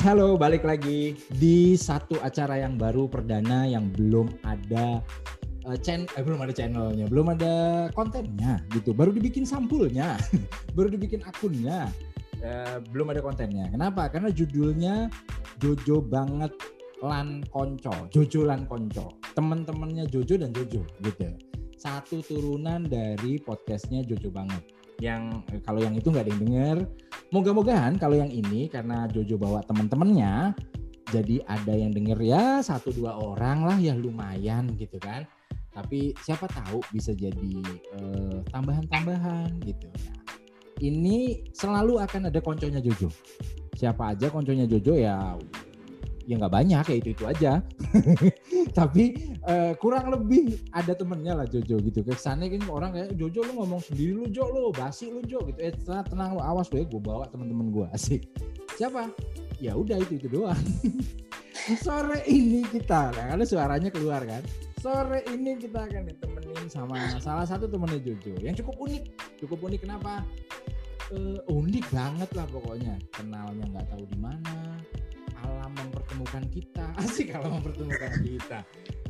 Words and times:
Halo 0.00 0.32
balik 0.40 0.64
lagi 0.64 1.12
di 1.28 1.76
satu 1.76 2.16
acara 2.24 2.56
yang 2.56 2.80
baru 2.80 3.04
perdana 3.04 3.68
yang 3.68 3.92
belum 3.92 4.32
ada 4.48 5.04
uh, 5.68 5.76
channel, 5.76 6.08
eh, 6.16 6.24
belum 6.24 6.40
ada 6.40 6.56
channelnya, 6.56 7.04
belum 7.04 7.36
ada 7.36 7.54
kontennya 7.92 8.64
gitu. 8.72 8.96
Baru 8.96 9.12
dibikin 9.12 9.44
sampulnya, 9.44 10.16
baru 10.76 10.88
dibikin 10.88 11.20
akunnya, 11.28 11.92
uh, 12.40 12.80
belum 12.96 13.12
ada 13.12 13.20
kontennya. 13.20 13.68
Kenapa? 13.68 14.08
Karena 14.08 14.32
judulnya 14.32 15.12
Jojo 15.60 16.00
banget 16.00 16.56
lan 17.04 17.44
konco, 17.52 17.92
Jojo 18.08 18.48
lan 18.48 18.64
konco. 18.64 19.20
Temen-temennya 19.36 20.08
Jojo 20.08 20.40
dan 20.40 20.56
Jojo 20.56 20.80
gitu. 21.04 21.28
Satu 21.76 22.24
turunan 22.24 22.88
dari 22.88 23.36
podcastnya 23.36 24.00
Jojo 24.08 24.32
banget 24.32 24.79
yang 25.00 25.42
eh, 25.50 25.60
kalau 25.64 25.80
yang 25.80 25.96
itu 25.96 26.12
nggak 26.12 26.28
ada 26.28 26.32
yang 26.32 26.42
denger. 26.44 26.76
Moga-mogahan 27.32 27.96
kalau 27.96 28.20
yang 28.20 28.30
ini 28.30 28.68
karena 28.68 29.08
Jojo 29.08 29.40
bawa 29.40 29.64
teman-temannya, 29.64 30.54
jadi 31.10 31.42
ada 31.48 31.74
yang 31.74 31.90
denger 31.90 32.18
ya 32.22 32.60
satu 32.60 32.94
dua 32.94 33.16
orang 33.18 33.66
lah 33.66 33.78
ya 33.80 33.96
lumayan 33.96 34.70
gitu 34.76 35.00
kan. 35.00 35.24
Tapi 35.70 36.12
siapa 36.22 36.46
tahu 36.46 36.84
bisa 36.92 37.16
jadi 37.16 37.56
eh, 37.96 38.38
tambahan-tambahan 38.52 39.58
gitu. 39.64 39.88
Nah, 39.88 40.18
ini 40.80 41.44
selalu 41.56 42.00
akan 42.04 42.28
ada 42.28 42.40
konconya 42.44 42.80
Jojo. 42.84 43.08
Siapa 43.74 44.12
aja 44.12 44.28
konconya 44.28 44.68
Jojo 44.68 44.92
ya 44.98 45.36
ya 46.30 46.38
nggak 46.38 46.54
banyak 46.54 46.84
ya 46.86 46.96
itu 47.02 47.08
itu 47.10 47.24
aja. 47.26 47.52
Tapi 48.78 49.34
uh, 49.42 49.74
kurang 49.82 50.14
lebih 50.14 50.62
ada 50.70 50.94
temennya 50.94 51.42
lah 51.42 51.46
Jojo 51.50 51.82
gitu. 51.82 52.06
Kesannya 52.06 52.54
kan 52.54 52.62
orang 52.70 52.90
kayak 52.94 53.18
Jojo 53.18 53.42
lu 53.50 53.52
ngomong 53.58 53.82
sendiri 53.82 54.14
lu 54.14 54.26
Jo 54.30 54.46
lu 54.46 54.70
basi 54.70 55.10
lu 55.10 55.26
Jo 55.26 55.42
gitu. 55.50 55.58
Eh 55.58 55.74
tenang, 55.74 56.06
tenang 56.06 56.30
lu 56.38 56.40
awas 56.40 56.70
gue 56.70 56.86
gue 56.86 57.02
bawa 57.02 57.26
temen-temen 57.34 57.74
gue 57.74 57.86
asik. 57.98 58.30
Siapa? 58.78 59.10
Ya 59.58 59.74
udah 59.74 59.98
itu 59.98 60.22
itu 60.22 60.30
doang. 60.30 60.54
Sore 61.84 62.24
ini 62.30 62.64
kita 62.64 63.10
nah, 63.10 63.34
karena 63.34 63.44
suaranya 63.44 63.90
keluar 63.90 64.22
kan. 64.22 64.46
Sore 64.78 65.26
ini 65.34 65.58
kita 65.60 65.84
akan 65.84 66.08
ditemenin 66.08 66.70
sama 66.70 66.96
salah 67.18 67.44
satu 67.44 67.66
temennya 67.66 67.98
Jojo 68.06 68.38
yang 68.38 68.54
cukup 68.54 68.78
unik. 68.78 69.02
Cukup 69.42 69.58
unik 69.66 69.82
kenapa? 69.82 70.22
Uh, 71.10 71.42
unik 71.50 71.90
banget 71.90 72.30
lah 72.38 72.46
pokoknya. 72.54 72.94
Kenalnya 73.10 73.66
nggak 73.66 73.86
tahu 73.90 74.06
di 74.06 74.18
mana 74.22 74.78
alam 75.44 75.72
mempertemukan 75.74 76.42
kita. 76.50 76.84
Asik 77.02 77.32
alam 77.34 77.60
mempertemukan 77.60 78.12
kita. 78.22 78.58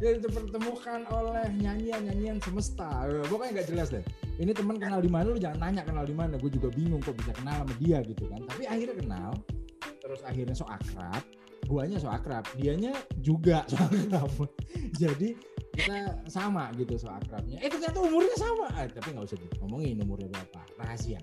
Ya 0.01 0.17
dipertemukan 0.17 1.05
oleh 1.13 1.47
nyanyian-nyanyian 1.61 2.41
semesta. 2.41 3.05
Eh, 3.05 3.25
pokoknya 3.29 3.61
nggak 3.61 3.69
jelas 3.69 3.89
deh. 3.93 4.05
Ini 4.41 4.57
teman 4.57 4.81
kenal 4.81 5.05
di 5.05 5.13
mana 5.13 5.29
lu 5.29 5.41
jangan 5.41 5.61
nanya 5.61 5.83
kenal 5.85 6.09
di 6.09 6.17
mana. 6.17 6.41
Gue 6.41 6.49
juga 6.49 6.73
bingung 6.73 7.05
kok 7.05 7.17
bisa 7.21 7.37
kenal 7.37 7.65
sama 7.65 7.75
dia 7.77 8.01
gitu 8.05 8.25
kan. 8.29 8.41
Tapi 8.49 8.65
akhirnya 8.65 8.97
kenal 8.97 9.31
terus 10.01 10.21
akhirnya 10.25 10.57
so 10.57 10.65
akrab. 10.69 11.23
Guanya 11.69 12.01
so 12.01 12.09
akrab 12.09 12.49
dianya 12.57 12.97
juga 13.21 13.65
so 13.71 13.77
akrab. 13.77 14.33
Jadi 14.97 15.37
kita 15.77 16.25
sama 16.33 16.73
gitu 16.81 16.97
so 16.97 17.13
akrabnya. 17.13 17.61
Eh 17.61 17.69
ternyata 17.69 18.01
umurnya 18.01 18.37
sama. 18.41 18.67
Eh, 18.81 18.89
tapi 18.89 19.13
nggak 19.13 19.29
usah 19.29 19.39
ngomongin 19.61 20.01
umurnya 20.01 20.33
berapa. 20.33 20.61
Rahasia. 20.81 21.21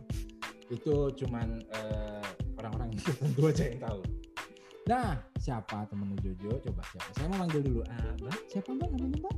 Itu 0.69 1.09
cuman 1.17 1.65
uh, 1.73 2.27
orang-orang 2.61 2.93
tertentu 3.05 3.41
aja 3.49 3.63
yang 3.73 3.81
tahu 3.81 4.01
Nah, 4.87 5.19
siapa 5.35 5.83
temen 5.91 6.15
Jojo? 6.23 6.63
Coba 6.63 6.79
siapa? 6.87 7.11
Saya 7.19 7.27
mau 7.27 7.43
manggil 7.43 7.59
dulu. 7.59 7.83
Ah, 7.91 8.15
Mbak, 8.23 8.39
siapa 8.47 8.71
Mbak 8.71 8.87
namanya 8.95 9.17
Mbak? 9.19 9.35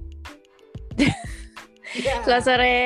ya. 1.98 2.15
Selamat 2.23 2.43
sore. 2.45 2.77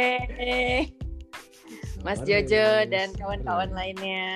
Mas 2.08 2.20
Jojo 2.24 2.68
dan 2.88 3.12
kawan-kawan 3.20 3.68
lainnya. 3.76 4.32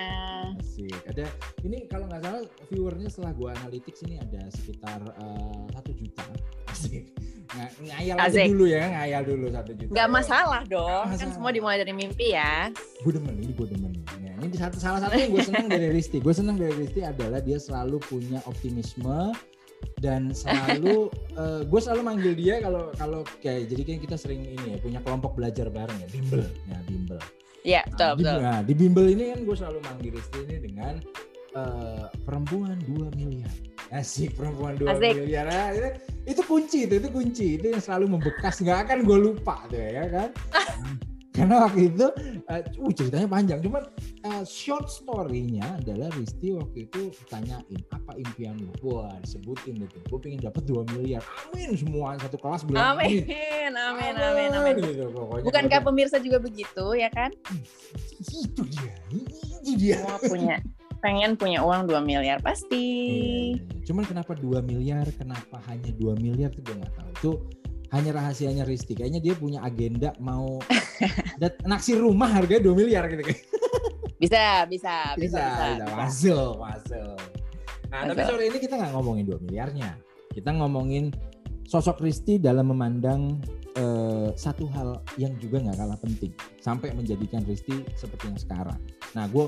Asik. 0.60 0.92
Ada 1.08 1.24
ini 1.64 1.88
kalau 1.88 2.08
nggak 2.12 2.20
salah 2.24 2.44
viewernya 2.68 3.08
setelah 3.08 3.32
gua 3.36 3.50
analytics 3.64 4.04
ini 4.04 4.20
ada 4.20 4.44
sekitar 4.52 5.00
eh, 5.04 5.64
satu 5.72 5.92
uh, 5.92 5.96
juta. 5.96 6.26
Asik. 6.68 7.04
Ng 7.48 7.72
ngayal 7.92 8.16
aja 8.20 8.44
dulu 8.44 8.66
ya, 8.68 8.84
ngayal 8.92 9.22
dulu 9.24 9.46
satu 9.56 9.72
juta. 9.72 9.92
Gak 9.96 10.10
masalah 10.12 10.62
dong, 10.68 11.08
masalah. 11.12 11.20
kan 11.20 11.30
semua 11.32 11.52
dimulai 11.56 11.80
dari 11.80 11.96
mimpi 11.96 12.36
ya. 12.36 12.76
Gue 13.08 13.12
demen 13.16 13.40
ini, 13.40 13.56
gue 13.56 13.68
demen. 13.72 13.92
Ya, 13.96 14.17
ini 14.48 14.58
satu 14.58 14.78
salah 14.80 15.04
satu 15.04 15.20
yang 15.20 15.32
gue 15.36 15.44
senang 15.44 15.68
dari 15.68 15.88
Risti. 15.92 16.18
Gue 16.24 16.32
senang 16.32 16.56
dari 16.56 16.72
Risti 16.72 17.04
adalah 17.04 17.44
dia 17.44 17.60
selalu 17.60 18.00
punya 18.08 18.40
optimisme 18.48 19.36
dan 20.02 20.34
selalu 20.34 21.12
uh, 21.42 21.62
gue 21.68 21.80
selalu 21.84 22.02
manggil 22.02 22.34
dia 22.34 22.64
kalau 22.64 22.90
kalau 22.98 23.22
kayak 23.44 23.70
jadi 23.70 23.82
kan 23.86 23.98
kita 24.02 24.16
sering 24.18 24.42
ini 24.42 24.74
ya 24.74 24.78
punya 24.82 25.00
kelompok 25.06 25.38
belajar 25.38 25.70
bareng 25.70 26.02
ya 26.02 26.10
bimbel 26.10 26.44
ya 26.66 26.78
bimbel 26.90 27.20
Iya 27.68 27.82
betul 27.86 28.08
nah, 28.08 28.16
betul. 28.16 28.38
Di, 28.40 28.46
nah, 28.48 28.60
di 28.64 28.74
bimbel 28.74 29.06
ini 29.12 29.24
kan 29.36 29.40
gue 29.44 29.56
selalu 29.60 29.80
manggil 29.86 30.12
Risti 30.18 30.40
ini 30.50 30.56
dengan 30.66 30.94
uh, 31.54 32.08
perempuan 32.26 32.80
2 32.90 33.20
miliar 33.20 33.54
Asik 33.88 34.36
perempuan 34.36 34.76
dua 34.76 35.00
Asik. 35.00 35.16
miliar. 35.16 35.48
Nah, 35.48 35.72
itu, 35.72 35.90
itu 36.28 36.42
kunci 36.44 36.80
itu, 36.84 37.00
itu 37.00 37.08
kunci. 37.08 37.48
Itu 37.56 37.72
yang 37.72 37.80
selalu 37.80 38.20
membekas. 38.20 38.60
Nggak 38.60 38.84
akan 38.88 38.98
gue 39.08 39.18
lupa 39.32 39.64
tuh 39.72 39.80
ya 39.80 40.06
kan. 40.12 40.30
Karena 41.38 41.70
waktu 41.70 41.94
itu, 41.94 42.08
uh, 42.50 42.62
uh, 42.66 42.94
ceritanya 42.98 43.28
panjang. 43.30 43.60
Cuman 43.62 43.86
uh, 44.26 44.42
short 44.42 44.90
story-nya 44.90 45.78
adalah 45.78 46.10
Risti 46.18 46.58
waktu 46.58 46.90
itu 46.90 47.14
tanyain 47.30 47.82
apa 47.94 48.18
impian 48.18 48.58
lu. 48.58 48.74
Wah 48.82 49.14
disebutin 49.22 49.86
itu. 49.86 49.98
Gue 50.10 50.18
pengen 50.18 50.42
dapat 50.42 50.66
2 50.66 50.98
miliar. 50.98 51.22
Amin 51.46 51.78
semua 51.78 52.18
satu 52.18 52.42
kelas 52.42 52.66
bilang 52.66 52.98
amin. 52.98 53.22
Amin, 53.22 53.72
amin, 53.78 54.14
amin. 54.18 54.50
amin. 54.58 54.76
Gitu, 54.82 55.06
Bukankah 55.46 55.80
pemirsa 55.86 56.18
juga 56.18 56.42
begitu 56.42 56.86
ya 56.98 57.14
kan? 57.14 57.30
Itu 58.18 58.66
dia. 58.66 58.94
Itu 59.62 59.72
dia. 59.78 60.02
Semua 60.02 60.18
punya 60.26 60.56
pengen 60.98 61.38
punya 61.38 61.62
uang 61.62 61.86
2 61.86 62.02
miliar 62.02 62.42
pasti. 62.42 62.86
Iya. 63.54 63.86
Cuman 63.86 64.04
kenapa 64.04 64.34
2 64.34 64.66
miliar, 64.66 65.06
kenapa 65.14 65.62
hanya 65.70 65.94
2 65.94 66.18
miliar 66.18 66.50
itu 66.50 66.62
gue 66.66 66.76
nggak 66.82 66.94
tahu. 66.98 67.10
Itu 67.14 67.32
hanya 67.94 68.12
rahasianya 68.16 68.64
Risti. 68.68 68.98
Kayaknya 68.98 69.22
dia 69.24 69.34
punya 69.38 69.60
agenda 69.64 70.12
mau 70.20 70.60
naksir 71.72 72.00
rumah 72.00 72.28
harganya 72.32 72.72
2 72.72 72.80
miliar 72.80 73.08
gitu 73.12 73.24
kan. 73.24 73.38
Bisa, 74.18 74.66
bisa, 74.66 75.14
bisa, 75.14 75.46
bisa, 75.46 75.46
bisa. 75.78 75.86
Masuk, 75.94 76.54
masuk. 76.58 77.18
Nah, 77.94 78.02
masuk. 78.02 78.10
tapi 78.18 78.22
sore 78.26 78.44
ini 78.50 78.58
kita 78.58 78.74
nggak 78.82 78.92
ngomongin 78.98 79.26
2 79.30 79.46
miliarnya. 79.46 79.90
Kita 80.34 80.50
ngomongin 80.58 81.14
sosok 81.70 82.02
Risti 82.02 82.42
dalam 82.42 82.74
memandang 82.74 83.38
uh, 83.78 84.34
satu 84.34 84.66
hal 84.74 85.06
yang 85.22 85.38
juga 85.38 85.62
nggak 85.62 85.78
kalah 85.78 86.00
penting 86.02 86.34
sampai 86.66 86.98
menjadikan 86.98 87.46
Risti 87.46 87.86
seperti 87.94 88.34
yang 88.34 88.40
sekarang. 88.42 88.80
Nah, 89.14 89.30
gue 89.30 89.46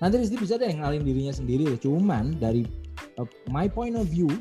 Nanti 0.00 0.16
Risti 0.16 0.36
bisa 0.40 0.56
deh 0.56 0.72
ngenalin 0.72 1.04
dirinya 1.04 1.32
sendiri. 1.32 1.76
Cuman 1.76 2.40
dari 2.40 2.64
uh, 3.20 3.28
my 3.52 3.68
point 3.68 3.94
of 4.00 4.08
view, 4.08 4.32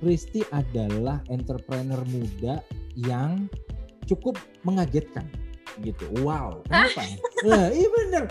Risti 0.00 0.40
adalah 0.48 1.20
entrepreneur 1.28 2.00
muda 2.08 2.64
yang 2.96 3.48
cukup 4.08 4.40
mengagetkan 4.64 5.28
gitu. 5.84 6.08
Wow, 6.24 6.64
kenapa? 6.66 7.04
nah, 7.48 7.68
iya 7.70 7.88
bener. 7.88 8.24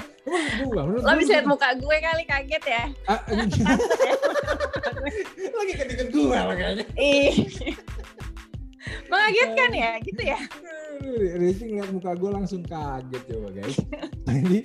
Menurut 0.65 1.01
Lo 1.01 1.13
bisa 1.17 1.39
lihat 1.39 1.47
muka 1.47 1.71
gue 1.77 1.97
kali 2.01 2.23
kaget 2.27 2.63
ya. 2.67 2.83
Ah, 3.07 3.21
Lagi 5.55 5.73
ketika 5.77 6.03
gue 6.09 6.25
makanya. 6.25 6.85
Mengagetkan 9.09 9.71
ya, 9.73 9.91
gitu 10.01 10.21
ya. 10.21 10.39
Risti 11.39 11.63
ngeliat 11.69 11.91
muka 11.93 12.11
gue 12.17 12.29
langsung 12.33 12.61
kaget 12.65 13.23
coba 13.29 13.49
guys. 13.55 13.77
Jadi 14.27 14.59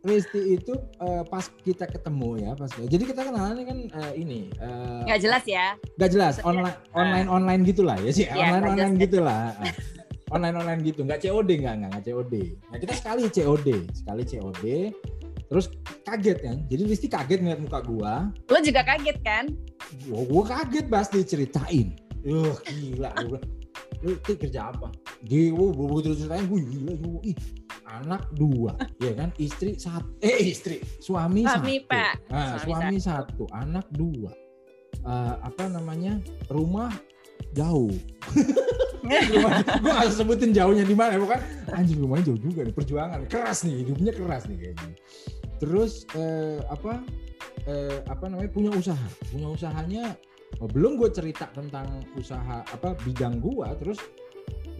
Risti 0.00 0.56
itu 0.56 0.72
uh, 1.04 1.22
pas 1.28 1.44
kita 1.60 1.84
ketemu 1.84 2.40
ya 2.40 2.50
pas 2.56 2.72
jadi 2.72 3.04
kita 3.04 3.20
kenalan 3.20 3.60
kan 3.68 3.78
uh, 3.92 4.12
ini 4.16 4.48
uh, 4.56 5.04
nggak 5.04 5.20
jelas 5.20 5.44
ya? 5.44 5.76
Nggak 6.00 6.10
jelas 6.16 6.34
online 6.40 6.76
online 6.96 7.28
online 7.28 7.62
gitulah 7.68 7.96
ya 8.00 8.10
sih. 8.12 8.24
Ya, 8.24 8.56
online 8.56 8.64
online 8.64 8.94
gitulah 8.96 9.52
online 10.32 10.56
online 10.56 10.80
gitu. 10.80 11.04
Nggak 11.04 11.20
COD 11.28 11.50
nggak 11.60 11.74
nggak 11.84 12.02
COD 12.08 12.34
nah 12.72 12.78
kita 12.80 12.92
sekali 12.96 13.20
COD 13.28 13.68
sekali 13.92 14.22
COD 14.24 14.64
terus 15.50 15.66
kaget 16.08 16.38
kan? 16.40 16.56
Jadi 16.70 16.82
Risti 16.88 17.08
kaget 17.12 17.38
ngeliat 17.44 17.60
muka 17.60 17.80
gua. 17.84 18.14
Lo 18.48 18.58
juga 18.64 18.80
kaget 18.86 19.18
kan? 19.20 19.52
Gua, 20.08 20.24
gua 20.24 20.42
kaget 20.48 20.86
pasti 20.88 21.20
ceritain 21.26 21.92
Yuh 22.24 22.56
gila 22.64 23.12
gua 23.28 23.40
lu 24.00 24.16
kerja 24.24 24.72
apa? 24.72 24.88
Dia, 25.20 25.52
wow, 25.52 25.76
begitu 25.76 26.24
ceritain, 26.24 26.48
gue 26.48 26.60
gila, 26.64 26.92
gue, 26.96 27.20
ih, 27.32 27.36
anak 27.90 28.30
dua, 28.34 28.78
ya 29.04 29.12
kan? 29.16 29.34
Istri 29.36 29.76
satu, 29.76 30.08
eh 30.22 30.50
istri, 30.50 30.78
suami, 31.02 31.42
suami 31.44 31.82
satu, 31.82 31.90
Pak. 31.90 32.12
Nah, 32.30 32.56
suami, 32.62 32.64
suami 32.64 32.96
satu. 32.98 33.44
satu, 33.44 33.44
anak 33.54 33.86
dua, 33.94 34.30
uh, 35.04 35.34
apa 35.42 35.64
namanya? 35.66 36.18
Rumah 36.48 36.92
jauh. 37.56 37.94
gue 39.10 39.90
gak 39.90 40.12
sebutin 40.14 40.54
jauhnya 40.54 40.86
di 40.86 40.94
mana, 40.94 41.18
bukan? 41.18 41.40
Anjing 41.74 41.98
rumahnya 41.98 42.30
jauh 42.30 42.40
juga 42.40 42.62
nih, 42.62 42.74
perjuangan 42.74 43.26
keras 43.26 43.66
nih, 43.66 43.82
hidupnya 43.82 44.12
keras 44.14 44.46
nih 44.46 44.56
kayaknya. 44.60 44.94
Terus 45.58 46.06
uh, 46.14 46.62
apa? 46.70 47.02
Uh, 47.66 47.98
apa 48.06 48.24
namanya? 48.30 48.50
Punya 48.54 48.70
usaha, 48.72 49.08
punya 49.34 49.48
usahanya 49.50 50.14
oh, 50.58 50.66
belum 50.66 50.98
gue 50.98 51.10
cerita 51.14 51.46
tentang 51.54 52.02
usaha 52.18 52.66
apa 52.66 52.98
bidang 53.06 53.38
gue 53.38 53.68
terus 53.78 54.02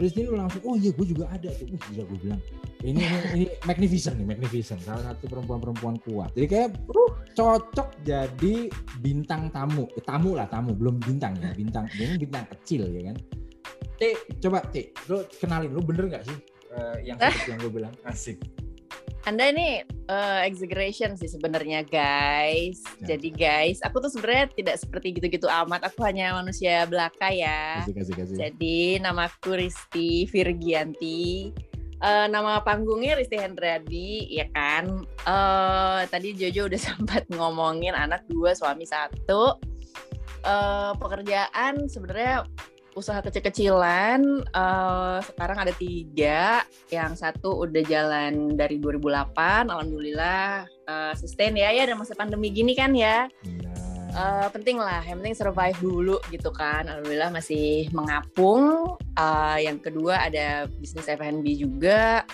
terus 0.00 0.16
dia 0.16 0.32
langsung 0.32 0.64
oh 0.64 0.80
iya 0.80 0.96
gue 0.96 1.06
juga 1.12 1.28
ada 1.28 1.52
tuh. 1.60 1.68
Uh 1.68 1.80
gila 1.92 2.02
gue 2.08 2.18
bilang 2.24 2.40
ini 2.80 3.04
ini, 3.04 3.18
ini 3.36 3.46
magnificent 3.68 4.16
nih 4.16 4.24
magnificent. 4.32 4.80
Salah 4.80 5.12
satu 5.12 5.28
perempuan-perempuan 5.28 6.00
kuat. 6.00 6.32
Jadi 6.32 6.46
kayak 6.48 6.68
uh, 6.88 7.12
cocok 7.36 8.00
jadi 8.00 8.72
bintang 9.04 9.52
tamu. 9.52 9.84
Eh, 9.92 10.00
tamu 10.00 10.32
lah 10.32 10.48
tamu. 10.48 10.72
Belum 10.72 10.96
bintang 10.96 11.36
ya 11.36 11.52
bintang. 11.52 11.84
Ini 11.92 12.16
bintang 12.16 12.48
kecil 12.48 12.88
ya 12.88 13.12
kan? 13.12 13.16
T 14.00 14.16
coba 14.40 14.64
T. 14.72 14.96
Lo 15.12 15.28
kenalin 15.36 15.76
lo 15.76 15.84
bener 15.84 16.08
nggak 16.08 16.24
sih 16.24 16.38
uh, 16.72 16.96
yang 17.04 17.20
yang 17.44 17.60
lo 17.60 17.68
bilang? 17.68 17.92
Asik 18.08 18.40
anda 19.28 19.52
ini 19.52 19.84
uh, 20.08 20.40
exaggeration 20.44 21.12
sih 21.16 21.28
sebenarnya 21.28 21.84
guys. 21.84 22.80
Ya. 23.04 23.16
Jadi 23.16 23.28
guys, 23.34 23.78
aku 23.84 24.00
tuh 24.00 24.08
sebenarnya 24.08 24.48
tidak 24.56 24.76
seperti 24.80 25.16
gitu-gitu 25.16 25.48
amat. 25.48 25.84
Aku 25.92 26.00
hanya 26.08 26.32
manusia 26.36 26.88
belaka 26.88 27.28
ya. 27.28 27.84
Kasih, 27.84 27.94
kasih, 27.96 28.14
kasih. 28.16 28.36
Jadi 28.40 29.02
namaku 29.04 29.60
Risti 29.60 30.24
Virgianti 30.28 31.52
uh, 32.00 32.26
nama 32.26 32.60
panggungnya 32.64 33.16
Risti 33.16 33.36
Hendradi, 33.36 34.28
ya 34.32 34.48
kan. 34.52 35.04
Uh, 35.24 36.04
tadi 36.08 36.32
Jojo 36.34 36.68
udah 36.68 36.80
sempat 36.92 37.28
ngomongin 37.32 37.94
anak 37.94 38.24
dua, 38.26 38.56
suami 38.56 38.88
satu. 38.88 39.56
Uh, 40.40 40.96
pekerjaan 40.96 41.84
sebenarnya 41.84 42.48
usaha 42.98 43.22
kecil-kecilan 43.22 44.44
uh, 44.54 45.18
sekarang 45.22 45.58
ada 45.62 45.72
tiga. 45.76 46.64
Yang 46.90 47.22
satu 47.22 47.66
udah 47.66 47.82
jalan 47.86 48.58
dari 48.58 48.78
2008 48.82 49.70
alhamdulillah 49.70 50.66
uh, 50.88 51.12
sustain 51.14 51.54
ya. 51.54 51.70
Ya 51.70 51.86
ada 51.86 51.94
masa 51.98 52.16
pandemi 52.18 52.50
gini 52.50 52.74
kan 52.74 52.94
ya. 52.94 53.30
Uh, 54.10 54.50
penting 54.50 54.74
lah 54.74 55.06
yang 55.06 55.22
penting 55.22 55.38
survive 55.38 55.78
dulu 55.78 56.18
gitu 56.34 56.50
kan. 56.50 56.90
Alhamdulillah 56.90 57.30
masih 57.30 57.86
mengapung. 57.94 58.96
Uh, 59.14 59.58
yang 59.62 59.78
kedua 59.78 60.26
ada 60.26 60.66
bisnis 60.80 61.06
F&B 61.06 61.46
juga 61.58 62.26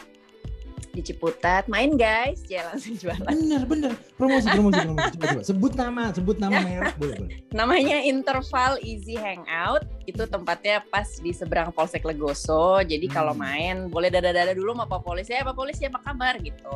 di 0.97 1.05
Ciputat. 1.05 1.69
Main 1.69 2.01
guys. 2.01 2.41
Ya 2.49 2.65
langsung 2.73 2.97
jualan 2.97 3.29
bener 3.29 3.63
bener. 3.69 3.93
Promosi 4.17 4.49
promosi 4.49 4.81
promosi. 4.81 5.09
Coba 5.13 5.25
coba. 5.37 5.43
Sebut 5.45 5.73
nama 5.77 6.03
sebut 6.17 6.37
nama 6.41 6.57
merek. 6.65 6.97
Boleh 7.01 7.17
boleh. 7.21 7.37
Namanya 7.53 8.01
Interval 8.01 8.81
Easy 8.81 9.21
Hangout. 9.21 9.85
Itu 10.09 10.25
tempatnya 10.25 10.81
pas 10.89 11.05
di 11.21 11.37
seberang 11.37 11.69
Polsek 11.77 12.07
Legoso. 12.09 12.81
Jadi 12.81 13.07
hmm. 13.11 13.15
kalau 13.15 13.37
main 13.37 13.93
boleh 13.93 14.09
dada-dada 14.09 14.57
dulu 14.57 14.73
sama 14.73 14.89
Pak 14.89 15.03
Polisi 15.05 15.37
ya 15.37 15.45
Pak 15.45 15.57
Polisi 15.59 15.85
apa 15.85 16.01
kabar? 16.01 16.41
Gitu. 16.41 16.73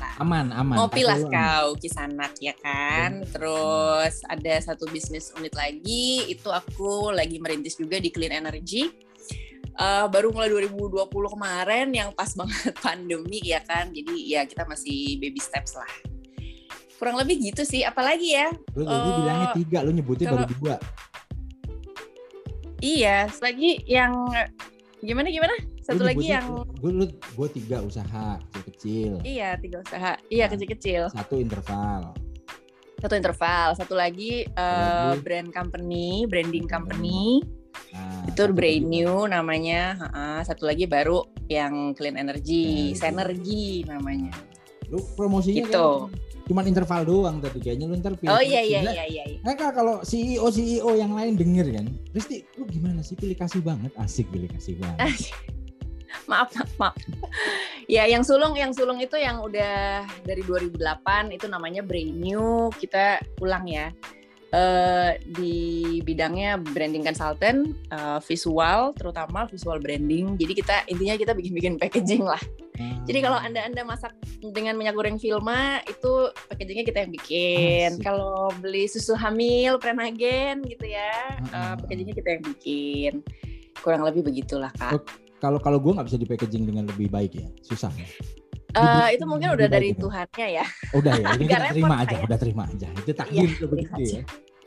Nah, 0.00 0.12
aman 0.22 0.46
aman. 0.54 0.76
ngopi 0.80 1.02
lah 1.04 1.20
kau 1.20 1.76
kisanak 1.76 2.32
ya 2.40 2.56
kan? 2.64 3.20
Hmm. 3.20 3.28
terus 3.28 4.24
ada 4.30 4.54
satu 4.64 4.88
bisnis 4.88 5.34
unit 5.36 5.52
lagi. 5.52 6.24
Itu 6.32 6.48
aku 6.48 7.12
lagi 7.12 7.36
merintis 7.36 7.76
juga 7.76 8.00
di 8.00 8.08
Clean 8.08 8.32
Energy 8.32 9.11
uh, 9.78 10.06
baru 10.08 10.34
mulai 10.34 10.50
2020 10.52 11.08
kemarin 11.08 11.86
yang 11.94 12.10
pas 12.12 12.32
banget 12.38 12.74
pandemi 12.80 13.40
ya 13.44 13.60
kan? 13.64 13.92
Jadi 13.92 14.14
ya 14.32 14.44
kita 14.44 14.66
masih 14.68 15.16
baby 15.22 15.40
steps 15.40 15.76
lah. 15.78 15.92
Kurang 16.98 17.18
lebih 17.18 17.40
gitu 17.40 17.62
sih. 17.66 17.82
Apalagi 17.82 18.36
ya 18.36 18.48
lu 18.76 18.84
tadi 18.86 19.08
uh, 19.08 19.16
bilangnya 19.18 19.48
tiga 19.56 19.78
lu 19.82 19.90
nyebutnya 19.94 20.26
kalau, 20.28 20.38
baru 20.44 20.54
dua. 20.60 20.76
Iya 22.82 23.30
lagi 23.38 23.70
yang 23.86 24.12
gimana 25.02 25.30
gimana? 25.30 25.54
Satu 25.82 26.06
lagi 26.06 26.30
yang 26.30 26.62
gue 26.78 26.92
lu 26.94 27.06
gue 27.10 27.48
tiga 27.58 27.82
usaha 27.82 28.38
kecil 28.54 28.62
kecil 28.70 29.12
iya 29.26 29.58
tiga 29.58 29.82
usaha. 29.82 30.18
Iya 30.30 30.46
nah, 30.46 30.50
kecil 30.54 30.68
kecil 30.70 31.02
satu 31.10 31.34
interval. 31.38 32.14
Satu 33.02 33.14
interval. 33.18 33.68
Satu 33.74 33.94
lagi, 33.98 34.46
uh, 34.54 35.18
brand 35.26 35.50
company 35.50 36.22
branding 36.30 36.70
company 36.70 37.42
Nah, 37.92 38.24
itu 38.28 38.42
brand 38.52 38.86
new 38.88 39.28
namanya. 39.28 39.96
Uh, 40.12 40.40
satu 40.44 40.64
lagi 40.68 40.88
baru 40.88 41.24
yang 41.46 41.92
clean 41.92 42.16
energy, 42.16 42.96
Senergy 42.96 43.84
namanya. 43.84 44.32
Lu 44.88 45.00
promosinya 45.16 45.68
gitu. 45.68 46.08
Kan 46.08 46.32
cuman 46.42 46.66
interval 46.66 47.06
doang 47.06 47.36
tadi 47.38 47.62
kayaknya 47.62 47.86
lu 47.86 47.94
ntar 48.02 48.18
Oh 48.26 48.42
iya 48.42 48.60
iya 48.60 48.82
iya 48.82 49.04
iya. 49.06 49.24
Nah, 49.46 49.54
kalau 49.54 50.02
CEO 50.02 50.50
CEO 50.50 50.90
yang 50.98 51.14
lain 51.14 51.38
denger 51.38 51.70
kan, 51.70 51.86
Risti, 52.10 52.42
lu 52.58 52.66
gimana 52.66 53.00
sih 53.00 53.14
pilih 53.14 53.38
kasih 53.38 53.62
banget, 53.62 53.94
asik 53.96 54.26
pilih 54.34 54.50
kasih 54.50 54.74
banget. 54.82 55.32
maaf 56.30 56.52
maaf 56.52 56.72
maaf. 56.76 56.94
ya 57.88 58.04
yang 58.04 58.20
sulung 58.20 58.52
yang 58.52 58.70
sulung 58.76 59.00
itu 59.00 59.16
yang 59.16 59.40
udah 59.40 60.04
dari 60.22 60.42
2008 60.44 61.32
itu 61.34 61.46
namanya 61.48 61.80
brand 61.80 62.14
new 62.20 62.68
kita 62.76 63.22
ulang 63.40 63.64
ya 63.64 63.88
uh, 64.52 65.10
di 65.36 65.98
bidangnya 66.04 66.60
branding 66.60 67.02
consultant, 67.02 67.74
uh, 67.90 68.20
visual 68.22 68.92
terutama 68.94 69.48
visual 69.48 69.80
branding. 69.80 70.36
Jadi 70.38 70.52
kita 70.52 70.76
intinya 70.88 71.14
kita 71.18 71.32
bikin-bikin 71.32 71.80
packaging 71.80 72.24
lah. 72.24 72.40
Hmm. 72.76 73.04
Jadi 73.04 73.18
kalau 73.20 73.36
anda 73.36 73.60
anda 73.64 73.82
masak 73.84 74.12
dengan 74.40 74.76
minyak 74.80 74.96
goreng 74.96 75.20
Filma 75.20 75.84
itu 75.84 76.32
packagingnya 76.48 76.86
kita 76.86 76.98
yang 77.04 77.12
bikin. 77.12 77.90
Kalau 78.00 78.52
beli 78.60 78.88
susu 78.88 79.12
hamil 79.16 79.76
Prenagen 79.80 80.64
gitu 80.64 80.86
ya, 80.86 81.36
hmm. 81.40 81.52
uh, 81.52 81.74
packagingnya 81.80 82.14
kita 82.16 82.28
yang 82.38 82.44
bikin. 82.56 83.12
Kurang 83.82 84.06
lebih 84.06 84.22
begitulah 84.22 84.70
kak. 84.78 84.94
Oh, 84.94 85.02
kalau 85.42 85.58
kalau 85.58 85.82
gue 85.82 85.90
nggak 85.90 86.06
bisa 86.06 86.20
di 86.20 86.28
packaging 86.28 86.64
dengan 86.70 86.86
lebih 86.86 87.10
baik 87.10 87.34
ya, 87.34 87.48
susah. 87.66 87.90
Ya? 87.98 88.06
Uh, 88.72 89.08
itu 89.12 89.24
mungkin 89.28 89.48
udah 89.52 89.68
dari 89.68 89.92
Tuhannya 89.92 90.48
ya. 90.60 90.66
Udah 90.96 91.12
ya, 91.20 91.28
ini 91.36 91.44
kita 91.44 91.68
terima 91.72 91.96
aja, 92.00 92.16
ya. 92.16 92.24
udah 92.24 92.38
terima 92.40 92.62
aja. 92.64 92.88
Itu 92.96 93.12
takdir 93.12 93.48
iya, 93.48 93.66
begitu 93.68 94.00
ya. 94.00 94.22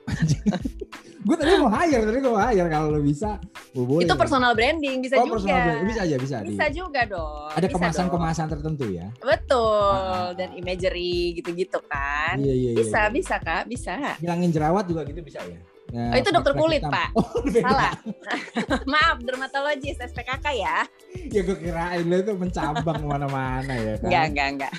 gue 1.26 1.36
tadi 1.42 1.58
mau 1.58 1.70
hire, 1.74 2.06
tadi 2.06 2.18
gue 2.22 2.30
mau 2.30 2.38
hire 2.38 2.70
kalau 2.70 2.88
lo 2.94 3.02
bisa. 3.02 3.42
Oh, 3.74 3.86
boleh. 3.90 4.06
Itu 4.06 4.14
personal 4.14 4.54
branding 4.54 5.02
bisa 5.02 5.18
oh, 5.18 5.26
juga. 5.26 5.34
Personal 5.42 5.58
branding. 5.66 5.88
Bisa 5.90 6.02
aja, 6.06 6.16
bisa. 6.22 6.36
Bisa 6.46 6.66
di... 6.70 6.74
juga 6.78 7.02
dong. 7.10 7.50
Ada 7.58 7.68
kemasan-kemasan 7.74 8.46
tertentu 8.54 8.86
ya. 8.94 9.10
Betul. 9.18 9.98
Ah. 9.98 10.30
Dan 10.38 10.54
imagery 10.54 11.42
gitu-gitu 11.42 11.82
kan. 11.90 12.38
Iya, 12.38 12.54
iya, 12.54 12.72
bisa, 12.78 13.10
iya. 13.10 13.14
bisa 13.14 13.36
kak, 13.42 13.66
bisa. 13.66 13.94
Hilangin 14.22 14.54
jerawat 14.54 14.86
juga 14.86 15.02
gitu 15.10 15.26
bisa 15.26 15.42
ya. 15.42 15.58
Ya, 15.96 16.12
oh, 16.12 16.18
itu 16.20 16.30
dokter 16.36 16.54
kulit, 16.60 16.84
hitam. 16.84 16.92
Pak. 16.92 17.10
Oh, 17.16 17.40
Salah. 17.64 17.96
Maaf, 18.92 19.24
dermatologis 19.24 19.96
SPKK 19.96 20.46
ya. 20.52 20.84
ya 21.32 21.40
gue 21.40 21.56
kirain 21.56 22.04
itu 22.04 22.34
mencabang 22.36 23.00
ke 23.04 23.08
mana-mana 23.08 23.72
ya 23.72 23.96
kan. 24.04 24.12
Enggak, 24.12 24.24
enggak, 24.28 24.48
enggak. 24.52 24.74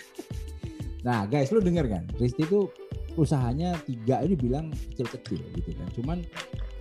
Nah, 1.09 1.25
guys, 1.25 1.49
lu 1.57 1.65
denger 1.65 1.89
kan? 1.89 2.05
Risti 2.21 2.45
itu 2.45 2.69
usahanya 3.17 3.81
tiga 3.89 4.21
ini 4.21 4.37
bilang 4.37 4.69
kecil-kecil 4.93 5.41
gitu 5.57 5.73
kan. 5.73 5.89
Cuman 5.97 6.19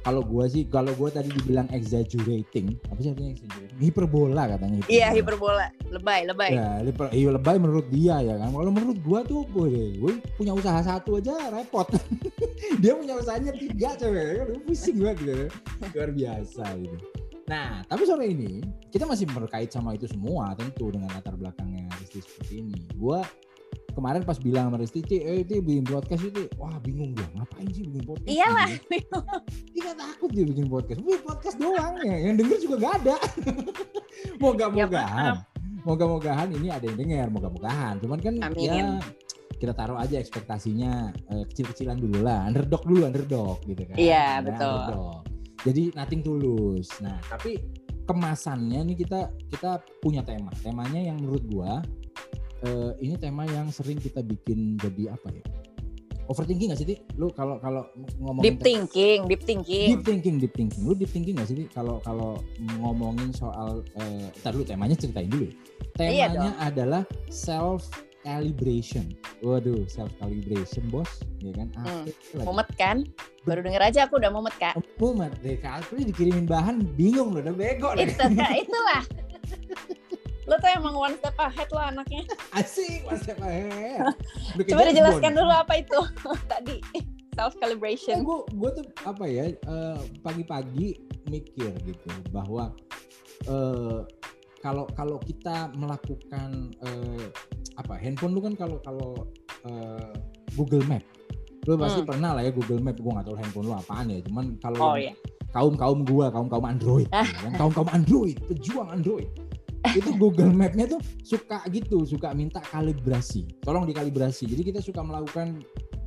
kalau 0.05 0.21
gue 0.21 0.45
sih 0.53 0.63
kalau 0.69 0.93
gue 0.93 1.09
tadi 1.09 1.33
dibilang 1.33 1.65
exaggerating 1.73 2.77
apa 2.93 2.99
sih 3.01 3.09
artinya 3.09 3.33
exaggerating? 3.33 3.77
Hiperbola 3.81 4.43
katanya 4.53 4.77
hiperbola. 4.77 4.93
iya 4.93 5.07
hiperbola. 5.09 5.65
Lebay 5.89 6.19
lebay. 6.29 6.51
Ya 6.53 6.69
hiper, 6.85 7.05
iya 7.09 7.29
lebay 7.33 7.57
menurut 7.57 7.87
dia 7.89 8.21
ya 8.21 8.37
kan? 8.37 8.53
Kalau 8.53 8.69
menurut 8.69 8.97
gue 9.01 9.19
tuh 9.25 9.41
boleh 9.49 9.97
gue 9.97 10.13
punya 10.37 10.53
usaha 10.53 10.77
satu 10.85 11.17
aja 11.17 11.49
repot. 11.49 11.89
Dia 12.81 12.93
punya 12.93 13.17
usahanya 13.17 13.51
tiga 13.57 13.97
cewek. 13.97 14.45
Kan 14.45 14.61
pusing 14.69 14.97
banget 15.01 15.17
gitu. 15.25 15.45
Luar 15.97 16.11
biasa 16.13 16.63
gitu. 16.77 16.97
Nah 17.49 17.81
tapi 17.89 18.03
sore 18.05 18.29
ini 18.29 18.61
kita 18.93 19.09
masih 19.09 19.25
berkait 19.33 19.73
sama 19.73 19.97
itu 19.97 20.05
semua 20.05 20.53
tentu 20.53 20.93
dengan 20.93 21.09
latar 21.17 21.33
belakangnya 21.33 21.89
seperti 22.05 22.61
ini. 22.61 22.77
Gue 22.93 23.25
kemarin 23.95 24.21
pas 24.27 24.35
bilang 24.35 24.67
sama 24.69 24.77
Risti, 24.83 25.01
eh 25.23 25.47
itu 25.47 25.63
bikin 25.63 25.87
podcast 25.87 26.27
itu, 26.27 26.51
wah 26.59 26.75
bingung 26.83 27.15
dia, 27.15 27.25
ngapain 27.39 27.67
sih 27.71 27.87
bikin 27.87 28.03
podcast? 28.03 28.29
Iyalah. 28.29 28.69
Dia 29.71 29.91
takut 29.95 30.29
dia 30.35 30.45
bikin 30.45 30.67
podcast, 30.67 30.99
bikin 30.99 31.21
podcast 31.23 31.55
doang 31.55 31.95
ya, 32.03 32.15
yang 32.27 32.35
denger 32.35 32.57
juga 32.59 32.75
gak 32.83 32.93
ada. 33.01 33.15
Moga-mogahan, 34.43 35.41
moga-mogahan 35.87 36.49
ini 36.51 36.67
ada 36.67 36.83
yang 36.83 36.99
denger, 36.99 37.27
moga-mogahan. 37.31 38.03
Cuman 38.03 38.19
kan 38.19 38.33
Amin. 38.43 38.67
ya 38.67 38.99
kita 39.55 39.71
taruh 39.71 39.95
aja 39.95 40.19
ekspektasinya 40.19 41.15
eh, 41.31 41.43
kecil-kecilan 41.47 41.97
dulu 41.97 42.19
lah, 42.25 42.43
underdog 42.43 42.83
dulu, 42.83 43.07
underdog 43.07 43.63
gitu 43.63 43.87
kan. 43.87 43.95
Iya 43.95 44.43
betul. 44.43 44.67
Underdog. 44.67 45.21
Jadi 45.65 45.83
nothing 45.95 46.21
tulus. 46.21 46.89
Nah 46.99 47.17
tapi 47.25 47.57
kemasannya 48.05 48.85
nih 48.93 48.97
kita 49.05 49.31
kita 49.49 49.81
punya 50.03 50.21
tema, 50.21 50.51
temanya 50.61 51.01
yang 51.01 51.17
menurut 51.17 51.43
gua 51.49 51.81
uh, 52.63 52.91
ini 53.03 53.19
tema 53.19 53.43
yang 53.49 53.67
sering 53.73 53.99
kita 53.99 54.23
bikin 54.23 54.79
jadi 54.79 55.17
apa 55.17 55.27
ya? 55.33 55.43
Overthinking 56.25 56.73
gak 56.73 56.79
sih, 56.81 56.87
Ti? 56.89 56.95
Lu 57.21 57.29
kalau 57.29 57.61
kalau 57.61 57.85
ngomongin 58.17 58.45
deep 58.49 58.59
thinking, 58.65 59.29
deep 59.29 59.43
thinking. 59.45 59.89
Deep 59.93 60.01
thinking, 60.01 60.35
deep 60.41 60.53
thinking. 60.57 60.81
Lu 60.81 60.97
deep 60.97 61.11
thinking 61.13 61.37
gak 61.37 61.45
sih, 61.53 61.69
Kalau 61.69 62.01
kalau 62.01 62.41
ngomongin 62.81 63.29
soal 63.29 63.85
eh 64.01 64.25
uh, 64.33 64.49
dulu 64.49 64.65
temanya 64.65 64.97
ceritain 64.97 65.29
dulu. 65.29 65.45
Iya 66.01 66.33
temanya 66.33 66.51
iya 66.57 66.65
adalah 66.65 67.03
self 67.29 67.85
calibration. 68.25 69.13
Waduh, 69.45 69.85
self 69.85 70.09
calibration, 70.17 70.89
Bos. 70.89 71.21
Ya 71.45 71.53
kan? 71.53 71.69
Hmm. 71.77 72.09
Mumet 72.41 72.69
kan? 72.73 73.05
Baru 73.45 73.61
denger 73.61 73.93
aja 73.93 74.09
aku 74.09 74.17
udah 74.17 74.33
mumet, 74.33 74.57
Kak. 74.57 74.81
Mumet 74.97 75.29
deh, 75.45 75.61
Kak. 75.61 75.85
Aku 75.85 76.01
dikirimin 76.01 76.49
bahan 76.49 76.81
bingung 76.97 77.37
loh, 77.37 77.45
udah 77.45 77.53
bego 77.53 77.93
Itu, 77.93 78.17
itulah. 78.65 79.03
Lo 80.45 80.55
tuh 80.61 80.69
emang 80.69 80.93
one 80.93 81.15
step 81.17 81.37
ahead 81.41 81.69
lo 81.73 81.81
anaknya. 81.81 82.21
Asik, 82.57 83.01
one 83.09 83.17
step 83.17 83.41
ahead. 83.41 84.13
Coba 84.69 84.81
dijelaskan 84.89 85.33
dulu 85.33 85.51
apa 85.51 85.73
itu 85.81 85.99
tadi 86.51 86.77
self 87.35 87.57
calibration. 87.59 88.23
gue 88.23 88.39
gue 88.55 88.69
tuh 88.79 88.85
apa 89.03 89.27
ya 89.27 89.51
pagi 90.23 90.47
pagi-pagi 90.47 90.89
mikir 91.27 91.73
gitu 91.83 92.09
bahwa 92.31 92.71
uh, 93.51 94.07
kalau 94.63 94.87
kalau 94.95 95.19
kita 95.19 95.67
melakukan 95.75 96.71
uh, 96.79 97.27
apa 97.75 97.93
handphone 97.99 98.33
lu 98.33 98.41
kan 98.41 98.55
kalau 98.55 98.79
kalau 98.87 99.27
uh, 99.67 100.15
Google 100.55 100.85
Map 100.87 101.03
lu 101.67 101.75
pasti 101.75 102.01
hmm. 102.05 102.09
pernah 102.09 102.31
lah 102.39 102.41
ya 102.45 102.55
Google 102.55 102.79
Map 102.79 102.95
gua 103.03 103.19
nggak 103.19 103.27
tahu 103.27 103.37
handphone 103.37 103.65
lu 103.67 103.73
apaan 103.75 104.07
ya 104.07 104.19
cuman 104.23 104.45
kalau 104.63 104.79
oh, 104.79 104.95
iya. 104.95 105.11
kaum 105.51 105.75
kaum 105.75 106.07
gua 106.07 106.31
kaum 106.31 106.47
kaum 106.47 106.63
Android 106.63 107.09
ya, 107.11 107.51
kaum 107.59 107.73
kaum 107.75 107.89
Android 107.91 108.39
pejuang 108.47 108.89
Android 108.95 109.27
itu 109.93 110.11
Google 110.17 110.49
Map-nya 110.49 110.89
tuh 110.89 111.01
suka 111.21 111.61
gitu, 111.69 112.07
suka 112.07 112.33
minta 112.33 112.63
kalibrasi. 112.63 113.45
Tolong 113.61 113.85
dikalibrasi. 113.85 114.49
Jadi 114.49 114.61
kita 114.73 114.79
suka 114.81 115.05
melakukan 115.05 115.61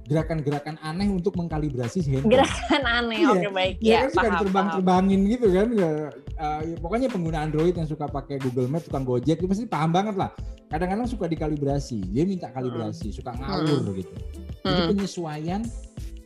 gerakan-gerakan 0.08 0.80
aneh 0.80 1.12
untuk 1.12 1.36
mengkalibrasi 1.36 2.00
si 2.00 2.08
handphone. 2.16 2.32
Gerakan 2.40 2.82
aneh, 2.88 3.20
iya. 3.20 3.28
oke 3.28 3.48
baik. 3.52 3.74
Iya, 3.78 3.92
ya, 3.92 4.00
kan 4.00 4.10
suka 4.16 4.28
terbang-terbangin 4.40 5.20
gitu 5.28 5.46
kan. 5.52 5.68
Uh, 5.76 6.08
ya, 6.64 6.76
pokoknya 6.80 7.08
pengguna 7.12 7.44
Android 7.44 7.76
yang 7.76 7.84
suka 7.84 8.08
pakai 8.08 8.40
Google 8.40 8.72
Map, 8.72 8.88
tukang 8.88 9.04
Gojek, 9.04 9.36
itu 9.36 9.46
pasti 9.46 9.68
paham 9.68 9.92
banget 9.92 10.16
lah. 10.16 10.32
Kadang-kadang 10.72 11.04
suka 11.04 11.28
dikalibrasi, 11.28 12.08
dia 12.08 12.24
minta 12.24 12.48
kalibrasi, 12.48 13.12
hmm. 13.12 13.16
suka 13.20 13.36
ngawur 13.36 13.84
hmm. 13.84 13.96
gitu. 14.00 14.14
Jadi 14.64 14.80
hmm. 14.80 14.90
penyesuaian 14.96 15.62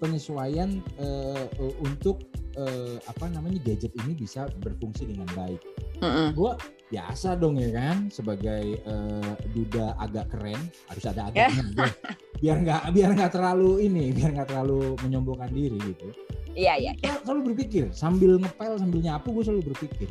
penyesuaian 0.02 0.82
uh, 0.98 1.46
untuk 1.78 2.26
uh, 2.58 2.98
apa 3.06 3.30
namanya 3.30 3.62
gadget 3.62 3.94
ini 4.02 4.18
bisa 4.18 4.50
berfungsi 4.58 5.06
dengan 5.06 5.30
baik. 5.30 5.62
Mm-hmm. 6.02 6.28
Gua 6.34 6.58
biasa 6.92 7.40
dong 7.40 7.56
ya 7.56 7.72
kan 7.72 8.12
sebagai 8.12 8.84
uh, 8.84 9.32
duda 9.56 9.96
agak 9.96 10.28
keren 10.28 10.60
harus 10.92 11.04
ada 11.08 11.32
agaknya 11.32 11.64
yeah. 11.72 11.92
biar 12.36 12.56
nggak 12.60 12.82
biar 12.92 13.10
nggak 13.16 13.32
terlalu 13.32 13.88
ini 13.88 14.12
biar 14.12 14.36
nggak 14.36 14.52
terlalu 14.52 14.92
menyombongkan 15.00 15.48
diri 15.56 15.80
gitu. 15.80 16.12
Iya 16.52 16.76
iya. 16.76 16.92
Yeah. 17.00 17.16
Selalu 17.24 17.56
berpikir 17.56 17.88
sambil 17.96 18.36
ngepel 18.36 18.76
sambil 18.76 19.00
nyapu 19.00 19.32
gue 19.32 19.44
selalu 19.48 19.72
berpikir 19.72 20.08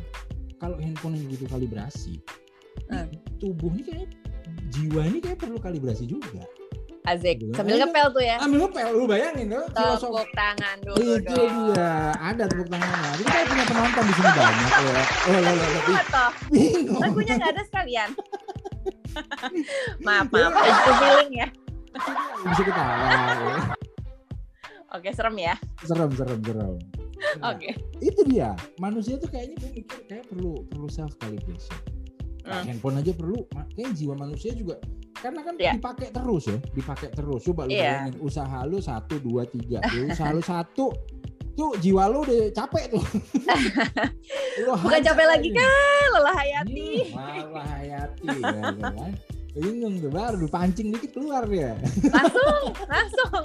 kalau 0.58 0.74
handphone 0.82 1.14
yang 1.14 1.30
begitu 1.30 1.46
kalibrasi 1.46 2.14
mm. 2.90 3.06
tubuh 3.38 3.70
ini 3.78 3.82
kayak 3.86 4.08
jiwa 4.74 5.02
ini 5.06 5.18
kayak 5.22 5.38
perlu 5.38 5.62
kalibrasi 5.62 6.10
juga. 6.10 6.42
Azik, 7.02 7.42
sambil 7.58 7.82
ngepel 7.82 8.06
tuh 8.14 8.22
ya. 8.22 8.38
Sambil 8.38 8.58
ngepel, 8.62 8.86
lu 8.94 9.10
bayangin 9.10 9.50
tuh. 9.50 9.66
Tepuk 9.74 10.28
tangan 10.38 10.76
dulu 10.86 11.18
Itu 11.18 11.34
dong. 11.34 11.74
dia, 11.74 12.14
ada 12.14 12.42
tepuk 12.46 12.68
tangannya. 12.70 13.10
Jadi 13.18 13.24
kita 13.26 13.42
punya 13.50 13.64
penonton 13.66 14.02
di 14.06 14.14
sini 14.14 14.30
banyak 14.30 14.70
ya. 14.70 15.02
Oh, 15.02 15.30
lo, 15.34 15.40
lo, 15.42 15.66
lo. 15.66 16.26
Lagunya 17.02 17.32
nggak 17.42 17.50
ada 17.58 17.62
sekalian. 17.66 18.08
maaf, 20.06 20.26
maaf. 20.30 20.52
Itu 20.54 20.92
feeling 21.02 21.32
ya. 21.42 21.48
Bisa 22.46 22.62
ketawa. 22.70 22.94
Ya. 22.94 23.58
Oke, 24.94 25.08
serem 25.10 25.36
ya. 25.42 25.54
Serem, 25.82 26.10
serem, 26.14 26.38
serem. 26.38 26.74
Nah, 27.42 27.50
Oke. 27.50 27.66
Okay. 27.66 27.72
Itu 27.98 28.22
dia. 28.30 28.54
Manusia 28.78 29.18
tuh 29.18 29.26
kayaknya 29.26 29.58
gue 29.58 29.70
mikir 29.74 29.98
kayak 30.06 30.30
perlu 30.30 30.62
perlu 30.70 30.86
self 30.86 31.18
calibration. 31.18 31.74
Nah, 32.46 32.62
hmm. 32.62 32.66
handphone 32.70 33.02
aja 33.02 33.10
perlu. 33.10 33.42
Kayaknya 33.74 33.90
jiwa 33.98 34.14
manusia 34.14 34.54
juga 34.54 34.78
karena 35.20 35.40
kan 35.44 35.54
yeah. 35.60 35.74
dipakai 35.76 36.08
terus 36.10 36.44
ya 36.48 36.58
dipakai 36.72 37.08
terus. 37.12 37.40
Coba 37.44 37.68
lu 37.68 37.72
yeah. 37.76 38.08
bayangin 38.08 38.16
usaha 38.22 38.58
lu 38.64 38.78
satu 38.80 39.14
dua 39.20 39.42
tiga. 39.44 39.78
Ya, 39.84 40.02
usaha 40.08 40.30
lu 40.32 40.42
satu 40.42 40.86
tuh 41.52 41.76
jiwa 41.84 42.08
lu 42.08 42.24
udah 42.24 42.48
capek 42.56 42.96
tuh. 42.96 43.04
Lu 44.64 44.72
bukan 44.76 45.00
capek 45.00 45.26
lagi 45.28 45.48
kan 45.52 46.08
lelah 46.12 46.34
hayati. 46.36 47.12
Hmm, 47.12 47.40
lelah 47.48 47.66
hayati. 47.72 48.28
Ya, 48.40 48.52
ya 48.52 48.90
kan 48.92 49.12
bingung 49.52 50.00
tuh 50.00 50.08
baru 50.08 50.36
dipancing 50.40 50.96
dikit 50.96 51.12
keluar 51.12 51.44
ya 51.52 51.76
langsung 52.08 52.72
langsung. 52.88 53.42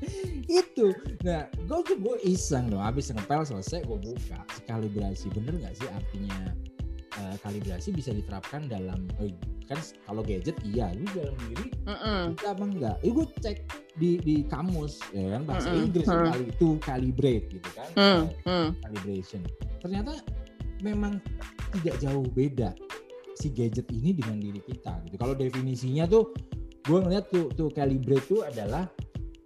Itu. 0.60 0.96
Nah 1.20 1.44
gue 1.52 1.80
tuh 1.84 1.96
gue 2.00 2.16
iseng 2.24 2.72
loh 2.72 2.80
habis 2.80 3.12
ngepel 3.12 3.44
selesai 3.44 3.84
gue 3.84 3.98
buka. 4.00 4.40
Sekalibrasi 4.56 5.28
bener 5.36 5.60
nggak 5.60 5.76
sih 5.76 5.88
artinya 5.92 6.56
uh, 7.20 7.34
kalibrasi 7.44 7.92
bisa 7.92 8.10
diterapkan 8.16 8.64
dalam 8.66 9.04
oh, 9.20 9.28
kan 9.68 9.78
kalau 10.08 10.24
gadget 10.24 10.56
iya 10.66 10.90
lu 10.96 11.06
dalam 11.14 11.36
diri 11.46 11.66
mm 11.86 11.94
-mm. 11.94 12.22
apa 12.42 12.64
enggak 12.64 12.96
ya 13.04 13.10
gue 13.12 13.26
cek 13.38 13.58
di 14.00 14.10
di 14.18 14.36
kamus 14.48 14.98
ya 15.14 15.38
kan 15.38 15.42
bahasa 15.46 15.68
mm 15.70 15.76
-mm. 15.76 15.84
Inggris 15.86 16.08
mm. 16.08 16.26
kali 16.26 16.44
itu 16.48 16.68
calibrate 16.82 17.46
gitu 17.54 17.70
kan 17.76 17.88
mm 17.94 18.22
-mm. 18.42 18.66
calibration 18.82 19.42
ternyata 19.78 20.12
memang 20.80 21.22
tidak 21.78 21.96
jauh 22.02 22.26
beda 22.34 22.74
si 23.38 23.52
gadget 23.52 23.86
ini 23.94 24.16
dengan 24.16 24.42
diri 24.42 24.60
kita 24.64 25.00
gitu 25.06 25.16
kalau 25.20 25.32
definisinya 25.36 26.04
tuh 26.10 26.32
gue 26.84 26.98
ngeliat 26.98 27.28
tuh 27.30 27.52
tuh 27.54 27.68
calibrate 27.70 28.26
itu 28.26 28.42
adalah 28.42 28.88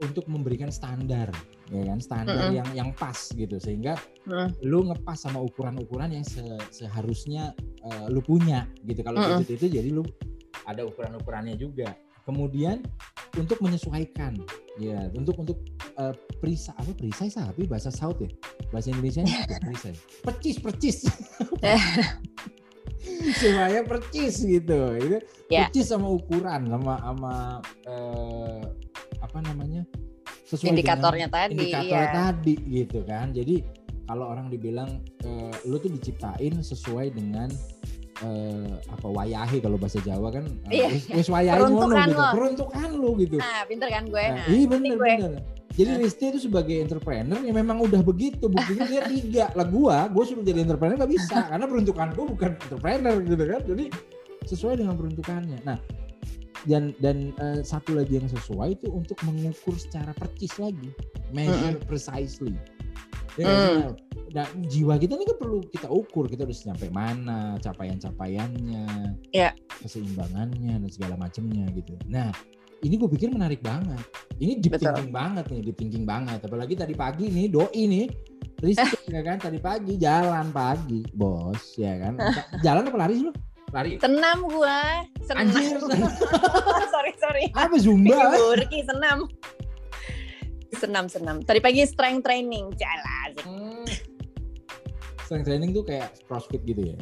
untuk 0.04 0.28
memberikan 0.28 0.68
standar 0.68 1.32
ya 1.73 1.82
kan? 1.88 1.99
Standar 1.99 2.37
mm 2.37 2.44
-hmm. 2.52 2.58
yang 2.61 2.68
yang 2.76 2.90
pas 2.94 3.16
gitu. 3.32 3.56
Sehingga 3.56 3.96
mm. 4.28 4.64
lu 4.68 4.87
ngepas 4.92 5.16
sama 5.16 5.40
ukuran-ukuran 5.40 6.12
yang 6.12 6.25
se 6.26 6.44
seharusnya 6.70 7.56
uh, 7.84 8.06
lu 8.12 8.20
punya 8.20 8.68
gitu. 8.84 9.00
Kalau 9.00 9.18
mm 9.20 9.25
-hmm. 9.25 9.40
gadget 9.42 9.56
itu 9.58 9.66
jadi 9.80 9.88
lu 9.90 10.04
ada 10.68 10.84
ukuran-ukurannya 10.84 11.56
juga. 11.56 11.96
Kemudian 12.25 12.80
untuk 13.37 13.61
menyesuaikan 13.61 14.38
ya 14.80 15.12
untuk 15.12 15.37
untuk 15.37 15.58
uh, 16.00 16.16
perisa 16.40 16.73
apa 16.78 16.96
perisai 16.96 17.28
sapi? 17.28 17.68
Bahasa 17.68 17.92
South 17.92 18.16
ya? 18.23 18.30
Bahasa 18.73 18.94
Indonesia 18.94 19.23
perisai. 19.61 19.94
Percis 20.25 20.56
percis. 20.56 20.99
Supaya 23.40 23.84
percis 23.84 24.40
gitu. 24.40 24.80
Itu 24.96 25.18
yeah. 25.52 25.68
percis 25.68 25.92
sama 25.92 26.08
ukuran 26.08 26.64
sama 26.73 26.94
sama 27.04 27.34
uh, 27.84 28.64
apa 29.25 29.40
namanya 29.40 29.88
sesuai 30.45 30.76
indikatornya 30.76 31.28
tadi 31.33 31.57
indikator 31.57 32.04
iya. 32.04 32.12
tadi 32.12 32.54
gitu 32.69 33.00
kan. 33.09 33.33
Jadi 33.33 33.64
kalau 34.04 34.28
orang 34.28 34.52
dibilang 34.52 35.00
uh, 35.25 35.54
lu 35.64 35.81
tuh 35.81 35.88
diciptain 35.88 36.61
sesuai 36.61 37.16
dengan 37.16 37.49
uh, 38.21 38.76
apa 38.93 39.09
wayahe 39.09 39.59
kalau 39.64 39.81
bahasa 39.81 39.99
Jawa 40.04 40.28
kan 40.28 40.45
uh, 40.45 40.73
iya. 40.73 40.88
wis 41.16 41.33
wayahe 41.33 41.64
ngono 41.64 41.97
gitu 41.97 42.12
lo. 42.21 42.31
peruntukan 42.37 42.88
lu 42.93 43.11
gitu. 43.19 43.37
Nah 43.40 43.64
pinter 43.64 43.88
kan 43.88 44.04
gue. 44.04 44.25
Nah, 44.28 44.47
iya 44.47 44.66
bener 44.69 44.97
bener. 45.00 45.33
Jadi 45.75 45.90
nah. 45.90 46.00
Risti 46.07 46.25
itu 46.31 46.40
sebagai 46.47 46.76
entrepreneur 46.78 47.40
ya 47.43 47.50
memang 47.50 47.83
udah 47.83 47.99
begitu. 48.04 48.47
Buktinya 48.47 48.87
dia 48.87 49.02
tiga. 49.11 49.45
Lah 49.59 49.66
gua 49.66 50.07
gua 50.07 50.23
suruh 50.23 50.47
jadi 50.47 50.62
entrepreneur 50.62 50.95
gak 51.02 51.11
bisa 51.11 51.50
karena 51.50 51.66
peruntukan 51.66 52.09
gua 52.14 52.25
bukan 52.31 52.50
entrepreneur 52.54 53.16
gitu 53.26 53.45
kan. 53.49 53.61
Jadi 53.66 53.85
sesuai 54.47 54.75
dengan 54.85 54.95
peruntukannya. 54.95 55.59
Nah 55.66 55.78
dan 56.64 56.97
dan 57.00 57.33
uh, 57.40 57.61
satu 57.61 57.97
lagi 57.97 58.21
yang 58.21 58.28
sesuai 58.28 58.80
itu 58.80 58.88
untuk 58.88 59.16
mengukur 59.25 59.76
secara 59.76 60.12
percis 60.16 60.56
lagi. 60.56 60.90
Measure 61.37 61.80
mm. 61.80 61.87
precisely. 61.88 62.56
Ya 63.35 63.50
mm. 63.50 63.99
nah, 64.33 64.47
jiwa 64.71 64.94
kita 64.97 65.18
ini 65.18 65.25
kan 65.28 65.38
perlu 65.38 65.59
kita 65.68 65.88
ukur. 65.92 66.28
Kita 66.28 66.49
udah 66.49 66.56
sampai 66.56 66.88
mana 66.88 67.61
capaian-capaiannya 67.61 68.87
yeah. 69.37 69.52
keseimbangannya 69.85 70.80
dan 70.80 70.90
segala 70.90 71.21
macamnya 71.21 71.68
gitu. 71.76 71.94
Nah 72.09 72.33
ini 72.85 72.94
gue 73.00 73.09
pikir 73.09 73.33
menarik 73.33 73.64
banget. 73.64 74.00
Ini 74.40 74.61
deep 74.61 74.76
Betul. 74.76 74.92
thinking 74.92 75.12
banget 75.12 75.44
nih 75.49 75.61
deep 75.64 75.76
thinking 75.76 76.04
banget. 76.04 76.40
Apalagi 76.44 76.75
tadi 76.76 76.94
pagi 76.97 77.28
nih 77.28 77.49
doi 77.52 77.83
nih. 77.85 78.06
Rizky 78.64 78.97
ya 79.16 79.21
kan? 79.21 79.37
Tadi 79.37 79.59
pagi 79.61 80.00
jalan 80.00 80.49
pagi 80.49 81.04
bos 81.12 81.76
ya 81.76 82.00
kan? 82.00 82.16
Jalan 82.64 82.88
apa 82.88 82.97
lari 82.97 83.21
sih 83.21 83.26
lu 83.28 83.35
lari. 83.75 83.99
Senam 83.99 84.38
gua. 84.47 85.02
Senam. 85.26 85.50
Anjir, 85.50 85.83
sorry 86.95 87.12
sorry. 87.19 87.45
Apa 87.50 87.75
zumba? 87.83 88.14
Burki 88.38 88.87
senam. 88.87 89.26
Senam 90.78 91.04
senam. 91.11 91.43
Tadi 91.43 91.59
pagi 91.59 91.83
strength 91.83 92.23
training. 92.23 92.71
Jalan 92.78 93.31
hmm. 93.43 93.87
strength 95.25 95.47
training 95.49 95.71
tuh 95.73 95.83
kayak 95.83 96.14
crossfit 96.28 96.62
gitu 96.69 96.95
ya 96.95 96.99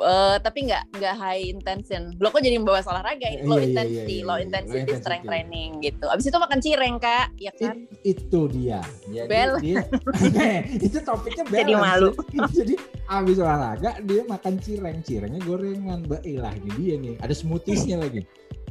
uh, 0.00 0.36
tapi 0.42 0.66
nggak 0.70 0.84
nggak 0.98 1.14
high 1.14 1.42
intention. 1.44 2.14
Lo 2.18 2.30
kok 2.30 2.42
jadi 2.42 2.58
membawa 2.58 2.82
olahraga, 2.82 3.28
ya? 3.28 3.42
low 3.46 3.58
iya, 3.58 3.66
intensity, 3.70 4.16
iya, 4.20 4.26
low 4.26 4.38
intensity 4.38 4.92
low 4.92 5.00
strength 5.00 5.26
training 5.26 5.70
gitu. 5.82 6.04
Abis 6.10 6.24
itu 6.30 6.38
makan 6.38 6.58
cireng 6.62 6.96
kak, 6.98 7.26
ya 7.38 7.52
kan? 7.54 7.86
It, 8.02 8.18
itu 8.26 8.40
dia. 8.50 8.80
Jadi 9.10 9.28
Bel. 9.30 9.52
dia, 9.62 9.82
itu 10.86 10.98
topiknya 11.02 11.44
balance. 11.46 11.60
Jadi 11.60 11.72
malu. 11.74 12.10
jadi 12.58 12.74
abis 13.04 13.36
olahraga 13.38 13.90
dia 14.02 14.22
makan 14.26 14.54
cireng, 14.62 14.98
cirengnya 15.04 15.40
gorengan. 15.44 16.00
Bailah 16.06 16.54
ini 16.58 16.70
dia 16.78 16.94
nih. 16.98 17.14
Ada 17.22 17.34
smoothiesnya 17.36 18.00
lagi. 18.00 18.22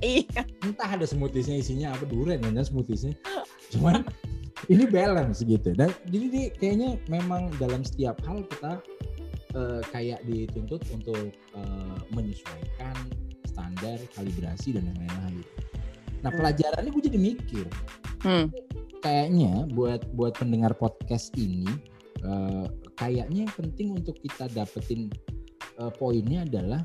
Iya. 0.04 0.44
Entah 0.64 0.90
ada 1.00 1.06
smoothiesnya 1.08 1.60
isinya 1.64 1.96
apa 1.96 2.04
durian 2.08 2.44
ya 2.44 2.64
smoothiesnya. 2.64 3.16
Cuman 3.72 4.04
ini 4.72 4.88
balance 4.88 5.44
gitu. 5.44 5.76
Dan 5.76 5.92
jadi 6.08 6.26
dia 6.32 6.46
kayaknya 6.56 6.90
memang 7.12 7.52
dalam 7.60 7.84
setiap 7.84 8.20
hal 8.24 8.44
kita 8.48 8.80
uh, 9.58 9.82
kayak 9.90 10.22
dituntut 10.28 10.82
untuk 10.94 11.34
uh, 11.58 11.98
menyesuaikan 12.14 12.96
standar 13.48 13.98
kalibrasi 14.18 14.76
dan 14.76 14.90
yang 14.90 15.00
lain-lain. 15.06 15.46
Nah 16.26 16.30
hmm. 16.34 16.40
pelajarannya 16.40 16.90
gue 16.90 17.04
jadi 17.06 17.20
mikir, 17.20 17.66
hmm. 18.26 18.48
kayaknya 19.04 19.70
buat 19.74 20.02
buat 20.18 20.34
pendengar 20.38 20.74
podcast 20.78 21.34
ini, 21.38 21.68
uh, 22.26 22.66
kayaknya 22.98 23.46
yang 23.46 23.54
penting 23.54 23.94
untuk 23.94 24.18
kita 24.24 24.50
dapetin 24.52 25.14
uh, 25.78 25.92
poinnya 25.94 26.48
adalah 26.48 26.82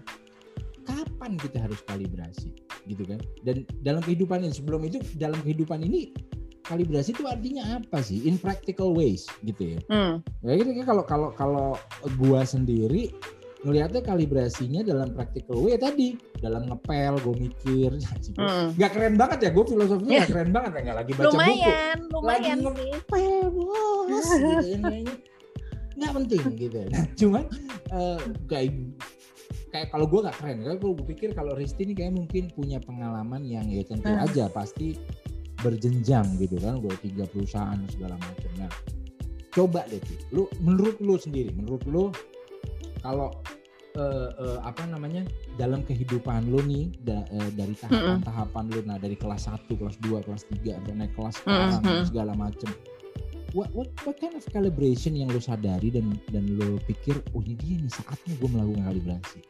kapan 0.85 1.37
kita 1.37 1.61
harus 1.61 1.81
kalibrasi, 1.85 2.53
gitu 2.89 3.05
kan? 3.05 3.21
Dan 3.45 3.69
dalam 3.85 4.01
kehidupan 4.01 4.45
ini 4.45 4.53
sebelum 4.53 4.85
itu 4.85 5.01
dalam 5.17 5.39
kehidupan 5.45 5.85
ini 5.85 6.11
kalibrasi 6.67 7.15
itu 7.15 7.25
artinya 7.29 7.79
apa 7.79 8.03
sih? 8.03 8.27
In 8.27 8.41
practical 8.41 8.97
ways 8.97 9.29
gitu 9.47 9.77
ya. 9.77 9.81
Hmm. 9.93 10.25
Ya 10.43 10.59
gitu 10.59 10.71
kalau 10.83 11.05
kalau 11.07 11.29
kalau 11.37 11.69
gua 12.19 12.43
sendiri 12.43 13.15
ngelihatnya 13.67 14.03
kalibrasinya 14.07 14.87
dalam 14.87 15.11
practical 15.11 15.59
way 15.67 15.75
tadi 15.75 16.15
dalam 16.39 16.71
ngepel 16.71 17.19
gue 17.19 17.35
mikir 17.49 17.91
mm. 18.39 18.79
Gak 18.79 18.91
keren 18.95 19.19
banget 19.19 19.39
ya 19.43 19.51
gue 19.51 19.65
filosofinya 19.67 20.15
yeah. 20.15 20.23
gak 20.27 20.31
keren 20.31 20.51
banget 20.55 20.71
ya 20.71 20.81
nggak 20.87 20.99
lagi 21.03 21.13
baca 21.19 21.27
lumayan, 21.27 21.99
buku 21.99 22.15
lumayan 22.15 22.59
lagi 22.63 22.85
ngepel 22.95 23.47
bos 23.51 24.29
gitu 24.63 24.95
ya, 24.95 25.03
nggak 25.99 26.13
penting 26.15 26.43
gitu 26.55 26.79
nah 26.95 27.05
cuman 27.21 27.45
uh, 27.91 28.21
kayak 28.47 28.71
kayak 29.75 29.89
kalau 29.91 30.07
gue 30.07 30.21
gak 30.23 30.37
keren 30.39 30.57
kalau 30.63 30.79
gue 30.79 31.07
pikir 31.11 31.29
kalau 31.35 31.53
Risti 31.59 31.83
ini 31.83 31.95
kayak 31.99 32.15
mungkin 32.15 32.55
punya 32.55 32.79
pengalaman 32.79 33.43
yang 33.43 33.67
ya 33.67 33.83
tentu 33.83 34.07
hmm. 34.07 34.23
aja 34.23 34.47
pasti 34.55 34.95
berjenjang 35.63 36.27
gitu 36.39 36.57
kan 36.63 36.79
gue 36.79 36.95
tiga 37.03 37.25
perusahaan 37.27 37.79
segala 37.91 38.15
macam 38.19 38.51
nah 38.59 38.71
coba 39.51 39.83
deh 39.91 39.99
tuh 39.99 40.19
lu 40.31 40.43
menurut 40.63 40.97
lu 41.03 41.19
sendiri 41.19 41.51
menurut 41.55 41.83
lu 41.89 42.05
kalau 43.03 43.35
uh, 43.99 44.31
uh, 44.39 44.59
apa 44.63 44.87
namanya 44.87 45.27
dalam 45.59 45.83
kehidupan 45.83 46.47
lu 46.51 46.63
nih 46.63 46.95
da, 47.03 47.27
uh, 47.35 47.51
dari 47.59 47.75
tahapan-tahapan 47.75 48.65
lu 48.71 48.81
nah 48.87 48.99
dari 49.01 49.19
kelas 49.19 49.51
1, 49.51 49.67
kelas 49.67 49.97
2, 50.03 50.27
kelas 50.27 50.43
3 50.63 50.79
sampai 50.79 50.95
naik 50.95 51.13
kelas 51.19 51.35
sekarang 51.43 51.71
mm 51.83 51.87
-hmm. 51.87 52.03
segala 52.07 52.33
macem 52.39 52.71
what, 53.57 53.71
what 53.75 53.89
what 54.05 54.17
kind 54.21 54.37
of 54.37 54.45
calibration 54.53 55.17
yang 55.17 55.33
lu 55.33 55.41
sadari 55.41 55.89
dan 55.89 56.07
dan 56.31 56.45
lu 56.55 56.77
pikir 56.85 57.19
oh 57.33 57.43
ini 57.43 57.57
dia 57.59 57.77
nih 57.81 57.93
saatnya 57.93 58.35
gue 58.37 58.49
melakukan 58.49 58.85
kalibrasi 58.85 59.41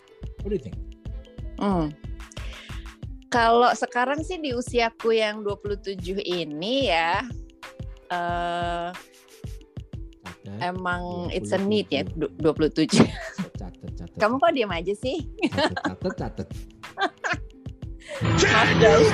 what 0.42 0.50
do 0.50 0.56
you 0.56 0.62
think? 0.62 0.78
Hmm. 1.58 1.90
Kalau 3.28 3.68
sekarang 3.76 4.24
sih 4.24 4.40
di 4.40 4.56
usiaku 4.56 5.12
yang 5.12 5.44
27 5.44 6.00
ini 6.24 6.88
ya 6.88 7.20
uh, 8.08 8.88
Emang 10.64 11.28
27. 11.28 11.36
it's 11.36 11.52
a 11.52 11.60
need 11.60 11.86
ya 11.92 12.08
27. 12.16 12.88
Catet, 13.60 13.92
catet. 14.00 14.16
Kamu 14.16 14.40
kok 14.40 14.52
diam 14.56 14.72
aja 14.72 14.96
sih? 14.96 15.28
Catet, 15.52 16.14
catet, 16.16 16.48
guys. 18.80 19.12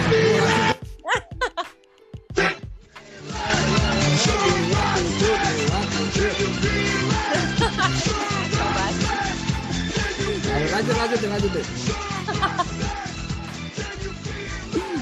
lanjut 10.74 10.94
lanjut 10.98 11.18
lanjut 11.30 11.50
deh. 11.54 11.66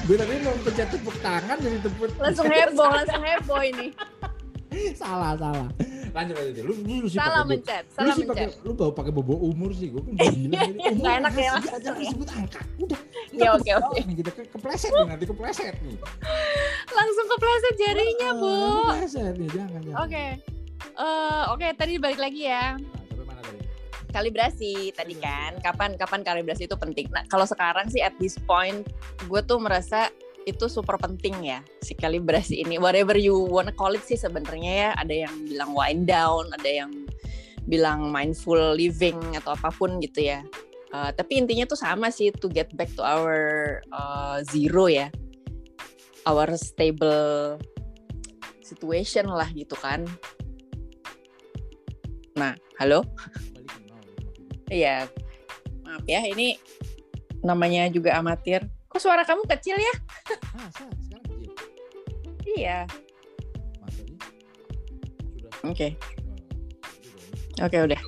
Gue 0.03 0.15
tadi 0.19 0.35
mau 0.43 0.51
pencet 0.59 0.87
tepuk 0.91 1.15
tangan 1.23 1.57
jadi 1.63 1.77
tepuk. 1.79 2.11
Langsung 2.19 2.47
heboh, 2.51 2.89
langsung 2.91 3.23
heboh 3.23 3.61
ini. 3.63 3.87
salah 5.01 5.37
salah. 5.39 5.69
Lanjut 6.13 6.35
aja 6.37 6.61
lu 6.61 6.73
lu 6.77 7.07
sih 7.09 7.17
salah 7.17 7.41
mencet 7.41 7.89
salah 7.89 8.13
lu 8.13 8.21
sih 8.21 8.25
pakai 8.29 8.45
lu 8.61 8.71
bawa 8.77 8.91
pakai 8.93 9.09
bobo 9.09 9.33
umur 9.33 9.73
sih 9.73 9.89
gue 9.89 9.97
kan 9.97 10.13
bilang 10.17 10.37
ini 10.37 10.55
umur 10.61 10.93
nggak 11.01 11.15
enak 11.25 11.33
ya 11.33 11.53
jangan 11.81 11.97
disebut 11.97 12.27
angka 12.37 12.61
udah 12.77 13.01
ya 13.41 13.49
oke 13.57 13.71
oke. 13.81 13.99
kita 14.21 14.31
kepleset 14.53 14.91
nih 14.93 15.07
nanti 15.09 15.25
kepleset 15.25 15.75
nih. 15.81 15.97
Langsung 16.93 17.25
kepleset 17.33 17.75
jarinya 17.81 18.29
bu. 18.37 18.53
kepleset 18.93 19.33
nih 19.41 19.49
jangan 19.49 19.79
jangan. 19.81 20.01
Oke. 20.05 20.25
Eh, 20.93 21.43
oke 21.49 21.67
tadi 21.73 21.93
balik 21.97 22.19
lagi 22.21 22.41
ya 22.45 22.77
kalibrasi 24.13 24.93
tadi 24.93 25.17
kan. 25.17 25.57
Kapan 25.59 25.97
kapan 25.97 26.21
kalibrasi 26.21 26.69
itu 26.69 26.77
penting. 26.77 27.09
Nah 27.09 27.25
kalau 27.25 27.49
sekarang 27.49 27.89
sih 27.89 28.05
at 28.05 28.13
this 28.21 28.37
point 28.45 28.85
gue 29.25 29.41
tuh 29.43 29.57
merasa 29.57 30.13
itu 30.45 30.67
super 30.67 30.99
penting 31.01 31.49
ya 31.49 31.59
si 31.81 31.97
kalibrasi 31.97 32.61
ini. 32.61 32.77
Whatever 32.77 33.17
you 33.17 33.33
wanna 33.33 33.73
call 33.73 33.97
it 33.97 34.05
sih 34.05 34.15
sebenarnya 34.15 34.71
ya. 34.71 34.89
Ada 35.01 35.27
yang 35.27 35.35
bilang 35.49 35.71
wind 35.73 36.05
down 36.05 36.45
ada 36.53 36.69
yang 36.69 36.91
bilang 37.65 38.13
mindful 38.13 38.77
living 38.77 39.17
atau 39.33 39.57
apa 39.57 39.73
pun 39.73 39.97
gitu 39.97 40.29
ya. 40.29 40.45
Uh, 40.93 41.09
tapi 41.09 41.41
intinya 41.41 41.65
tuh 41.65 41.79
sama 41.81 42.13
sih 42.13 42.29
to 42.29 42.45
get 42.45 42.69
back 42.77 42.93
to 42.93 43.01
our 43.01 43.81
uh, 43.89 44.45
zero 44.45 44.85
ya. 44.85 45.09
Our 46.29 46.53
stable 46.55 47.57
situation 48.61 49.27
lah 49.27 49.49
gitu 49.51 49.73
kan. 49.81 50.05
Nah 52.37 52.53
halo 52.81 53.05
iya 54.69 55.07
maaf 55.83 56.03
ya 56.07 56.21
ini 56.27 56.59
namanya 57.43 57.91
juga 57.91 58.15
amatir 58.15 58.63
Kok 58.93 59.01
suara 59.01 59.25
kamu 59.25 59.49
kecil 59.49 59.73
ya? 59.81 59.93
Ah, 60.53 60.69
sekarang 60.69 60.93
kecil. 61.01 61.49
Iya. 62.45 62.79
Oke. 65.65 65.97
Oke, 67.57 67.77
udah. 67.89 68.01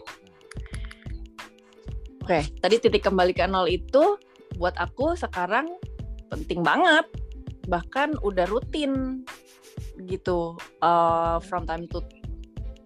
Oke, 2.22 2.40
tadi 2.62 2.76
titik 2.78 3.02
kembali 3.02 3.34
ke 3.34 3.50
nol 3.50 3.66
itu 3.66 4.22
buat 4.62 4.78
aku 4.78 5.18
sekarang 5.18 5.74
penting 6.30 6.62
banget. 6.62 7.10
Bahkan 7.66 8.22
udah 8.22 8.46
rutin 8.46 9.26
gitu 10.06 10.54
uh, 10.86 11.42
from 11.42 11.66
time 11.66 11.90
to 11.90 12.06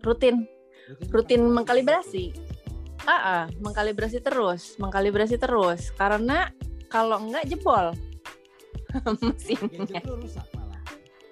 rutin 0.07 0.47
rutin 1.11 1.51
mengkalibrasi. 1.51 2.31
Ah, 3.09 3.21
ah, 3.25 3.43
mengkalibrasi 3.57 4.21
terus, 4.21 4.77
mengkalibrasi 4.77 5.41
terus. 5.41 5.89
Karena 5.97 6.53
kalau 6.93 7.17
enggak 7.17 7.49
jebol. 7.49 7.97
Mesinnya. 9.25 10.01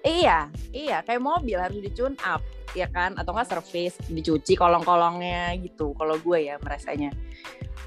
Iya, 0.02 0.50
iya. 0.74 0.98
Kayak 1.06 1.22
mobil 1.22 1.54
harus 1.54 1.78
dicun 1.78 2.18
up 2.26 2.42
ya 2.74 2.90
kan? 2.90 3.14
Atau 3.14 3.30
enggak 3.30 3.54
servis 3.54 3.94
dicuci 4.10 4.58
kolong-kolongnya 4.58 5.54
gitu 5.62 5.94
kalau 5.94 6.18
gue 6.18 6.50
ya 6.50 6.58
merasanya. 6.58 7.14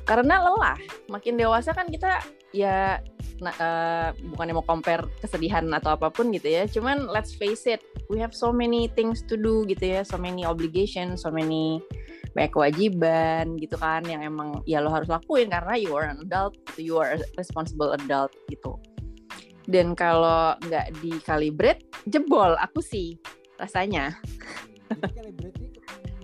Karena 0.07 0.39
lelah. 0.39 0.79
Makin 1.11 1.35
dewasa 1.35 1.75
kan 1.75 1.91
kita 1.91 2.23
ya 2.55 3.03
nah, 3.43 3.55
uh, 3.59 4.07
bukannya 4.31 4.53
mau 4.55 4.63
compare 4.63 5.03
kesedihan 5.19 5.67
atau 5.75 5.99
apa 5.99 6.07
pun 6.07 6.31
gitu 6.31 6.47
ya. 6.47 6.63
Cuman 6.63 7.11
let's 7.11 7.35
face 7.35 7.67
it 7.67 7.83
we 8.07 8.23
have 8.23 8.31
so 8.31 8.55
many 8.55 8.87
things 8.87 9.19
to 9.27 9.35
do 9.35 9.67
gitu 9.67 9.99
ya. 9.99 10.07
So 10.07 10.15
many 10.15 10.47
obligations 10.47 11.27
so 11.27 11.29
many 11.31 11.83
banyak 12.31 12.51
kewajiban 12.51 13.59
gitu 13.59 13.75
kan 13.75 14.01
yang 14.07 14.23
emang 14.23 14.63
ya 14.63 14.79
lo 14.79 14.87
harus 14.91 15.11
lakuin 15.11 15.51
karena 15.51 15.75
you 15.75 15.91
are 15.91 16.07
an 16.07 16.19
adult 16.23 16.55
gitu, 16.71 16.79
you 16.79 16.95
are 16.95 17.15
a 17.15 17.19
responsible 17.35 17.91
adult 17.91 18.31
gitu 18.47 18.79
dan 19.67 19.93
kalau 19.93 20.55
nggak 20.65 20.89
dikalibrate 21.03 21.83
jebol 22.07 22.55
aku 22.57 22.79
sih 22.81 23.19
rasanya 23.59 24.15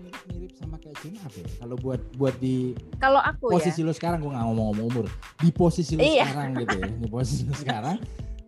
mirip-mirip 0.02 0.52
sama 0.58 0.76
kayak 0.82 0.98
Cina 1.00 1.20
apa 1.24 1.38
ya? 1.40 1.48
Kalau 1.62 1.76
buat 1.80 2.02
buat 2.18 2.36
di 2.42 2.74
kalau 2.98 3.22
aku 3.22 3.54
posisi 3.54 3.86
ya? 3.86 3.88
lo 3.88 3.94
sekarang 3.94 4.20
gue 4.24 4.32
nggak 4.34 4.46
ngomong-ngomong 4.48 4.86
umur 4.90 5.06
di 5.40 5.50
posisi 5.54 5.94
lo 5.96 6.02
iya. 6.04 6.26
sekarang 6.28 6.50
gitu 6.66 6.76
ya 6.82 6.88
di 6.90 7.08
posisi 7.08 7.42
lo 7.46 7.56
sekarang 7.56 7.98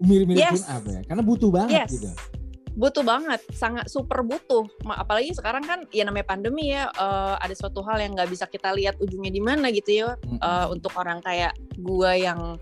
mirip-mirip 0.01 0.41
yes. 0.41 0.67
apa 0.67 0.89
ya? 0.89 1.01
Karena 1.05 1.21
butuh 1.23 1.49
banget 1.53 1.85
yes. 1.85 1.91
gitu 1.95 2.09
butuh 2.79 3.03
banget 3.03 3.43
sangat 3.51 3.91
super 3.91 4.23
butuh. 4.23 4.63
Apalagi 4.87 5.35
sekarang 5.35 5.67
kan 5.67 5.83
ya 5.91 6.07
namanya 6.07 6.31
pandemi 6.31 6.71
ya 6.71 6.87
uh, 6.95 7.35
ada 7.35 7.51
suatu 7.51 7.83
hal 7.83 7.99
yang 7.99 8.15
nggak 8.15 8.31
bisa 8.31 8.47
kita 8.47 8.71
lihat 8.71 8.95
ujungnya 9.03 9.35
di 9.35 9.43
mana 9.43 9.67
gitu 9.75 9.91
ya 9.91 10.15
uh, 10.39 10.71
untuk 10.71 10.95
orang 10.95 11.19
kayak 11.19 11.51
gua 11.75 12.15
yang 12.15 12.55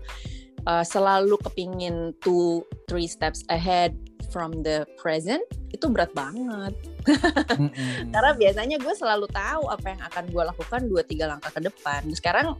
uh, 0.66 0.82
selalu 0.82 1.38
kepingin 1.38 2.10
two 2.18 2.66
three 2.90 3.06
steps 3.06 3.46
ahead 3.46 3.94
from 4.34 4.60
the 4.66 4.82
present 4.98 5.40
itu 5.72 5.86
berat 5.86 6.10
banget. 6.12 6.74
Karena 8.12 8.32
biasanya 8.36 8.76
gue 8.76 8.92
selalu 8.92 9.24
tahu 9.32 9.72
apa 9.72 9.86
yang 9.96 10.02
akan 10.04 10.24
gue 10.28 10.42
lakukan 10.44 10.80
dua 10.84 11.02
tiga 11.04 11.24
langkah 11.28 11.48
ke 11.48 11.60
depan. 11.64 12.04
Sekarang 12.12 12.56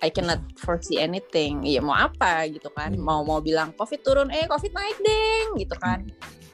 I 0.00 0.08
cannot 0.08 0.40
foresee 0.56 1.00
anything. 1.00 1.64
Iya 1.64 1.84
mau 1.84 1.96
apa 1.96 2.48
gitu 2.48 2.72
kan? 2.72 2.96
Mau 2.96 3.20
mau 3.22 3.44
bilang 3.44 3.76
COVID 3.76 4.00
turun, 4.00 4.28
eh 4.32 4.48
COVID 4.48 4.72
naik 4.72 4.98
deng 5.04 5.48
gitu 5.60 5.76
kan 5.76 6.04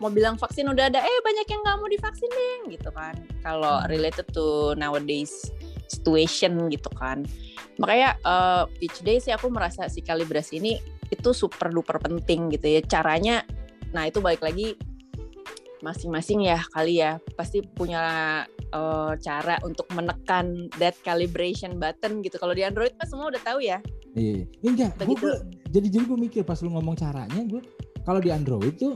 mau 0.00 0.12
bilang 0.12 0.36
vaksin 0.36 0.68
udah 0.68 0.92
ada 0.92 1.00
eh 1.00 1.18
banyak 1.24 1.46
yang 1.48 1.60
nggak 1.64 1.76
mau 1.80 1.88
divaksin 1.88 2.28
deh 2.28 2.76
gitu 2.76 2.90
kan 2.92 3.16
kalau 3.40 3.80
hmm. 3.80 3.88
related 3.88 4.26
to 4.32 4.76
nowadays 4.76 5.48
situation 5.88 6.68
gitu 6.68 6.90
kan 6.98 7.24
makanya 7.80 8.18
uh, 8.26 8.64
each 8.82 9.00
day 9.06 9.16
sih 9.16 9.32
aku 9.32 9.48
merasa 9.48 9.88
si 9.88 10.04
kalibrasi 10.04 10.60
ini 10.60 10.76
itu 11.08 11.30
super 11.32 11.70
duper 11.70 12.02
penting 12.02 12.52
gitu 12.52 12.66
ya 12.76 12.80
caranya 12.84 13.46
nah 13.94 14.04
itu 14.04 14.20
balik 14.20 14.44
lagi 14.44 14.76
masing-masing 15.84 16.48
ya 16.48 16.60
kali 16.72 17.00
ya 17.02 17.20
pasti 17.36 17.60
punya 17.60 18.02
uh, 18.72 19.12
cara 19.20 19.60
untuk 19.66 19.84
menekan 19.92 20.72
that 20.80 20.96
calibration 21.04 21.76
button 21.76 22.24
gitu 22.24 22.40
kalau 22.40 22.56
di 22.56 22.64
Android 22.64 22.94
kan 22.96 23.06
semua 23.08 23.28
udah 23.28 23.42
tahu 23.44 23.60
ya 23.60 23.78
iya, 24.16 24.42
iya. 24.42 24.68
enggak 24.68 24.96
gue, 25.04 25.34
jadi 25.68 25.86
jadi 25.92 26.04
gue 26.08 26.18
mikir 26.18 26.42
pas 26.42 26.58
lu 26.64 26.72
ngomong 26.72 26.96
caranya 26.96 27.40
gue 27.44 27.60
kalau 28.06 28.20
di 28.22 28.30
Android 28.30 28.74
tuh 28.78 28.94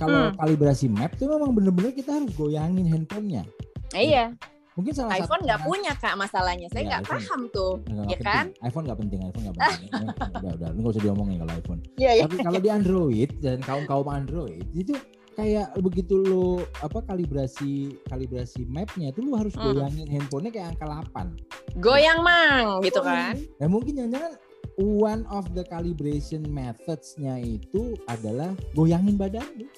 kalau 0.00 0.32
hmm. 0.32 0.36
kalibrasi 0.40 0.88
map 0.88 1.12
tuh 1.20 1.28
memang 1.28 1.52
bener-bener 1.52 1.92
kita 1.92 2.16
harus 2.16 2.32
goyangin 2.32 2.88
handphonenya. 2.88 3.44
Iya. 3.92 4.32
Mungkin 4.78 4.96
salah 4.96 5.20
iPhone 5.20 5.44
nggak 5.44 5.60
punya 5.60 5.92
kak 6.00 6.16
masalahnya. 6.16 6.72
Saya 6.72 6.80
iya, 6.80 6.88
nggak 6.88 7.02
ya, 7.04 7.10
paham 7.12 7.40
tuh, 7.52 7.72
ya 8.08 8.18
kan? 8.24 8.46
iPhone 8.64 8.88
nggak 8.88 9.00
penting, 9.02 9.20
iPhone 9.28 9.44
nggak 9.44 9.56
penting. 9.60 9.88
udah, 10.40 10.52
udah, 10.56 10.68
nggak 10.72 10.92
usah 10.96 11.02
diomongin 11.04 11.36
kalau 11.44 11.52
iPhone. 11.52 11.80
Iya, 12.00 12.10
iya. 12.16 12.22
Tapi 12.24 12.36
kalau 12.40 12.60
di 12.64 12.70
Android 12.72 13.30
dan 13.44 13.58
kaum 13.60 13.84
kaum 13.84 14.08
Android 14.08 14.64
itu 14.72 14.96
kayak 15.40 15.68
begitu 15.80 16.20
lo 16.20 16.60
apa 16.84 17.00
kalibrasi 17.08 17.96
kalibrasi 18.12 18.68
mapnya 18.68 19.08
itu 19.08 19.24
lo 19.24 19.40
harus 19.40 19.56
hmm. 19.56 19.64
goyangin 19.64 20.08
handphonenya 20.12 20.52
kayak 20.52 20.68
angka 20.76 20.86
8 21.16 21.80
goyang 21.80 22.20
mang 22.20 22.84
gitu 22.84 23.00
kan 23.00 23.34
ya 23.56 23.66
mungkin 23.66 23.96
jangan-jangan 23.96 24.36
one 24.80 25.28
of 25.28 25.44
the 25.52 25.64
calibration 25.68 26.44
methods-nya 26.48 27.40
itu 27.40 27.96
adalah 28.08 28.52
goyangin 28.72 29.20
badan 29.20 29.44
lu. 29.60 29.68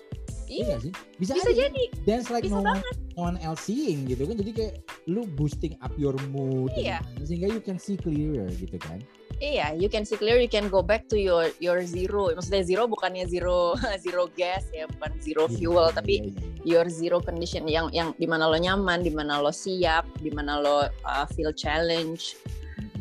Iya, 0.53 0.77
iya 0.77 0.77
sih? 0.85 0.93
Bisa, 1.17 1.33
bisa 1.33 1.51
jadi. 1.57 1.85
Dance 2.05 2.29
like 2.29 2.45
bisa 2.45 2.61
no, 2.61 2.63
one, 2.63 2.83
no 3.17 3.21
one 3.25 3.39
else 3.41 3.65
seeing 3.65 4.05
gitu 4.05 4.29
kan. 4.29 4.37
Jadi 4.37 4.51
kayak 4.53 4.75
lu 5.09 5.25
boosting 5.33 5.75
up 5.81 5.91
your 5.97 6.15
mood. 6.29 6.71
Iya. 6.77 7.01
sehingga 7.25 7.49
you 7.49 7.63
can 7.65 7.81
see 7.81 7.97
clearer 7.97 8.53
gitu 8.61 8.77
kan. 8.77 9.01
Iya, 9.39 9.75
you 9.79 9.89
can 9.89 10.05
see 10.05 10.19
clear, 10.19 10.37
you 10.37 10.51
can 10.51 10.69
go 10.69 10.83
back 10.83 11.09
to 11.09 11.17
your 11.17 11.49
your 11.63 11.81
zero. 11.87 12.31
Maksudnya 12.35 12.65
zero 12.67 12.85
bukannya 12.91 13.25
zero 13.31 13.79
zero 14.05 14.29
gas 14.35 14.67
ya, 14.75 14.91
bukan 14.99 15.13
zero 15.23 15.45
iya, 15.49 15.55
fuel, 15.57 15.87
yeah, 15.89 15.97
tapi 15.97 16.15
yeah, 16.19 16.29
yeah. 16.29 16.63
your 16.63 16.87
zero 16.91 17.19
condition 17.23 17.65
yang 17.67 17.89
yang 17.95 18.13
di 18.19 18.27
mana 18.29 18.47
lo 18.51 18.59
nyaman, 18.59 19.03
di 19.03 19.13
mana 19.15 19.41
lo 19.41 19.55
siap, 19.55 20.05
di 20.21 20.31
mana 20.31 20.59
lo 20.61 20.87
uh, 20.87 21.27
feel 21.33 21.55
challenge, 21.55 22.37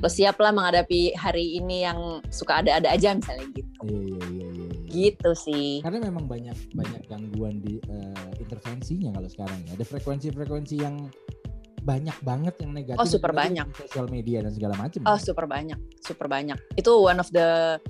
lo 0.02 0.10
siap 0.10 0.42
lah 0.42 0.50
menghadapi 0.50 1.14
hari 1.14 1.62
ini 1.62 1.86
yang 1.86 2.26
suka 2.34 2.66
ada-ada 2.66 2.90
aja 2.90 3.14
misalnya 3.14 3.46
gitu. 3.54 3.82
Iya 3.86 4.02
iya 4.02 4.22
iya. 4.30 4.48
iya. 4.50 4.70
Gitu 4.92 5.32
sih. 5.38 5.70
Karena 5.86 6.10
memang 6.10 6.26
banyak 6.26 6.58
banyak 6.74 7.02
gangguan 7.06 7.62
di 7.62 7.78
uh, 7.86 8.32
intervensinya 8.42 9.14
kalau 9.14 9.30
sekarang 9.30 9.60
ya. 9.70 9.78
Ada 9.78 9.86
frekuensi-frekuensi 9.88 10.76
yang 10.82 11.06
banyak 11.82 12.18
banget 12.22 12.56
yang 12.62 12.72
negatif. 12.72 13.02
Oh 13.02 13.08
super 13.10 13.34
banyak. 13.34 13.68
Sosial 13.76 14.08
media 14.08 14.46
dan 14.46 14.54
segala 14.54 14.78
macam. 14.78 15.02
Oh 15.10 15.18
super 15.18 15.46
banyak, 15.50 15.78
super 16.00 16.30
banyak. 16.30 16.58
Itu 16.78 17.02
one 17.02 17.20
of 17.20 17.30
the 17.34 17.82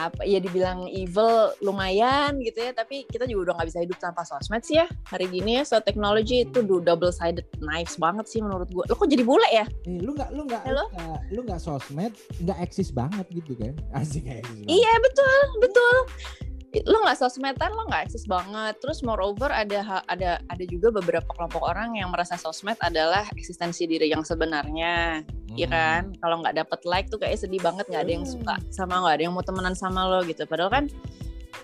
apa 0.00 0.24
ya 0.24 0.40
dibilang 0.40 0.88
evil 0.88 1.52
lumayan 1.60 2.40
gitu 2.40 2.56
ya 2.56 2.72
tapi 2.72 3.04
kita 3.04 3.28
juga 3.28 3.52
udah 3.52 3.54
nggak 3.60 3.68
bisa 3.68 3.80
hidup 3.84 3.98
tanpa 4.00 4.24
sosmed 4.24 4.64
sih 4.64 4.80
ya 4.80 4.88
hari 5.04 5.28
gini 5.28 5.60
ya 5.60 5.62
so 5.68 5.76
teknologi 5.84 6.48
itu 6.48 6.64
double 6.64 7.12
sided 7.12 7.44
knives 7.60 8.00
banget 8.00 8.24
sih 8.24 8.40
menurut 8.40 8.72
gue 8.72 8.84
lo 8.88 8.94
kok 8.96 9.10
jadi 9.12 9.20
bule 9.20 9.44
ya 9.52 9.68
eh, 9.68 10.00
lu 10.00 10.16
nggak 10.16 10.30
lu 10.32 10.48
nggak 10.48 10.64
lu 11.36 11.40
nggak 11.44 11.60
sosmed 11.60 12.16
nggak 12.40 12.58
eksis 12.64 12.94
banget 12.96 13.28
gitu 13.28 13.52
kan 13.60 13.76
asik 14.00 14.24
kayak 14.24 14.48
iya 14.64 14.92
betul 15.04 15.38
betul 15.60 15.96
lo 16.70 17.02
nggak 17.02 17.18
sosmedan 17.18 17.74
lo 17.74 17.90
nggak 17.90 18.10
eksis 18.10 18.30
banget. 18.30 18.78
Terus 18.78 19.02
moreover 19.02 19.50
ada 19.50 20.02
ada 20.06 20.38
ada 20.38 20.64
juga 20.70 20.94
beberapa 20.94 21.26
kelompok 21.34 21.66
orang 21.66 21.98
yang 21.98 22.14
merasa 22.14 22.38
sosmed 22.38 22.78
adalah 22.78 23.26
eksistensi 23.34 23.90
diri 23.90 24.06
yang 24.06 24.22
sebenarnya. 24.22 25.26
Iya 25.50 25.50
hmm. 25.50 25.58
ya 25.58 25.68
kan? 25.68 26.02
Kalau 26.22 26.36
nggak 26.42 26.54
dapet 26.62 26.80
like 26.86 27.06
tuh 27.10 27.18
kayak 27.18 27.42
sedih 27.42 27.58
banget 27.58 27.90
nggak 27.90 28.02
ada 28.06 28.12
yang 28.12 28.26
suka 28.26 28.54
hmm. 28.54 28.70
sama 28.70 29.02
nggak 29.02 29.14
ada 29.18 29.22
yang 29.26 29.34
mau 29.34 29.42
temenan 29.42 29.74
sama 29.74 30.06
lo 30.06 30.22
gitu. 30.22 30.46
Padahal 30.46 30.70
kan 30.70 30.84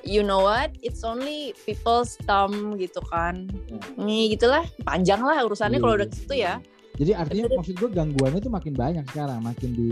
you 0.03 0.27
know 0.27 0.43
what? 0.43 0.75
It's 0.83 1.07
only 1.07 1.55
people's 1.63 2.19
thumb 2.27 2.75
gitu 2.77 2.99
kan. 3.07 3.47
Hmm. 3.47 4.03
nih 4.03 4.35
gitulah. 4.35 4.67
Panjang 4.83 5.23
lah 5.23 5.47
urusannya 5.47 5.79
kalau 5.79 5.95
udah 6.03 6.09
gitu 6.11 6.35
ya 6.35 6.59
jadi 6.97 7.13
artinya 7.13 7.47
jadi, 7.53 7.57
maksud 7.61 7.75
gue 7.77 7.91
gangguannya 7.93 8.41
tuh 8.41 8.53
makin 8.53 8.73
banyak 8.73 9.05
sekarang, 9.13 9.41
makin 9.45 9.71
di 9.77 9.89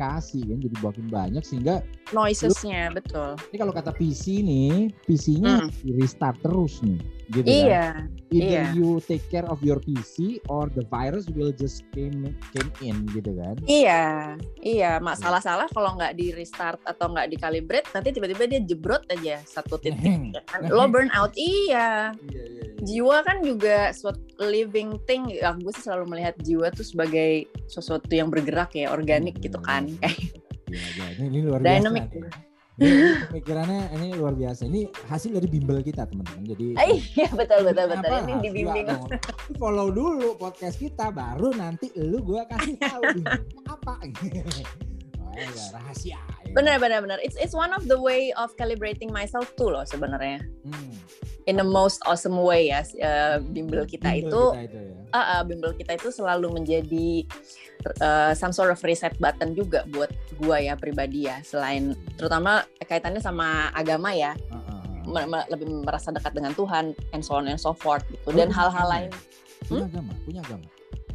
kasih 0.00 0.42
kan, 0.48 0.58
jadi 0.64 0.76
makin 0.80 1.06
banyak 1.12 1.42
sehingga 1.44 1.84
noisesnya 2.16 2.88
betul. 2.96 3.36
Ini 3.52 3.56
kalau 3.60 3.72
kata 3.76 3.92
PC 3.92 4.40
nih, 4.40 4.88
PC-nya 5.04 5.68
hmm. 5.68 5.84
di 5.84 5.92
restart 6.00 6.40
terus 6.40 6.80
nih, 6.80 7.00
gitu 7.36 7.46
iya, 7.46 8.00
kan. 8.00 8.08
Either 8.30 8.62
iya. 8.64 8.72
you 8.72 9.02
take 9.04 9.22
care 9.28 9.44
of 9.50 9.60
your 9.60 9.76
PC 9.82 10.40
or 10.48 10.72
the 10.72 10.86
virus 10.88 11.28
will 11.36 11.52
just 11.52 11.84
came 11.92 12.32
came 12.56 12.70
in 12.80 13.04
gitu 13.12 13.36
kan. 13.36 13.60
Iya, 13.68 14.34
iya. 14.64 14.92
Masalah 15.02 15.44
salah 15.44 15.68
kalau 15.68 16.00
nggak 16.00 16.16
di 16.16 16.32
restart 16.32 16.80
atau 16.88 17.12
nggak 17.12 17.28
di 17.28 17.36
calibrate, 17.36 17.90
nanti 17.92 18.08
tiba-tiba 18.16 18.48
dia 18.48 18.60
jebrot 18.64 19.04
aja 19.12 19.44
satu 19.44 19.76
titik. 19.82 20.32
ya 20.32 20.42
kan? 20.48 20.64
Lo 20.72 20.88
burn 20.88 21.12
out, 21.12 21.36
iya. 21.36 22.16
iya, 22.32 22.42
iya 22.56 22.70
jiwa 22.80 23.20
kan 23.24 23.44
juga 23.44 23.92
suatu 23.92 24.20
living 24.40 24.96
thing 25.04 25.28
ya 25.28 25.52
gue 25.52 25.72
sih 25.76 25.84
selalu 25.90 26.14
melihat 26.14 26.38
jiwa 26.38 26.70
tuh 26.70 26.86
sebagai 26.86 27.50
sesuatu 27.66 28.06
yang 28.14 28.30
bergerak 28.30 28.70
ya 28.78 28.94
organik 28.94 29.42
gitu 29.42 29.58
kan 29.66 29.90
ya, 29.98 30.06
ya. 30.70 31.06
Ini, 31.18 31.24
ini 31.26 31.38
luar 31.42 31.58
Dynamic. 31.58 32.06
biasa 32.14 32.50
ini 32.80 33.12
pemikirannya 33.28 33.80
ini 33.92 34.16
luar 34.16 34.32
biasa. 34.32 34.64
Ini 34.64 34.88
hasil 35.12 35.36
dari 35.36 35.48
bimbel 35.52 35.84
kita 35.84 36.08
teman-teman. 36.08 36.48
Jadi 36.48 36.66
iya 36.80 37.28
betul 37.28 37.68
betul 37.68 37.92
betul. 37.92 38.08
Apa? 38.08 38.24
Ini 38.24 38.34
dibimbing. 38.40 38.86
Follow 39.60 39.92
dulu 39.92 40.40
podcast 40.40 40.80
kita, 40.80 41.12
baru 41.12 41.52
nanti 41.52 41.92
lu 42.00 42.24
gue 42.24 42.40
kasih 42.48 42.80
tahu 42.80 43.02
apa. 43.76 44.00
oh, 45.30 45.38
ya, 45.38 45.64
rahasia. 45.76 46.18
Ya. 46.18 46.18
Benar 46.50 46.82
benar 46.82 46.98
benar. 47.02 47.18
It's 47.22 47.38
it's 47.38 47.54
one 47.54 47.70
of 47.70 47.86
the 47.86 47.98
way 47.98 48.34
of 48.34 48.52
calibrating 48.58 49.14
myself 49.14 49.54
tuh 49.54 49.70
loh 49.70 49.86
sebenarnya. 49.86 50.42
Hmm 50.66 50.90
in 51.50 51.56
the 51.56 51.66
most 51.66 51.98
awesome 52.04 52.36
way 52.36 52.68
ya 52.70 52.86
uh, 53.02 53.40
bimbel 53.40 53.82
kita 53.82 54.12
bimbel 54.12 54.28
itu, 54.28 54.44
kita 54.54 54.62
itu 54.70 54.80
ya. 54.86 54.94
uh, 55.10 55.18
uh, 55.18 55.42
bimbel 55.42 55.72
kita 55.74 55.92
itu 55.96 56.08
selalu 56.12 56.48
menjadi 56.52 57.08
uh, 57.98 58.32
some 58.36 58.52
sort 58.52 58.68
of 58.68 58.78
reset 58.86 59.16
button 59.18 59.56
juga 59.58 59.82
buat 59.90 60.14
gua 60.38 60.60
ya 60.60 60.78
pribadi 60.78 61.26
ya 61.26 61.40
selain 61.42 61.98
terutama 62.14 62.62
kaitannya 62.84 63.18
sama 63.18 63.72
agama 63.72 64.12
ya 64.12 64.36
uh, 64.52 65.10
uh, 65.10 65.26
uh. 65.26 65.44
lebih 65.50 65.66
merasa 65.82 66.12
dekat 66.12 66.36
dengan 66.36 66.52
Tuhan 66.52 66.92
and 67.10 67.22
so 67.24 67.34
on 67.40 67.48
and 67.48 67.58
so 67.58 67.72
forth 67.72 68.04
gitu 68.06 68.30
oh, 68.30 68.34
dan 68.36 68.52
hal-hal 68.52 68.86
lain 68.86 69.10
punya 69.66 69.84
hmm? 69.84 69.90
agama 69.90 70.12
punya 70.22 70.40
agama 70.44 70.66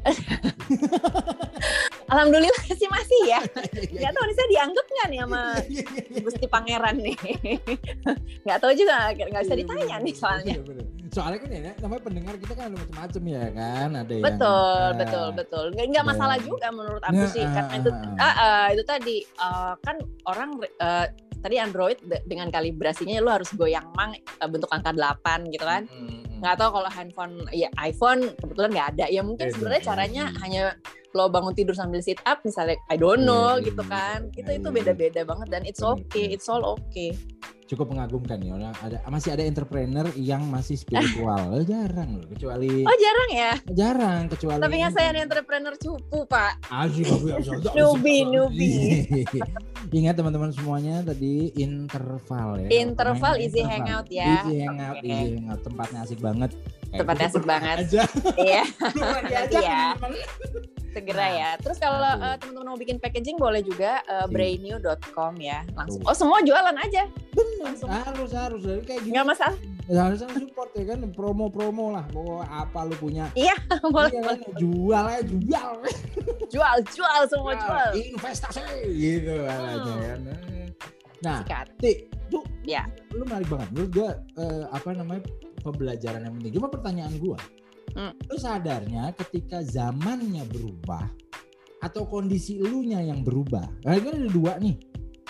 Alhamdulillah 2.13 2.63
sih 2.69 2.89
masih 2.89 3.19
ya. 3.25 3.41
Gak 3.73 4.11
tahu 4.13 4.23
nih 4.29 4.35
saya 4.37 4.47
dianggap 4.53 4.85
nggak 4.85 5.07
nih 5.09 5.19
sama 5.25 5.41
Gusti 6.21 6.47
Pangeran 6.47 6.95
nih. 7.01 7.17
Gak 8.47 8.57
tahu 8.61 8.71
juga, 8.77 9.09
nggak 9.17 9.41
bisa 9.41 9.55
ditanya 9.57 9.95
nih 9.99 10.13
soalnya. 10.13 10.55
Soalnya 11.09 11.39
kan 11.41 11.49
ya, 11.49 11.73
namanya 11.81 12.01
pendengar 12.05 12.33
kita 12.37 12.53
kan 12.53 12.63
ada 12.69 12.77
macam-macam 12.77 13.23
ya 13.25 13.45
kan, 13.55 13.89
ada 13.95 14.13
yang 14.13 14.25
betul, 14.25 14.83
betul, 14.99 15.27
betul. 15.33 15.65
Nggak, 15.73 15.85
nggak 15.95 16.05
masalah 16.05 16.37
juga 16.43 16.67
menurut 16.69 17.03
aku 17.03 17.25
nah, 17.25 17.31
sih, 17.31 17.45
karena 17.45 17.73
itu, 17.81 17.89
uh, 17.89 18.25
uh, 18.25 18.65
itu 18.69 18.83
tadi 18.85 19.17
uh, 19.41 19.73
kan 19.81 19.95
orang 20.29 20.49
uh, 20.83 21.05
tadi 21.45 21.61
Android 21.61 22.01
dengan 22.25 22.49
kalibrasinya 22.49 23.21
lu 23.21 23.29
harus 23.29 23.53
goyang 23.53 23.85
mang 23.93 24.17
bentuk 24.49 24.73
angka 24.73 24.89
8 24.89 25.53
gitu 25.53 25.61
kan. 25.61 25.85
Nggak 26.41 26.57
tahu 26.57 26.81
kalau 26.81 26.89
handphone 26.89 27.45
ya 27.53 27.69
iPhone 27.77 28.33
kebetulan 28.41 28.73
nggak 28.73 28.87
ada. 28.97 29.05
Ya 29.13 29.21
mungkin 29.21 29.53
sebenarnya 29.53 29.83
caranya 29.85 30.23
hanya 30.41 30.73
lo 31.15 31.31
bangun 31.31 31.55
tidur 31.55 31.71
sambil 31.71 32.03
sit 32.03 32.19
up 32.27 32.43
misalnya 32.43 32.75
I 32.91 32.99
don't 32.99 33.23
iya, 33.23 33.29
know 33.31 33.55
yeah, 33.55 33.63
gitu 33.71 33.83
iya, 33.87 33.93
kan. 33.95 34.19
itu 34.35 34.51
itu 34.51 34.67
beda-beda 34.67 35.23
banget 35.23 35.47
dan 35.47 35.61
it's 35.63 35.79
okay 35.79 36.27
it's 36.27 36.51
all 36.51 36.75
okay 36.75 37.15
cukup 37.65 37.93
mengagumkan 37.93 38.37
ya. 38.41 38.51
Orang 38.55 38.73
ada 38.81 38.97
masih 39.09 39.33
ada 39.33 39.43
entrepreneur 39.45 40.07
yang 40.17 40.45
masih 40.49 40.77
spiritual. 40.77 41.37
Oh, 41.55 41.61
jarang 41.61 42.19
loh 42.19 42.27
kecuali 42.31 42.83
oh 42.83 42.97
jarang 42.97 43.29
ya? 43.31 43.51
Jarang 43.69 44.21
kecuali 44.27 44.61
tapi 44.61 44.75
nggak 44.81 44.93
saya 44.97 45.09
entrepreneur 45.19 45.73
cupu 45.77 46.25
pak. 46.25 46.57
Asyik, 46.67 47.05
nubi 47.77 48.25
nubi. 48.25 48.73
Ingat 49.99 50.17
teman-teman 50.17 50.49
semuanya 50.51 51.05
tadi 51.05 51.53
interval 51.55 52.65
ya. 52.65 52.69
Interval 52.81 53.33
easy 53.37 53.61
hangout 53.61 54.09
ya. 54.09 54.41
Easy 54.41 54.65
hangout 54.65 54.97
okay. 54.99 55.09
easy 55.11 55.27
hangout. 55.37 55.61
Tempatnya 55.61 55.99
asik 56.03 56.19
banget 56.19 56.51
tempatnya 56.93 57.27
asik 57.31 57.45
banget. 57.45 57.77
iya. 58.47 58.63
Iya. 59.49 59.83
segera 60.95 61.27
ya. 61.27 61.49
Terus 61.59 61.75
kalau 61.75 61.99
uh, 61.99 62.39
teman-teman 62.39 62.71
mau 62.71 62.79
bikin 62.79 62.97
packaging 63.03 63.35
boleh 63.35 63.59
juga 63.59 63.99
uh, 64.07 64.27
brainew.com 64.31 65.35
ya. 65.43 65.67
Langsung. 65.75 66.01
Oh, 66.07 66.15
semua 66.15 66.39
jualan 66.39 66.71
aja. 66.71 67.03
Benar. 67.35 67.75
Harus 68.07 68.31
harus. 68.31 68.61
Kayak 68.87 69.03
gini. 69.03 69.11
Enggak 69.11 69.35
masalah. 69.35 69.57
Ya, 69.85 70.01
harus 70.07 70.23
support 70.23 70.71
ya 70.71 70.95
kan. 70.95 71.03
Promo-promo 71.11 71.91
lah. 71.91 72.05
Bahwa 72.15 72.47
apa 72.47 72.79
lu 72.87 72.95
punya. 72.95 73.27
Iya 73.35 73.59
boleh, 73.93 74.11
iya, 74.15 74.21
kan? 74.23 74.39
jual 74.55 75.03
aja 75.03 75.23
jual. 75.27 75.71
Jual 76.47 76.77
jual 76.87 77.21
semua 77.27 77.53
jual, 77.59 77.89
jual. 77.91 78.15
investasi. 78.15 78.61
Gitu 78.87 79.35
hmm. 79.35 79.51
kan. 79.51 80.19
Nah 81.19 81.39
ti 81.79 82.07
tuh 82.31 82.43
ya 82.63 82.87
lu 83.13 83.27
menarik 83.27 83.51
banget. 83.51 83.67
Menurut 83.75 83.91
gua 83.93 84.09
uh, 84.39 84.63
apa 84.71 84.89
namanya 84.95 85.21
pembelajaran 85.65 86.21
yang 86.21 86.33
penting 86.37 86.53
cuma 86.61 86.69
pertanyaan 86.69 87.17
gua 87.17 87.41
Hmm. 87.95 88.11
Lu 88.27 88.35
sadarnya 88.35 89.15
ketika 89.15 89.63
zamannya 89.63 90.43
berubah 90.51 91.07
atau 91.79 92.03
kondisi 92.03 92.59
elunya 92.59 92.99
yang 92.99 93.23
berubah. 93.23 93.63
Nah, 93.87 93.93
itu 93.95 94.11
ada 94.11 94.27
dua 94.27 94.53
nih. 94.59 94.75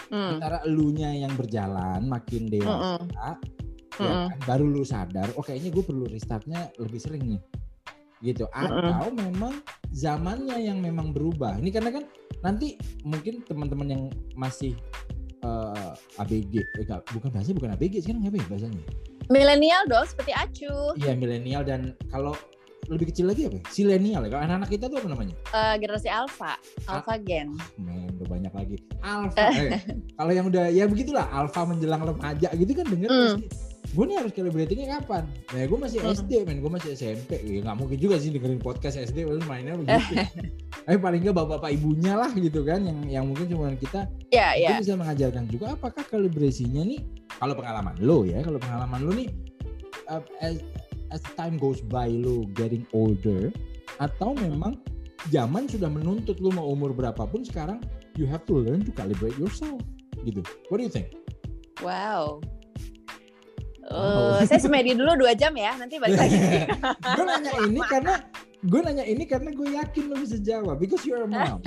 Hmm. 0.10 0.38
Antara 0.38 0.66
elunya 0.66 1.14
yang 1.14 1.34
berjalan 1.38 2.06
makin 2.10 2.50
dewasa, 2.50 2.98
hmm. 2.98 4.02
ya 4.02 4.06
hmm. 4.06 4.28
kan, 4.34 4.40
baru 4.46 4.66
lu 4.70 4.86
sadar, 4.86 5.30
oh 5.34 5.42
kayaknya 5.46 5.74
gue 5.74 5.84
perlu 5.86 6.06
restartnya 6.10 6.70
lebih 6.82 7.02
sering 7.02 7.38
nih. 7.38 7.42
Gitu. 8.22 8.46
Atau 8.50 9.14
hmm. 9.14 9.18
memang 9.30 9.54
zamannya 9.94 10.58
yang 10.62 10.82
memang 10.82 11.14
berubah. 11.14 11.62
Ini 11.62 11.70
karena 11.70 11.90
kan 12.02 12.04
nanti 12.42 12.78
mungkin 13.06 13.46
teman-teman 13.46 13.88
yang 13.94 14.04
masih 14.38 14.78
uh, 15.46 15.94
eh, 15.94 16.22
ABG, 16.22 16.54
eh, 16.82 17.00
bukan 17.14 17.30
bahasa 17.30 17.54
bukan 17.54 17.70
ABG 17.78 18.02
sekarang 18.02 18.26
apa 18.26 18.38
ya 18.42 18.48
bahasanya? 18.50 18.84
Milenial 19.30 19.82
dong, 19.90 20.06
seperti 20.06 20.32
Acu. 20.34 20.74
Iya 21.02 21.18
milenial 21.18 21.66
dan 21.66 21.98
kalau 22.14 22.38
lebih 22.86 23.10
kecil 23.10 23.26
lagi 23.26 23.50
apa? 23.50 23.58
Silenial 23.74 24.22
ya. 24.26 24.30
Kalau 24.30 24.44
anak-anak 24.46 24.70
kita 24.70 24.86
tuh 24.90 24.98
apa 25.02 25.10
namanya? 25.10 25.34
Uh, 25.50 25.76
generasi 25.82 26.10
Alpha, 26.10 26.54
Alpha 26.86 27.18
Gen. 27.18 27.58
Men, 27.82 28.14
udah 28.22 28.28
banyak 28.30 28.54
lagi. 28.54 28.76
Alpha. 29.02 29.50
eh, 29.58 29.82
kalau 30.18 30.32
yang 30.34 30.46
udah 30.50 30.70
ya 30.70 30.86
begitulah, 30.86 31.26
Alpha 31.34 31.66
menjelang 31.66 32.06
remaja 32.06 32.50
gitu 32.54 32.72
kan 32.78 32.86
denger 32.86 33.10
mm. 33.10 33.36
Gue 33.96 34.06
nih 34.12 34.18
harus 34.20 34.32
calibratingnya 34.36 34.88
kapan? 35.00 35.24
Nah 35.56 35.64
gue 35.64 35.80
masih 35.80 36.00
hmm. 36.04 36.16
SD 36.20 36.32
men, 36.44 36.60
gue 36.60 36.72
masih 36.72 36.90
SMP. 36.94 37.40
Ya 37.40 37.64
nggak 37.64 37.78
mungkin 37.80 37.98
juga 37.98 38.20
sih 38.20 38.30
dengerin 38.36 38.60
podcast 38.60 39.00
SD 39.00 39.24
lalu 39.24 39.42
mainnya 39.48 39.74
begitu. 39.80 40.20
Tapi 40.84 40.98
paling 41.00 41.24
nggak 41.24 41.36
bapak-bapak 41.36 41.72
ibunya 41.80 42.14
lah 42.20 42.30
gitu 42.36 42.68
kan 42.68 42.84
yang 42.84 43.00
yang 43.08 43.24
mungkin 43.26 43.48
cuma 43.48 43.72
kita 43.80 44.12
yeah, 44.30 44.54
yeah. 44.54 44.76
bisa 44.78 45.00
mengajarkan 45.00 45.48
juga 45.48 45.74
apakah 45.74 46.04
kalibrasinya 46.06 46.84
nih 46.84 47.02
kalau 47.40 47.56
pengalaman 47.56 47.96
lo 48.04 48.28
ya 48.28 48.44
kalau 48.44 48.60
pengalaman 48.62 49.00
lo 49.02 49.12
nih 49.16 49.30
uh, 50.12 50.22
as, 50.44 50.62
as 51.10 51.24
time 51.40 51.58
goes 51.58 51.82
by 51.82 52.12
lo 52.12 52.46
getting 52.54 52.86
older 52.94 53.50
atau 53.98 54.36
memang 54.38 54.78
zaman 55.34 55.66
sudah 55.66 55.90
menuntut 55.90 56.38
lo 56.38 56.54
mau 56.54 56.70
umur 56.70 56.94
berapapun 56.94 57.42
sekarang 57.42 57.82
you 58.20 58.30
have 58.30 58.46
to 58.46 58.54
learn 58.54 58.86
to 58.86 58.94
calibrate 58.94 59.36
yourself 59.42 59.82
gitu. 60.26 60.42
What 60.70 60.82
do 60.82 60.84
you 60.86 60.94
think? 60.94 61.14
Wow, 61.84 62.42
Uh, 63.86 64.42
saya 64.50 64.58
semedi 64.58 64.98
dulu 64.98 65.14
dua 65.26 65.38
jam 65.38 65.54
ya, 65.54 65.78
nanti 65.78 66.02
balik 66.02 66.18
lagi. 66.18 66.38
gue 67.18 67.26
nanya 67.26 67.54
ini 67.70 67.82
karena 67.86 68.14
gue 68.66 68.82
nanya 68.82 69.06
ini 69.06 69.24
karena 69.30 69.50
gue 69.54 69.68
yakin 69.78 70.04
lo 70.10 70.16
bisa 70.18 70.38
jawab 70.42 70.82
because 70.82 71.06
you're 71.06 71.22
a 71.22 71.30
mom. 71.30 71.62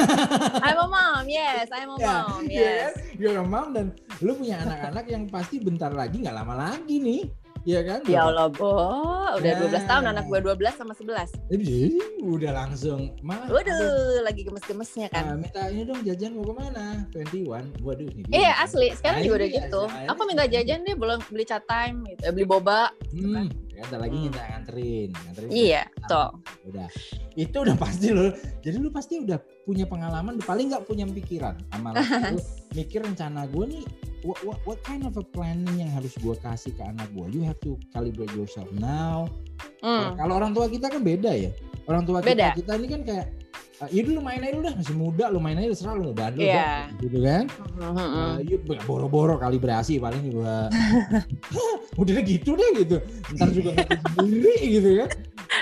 I'm 0.64 0.76
a 0.76 0.86
mom, 0.86 1.24
yes, 1.32 1.72
I'm 1.72 1.88
a 1.88 1.96
yeah, 1.96 2.12
mom, 2.28 2.44
yes. 2.44 2.92
Yeah, 2.92 3.16
you're 3.16 3.40
a 3.40 3.46
mom 3.48 3.72
dan 3.72 3.96
lo 4.20 4.36
punya 4.36 4.60
anak-anak 4.60 5.04
yang 5.08 5.24
pasti 5.32 5.64
bentar 5.64 5.96
lagi 5.96 6.20
nggak 6.20 6.36
lama 6.36 6.54
lagi 6.76 7.00
nih 7.00 7.22
Iya 7.62 7.80
kan? 7.86 8.00
Ya 8.10 8.26
Allah, 8.26 8.50
Bo. 8.50 8.74
Udah 9.38 9.52
nah. 9.54 9.70
12 9.70 9.86
tahun 9.86 10.04
anak 10.10 10.24
gue 10.26 10.38
12 10.42 10.74
sama 10.74 10.92
11. 10.98 11.30
Jadi 11.46 11.78
udah 12.26 12.50
langsung. 12.50 13.14
Mah, 13.22 13.46
Waduh, 13.46 14.18
lagi 14.26 14.42
gemes-gemesnya 14.42 15.06
kan. 15.14 15.24
Nah, 15.30 15.36
minta 15.38 15.62
ini 15.70 15.86
dong 15.86 16.02
jajan 16.02 16.34
mau 16.34 16.42
ke 16.42 16.54
mana? 16.58 17.06
21. 17.14 17.70
Waduh, 17.86 18.08
ini. 18.10 18.26
Iya, 18.34 18.58
asli. 18.58 18.90
Sekarang 18.98 19.22
juga 19.22 19.46
udah 19.46 19.50
gitu. 19.54 19.82
Aku 20.10 20.20
minta 20.26 20.44
jajan 20.50 20.82
deh 20.82 20.96
belum 20.98 21.22
beli 21.30 21.44
chat 21.46 21.62
time 21.70 22.02
gitu. 22.10 22.20
Eh, 22.26 22.32
beli 22.34 22.46
boba 22.50 22.90
gitu 23.14 23.30
kan. 23.30 23.46
Hmm, 23.72 23.80
ya, 23.80 23.82
ada 23.88 23.98
lagi 24.04 24.16
hmm. 24.20 24.24
minta 24.28 24.42
nganterin, 24.44 25.08
nganterin. 25.16 25.48
Iya, 25.48 25.82
toh. 26.04 26.30
Udah. 26.68 26.88
Itu 27.32 27.56
udah 27.64 27.76
pasti 27.80 28.12
lo. 28.12 28.28
Jadi 28.60 28.76
lu 28.76 28.92
pasti 28.92 29.14
udah 29.24 29.40
punya 29.64 29.88
pengalaman, 29.88 30.36
paling 30.44 30.68
nggak 30.76 30.84
punya 30.84 31.08
pikiran. 31.08 31.56
Amal 31.72 31.96
mikir 32.76 33.00
rencana 33.00 33.48
gue 33.48 33.64
nih 33.72 33.84
what, 34.24 34.38
what, 34.44 34.58
what 34.68 34.78
kind 34.84 35.08
of 35.08 35.16
a 35.16 35.24
planning 35.24 35.82
yang 35.82 35.90
harus 35.90 36.14
gue 36.20 36.34
kasih 36.44 36.72
ke 36.76 36.82
anak 36.84 37.08
gue? 37.16 37.26
You 37.32 37.42
have 37.48 37.58
to 37.64 37.80
calibrate 37.96 38.32
yourself 38.36 38.68
now. 38.76 39.28
Mm. 39.80 40.20
Kalau 40.20 40.32
orang 40.36 40.52
tua 40.52 40.68
kita 40.70 40.92
kan 40.92 41.02
beda 41.02 41.32
ya. 41.32 41.50
Orang 41.88 42.06
tua 42.06 42.22
beda. 42.22 42.54
kita 42.54 42.62
kita 42.62 42.72
ini 42.78 42.88
kan 42.92 43.00
kayak 43.02 43.26
uh, 43.80 43.88
ya 43.88 44.02
dulu 44.04 44.20
main 44.20 44.42
aja 44.44 44.56
udah 44.58 44.74
masih 44.76 44.96
muda 44.98 45.24
lu 45.32 45.38
main 45.40 45.56
aja 45.56 45.72
terserah 45.72 45.94
lu 45.96 46.12
mau 46.12 46.16
bandel 46.16 46.44
yeah. 46.44 46.90
gitu 47.00 47.18
kan 47.24 47.44
uh, 47.80 48.36
yuk 48.44 48.66
boro-boro 48.84 49.40
kalibrasi 49.40 49.96
paling 50.02 50.20
juga 50.28 50.68
udah 52.00 52.20
gitu 52.26 52.50
deh 52.52 52.70
gitu 52.84 52.96
ntar 53.38 53.48
juga 53.54 53.70
sendiri 54.18 54.56
gitu 54.60 54.90
kan 55.04 55.08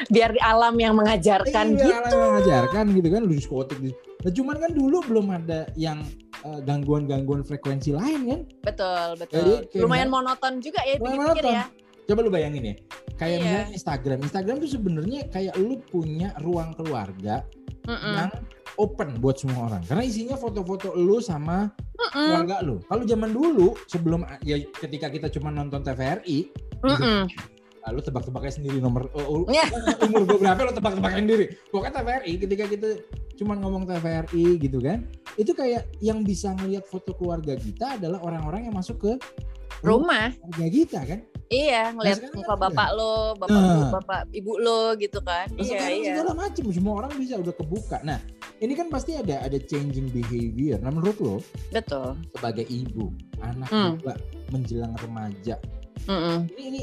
biar 0.08 0.30
di 0.32 0.40
alam 0.40 0.74
yang 0.80 0.94
mengajarkan 0.96 1.76
iya, 1.76 1.84
gitu 1.84 1.92
alam 1.94 2.10
yang 2.10 2.30
mengajarkan 2.34 2.84
gitu 2.96 3.08
kan 3.12 3.20
lu 3.22 3.32
diskotik 3.36 3.78
gitu. 3.78 3.96
nah 4.24 4.32
cuman 4.32 4.56
kan 4.58 4.70
dulu 4.72 4.96
belum 5.06 5.26
ada 5.30 5.68
yang 5.76 6.00
Eh, 6.40 6.60
gangguan-gangguan 6.64 7.44
frekuensi 7.44 7.92
lain 7.92 8.20
kan? 8.24 8.40
Betul, 8.64 9.08
betul. 9.20 9.36
Jadi, 9.68 9.76
Lumayan 9.76 10.08
monoton 10.08 10.56
juga 10.64 10.80
ya 10.88 10.96
pikir 10.96 11.44
ya. 11.44 11.64
Coba 12.08 12.26
lu 12.26 12.32
bayangin 12.32 12.64
ya, 12.64 12.74
kayak 13.20 13.36
iya. 13.38 13.44
misalnya 13.44 13.68
Instagram. 13.76 14.18
Instagram 14.24 14.56
tuh 14.58 14.70
sebenarnya 14.72 15.20
kayak 15.28 15.54
lu 15.60 15.78
punya 15.92 16.32
ruang 16.40 16.72
keluarga 16.74 17.44
mm 17.86 17.96
-mm. 17.96 18.14
yang 18.16 18.32
open 18.80 19.20
buat 19.20 19.36
semua 19.36 19.72
orang. 19.72 19.82
Karena 19.84 20.02
isinya 20.04 20.36
foto-foto 20.36 20.96
lu 20.96 21.20
sama 21.20 21.68
mm 21.68 22.08
-mm. 22.08 22.12
keluarga 22.12 22.56
lu. 22.64 22.76
Kalau 22.84 23.02
zaman 23.04 23.30
dulu 23.30 23.68
sebelum 23.86 24.24
ya 24.44 24.56
ketika 24.80 25.12
kita 25.12 25.26
cuma 25.32 25.52
nonton 25.52 25.84
TVRI, 25.84 26.50
mm 26.80 26.96
-mm. 26.96 27.22
Gitu, 27.80 27.96
lu 27.96 28.00
tebak-tebaknya 28.04 28.52
sendiri 28.54 28.78
nomor 28.78 29.08
uh, 29.16 29.48
yeah. 29.50 29.66
umur 30.06 30.28
gue 30.28 30.38
berapa 30.38 30.60
lu 30.68 30.72
tebak-tebakin 30.76 31.24
sendiri. 31.26 31.46
Pokoknya 31.72 31.92
TVRI 32.00 32.32
ketika 32.38 32.64
kita 32.68 32.88
cuma 33.40 33.56
ngomong 33.56 33.88
TVRI 33.88 34.60
gitu 34.60 34.84
kan 34.84 35.08
itu 35.40 35.56
kayak 35.56 35.88
yang 36.04 36.20
bisa 36.20 36.52
ngelihat 36.60 36.84
foto 36.84 37.16
keluarga 37.16 37.56
kita 37.56 37.96
adalah 37.96 38.20
orang-orang 38.20 38.68
yang 38.68 38.76
masuk 38.76 39.00
ke 39.00 39.12
rumah 39.80 40.28
keluarga 40.36 40.68
kita 40.68 41.00
kan 41.08 41.20
iya 41.50 41.90
ngelihat 41.90 42.30
nah, 42.30 42.32
muka 42.38 42.54
bapak 42.54 42.88
ya. 42.94 42.96
lo 42.96 43.14
bapak 43.34 43.58
nah. 43.58 43.66
ibu, 43.74 43.84
bapak 43.90 44.22
ibu 44.30 44.52
lo 44.62 44.82
gitu 44.96 45.18
kan 45.20 45.46
nah, 45.50 45.60
iya 45.60 45.82
iya 45.90 46.12
segala 46.14 46.32
macam 46.38 46.64
semua 46.70 46.94
orang 47.04 47.12
bisa 47.18 47.34
udah 47.36 47.54
kebuka 47.54 47.98
nah 48.06 48.18
ini 48.62 48.72
kan 48.78 48.86
pasti 48.86 49.18
ada 49.18 49.42
ada 49.42 49.58
changing 49.58 50.08
behavior 50.14 50.78
nah 50.78 50.94
menurut 50.94 51.18
lo 51.18 51.36
betul 51.74 52.14
sebagai 52.38 52.64
ibu 52.70 53.10
anak 53.42 53.68
hmm. 53.68 53.98
juga 53.98 54.14
menjelang 54.54 54.94
remaja 55.02 55.56
mm 56.06 56.14
-mm. 56.16 56.38
ini 56.54 56.64
ini 56.70 56.80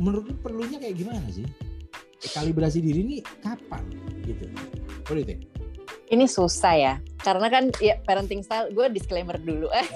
menurut 0.00 0.24
lo 0.32 0.34
perlunya 0.40 0.80
kayak 0.80 0.96
gimana 0.96 1.28
sih 1.28 1.44
kalibrasi 2.32 2.80
diri 2.80 3.00
ini 3.04 3.16
kapan 3.44 3.84
gitu 4.24 4.48
What 5.10 5.18
do 5.18 5.22
you 5.22 5.26
think? 5.26 5.59
Ini 6.10 6.26
susah 6.26 6.74
ya, 6.74 6.94
karena 7.22 7.46
kan 7.46 7.70
ya 7.78 7.94
parenting 8.02 8.42
style. 8.42 8.74
Gue 8.74 8.90
disclaimer 8.90 9.38
dulu, 9.38 9.70
eh, 9.70 9.86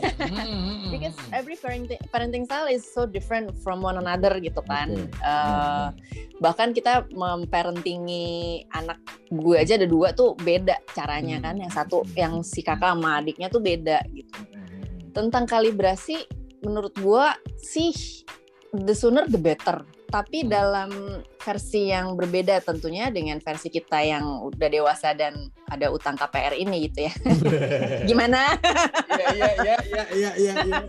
because 0.95 1.19
every 1.35 1.59
parenting 1.59 1.99
parenting 2.15 2.47
style 2.47 2.71
is 2.71 2.87
so 2.87 3.03
different 3.03 3.51
from 3.67 3.83
one 3.83 3.99
another 3.99 4.39
gitu 4.39 4.63
kan. 4.71 4.95
Okay. 4.95 5.27
Uh, 5.27 5.91
bahkan 6.39 6.71
kita 6.71 7.03
memparentingi 7.11 8.63
anak 8.79 9.03
gue 9.27 9.57
aja 9.59 9.75
ada 9.75 9.91
dua 9.91 10.15
tuh 10.15 10.39
beda 10.39 10.79
caranya 10.95 11.43
kan. 11.43 11.59
Yang 11.59 11.73
satu 11.83 12.07
yang 12.15 12.47
si 12.47 12.63
kakak 12.63 12.95
sama 12.95 13.19
adiknya 13.19 13.51
tuh 13.51 13.59
beda 13.59 13.99
gitu. 14.15 14.39
Tentang 15.11 15.51
kalibrasi, 15.51 16.23
menurut 16.63 16.95
gue 16.95 17.27
sih 17.59 17.91
the 18.71 18.95
sooner 18.95 19.27
the 19.27 19.39
better 19.39 19.83
tapi 20.09 20.45
hmm. 20.45 20.49
dalam 20.51 20.91
versi 21.45 21.93
yang 21.93 22.17
berbeda 22.17 22.65
tentunya 22.65 23.13
dengan 23.13 23.37
versi 23.43 23.69
kita 23.69 24.01
yang 24.01 24.41
udah 24.49 24.69
dewasa 24.73 25.13
dan 25.13 25.53
ada 25.69 25.93
utang 25.93 26.17
KPR 26.17 26.57
ini 26.57 26.89
gitu 26.89 27.05
ya. 27.09 27.13
Gimana? 28.09 28.57
Iya 29.13 29.29
iya 29.35 29.51
iya 29.61 29.77
iya 29.85 30.05
iya 30.15 30.31
iya. 30.41 30.55
iya. 30.65 30.81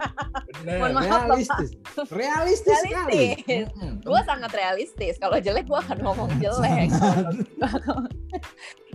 realistis. 0.63 1.75
realistis. 2.07 2.09
Realistis 2.11 2.77
sekali. 2.87 3.23
Gue 4.03 4.21
sangat 4.23 4.51
realistis. 4.55 5.19
Kalau 5.19 5.35
jelek 5.39 5.67
gue 5.67 5.79
akan 5.79 5.99
ngomong 5.99 6.29
jelek. 6.39 6.87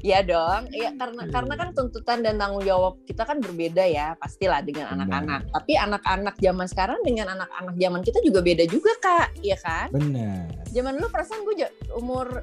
Iya 0.00 0.24
dong, 0.24 0.72
ya 0.72 0.96
karena 0.96 1.28
karena 1.28 1.54
kan 1.60 1.68
tuntutan 1.76 2.24
dan 2.24 2.40
tanggung 2.40 2.64
jawab 2.64 2.96
kita 3.04 3.28
kan 3.28 3.36
berbeda 3.36 3.84
ya, 3.84 4.16
pastilah 4.16 4.64
dengan 4.64 4.96
anak-anak. 4.96 5.52
Tapi 5.52 5.76
anak-anak 5.76 6.40
zaman 6.40 6.64
sekarang 6.64 7.04
dengan 7.04 7.36
anak-anak 7.36 7.76
zaman 7.76 8.00
kita 8.00 8.18
juga 8.24 8.40
beda 8.40 8.64
juga 8.64 8.92
kak, 8.96 9.36
iya 9.44 9.60
kan? 9.60 9.92
Benar. 9.92 10.48
Zaman 10.72 10.96
dulu 10.96 11.08
perasaan 11.12 11.44
gue 11.44 11.68
umur 12.00 12.40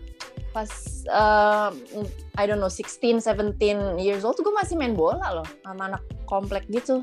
pas 0.53 0.69
uh, 1.09 1.73
I 2.37 2.43
don't 2.45 2.61
know 2.61 2.69
16, 2.69 3.25
17 3.25 3.25
years 3.97 4.21
old 4.21 4.37
tuh 4.37 4.45
gue 4.45 4.53
masih 4.53 4.77
main 4.77 4.93
bola 4.93 5.41
loh 5.41 5.47
sama 5.65 5.89
anak 5.89 6.05
komplek 6.29 6.69
gitu. 6.69 7.01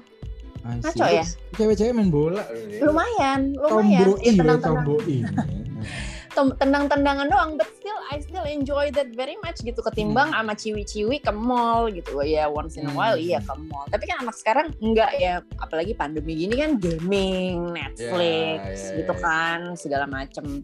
Ngaco 0.64 1.06
ya? 1.10 1.26
Cewek-cewek 1.58 1.92
main 1.92 2.14
bola. 2.14 2.46
Lumayan, 2.78 3.58
lumayan. 3.58 4.06
Tomboi, 4.06 4.22
ya, 4.22 4.32
tenang-tenang 4.38 4.86
tendang-tendangan 6.34 7.30
doang 7.30 7.54
but 7.54 7.70
still 7.78 7.96
I 8.10 8.20
still 8.20 8.44
enjoy 8.44 8.90
that 8.98 9.14
very 9.14 9.38
much 9.40 9.62
gitu 9.62 9.80
ketimbang 9.80 10.34
hmm. 10.34 10.36
sama 10.36 10.52
ciwi-ciwi 10.54 11.22
ke 11.22 11.32
mall 11.32 11.88
gitu. 11.88 12.20
Ya 12.20 12.44
yeah, 12.44 12.46
once 12.50 12.76
in 12.76 12.90
a 12.90 12.94
while 12.94 13.16
hmm. 13.16 13.26
iya 13.26 13.38
ke 13.40 13.54
mall. 13.70 13.86
Tapi 13.88 14.04
kan 14.10 14.26
anak 14.26 14.36
sekarang 14.36 14.66
enggak 14.82 15.10
ya 15.16 15.40
apalagi 15.62 15.94
pandemi 15.94 16.34
gini 16.34 16.60
kan 16.60 16.76
gaming 16.76 17.72
Netflix 17.72 18.60
yeah, 18.60 18.68
yeah, 18.74 18.96
gitu 19.00 19.14
yeah. 19.14 19.22
kan 19.22 19.60
segala 19.78 20.04
macem. 20.10 20.62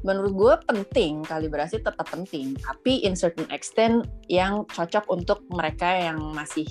Menurut 0.00 0.32
gue 0.32 0.54
penting 0.64 1.26
kalibrasi 1.26 1.84
tetap 1.84 2.06
penting 2.08 2.56
tapi 2.56 3.04
in 3.04 3.12
certain 3.12 3.48
extent 3.52 4.08
yang 4.30 4.64
cocok 4.70 5.04
untuk 5.12 5.44
mereka 5.52 5.88
yang 5.90 6.32
masih 6.32 6.64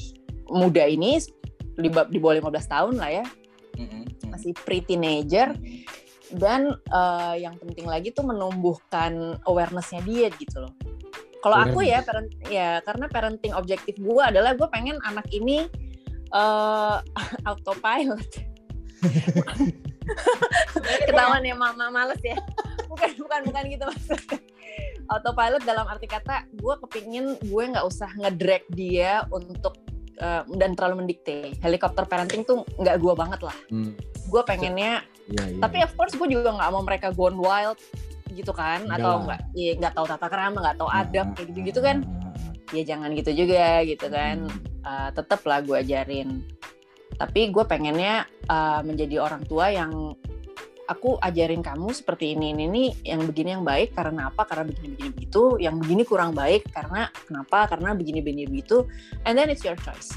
muda 0.49 0.85
ini 0.89 1.21
di, 1.77 1.89
di 1.89 2.17
bawah 2.17 2.49
15 2.49 2.73
tahun 2.73 2.95
lah 2.97 3.11
ya. 3.21 3.25
Masih 4.29 4.55
pre-teenager 4.55 5.53
dan 6.35 6.77
uh, 6.93 7.33
yang 7.33 7.57
penting 7.57 7.89
lagi 7.89 8.13
tuh 8.13 8.27
menumbuhkan 8.27 9.41
awarenessnya 9.49 10.05
dia 10.05 10.29
gitu 10.37 10.61
loh. 10.61 10.73
Kalau 11.39 11.55
aku 11.55 11.87
ya 11.87 12.03
parent 12.03 12.29
ya 12.51 12.83
karena 12.83 13.07
parenting 13.07 13.55
objektif 13.55 13.95
gue 13.95 14.23
adalah 14.23 14.51
gue 14.53 14.67
pengen 14.67 14.99
anak 15.07 15.25
ini 15.31 15.71
uh, 16.35 16.99
autopilot. 17.49 18.27
Ketahuan 21.07 21.47
ya 21.47 21.55
mama 21.55 21.87
males 21.87 22.19
ya. 22.19 22.35
Bukan 22.91 23.15
bukan 23.15 23.39
bukan 23.47 23.63
gitu 23.71 23.83
maksudnya. 23.87 24.39
Autopilot 25.09 25.63
dalam 25.63 25.87
arti 25.87 26.05
kata 26.05 26.45
gue 26.53 26.75
kepingin 26.85 27.39
gue 27.39 27.63
nggak 27.71 27.87
usah 27.87 28.11
ngedrag 28.19 28.67
dia 28.75 29.23
untuk 29.31 29.79
uh, 30.21 30.43
dan 30.55 30.75
terlalu 30.75 31.05
mendikte. 31.05 31.55
Helikopter 31.63 32.05
parenting 32.05 32.43
tuh 32.45 32.63
nggak 32.77 32.99
gue 32.99 33.13
banget 33.15 33.41
lah. 33.43 33.57
Hmm. 33.71 33.93
gue 34.29 34.45
pengennya 34.45 35.01
yeah, 35.25 35.41
yeah. 35.49 35.57
tapi 35.57 35.81
of 35.81 35.89
course 35.97 36.13
gue 36.13 36.27
juga 36.29 36.53
nggak 36.53 36.69
mau 36.69 36.85
mereka 36.85 37.09
gone 37.09 37.33
wild 37.33 37.81
gitu 38.29 38.53
kan 38.53 38.85
Enggak 38.85 39.01
atau 39.01 39.13
nggak 39.25 39.41
ya 39.57 39.71
nggak 39.73 39.93
tahu 39.97 40.05
tata 40.05 40.27
kerama 40.29 40.57
nggak 40.61 40.77
tahu 40.77 40.89
adab 40.93 41.27
kayak 41.33 41.47
gitu 41.49 41.59
gitu 41.73 41.81
kan. 41.81 42.05
ya 42.69 42.85
jangan 42.85 43.17
gitu 43.17 43.33
juga 43.33 43.81
gitu 43.81 44.05
kan. 44.13 44.45
Hmm. 44.45 44.85
uh, 44.85 45.09
tetap 45.09 45.41
lah 45.49 45.65
gue 45.65 45.73
ajarin. 45.81 46.45
Tapi 47.17 47.49
gue 47.49 47.65
pengennya 47.65 48.29
uh, 48.45 48.85
menjadi 48.85 49.25
orang 49.25 49.41
tua 49.49 49.73
yang 49.73 50.13
aku 50.89 51.21
ajarin 51.21 51.61
kamu 51.61 51.93
seperti 51.93 52.33
ini 52.33 52.51
ini 52.57 52.65
nih 52.65 52.89
yang 53.13 53.21
begini 53.29 53.49
yang 53.53 53.63
baik 53.63 53.93
karena 53.93 54.33
apa? 54.33 54.41
Karena 54.49 54.65
begini 54.65 54.97
begini 54.97 55.09
begitu. 55.13 55.43
Yang 55.61 55.75
begini 55.85 56.01
kurang 56.03 56.31
baik 56.33 56.73
karena 56.73 57.13
kenapa? 57.29 57.69
Karena 57.69 57.93
begini 57.93 58.19
begini 58.25 58.49
begitu. 58.49 58.89
And 59.29 59.37
then 59.37 59.53
it's 59.53 59.61
your 59.61 59.77
choice. 59.77 60.09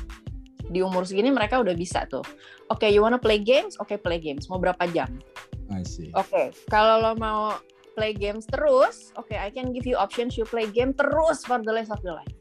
Di 0.72 0.80
umur 0.80 1.04
segini 1.04 1.28
mereka 1.28 1.60
udah 1.60 1.76
bisa 1.76 2.08
tuh. 2.08 2.24
Oke 2.72 2.88
okay, 2.88 2.90
you 2.96 3.04
wanna 3.04 3.20
play 3.20 3.36
games? 3.36 3.76
Oke 3.76 3.94
okay, 3.94 3.98
play 4.00 4.16
games. 4.16 4.48
Mau 4.48 4.56
berapa 4.56 4.80
jam? 4.88 5.12
Oke 5.68 5.84
okay, 6.16 6.46
kalau 6.72 7.04
lo 7.04 7.12
mau 7.20 7.60
play 7.92 8.16
games 8.16 8.48
terus 8.48 9.12
oke 9.20 9.28
okay, 9.28 9.36
I 9.36 9.52
can 9.52 9.76
give 9.76 9.84
you 9.84 10.00
options 10.00 10.40
you 10.40 10.48
play 10.48 10.64
game 10.64 10.96
terus 10.96 11.44
for 11.44 11.60
the 11.60 11.72
rest 11.76 11.92
of 11.92 12.00
your 12.00 12.16
life. 12.16 12.32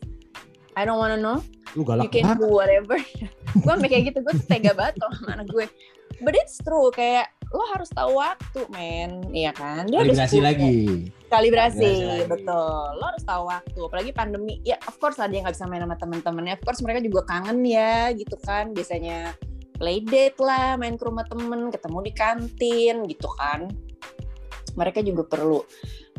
I 0.80 0.88
don't 0.88 1.04
wanna 1.04 1.20
know. 1.20 1.44
Lu 1.76 1.84
galak 1.84 2.08
you 2.08 2.12
can 2.12 2.40
do 2.40 2.48
whatever. 2.48 2.96
Gue 3.64 3.76
kayak 3.84 4.16
gitu 4.16 4.24
gue 4.24 4.36
tega 4.48 4.72
banget 4.72 4.96
loh 5.04 5.12
sama 5.20 5.36
anak 5.36 5.52
gue. 5.52 5.68
But 6.24 6.40
it's 6.40 6.64
true 6.64 6.88
kayak 6.96 7.41
lo 7.52 7.64
harus 7.76 7.90
tahu 7.92 8.16
waktu 8.16 8.62
men. 8.72 9.28
Iya 9.32 9.52
kan? 9.52 9.84
Dia 9.88 10.08
kalibrasi 10.08 10.40
lagi. 10.40 10.76
kalibrasi, 11.28 11.84
kalibrasi 11.84 12.28
betul. 12.32 12.84
Lo 12.96 13.04
harus 13.12 13.24
tahu 13.28 13.44
waktu 13.48 13.80
apalagi 13.80 14.12
pandemi. 14.16 14.64
Ya 14.64 14.80
of 14.88 14.96
course 15.00 15.20
lah 15.20 15.28
dia 15.28 15.44
nggak 15.44 15.56
bisa 15.56 15.68
main 15.68 15.84
sama 15.84 16.00
temen-temennya. 16.00 16.56
Of 16.60 16.64
course 16.64 16.80
mereka 16.80 17.04
juga 17.04 17.22
kangen 17.28 17.60
ya 17.68 18.16
gitu 18.16 18.40
kan. 18.40 18.72
Biasanya 18.72 19.36
play 19.76 20.00
date 20.00 20.40
lah 20.40 20.80
main 20.80 20.96
ke 20.96 21.04
rumah 21.04 21.28
temen 21.28 21.68
ketemu 21.68 21.98
di 22.08 22.12
kantin 22.16 22.96
gitu 23.12 23.28
kan. 23.36 23.68
Mereka 24.80 25.04
juga 25.04 25.28
perlu. 25.28 25.60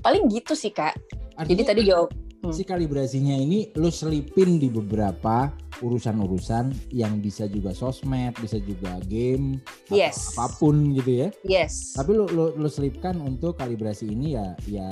Paling 0.04 0.28
gitu 0.28 0.52
sih 0.52 0.68
kak. 0.68 0.92
Artinya, 1.32 1.48
jadi 1.48 1.62
tadi 1.64 1.80
jawab 1.88 2.12
hmm. 2.42 2.52
si 2.52 2.62
kalibrasinya 2.66 3.38
ini 3.38 3.70
lo 3.78 3.88
selipin 3.88 4.58
di 4.58 4.68
beberapa 4.68 5.50
urusan-urusan 5.82 6.94
yang 6.94 7.22
bisa 7.22 7.46
juga 7.46 7.74
sosmed, 7.74 8.34
bisa 8.38 8.58
juga 8.62 8.98
game, 9.06 9.58
yes. 9.90 10.34
apa 10.34 10.50
pun 10.58 10.94
gitu 10.94 11.26
ya. 11.26 11.28
Yes. 11.46 11.94
Tapi 11.94 12.14
lo 12.14 12.26
lo, 12.30 12.44
lo 12.54 12.68
selipkan 12.68 13.18
untuk 13.22 13.58
kalibrasi 13.58 14.10
ini 14.10 14.34
ya 14.34 14.54
ya 14.66 14.88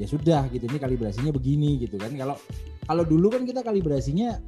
ya 0.00 0.06
sudah 0.06 0.48
gitu 0.48 0.64
ini 0.68 0.80
kalibrasinya 0.80 1.32
begini 1.32 1.80
gitu 1.80 2.00
kan. 2.00 2.12
Kalau 2.16 2.36
kalau 2.88 3.04
dulu 3.04 3.28
kan 3.28 3.44
kita 3.44 3.60
kalibrasinya 3.60 4.40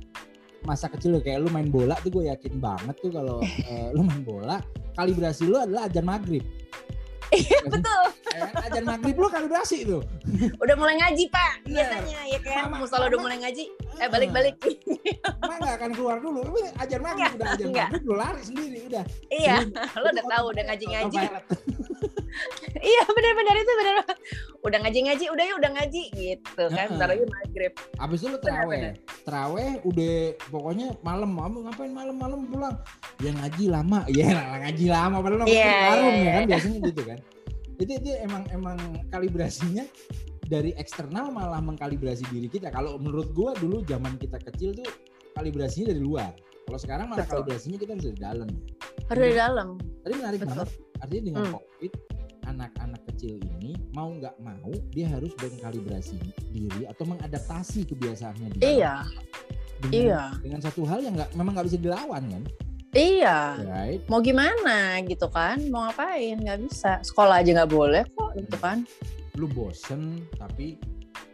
masa 0.65 0.93
kecil 0.93 1.17
kayak 1.25 1.41
lu 1.41 1.49
main 1.49 1.73
bola 1.73 1.97
tuh 2.05 2.13
gue 2.13 2.25
yakin 2.29 2.61
banget 2.61 2.97
tuh 3.01 3.13
kalau 3.13 3.41
uh, 3.41 3.89
lu 3.97 4.05
main 4.05 4.21
bola 4.21 4.61
kalibrasi 4.93 5.49
lu 5.49 5.57
adalah 5.57 5.89
ajan 5.89 6.05
maghrib 6.05 6.45
Iya 7.31 7.59
betul. 7.63 8.03
Eh, 8.35 8.65
ajar 8.67 8.83
maghrib 8.83 9.17
lo 9.19 9.29
kalibrasi 9.31 9.87
tuh. 9.87 10.03
Udah 10.59 10.75
mulai 10.75 10.99
ngaji 10.99 11.31
pak, 11.31 11.63
biasanya 11.63 12.21
ya 12.27 12.39
kan. 12.43 12.67
Mama, 12.67 12.83
Musola 12.83 13.07
udah 13.07 13.21
mulai 13.23 13.39
ngaji, 13.39 13.65
eh 14.03 14.09
balik-balik. 14.11 14.55
Mama 15.39 15.55
nggak 15.63 15.75
akan 15.79 15.91
keluar 15.95 16.17
dulu. 16.19 16.43
Ajar 16.79 16.99
maghrib 16.99 17.31
udah 17.39 17.49
ajar 17.55 17.69
maghrib 17.71 18.03
lo 18.03 18.15
lari 18.19 18.43
sendiri 18.43 18.79
udah. 18.91 19.05
Iya, 19.31 19.55
lo 19.71 20.07
udah 20.15 20.25
tahu 20.27 20.45
udah 20.51 20.65
ngaji-ngaji. 20.75 21.21
iya 22.93 23.03
benar-benar 23.07 23.55
itu 23.59 23.73
benar. 23.77 23.97
Udah 24.61 24.79
ngaji-ngaji, 24.85 25.25
udah 25.33 25.45
ya 25.45 25.55
udah 25.57 25.71
ngaji 25.77 26.03
gitu 26.15 26.63
kan. 26.71 26.87
Bentar 26.93 27.09
lagi 27.11 27.25
maghrib. 27.27 27.73
Abis 27.97 28.19
itu 28.23 28.29
lo 28.31 28.39
teraweh. 28.39 28.95
Teraweh 29.25 29.71
udah 29.85 30.15
pokoknya 30.49 30.95
malam. 31.01 31.33
Kamu 31.41 31.59
ngapain 31.67 31.93
malam-malam 31.95 32.41
pulang? 32.47 32.77
Ya 33.19 33.31
ngaji 33.35 33.65
lama. 33.73 34.01
Ya 34.21 34.29
ngaji 34.37 34.87
lama. 34.93 35.17
Padahal 35.25 35.49
yeah. 35.49 35.97
warung 35.97 36.17
ya 36.21 36.31
kan 36.37 36.45
biasanya 36.47 36.79
gitu 36.93 37.03
kan 37.07 37.19
itu 37.81 37.93
itu 37.97 38.11
emang 38.21 38.45
emang 38.53 38.77
kalibrasinya 39.09 39.89
dari 40.45 40.77
eksternal 40.77 41.33
malah 41.33 41.65
mengkalibrasi 41.65 42.29
diri 42.29 42.53
kita 42.53 42.69
kalau 42.69 43.01
menurut 43.01 43.33
gua 43.33 43.57
dulu 43.57 43.81
zaman 43.89 44.21
kita 44.21 44.37
kecil 44.37 44.77
tuh 44.77 44.89
kalibrasinya 45.33 45.97
dari 45.97 46.03
luar 46.05 46.37
kalau 46.69 46.79
sekarang 46.79 47.07
malah 47.09 47.25
Betul. 47.25 47.43
kalibrasinya 47.43 47.79
kita 47.81 47.91
harus 47.97 48.05
dari 48.13 48.21
dalam 48.21 48.49
harus 49.09 49.21
dari 49.25 49.35
dalam 49.35 49.69
tadi 50.05 50.15
menarik 50.15 50.39
Betul. 50.45 50.51
banget 50.53 50.69
artinya 51.01 51.23
dengan 51.25 51.43
hmm. 51.43 51.55
covid 51.57 51.93
anak-anak 52.51 53.03
kecil 53.15 53.39
ini 53.39 53.79
mau 53.95 54.11
nggak 54.11 54.37
mau 54.43 54.73
dia 54.91 55.07
harus 55.11 55.31
mengkalibrasi 55.39 56.19
diri 56.51 56.85
atau 56.91 57.07
mengadaptasi 57.07 57.87
kebiasaannya 57.87 58.49
dia 58.59 58.63
iya 58.67 58.95
dengan, 59.81 59.93
iya 59.95 60.23
dengan 60.43 60.61
satu 60.61 60.83
hal 60.85 61.01
yang 61.01 61.15
nggak 61.17 61.31
memang 61.39 61.53
nggak 61.57 61.69
bisa 61.71 61.79
dilawan 61.79 62.25
kan 62.27 62.45
Iya. 62.91 63.55
Right. 63.71 64.03
Mau 64.11 64.19
gimana 64.19 64.99
gitu 65.07 65.31
kan? 65.31 65.63
Mau 65.71 65.87
ngapain? 65.87 66.35
Nggak 66.43 66.59
bisa. 66.67 66.99
Sekolah 67.07 67.39
aja 67.39 67.63
nggak 67.63 67.71
boleh 67.71 68.03
kok 68.03 68.35
gitu 68.35 68.57
kan. 68.59 68.83
Lu 69.39 69.47
bosen 69.47 70.27
tapi 70.35 70.75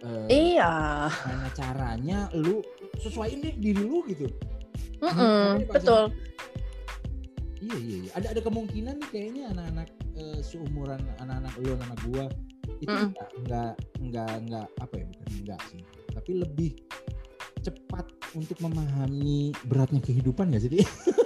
uh, 0.05 0.29
iya. 0.29 1.09
Mana 1.09 1.49
caranya 1.57 2.29
lu 2.37 2.61
sesuaiin 3.01 3.41
deh 3.41 3.57
diri 3.57 3.81
lu 3.81 4.05
gitu. 4.05 4.29
Mm 5.01 5.13
-mm, 5.13 5.49
betul. 5.73 6.13
Iya 7.67 7.77
iya 7.83 7.97
iya. 8.07 8.11
Ada 8.15 8.27
ada 8.39 8.41
kemungkinan 8.47 8.95
nih 9.03 9.09
kayaknya 9.11 9.43
anak-anak 9.51 9.89
uh, 10.15 10.41
seumuran 10.41 11.03
anak-anak 11.19 11.53
lu 11.59 11.75
anak 11.75 11.99
gua 12.07 12.25
itu 12.79 12.93
mm. 12.93 13.11
enggak, 13.11 13.29
enggak 13.43 13.75
enggak 13.99 14.33
enggak 14.39 14.67
apa 14.79 14.95
ya 14.95 15.05
bukan 15.11 15.29
enggak 15.43 15.61
sih. 15.67 15.83
Tapi 16.15 16.31
lebih 16.39 16.71
cepat 17.67 18.07
untuk 18.39 18.59
memahami 18.63 19.51
beratnya 19.67 19.99
kehidupan 19.99 20.55
gak 20.55 20.63
sih? 20.63 20.79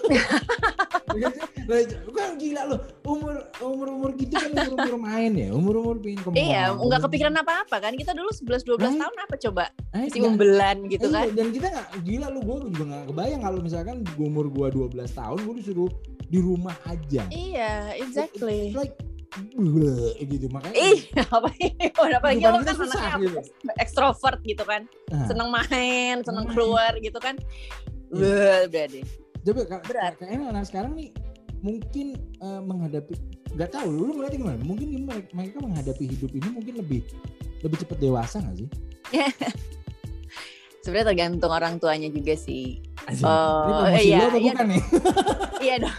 kan 2.10 2.36
gila 2.36 2.62
loh 2.68 2.80
umur 3.06 3.34
umur 3.62 3.86
umur 3.96 4.10
gitu 4.18 4.34
kan 4.36 4.50
umur 4.52 4.74
umur 4.76 4.96
main 5.00 5.32
ya. 5.34 5.48
Umur 5.54 5.74
umur 5.82 5.96
pengen 5.98 6.20
ke 6.20 6.28
mana 6.30 6.38
iya 6.38 6.62
nggak 6.74 7.00
kepikiran 7.08 7.34
apa 7.40 7.52
apa 7.66 7.76
kan. 7.80 7.92
Kita 7.96 8.12
dulu 8.14 8.30
11 8.30 8.66
12 8.66 8.80
belas 8.80 8.94
tahun 8.96 9.16
apa 9.16 9.34
coba? 9.48 9.64
Eh, 9.96 10.06
masih 10.06 10.22
membelan 10.22 10.76
gitu 10.86 11.06
eh, 11.08 11.12
kan 11.12 11.26
dan 11.34 11.46
kita 11.50 11.66
nggak 11.70 11.88
gila 12.06 12.26
lo 12.30 12.40
gue 12.42 12.56
juga 12.74 12.84
nggak 12.94 13.04
kebayang 13.10 13.40
kalau 13.42 13.58
misalkan 13.62 13.96
umur 14.18 14.46
gue 14.50 14.66
12 14.94 15.18
tahun 15.18 15.38
gue 15.42 15.54
disuruh 15.62 15.90
di 16.30 16.38
rumah 16.38 16.76
aja. 16.86 17.26
Iya 17.30 17.94
exactly. 17.98 18.70
Like 18.74 18.94
gitu 20.18 20.50
makanya 20.50 20.74
iya 20.74 21.22
apa 21.30 21.54
apalagi 21.94 22.42
lo 22.50 22.58
kan 22.66 22.74
anaknya 22.74 23.18
gitu. 23.22 23.38
ekstrovert 23.78 24.40
gitu 24.42 24.62
kan. 24.66 24.90
Nah. 25.10 25.26
seneng 25.30 25.48
main 25.54 26.16
seneng 26.26 26.46
keluar 26.50 26.98
gitu 26.98 27.18
kan. 27.22 27.38
Iya. 28.10 28.66
berarti 28.66 29.06
coba 29.46 29.80
berat. 29.84 30.12
kayaknya 30.20 30.52
anak 30.52 30.64
sekarang 30.68 30.92
nih 30.96 31.10
mungkin 31.60 32.16
uh, 32.40 32.60
menghadapi 32.64 33.16
nggak 33.50 33.70
tahu 33.74 33.88
lu 33.90 34.12
ngeliatnya 34.16 34.38
gimana? 34.40 34.62
Mungkin 34.62 34.88
mereka 35.34 35.58
menghadapi 35.58 36.04
hidup 36.06 36.30
ini 36.32 36.48
mungkin 36.54 36.74
lebih 36.78 37.00
lebih 37.60 37.76
cepat 37.84 37.98
dewasa 37.98 38.36
nggak 38.40 38.56
sih? 38.56 38.68
Sebenarnya 40.84 41.12
tergantung 41.12 41.52
orang 41.52 41.76
tuanya 41.76 42.08
juga 42.08 42.32
sih. 42.38 42.80
Oh 43.20 43.84
iya, 43.92 44.32
iya, 44.32 44.54
bukan 44.54 44.66
nih? 44.70 44.82
Iya 45.66 45.74
dong. 45.84 45.98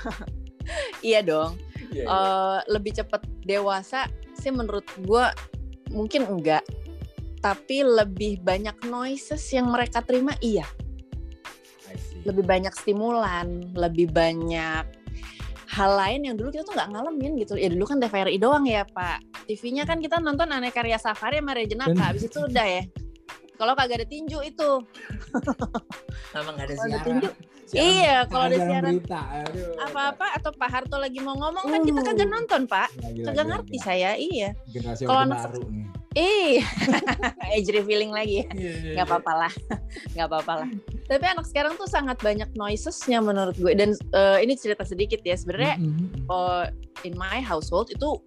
Iya 1.05 1.19
dong. 1.21 1.51
Yeah, 1.91 2.07
yeah. 2.07 2.07
Uh, 2.07 2.59
lebih 2.71 2.97
cepat 2.97 3.21
dewasa 3.45 4.09
sih 4.33 4.49
menurut 4.49 4.87
gue 5.05 5.25
mungkin 5.93 6.25
enggak. 6.25 6.65
Tapi 7.41 7.85
lebih 7.85 8.41
banyak 8.41 8.85
noises 8.85 9.41
yang 9.53 9.69
mereka 9.69 10.01
terima 10.01 10.33
iya 10.41 10.65
lebih 12.27 12.43
banyak 12.45 12.73
stimulan 12.75 13.71
lebih 13.73 14.11
banyak 14.13 14.85
hal 15.71 15.91
lain 15.95 16.27
yang 16.27 16.35
dulu 16.35 16.51
kita 16.51 16.67
tuh 16.67 16.75
nggak 16.75 16.89
ngalamin 16.91 17.31
gitu 17.39 17.55
ya 17.55 17.71
dulu 17.71 17.87
kan 17.87 17.97
TVRI 18.03 18.37
doang 18.37 18.67
ya 18.67 18.83
pak 18.83 19.23
TV-nya 19.47 19.87
kan 19.87 20.03
kita 20.03 20.19
nonton 20.19 20.51
aneh 20.51 20.69
karya 20.69 20.99
safari 20.99 21.39
sama 21.39 21.55
Rejenaka 21.55 22.11
habis 22.11 22.27
itu 22.27 22.43
udah 22.43 22.67
ya 22.67 22.83
kalau 23.55 23.77
kagak 23.77 24.03
ada 24.03 24.07
tinju 24.09 24.41
itu 24.41 24.69
Emang 26.31 26.55
gak 26.57 26.65
ada 26.65 26.75
siaran. 26.81 27.15
iya, 27.77 28.25
kalau 28.25 28.49
ada 28.49 28.57
siaran 28.57 28.97
apa-apa 29.79 30.25
atau 30.39 30.51
Pak 30.55 30.69
Harto 30.71 30.97
lagi 30.97 31.19
mau 31.21 31.37
ngomong 31.37 31.69
kan 31.69 31.81
kita 31.85 32.01
kagak 32.01 32.27
uh. 32.27 32.31
nonton 32.33 32.61
Pak, 32.65 32.89
kagak 32.99 33.45
ngerti 33.47 33.77
saya. 33.83 34.17
Iya. 34.17 34.57
Kalau 35.03 35.27
anak 35.27 35.51
Iya, 36.11 36.67
age 37.55 37.71
revealing 37.71 38.11
lagi 38.11 38.43
ya. 38.43 38.45
Yeah, 38.51 38.75
yeah, 38.83 38.95
gak 38.99 39.05
iya. 39.07 39.07
apa-apa 39.07 39.31
lah, 39.31 39.53
gak 40.11 40.27
apa-apa 40.27 40.53
lah. 40.63 40.69
Tapi 41.07 41.23
anak 41.23 41.47
sekarang 41.47 41.79
tuh 41.79 41.87
sangat 41.87 42.19
banyak 42.19 42.51
noisesnya 42.51 43.23
menurut 43.23 43.55
gue. 43.55 43.71
Dan 43.71 43.95
uh, 44.11 44.35
ini 44.43 44.59
cerita 44.59 44.83
sedikit 44.83 45.23
ya, 45.23 45.39
sebenarnya 45.39 45.79
mm 45.79 45.87
-hmm. 45.87 46.07
uh, 46.27 46.67
in 47.07 47.15
my 47.15 47.39
household 47.39 47.87
itu 47.95 48.19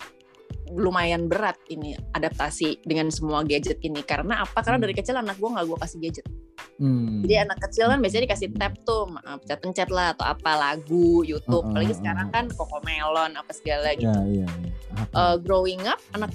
lumayan 0.73 1.29
berat 1.29 1.61
ini 1.69 1.93
adaptasi 2.17 2.81
dengan 2.89 3.13
semua 3.13 3.45
gadget 3.45 3.77
ini 3.85 4.01
karena 4.01 4.49
apa 4.49 4.65
karena 4.65 4.81
dari 4.81 4.97
hmm. 4.97 5.01
kecil 5.05 5.17
anak 5.21 5.37
gue 5.37 5.51
nggak 5.53 5.67
gue 5.69 5.79
kasih 5.85 5.99
gadget 6.01 6.27
hmm. 6.81 7.21
jadi 7.29 7.35
anak 7.45 7.59
kecil 7.69 7.85
kan 7.93 7.99
biasanya 8.01 8.23
dikasih 8.25 8.49
tab 8.57 8.73
tuh 8.89 9.13
pencet 9.45 9.59
pencet 9.61 9.89
lah 9.93 10.17
atau 10.17 10.25
apa 10.25 10.53
lagu 10.57 11.21
YouTube 11.21 11.63
uh, 11.63 11.69
uh, 11.69 11.71
apalagi 11.77 11.95
sekarang 12.01 12.29
kan 12.33 12.45
Melon 12.81 13.33
apa 13.37 13.53
segala 13.53 13.93
gitu 13.93 14.09
yeah, 14.09 14.49
yeah, 14.49 14.51
yeah. 14.65 15.07
Uh, 15.13 15.37
growing 15.37 15.85
up 15.85 16.01
anak 16.17 16.33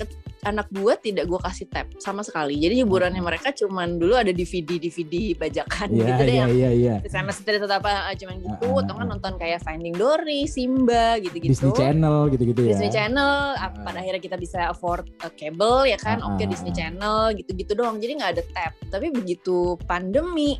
anak 0.47 0.71
gue 0.71 0.93
tidak 1.03 1.27
gue 1.27 1.39
kasih 1.39 1.67
tab 1.67 1.91
sama 1.99 2.23
sekali. 2.23 2.55
Jadi 2.55 2.83
hiburannya 2.83 3.19
mereka 3.19 3.51
cuman 3.51 3.99
dulu 3.99 4.15
ada 4.15 4.31
DVD 4.31 4.79
DVD 4.79 5.35
bajakan 5.35 5.91
yeah, 5.91 6.07
gitu 6.07 6.21
deh 6.23 6.31
yeah, 6.31 6.41
yang 6.47 6.49
yeah, 6.55 6.73
yeah. 7.03 7.59
atau 7.59 7.75
apa 7.75 7.91
ah, 8.07 8.15
cuman 8.15 8.35
gitu 8.39 8.67
uh, 8.67 8.71
uh, 8.71 8.83
atau 8.83 8.93
kan 8.95 9.07
nonton 9.11 9.33
kayak 9.35 9.59
Finding 9.63 9.95
Dory, 9.99 10.47
Simba 10.47 11.19
gitu-gitu. 11.19 11.51
Disney 11.51 11.73
Channel 11.75 12.17
gitu-gitu 12.31 12.61
ya. 12.63 12.71
Disney 12.75 12.91
Channel 12.91 13.33
uh, 13.59 13.71
pada 13.83 13.97
akhirnya 13.99 14.21
kita 14.23 14.37
bisa 14.39 14.59
afford 14.71 15.11
a 15.25 15.29
cable 15.33 15.83
ya 15.83 15.99
kan. 15.99 16.23
Uh, 16.23 16.31
Oke 16.31 16.43
okay, 16.43 16.47
Disney 16.47 16.71
Channel 16.71 17.35
gitu-gitu 17.35 17.75
doang. 17.75 17.99
Jadi 17.99 18.11
nggak 18.19 18.31
ada 18.39 18.43
tab. 18.55 18.71
Tapi 18.87 19.11
begitu 19.11 19.75
pandemi 19.83 20.55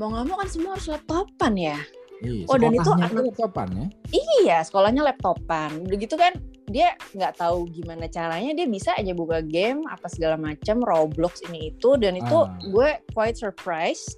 mau 0.00 0.10
nggak 0.10 0.24
mau 0.26 0.36
kan 0.40 0.48
semua 0.48 0.74
harus 0.74 0.88
laptopan 0.88 1.54
ya. 1.54 1.78
Iya, 2.24 2.48
oh 2.48 2.56
dan 2.56 2.72
itu 2.72 2.88
anak 2.88 3.12
laptopan 3.12 3.68
ya? 3.74 3.86
Iya, 4.14 4.56
sekolahnya 4.64 5.02
laptopan. 5.04 5.84
Udah 5.84 5.98
gitu 6.00 6.16
kan 6.16 6.32
dia 6.64 6.96
nggak 7.12 7.36
tahu 7.36 7.68
gimana 7.68 8.08
caranya 8.08 8.56
dia 8.56 8.64
bisa 8.64 8.96
aja 8.96 9.12
buka 9.12 9.44
game 9.44 9.84
apa 9.92 10.08
segala 10.08 10.40
macam 10.40 10.80
Roblox 10.80 11.44
ini 11.52 11.74
itu 11.76 12.00
dan 12.00 12.16
itu 12.16 12.38
uh. 12.40 12.48
gue 12.72 13.00
quite 13.12 13.36
surprised 13.36 14.16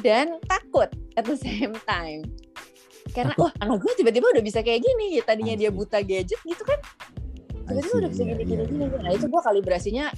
dan 0.00 0.38
takut 0.46 0.88
at 1.18 1.26
the 1.26 1.36
same 1.36 1.74
time. 1.84 2.24
Karena 3.12 3.32
wah 3.40 3.52
anak 3.60 3.82
gue 3.82 3.92
tiba-tiba 3.98 4.30
udah 4.32 4.44
bisa 4.44 4.60
kayak 4.60 4.84
gini 4.84 5.18
ya 5.18 5.22
tadinya 5.24 5.56
dia 5.56 5.72
buta 5.72 6.00
gadget 6.04 6.40
gitu 6.44 6.62
kan. 6.64 6.78
Tiba-tiba 7.68 7.94
udah 8.00 8.10
bisa 8.12 8.22
gini 8.24 8.42
gini 8.48 8.62
gini 8.64 8.84
nah 8.88 9.12
itu 9.12 9.26
gue 9.28 9.40
kalibrasinya 9.44 10.08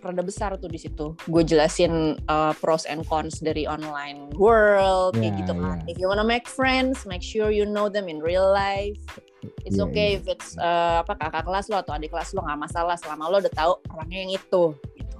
rada 0.00 0.24
besar 0.24 0.56
tuh 0.56 0.68
di 0.68 0.80
situ 0.80 1.14
gue 1.28 1.42
jelasin 1.44 2.16
uh, 2.26 2.52
pros 2.58 2.88
and 2.88 3.04
cons 3.06 3.38
dari 3.40 3.68
online 3.68 4.32
world 4.36 5.14
yeah, 5.16 5.28
kayak 5.28 5.44
gitu 5.44 5.52
kan 5.56 5.78
yeah. 5.84 5.90
if 5.92 5.96
you 6.00 6.08
wanna 6.08 6.26
make 6.26 6.48
friends 6.48 7.04
make 7.04 7.22
sure 7.22 7.52
you 7.52 7.68
know 7.68 7.86
them 7.86 8.08
in 8.08 8.18
real 8.20 8.48
life 8.48 8.98
it's 9.64 9.76
yeah, 9.76 9.86
okay 9.86 10.08
yeah. 10.14 10.18
if 10.20 10.24
it's 10.28 10.56
uh, 10.60 11.04
apa 11.04 11.16
kakak 11.16 11.44
kelas 11.44 11.66
lo 11.68 11.80
atau 11.80 11.92
adik 11.96 12.12
kelas 12.12 12.32
lo 12.32 12.44
nggak 12.44 12.60
masalah 12.60 12.96
selama 12.96 13.28
lo 13.28 13.36
udah 13.40 13.54
tahu 13.54 13.72
orangnya 13.92 14.18
yang 14.24 14.32
itu 14.36 14.64
gitu 14.96 15.18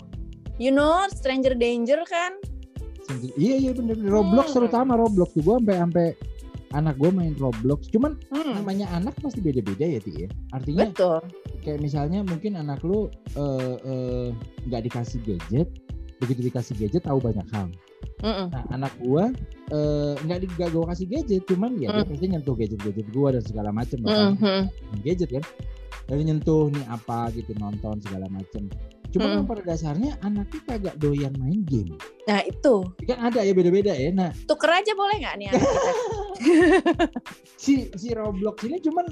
you 0.57 0.73
know 0.73 1.05
stranger 1.13 1.53
danger 1.57 2.01
kan 2.09 2.37
iya 3.37 3.59
iya 3.59 3.73
bener 3.75 3.99
Roblox 3.99 4.53
hmm. 4.53 4.57
terutama 4.63 4.95
Roblox 4.95 5.35
tuh 5.35 5.43
gue 5.43 5.55
sampai 5.59 5.77
sampai 5.83 6.07
anak 6.71 6.95
gue 7.03 7.11
main 7.11 7.35
Roblox 7.35 7.91
cuman 7.91 8.15
hmm. 8.31 8.63
namanya 8.63 8.87
anak 8.95 9.19
pasti 9.19 9.43
beda-beda 9.43 9.83
ya 9.83 9.99
Ti 9.99 10.13
ya 10.27 10.29
artinya 10.55 10.87
Betul. 10.87 11.21
Kayak 11.61 11.81
misalnya 11.85 12.25
mungkin 12.25 12.57
anak 12.57 12.81
lu 12.83 13.07
uh, 13.37 13.77
uh, 13.81 14.29
nggak 14.69 14.91
dikasih 14.91 15.21
gadget 15.25 15.69
begitu 16.21 16.53
dikasih 16.53 16.75
gadget 16.77 17.03
tahu 17.05 17.21
banyak 17.21 17.47
hal 17.53 17.69
Mm-mm. 18.21 18.53
Nah 18.53 18.65
anak 18.69 18.93
gua 19.01 19.33
uh, 19.73 20.13
nggak 20.25 20.45
di 20.45 20.47
gue 20.53 20.85
kasih 20.93 21.07
gadget, 21.09 21.43
cuman 21.49 21.81
ya 21.81 21.89
mm. 21.89 21.97
dia 21.97 22.05
pasti 22.05 22.27
nyentuh 22.29 22.53
gadget-gadget 22.57 23.09
gua 23.17 23.33
dan 23.33 23.45
segala 23.45 23.73
macam. 23.73 23.97
Mm-hmm. 24.05 24.61
gadget 25.01 25.29
kan, 25.33 25.45
dari 26.05 26.23
nyentuh 26.29 26.69
nih 26.69 26.85
apa 26.93 27.33
gitu 27.33 27.57
nonton 27.57 27.97
segala 28.05 28.29
macam. 28.29 28.69
Cuma 29.11 29.27
hmm. 29.27 29.47
pada 29.51 29.63
dasarnya 29.67 30.15
anaknya 30.23 30.61
kagak 30.71 30.95
doyan 31.03 31.35
main 31.35 31.67
game. 31.67 31.99
Nah 32.31 32.47
itu. 32.47 32.87
Kan 33.11 33.19
ada 33.19 33.43
ya 33.43 33.51
beda-beda 33.51 33.91
ya. 33.91 34.15
Nah. 34.15 34.31
Tuker 34.47 34.71
aja 34.71 34.95
boleh 34.95 35.19
nggak 35.19 35.35
nih 35.35 35.47
anak 35.51 35.63
kita? 35.67 35.93
si 37.63 37.91
si 37.99 38.15
Roblox 38.15 38.63
ini 38.71 38.79
cuman 38.79 39.11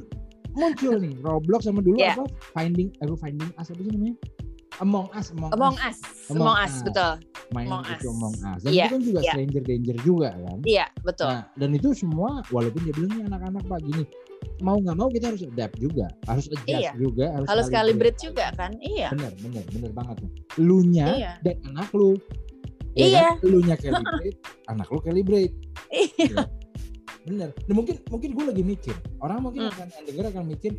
muncul 0.57 0.96
nih 1.01 1.14
Roblox 1.20 1.61
sama 1.66 1.80
dulu 1.84 1.99
yeah. 2.01 2.16
apa 2.16 2.24
Finding 2.57 2.88
apa 3.03 3.14
Finding 3.20 3.51
Us 3.57 3.68
apa 3.68 3.80
sih 3.82 3.92
namanya? 3.92 4.16
Among 4.78 5.11
Us, 5.11 5.34
Among, 5.34 5.51
Among 5.59 5.74
Us. 5.82 5.99
Us. 5.99 6.30
Among, 6.30 6.55
Us, 6.55 6.74
betul. 6.86 7.12
Main 7.51 7.66
Among 7.66 7.82
itu 7.82 8.07
Us. 8.07 8.14
Among 8.14 8.34
Us. 8.38 8.61
Dan 8.62 8.70
yeah. 8.70 8.86
itu 8.86 8.94
kan 8.94 9.03
juga 9.03 9.20
yeah. 9.20 9.32
Stranger 9.34 9.62
Danger 9.66 9.96
juga 10.07 10.28
kan? 10.30 10.59
Iya, 10.62 10.76
yeah, 10.78 10.88
betul. 11.03 11.30
Nah, 11.34 11.42
dan 11.59 11.70
itu 11.74 11.88
semua 11.99 12.30
walaupun 12.55 12.80
dia 12.86 12.94
bilang 12.94 13.12
nih 13.18 13.24
anak-anak 13.26 13.62
Pak 13.66 13.80
gini, 13.82 14.05
mau 14.62 14.76
nggak 14.78 14.96
mau 14.99 15.09
kita 15.11 15.34
harus 15.34 15.42
adapt 15.42 15.74
juga, 15.82 16.07
harus 16.30 16.46
adjust 16.51 16.66
iya. 16.70 16.92
juga, 16.94 17.26
harus, 17.34 17.46
harus 17.51 17.66
calibrate 17.70 18.18
juga 18.22 18.55
kan, 18.55 18.70
iya. 18.78 19.11
Bener, 19.11 19.32
bener, 19.42 19.64
bener 19.70 19.90
banget. 19.94 20.16
Lu 20.62 20.78
nya 20.86 21.07
iya. 21.14 21.32
dan 21.42 21.59
anak 21.74 21.90
lu. 21.94 22.14
Ya 22.94 23.07
iya. 23.07 23.26
Kan? 23.34 23.51
Lu 23.51 23.59
nya 23.62 23.74
calibrate, 23.74 24.38
anak 24.72 24.86
lu 24.94 24.99
calibrate. 25.03 25.55
Iya. 25.90 26.46
Bener. 27.28 27.52
Nah, 27.68 27.74
mungkin 27.76 27.96
mungkin 28.08 28.30
gue 28.32 28.44
lagi 28.48 28.62
mikir, 28.64 28.96
orang 29.20 29.44
mungkin 29.44 29.68
hmm. 29.68 29.72
akan 29.76 29.86
denger 30.08 30.24
akan 30.32 30.44
mikir, 30.48 30.72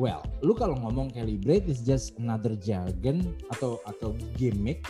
well, 0.00 0.24
lu 0.40 0.56
kalau 0.56 0.80
ngomong 0.80 1.12
calibrate 1.12 1.68
is 1.68 1.84
just 1.84 2.16
another 2.16 2.56
jargon 2.56 3.36
atau 3.52 3.78
atau 3.84 4.16
gimmick 4.40 4.80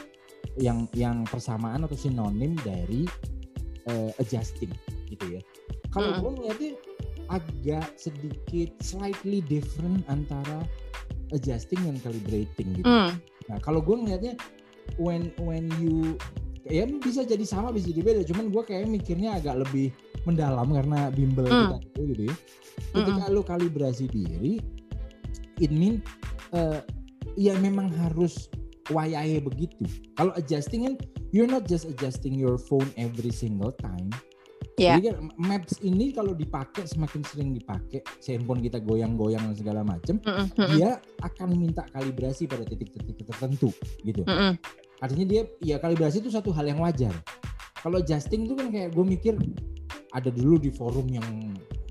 yang 0.54 0.86
yang 0.94 1.26
persamaan 1.26 1.82
atau 1.82 1.98
sinonim 1.98 2.54
dari 2.62 3.04
uh, 3.90 4.14
adjusting 4.22 4.70
gitu 5.10 5.38
ya. 5.38 5.40
Kalau 5.90 6.14
hmm. 6.14 6.20
gue 6.22 6.30
ngeliatnya 6.38 6.72
agak 7.32 7.96
sedikit 7.96 8.70
slightly 8.84 9.40
different 9.48 10.04
antara 10.12 10.64
adjusting 11.32 11.80
dan 11.82 11.96
calibrating 12.04 12.68
gitu. 12.76 12.84
Mm. 12.84 13.16
Nah 13.48 13.58
kalau 13.64 13.80
gue 13.80 13.96
ngeliatnya 13.96 14.34
when 15.00 15.32
when 15.40 15.72
you 15.80 16.20
ya 16.68 16.84
bisa 16.88 17.24
jadi 17.24 17.42
sama 17.44 17.72
bisa 17.72 17.88
jadi 17.92 18.02
beda. 18.04 18.20
Cuman 18.28 18.52
gue 18.52 18.62
kayak 18.64 18.88
mikirnya 18.88 19.40
agak 19.40 19.64
lebih 19.64 19.92
mendalam 20.24 20.68
karena 20.72 21.08
bimbel 21.12 21.46
mm. 21.46 21.52
kita 21.52 21.78
itu 21.80 22.00
gitu 22.12 22.22
ya. 22.28 22.36
Ketika 22.90 23.24
mm 23.30 23.32
lo 23.32 23.40
kalibrasi 23.46 24.10
diri, 24.10 24.58
it 25.62 25.70
mean 25.70 26.02
uh, 26.52 26.82
ya 27.38 27.54
memang 27.60 27.92
harus 27.94 28.50
wayahe 28.90 29.38
begitu. 29.40 29.86
Kalau 30.18 30.34
adjusting 30.36 30.90
kan 30.90 30.94
you're 31.30 31.48
not 31.48 31.64
just 31.64 31.86
adjusting 31.86 32.34
your 32.34 32.58
phone 32.58 32.90
every 32.98 33.30
single 33.30 33.72
time 33.78 34.10
Yeah. 34.74 34.98
Jadi 34.98 35.14
kan 35.14 35.16
maps 35.38 35.78
ini 35.86 36.10
kalau 36.10 36.34
dipakai 36.34 36.82
semakin 36.82 37.22
sering 37.22 37.54
dipakai, 37.54 38.02
handphone 38.26 38.58
kita 38.58 38.82
goyang-goyang 38.82 39.46
dan 39.46 39.54
segala 39.54 39.80
macam, 39.86 40.18
mm 40.18 40.50
-hmm. 40.50 40.68
dia 40.74 40.98
akan 41.22 41.54
minta 41.54 41.86
kalibrasi 41.94 42.50
pada 42.50 42.66
titik-titik 42.66 43.22
tertentu 43.22 43.70
gitu. 44.02 44.26
Mm 44.26 44.34
-hmm. 44.34 44.52
Artinya 44.98 45.26
dia 45.30 45.42
ya 45.62 45.76
kalibrasi 45.78 46.18
itu 46.18 46.30
satu 46.34 46.50
hal 46.50 46.66
yang 46.66 46.82
wajar. 46.82 47.14
Kalau 47.78 48.02
adjusting 48.02 48.50
itu 48.50 48.58
kan 48.58 48.74
kayak 48.74 48.90
gue 48.96 49.04
mikir 49.06 49.38
ada 50.14 50.30
dulu 50.30 50.56
di 50.62 50.70
forum 50.70 51.10
yang 51.10 51.26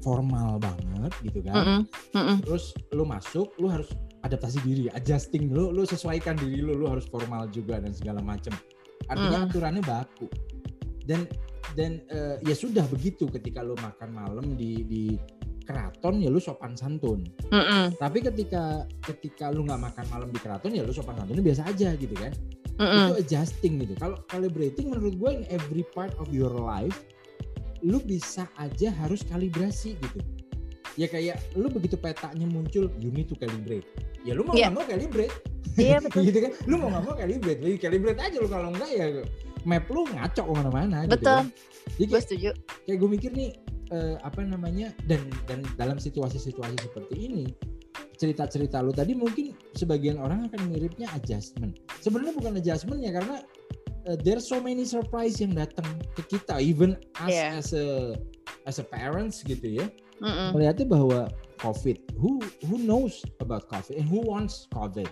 formal 0.03 0.59
banget 0.59 1.11
gitu 1.23 1.39
kan. 1.43 1.55
Mm 1.55 1.63
-hmm. 1.63 1.81
Mm 2.15 2.23
-hmm. 2.23 2.37
Terus 2.43 2.65
lu 2.91 3.03
masuk, 3.07 3.47
lu 3.59 3.67
harus 3.71 3.87
adaptasi 4.23 4.59
diri, 4.63 4.87
adjusting 4.91 5.51
lu, 5.51 5.71
lu 5.71 5.83
sesuaikan 5.83 6.39
diri 6.39 6.63
lu, 6.63 6.75
lu 6.75 6.87
harus 6.87 7.07
formal 7.07 7.47
juga 7.51 7.79
dan 7.79 7.91
segala 7.91 8.23
macam. 8.23 8.55
Artinya 9.07 9.43
mm. 9.43 9.45
aturannya 9.51 9.83
baku. 9.83 10.27
Dan 11.03 11.27
dan 11.75 11.99
uh, 12.11 12.39
ya 12.43 12.55
sudah 12.55 12.87
begitu 12.87 13.27
ketika 13.27 13.59
lu 13.63 13.75
makan 13.79 14.09
malam 14.15 14.55
di 14.55 14.83
di 14.87 15.03
keraton 15.63 16.19
ya 16.19 16.31
lu 16.31 16.39
sopan 16.39 16.75
santun. 16.75 17.23
Mm 17.51 17.63
-mm. 17.63 17.85
Tapi 17.99 18.19
ketika 18.23 18.87
ketika 19.03 19.51
lu 19.51 19.67
nggak 19.67 19.79
makan 19.79 20.05
malam 20.11 20.29
di 20.31 20.39
keraton 20.39 20.71
ya 20.75 20.83
lu 20.83 20.91
sopan 20.91 21.15
santunnya 21.19 21.43
biasa 21.43 21.67
aja 21.67 21.95
gitu 21.95 22.15
kan. 22.15 22.31
Mm 22.79 22.87
-mm. 22.87 23.03
Itu 23.07 23.13
adjusting 23.23 23.73
gitu. 23.83 23.93
Kalau 23.99 24.19
calibrating 24.27 24.91
menurut 24.91 25.15
gue 25.15 25.31
in 25.31 25.43
every 25.51 25.83
part 25.95 26.11
of 26.19 26.31
your 26.31 26.51
life 26.51 27.03
lu 27.83 27.99
bisa 27.99 28.47
aja 28.57 28.89
harus 29.03 29.21
kalibrasi 29.27 29.99
gitu. 29.99 30.19
Ya 30.95 31.09
kayak 31.09 31.41
lu 31.59 31.67
begitu 31.67 31.99
petanya 31.99 32.47
muncul 32.47 32.87
you 32.97 33.11
need 33.11 33.27
to 33.27 33.35
calibrate. 33.35 33.85
Ya 34.23 34.33
lu 34.33 34.47
mau 34.47 34.55
yeah. 34.55 34.71
mau 34.71 34.87
calibrate. 34.87 35.33
Iya 35.75 35.97
yeah, 35.97 35.99
betul. 36.05 36.25
gitu 36.25 36.39
kan. 36.47 36.51
Lu 36.65 36.79
mau 36.79 36.89
nggak 36.89 37.03
mau 37.03 37.15
calibrate. 37.19 37.59
Jadi 37.59 37.75
calibrate 37.77 38.21
aja 38.23 38.37
lu 38.39 38.47
kalau 38.47 38.71
enggak 38.71 38.89
ya 38.95 39.05
map 39.63 39.87
lu 39.87 40.03
ngaco 40.07 40.41
ke 40.43 40.53
mana-mana 40.53 41.07
gitu 41.07 41.11
betul 41.17 41.39
gitu 41.43 41.51
Jadi, 41.83 42.05
gue 42.07 42.19
setuju 42.21 42.49
kayak 42.87 42.97
gue 42.99 43.09
mikir 43.09 43.31
nih 43.35 43.49
uh, 43.91 44.15
apa 44.23 44.43
namanya 44.43 44.91
dan 45.07 45.23
dan 45.47 45.63
dalam 45.79 45.97
situasi-situasi 45.99 46.77
seperti 46.79 47.15
ini 47.15 47.45
cerita-cerita 48.19 48.79
lu 48.79 48.93
tadi 48.93 49.17
mungkin 49.17 49.57
sebagian 49.75 50.21
orang 50.21 50.47
akan 50.47 50.69
miripnya 50.71 51.09
adjustment 51.15 51.79
sebenarnya 51.99 52.33
bukan 52.37 52.53
adjustment 52.59 52.99
ya 53.03 53.11
karena 53.11 53.41
uh, 54.07 54.17
there's 54.21 54.47
so 54.47 54.59
many 54.59 54.83
surprise 54.83 55.39
yang 55.39 55.55
datang 55.55 55.85
ke 56.17 56.37
kita 56.37 56.59
even 56.59 56.95
as 57.21 57.31
yeah. 57.31 57.51
as 57.57 57.71
a 57.75 58.17
as 58.67 58.79
a 58.79 58.85
parents 58.85 59.43
gitu 59.43 59.83
ya 59.83 59.87
Mm-mm. 60.23 60.55
melihatnya 60.55 60.87
bahwa 60.87 61.19
COVID 61.59 61.97
who 62.19 62.43
who 62.67 62.75
knows 62.79 63.23
about 63.39 63.67
COVID 63.71 63.95
and 63.99 64.07
who 64.07 64.19
wants 64.23 64.67
COVID 64.71 65.07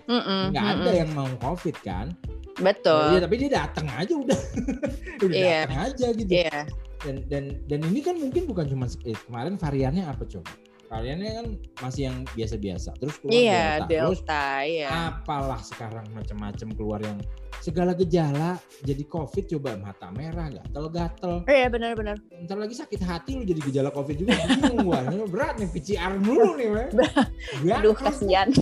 nggak 0.52 0.66
ada 0.80 0.90
yang 1.04 1.10
mau 1.16 1.28
COVID 1.40 1.76
kan 1.84 2.12
Betul. 2.60 3.16
Iya, 3.16 3.20
tapi 3.24 3.34
dia 3.40 3.50
datang 3.64 3.86
aja 3.88 4.12
udah. 4.12 4.40
udah 5.24 5.32
yeah. 5.32 5.64
datang 5.64 5.80
aja 5.88 6.06
gitu. 6.12 6.30
Yeah. 6.30 6.62
Dan 7.00 7.16
dan 7.32 7.44
dan 7.66 7.80
ini 7.88 8.00
kan 8.04 8.20
mungkin 8.20 8.44
bukan 8.44 8.68
cuma 8.68 8.86
eh, 9.08 9.16
kemarin 9.24 9.56
variannya 9.56 10.04
apa 10.04 10.28
coba? 10.28 10.52
Variannya 10.92 11.30
kan 11.40 11.46
masih 11.80 12.02
yang 12.12 12.16
biasa-biasa. 12.36 12.92
Terus 13.00 13.16
keluar 13.16 13.40
yeah, 13.40 13.80
Delta. 13.80 13.88
Delta 13.88 14.44
Terus 14.60 14.76
yeah. 14.76 15.08
apalah 15.08 15.60
sekarang 15.64 16.04
macam-macam 16.12 16.68
keluar 16.76 17.00
yang 17.00 17.16
segala 17.64 17.96
gejala 17.96 18.60
jadi 18.84 19.00
covid 19.08 19.48
coba 19.56 19.80
mata 19.80 20.12
merah 20.12 20.52
gatel-gatel. 20.52 21.48
Iya 21.48 21.72
benar-benar. 21.72 22.20
Ntar 22.44 22.60
lagi 22.60 22.76
sakit 22.76 23.00
hati 23.00 23.40
lu 23.40 23.48
jadi 23.48 23.64
gejala 23.64 23.88
covid 23.88 24.20
juga 24.20 24.36
bingung 24.36 24.84
gua. 24.84 25.00
Berat 25.24 25.56
nih 25.56 25.72
PCR 25.72 26.12
dulu 26.20 26.60
nih, 26.60 26.68
Weh. 26.68 26.88
Aduh 27.80 27.96
kasihan. 27.96 28.52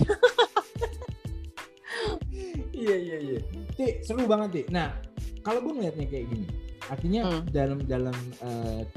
iya 2.71 2.95
iya 2.95 3.17
iya. 3.19 3.39
Ti, 3.75 3.99
seru 4.07 4.23
banget 4.23 4.49
Ti. 4.55 4.61
Nah, 4.71 4.95
kalau 5.43 5.59
gue 5.67 5.73
ngeliatnya 5.75 6.07
kayak 6.07 6.31
gini, 6.31 6.47
artinya 6.87 7.21
hmm. 7.27 7.51
dalam 7.51 7.79
dalam 7.83 8.15
uh, 8.39 8.87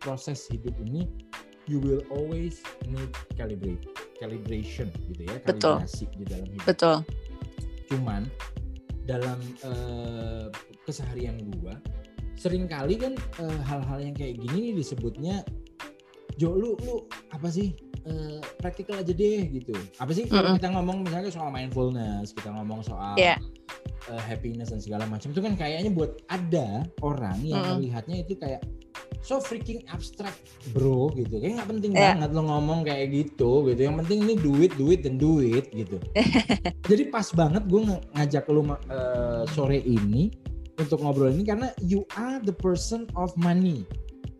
proses 0.00 0.48
hidup 0.48 0.72
ini 0.80 1.04
you 1.68 1.78
will 1.78 2.02
always 2.08 2.64
need 2.88 3.12
calibrate 3.36 3.84
calibration 4.16 4.88
gitu 5.12 5.28
ya, 5.28 5.36
kalibrasi 5.44 6.08
Betul. 6.08 6.18
di 6.18 6.24
dalam 6.26 6.48
hidup. 6.48 6.66
Betul. 6.66 6.96
Cuman 7.92 8.22
dalam 9.04 9.38
uh, 9.64 10.48
keseharian 10.84 11.40
gua 11.60 11.76
sering 12.38 12.68
kali 12.70 12.96
kan 12.96 13.14
uh, 13.40 13.60
hal-hal 13.66 13.98
yang 14.00 14.14
kayak 14.14 14.40
gini 14.40 14.76
disebutnya 14.76 15.42
Jo 16.38 16.54
lu 16.54 16.78
lu 16.86 17.02
apa 17.34 17.50
sih 17.50 17.74
uh, 18.06 18.38
praktikal 18.62 19.02
aja 19.02 19.10
deh 19.10 19.42
gitu. 19.50 19.74
Apa 19.98 20.14
sih 20.14 20.30
mm 20.30 20.30
-hmm. 20.30 20.54
kita 20.62 20.70
ngomong 20.70 21.02
misalnya 21.02 21.34
soal 21.34 21.50
mindfulness, 21.50 22.30
kita 22.30 22.54
ngomong 22.54 22.86
soal 22.86 23.18
yeah. 23.18 23.42
uh, 24.06 24.22
happiness 24.22 24.70
dan 24.70 24.78
segala 24.78 25.02
macam 25.10 25.34
itu 25.34 25.42
kan 25.42 25.58
kayaknya 25.58 25.90
buat 25.90 26.14
ada 26.30 26.86
orang 27.02 27.42
yang 27.42 27.58
mm 27.58 27.66
-hmm. 27.66 27.74
melihatnya 27.82 28.16
itu 28.22 28.38
kayak 28.38 28.62
so 29.22 29.42
freaking 29.42 29.84
abstract 29.90 30.38
bro. 30.72 31.10
gitu. 31.14 31.38
Kayak 31.38 31.62
nggak 31.62 31.70
penting 31.78 31.92
yeah. 31.94 32.14
banget 32.14 32.30
lo 32.34 32.42
ngomong 32.46 32.80
kayak 32.86 33.06
gitu 33.12 33.66
gitu. 33.70 33.80
Yang 33.86 33.96
penting 34.04 34.18
ini 34.26 34.34
duit 34.38 34.72
duit 34.78 35.00
dan 35.02 35.14
duit 35.18 35.64
gitu. 35.74 35.98
Jadi 36.90 37.02
pas 37.10 37.26
banget 37.34 37.66
gue 37.66 37.80
ngajak 38.14 38.44
lo 38.50 38.62
uh, 38.64 39.44
sore 39.52 39.80
ini 39.82 40.30
untuk 40.78 41.02
ngobrol 41.02 41.34
ini 41.34 41.42
karena 41.42 41.68
you 41.82 42.06
are 42.14 42.38
the 42.38 42.54
person 42.54 43.04
of 43.18 43.34
money. 43.34 43.82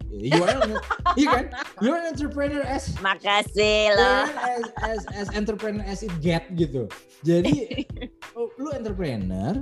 You 0.09 0.41
are 0.41 0.57
iya 1.21 1.29
kan? 1.29 1.47
You 1.85 1.93
are 1.93 2.01
an 2.01 2.17
entrepreneur 2.17 2.65
as 2.65 2.89
makasih 3.05 3.93
lo. 3.93 4.25
as, 4.25 4.65
as 4.81 5.01
as 5.13 5.29
entrepreneur 5.37 5.85
as 5.85 6.01
it 6.01 6.15
get 6.25 6.49
gitu. 6.57 6.89
Jadi 7.21 7.85
lu 8.63 8.73
entrepreneur 8.73 9.61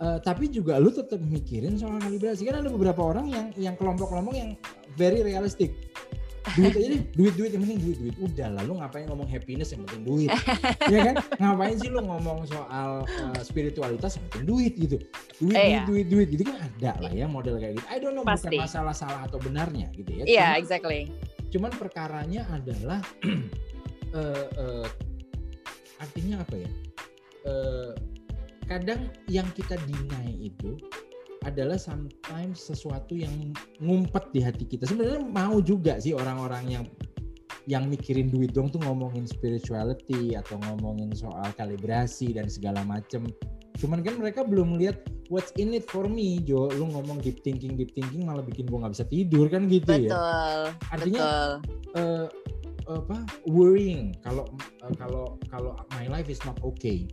uh, 0.00 0.18
tapi 0.22 0.48
juga 0.48 0.78
lu 0.78 0.90
tetap 0.90 1.20
mikirin 1.22 1.78
soal 1.78 1.98
kalibrasi. 1.98 2.46
Kan 2.48 2.62
ada 2.62 2.70
beberapa 2.70 3.00
orang 3.02 3.28
yang 3.30 3.46
yang 3.58 3.74
kelompok-kelompok 3.78 4.34
yang 4.34 4.54
very 4.96 5.22
realistic. 5.22 5.74
Duit 6.58 6.74
aja 6.74 6.88
deh 6.98 7.02
duit 7.14 7.34
duit 7.38 7.50
yang 7.54 7.62
penting 7.62 7.78
duit 7.78 7.98
duit 8.02 8.16
udah 8.18 8.48
lalu 8.58 8.82
ngapain 8.82 9.06
ngomong 9.06 9.30
happiness 9.30 9.70
yang 9.70 9.86
penting 9.86 10.02
duit. 10.02 10.30
Ya 10.90 10.98
kan? 11.06 11.14
Ngapain 11.38 11.76
sih 11.78 11.86
lu 11.86 12.02
ngomong 12.02 12.50
soal 12.50 13.06
uh, 13.06 13.40
spiritualitas 13.46 14.18
yang 14.18 14.26
penting 14.26 14.46
duit 14.50 14.72
gitu. 14.74 14.96
Duit 15.38 15.54
eh, 15.54 15.86
duit, 15.86 15.86
duit 15.86 16.06
duit 16.10 16.28
gitu 16.34 16.42
kan? 16.50 16.66
Ada 16.66 16.98
lah 16.98 17.12
ya 17.14 17.30
model 17.30 17.62
kayak 17.62 17.78
gitu. 17.78 17.86
I 17.86 18.02
don't 18.02 18.18
know 18.18 18.26
Pasti. 18.26 18.50
bukan 18.50 18.66
masalah 18.66 18.94
salah 18.94 19.22
atau 19.22 19.38
benarnya 19.38 19.86
gitu 19.94 20.10
ya. 20.10 20.24
Iya 20.26 20.38
yeah, 20.38 20.50
exactly. 20.58 21.14
cuman 21.52 21.68
perkaranya 21.76 22.48
adalah 22.48 23.04
uh, 24.16 24.48
uh, 24.62 24.88
artinya 26.02 26.42
apa 26.42 26.54
ya? 26.58 26.70
Uh, 27.46 27.92
kadang 28.72 29.12
yang 29.28 29.44
kita 29.52 29.76
deny 29.84 30.48
itu 30.48 30.80
adalah 31.44 31.76
sometimes 31.76 32.62
sesuatu 32.62 33.12
yang 33.12 33.52
ngumpet 33.82 34.30
di 34.32 34.40
hati 34.40 34.64
kita. 34.64 34.88
Sebenarnya 34.88 35.20
mau 35.26 35.58
juga 35.60 35.98
sih 35.98 36.16
orang-orang 36.16 36.64
yang 36.70 36.84
yang 37.70 37.86
mikirin 37.86 38.26
duit 38.26 38.50
dong 38.50 38.74
tuh 38.74 38.82
ngomongin 38.82 39.22
spirituality 39.28 40.34
atau 40.34 40.58
ngomongin 40.66 41.14
soal 41.14 41.46
kalibrasi 41.54 42.34
dan 42.34 42.50
segala 42.50 42.82
macem. 42.86 43.26
Cuman 43.78 44.02
kan 44.02 44.18
mereka 44.18 44.42
belum 44.46 44.78
lihat 44.78 45.02
what's 45.30 45.54
in 45.58 45.74
it 45.74 45.86
for 45.86 46.06
me, 46.06 46.42
Jo. 46.42 46.70
Lu 46.74 46.90
ngomong 46.90 47.22
deep 47.22 47.42
thinking, 47.46 47.78
deep 47.78 47.94
thinking 47.94 48.26
malah 48.26 48.42
bikin 48.42 48.66
gua 48.66 48.86
nggak 48.86 48.94
bisa 48.98 49.06
tidur 49.06 49.46
kan 49.50 49.66
gitu 49.70 49.90
betul, 49.90 50.06
ya. 50.06 50.10
Betul. 50.10 50.60
Artinya 50.90 51.20
Uh, 51.92 52.24
apa 52.88 53.28
worrying 53.46 54.16
kalau 54.24 54.48
uh, 54.80 54.94
kalau 54.96 55.36
kalau 55.52 55.76
my 55.92 56.08
life 56.08 56.26
is 56.32 56.40
not 56.48 56.56
okay 56.64 57.04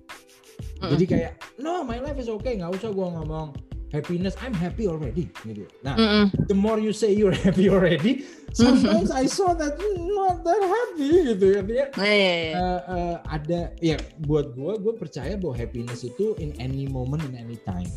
Mm. 0.80 0.90
Jadi 0.96 1.06
kayak 1.08 1.32
no 1.60 1.84
my 1.84 2.00
life 2.00 2.20
is 2.20 2.32
okay 2.32 2.56
nggak 2.60 2.72
usah 2.72 2.92
gue 2.92 3.08
ngomong 3.08 3.52
happiness 3.92 4.38
I'm 4.42 4.54
happy 4.54 4.86
already 4.86 5.30
gitu. 5.46 5.66
Nah 5.82 5.98
mm 5.98 6.08
-mm. 6.08 6.26
the 6.46 6.58
more 6.58 6.78
you 6.78 6.94
say 6.94 7.14
you're 7.14 7.36
happy 7.46 7.70
already, 7.70 8.26
sometimes 8.54 9.10
I 9.10 9.26
saw 9.26 9.58
that 9.58 9.78
not 10.14 10.46
that 10.46 10.62
happy 10.62 11.34
gitu 11.34 11.46
ya. 11.58 11.62
Dia 11.66 11.86
uh, 11.90 12.00
uh, 12.00 12.82
uh, 12.86 13.16
ada 13.26 13.74
ya 13.82 13.98
buat 14.30 14.54
gue 14.54 14.74
gue 14.80 14.94
percaya 14.96 15.36
bahwa 15.36 15.58
happiness 15.58 16.06
itu 16.06 16.38
in 16.38 16.54
any 16.62 16.86
moment 16.86 17.26
in 17.26 17.34
any 17.36 17.58
time. 17.66 17.90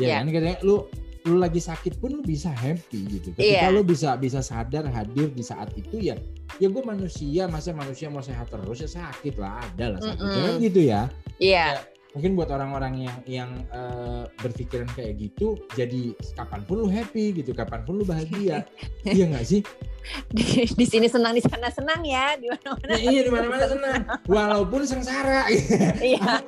Ya 0.00 0.16
yeah. 0.16 0.18
kan 0.20 0.32
katanya 0.32 0.58
lu 0.64 0.88
lu 1.22 1.38
lagi 1.38 1.62
sakit 1.62 2.02
pun 2.02 2.18
lu 2.18 2.22
bisa 2.24 2.50
happy 2.50 3.06
gitu. 3.08 3.32
Ketika 3.32 3.68
yeah. 3.68 3.72
lu 3.72 3.86
bisa 3.86 4.18
bisa 4.20 4.44
sadar 4.44 4.84
hadir 4.90 5.32
di 5.32 5.44
saat 5.44 5.72
itu 5.78 6.12
ya 6.12 6.18
ya 6.60 6.68
gue 6.68 6.82
manusia 6.84 7.48
masa 7.48 7.72
manusia 7.72 8.12
mau 8.12 8.20
sehat 8.20 8.52
terus 8.52 8.84
ya 8.84 8.90
sakit 8.90 9.40
lah 9.40 9.64
ada 9.64 9.96
lah 9.96 10.00
sakit 10.04 10.28
mm 10.28 10.44
-mm. 10.44 10.64
gitu 10.68 10.80
ya. 10.84 11.08
Iya. 11.40 11.80
Yeah 11.80 11.91
mungkin 12.12 12.36
buat 12.36 12.52
orang-orang 12.52 13.08
yang 13.08 13.16
yang 13.24 13.50
uh, 13.72 14.28
berpikiran 14.44 14.88
kayak 14.92 15.16
gitu 15.16 15.56
jadi 15.72 16.12
kapan 16.36 16.60
pun 16.68 16.84
lu 16.84 16.88
happy 16.92 17.40
gitu 17.40 17.56
kapan 17.56 17.80
pun 17.88 18.00
lu 18.00 18.04
bahagia 18.04 18.68
iya 19.08 19.24
nggak 19.32 19.46
sih 19.48 19.64
di, 20.28 20.66
di 20.66 20.84
sini 20.84 21.08
senang 21.08 21.32
di 21.32 21.40
sana 21.40 21.72
senang 21.72 22.04
ya 22.04 22.36
di 22.36 22.52
mana-mana 22.52 22.92
iya 23.00 23.20
di 23.24 23.30
mana-mana 23.32 23.64
senang 23.64 24.02
walaupun 24.28 24.80
sengsara 24.84 25.48
iya 26.12 26.44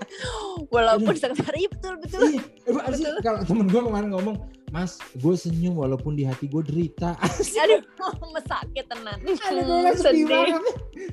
walaupun 0.68 1.14
sengsara 1.16 1.56
iya 1.56 1.70
betul 1.72 1.94
betul, 1.96 2.20
iya. 2.28 2.42
betul. 2.68 3.14
kalau 3.24 3.40
temen 3.48 3.66
gue 3.72 3.80
kemarin 3.80 4.10
ngomong 4.12 4.36
Mas, 4.74 4.98
gue 5.14 5.38
senyum 5.38 5.78
walaupun 5.78 6.18
di 6.18 6.26
hati 6.26 6.50
gue 6.50 6.58
derita. 6.66 7.14
Aduh, 7.62 7.78
mesakit 8.34 8.82
tenan. 8.90 9.22
Aduh, 9.22 9.62
gue 9.70 10.02
sedih 10.02 10.26
banget. 10.26 10.62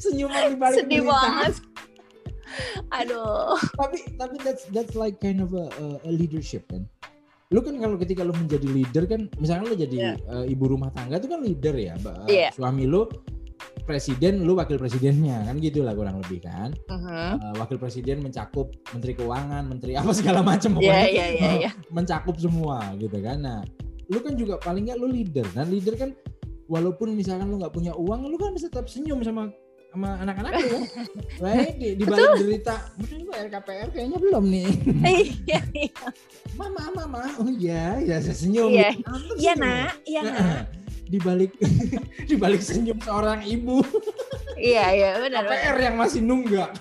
Senyuman 0.02 0.42
di 0.50 0.58
balik 0.58 0.78
Sedih 0.82 1.06
derita. 1.06 1.14
banget 1.14 1.54
Aduh. 2.92 3.56
tapi 3.80 3.98
tapi 4.16 4.36
that's 4.44 4.64
that's 4.76 4.96
like 4.98 5.18
kind 5.24 5.40
of 5.40 5.52
a, 5.56 5.68
a 6.06 6.12
leadership 6.12 6.68
kan. 6.70 6.88
Lu 7.52 7.60
kan 7.60 7.76
kalau 7.84 8.00
ketika 8.00 8.24
lu 8.24 8.32
menjadi 8.32 8.64
leader 8.64 9.04
kan, 9.04 9.28
misalnya 9.36 9.68
lu 9.68 9.76
jadi 9.76 9.98
yeah. 10.00 10.16
uh, 10.32 10.48
ibu 10.48 10.72
rumah 10.72 10.88
tangga 10.96 11.20
itu 11.20 11.28
kan 11.28 11.44
leader 11.44 11.76
ya, 11.76 12.00
mbak. 12.00 12.32
Yeah. 12.32 12.52
Suami 12.56 12.88
lu 12.88 13.12
presiden, 13.84 14.48
lu 14.48 14.56
wakil 14.56 14.80
presidennya 14.80 15.44
kan 15.44 15.60
gitulah 15.60 15.92
kurang 15.92 16.24
lebih 16.24 16.48
kan. 16.48 16.72
Uh-huh. 16.88 17.36
Uh, 17.36 17.54
wakil 17.60 17.76
presiden 17.76 18.24
mencakup 18.24 18.72
menteri 18.96 19.20
keuangan, 19.20 19.68
menteri 19.68 20.00
apa 20.00 20.16
segala 20.16 20.40
macam 20.56 20.80
pokoknya 20.80 21.12
yeah, 21.12 21.12
yeah, 21.12 21.30
yeah, 21.36 21.54
yeah. 21.68 21.74
mencakup 21.96 22.40
semua 22.40 22.80
gitu 22.96 23.20
kan. 23.20 23.44
Nah, 23.44 23.60
lu 24.08 24.20
kan 24.24 24.40
juga 24.40 24.56
paling 24.64 24.88
nggak 24.88 25.00
lu 25.04 25.08
leader 25.12 25.46
dan 25.52 25.68
leader 25.68 25.96
kan 26.00 26.16
walaupun 26.72 27.12
misalkan 27.20 27.52
lu 27.52 27.60
nggak 27.60 27.76
punya 27.76 27.92
uang, 27.92 28.32
lu 28.32 28.40
kan 28.40 28.56
bisa 28.56 28.72
tetap 28.72 28.88
senyum 28.88 29.20
sama 29.28 29.52
sama 29.92 30.16
anak-anak 30.24 30.52
ya. 30.56 30.80
Baik 31.44 31.76
di, 31.76 31.90
di 32.00 32.04
balik 32.08 32.40
derita, 32.40 32.76
mungkin 32.96 33.28
gue 33.28 33.36
RKPR 33.52 33.88
kayaknya 33.92 34.18
belum 34.24 34.44
nih. 34.48 34.68
Iya, 35.12 35.60
iya. 35.76 36.06
Mama, 36.56 36.84
mama, 36.96 37.22
oh 37.44 37.52
iya, 37.52 38.00
ya 38.00 38.24
saya 38.24 38.36
senyum. 38.36 38.72
Iya, 38.72 38.96
iya 39.36 39.54
nak, 39.60 40.00
iya 40.08 40.22
nak. 40.24 40.64
Di 41.12 41.20
balik 41.20 41.52
di 42.30 42.36
balik 42.40 42.64
senyum 42.64 43.04
seorang 43.04 43.44
ibu. 43.44 43.84
Iya, 44.56 44.86
iya, 44.96 45.10
benar. 45.20 45.44
KPR 45.44 45.78
yang 45.84 45.96
masih 46.00 46.24
nunggak. 46.24 46.72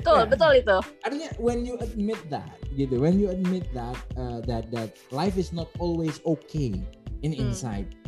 betul, 0.00 0.20
ya. 0.24 0.28
betul 0.32 0.50
itu. 0.56 0.78
Artinya 1.04 1.28
when 1.36 1.68
you 1.68 1.76
admit 1.84 2.20
that, 2.32 2.56
gitu, 2.72 2.96
when 2.96 3.20
you 3.20 3.28
admit 3.28 3.68
that 3.76 4.00
uh, 4.16 4.40
that 4.48 4.72
that 4.72 4.96
life 5.12 5.36
is 5.36 5.52
not 5.52 5.68
always 5.76 6.24
okay 6.24 6.72
in 7.20 7.36
hmm. 7.36 7.44
inside. 7.52 7.84
Hmm 7.84 8.01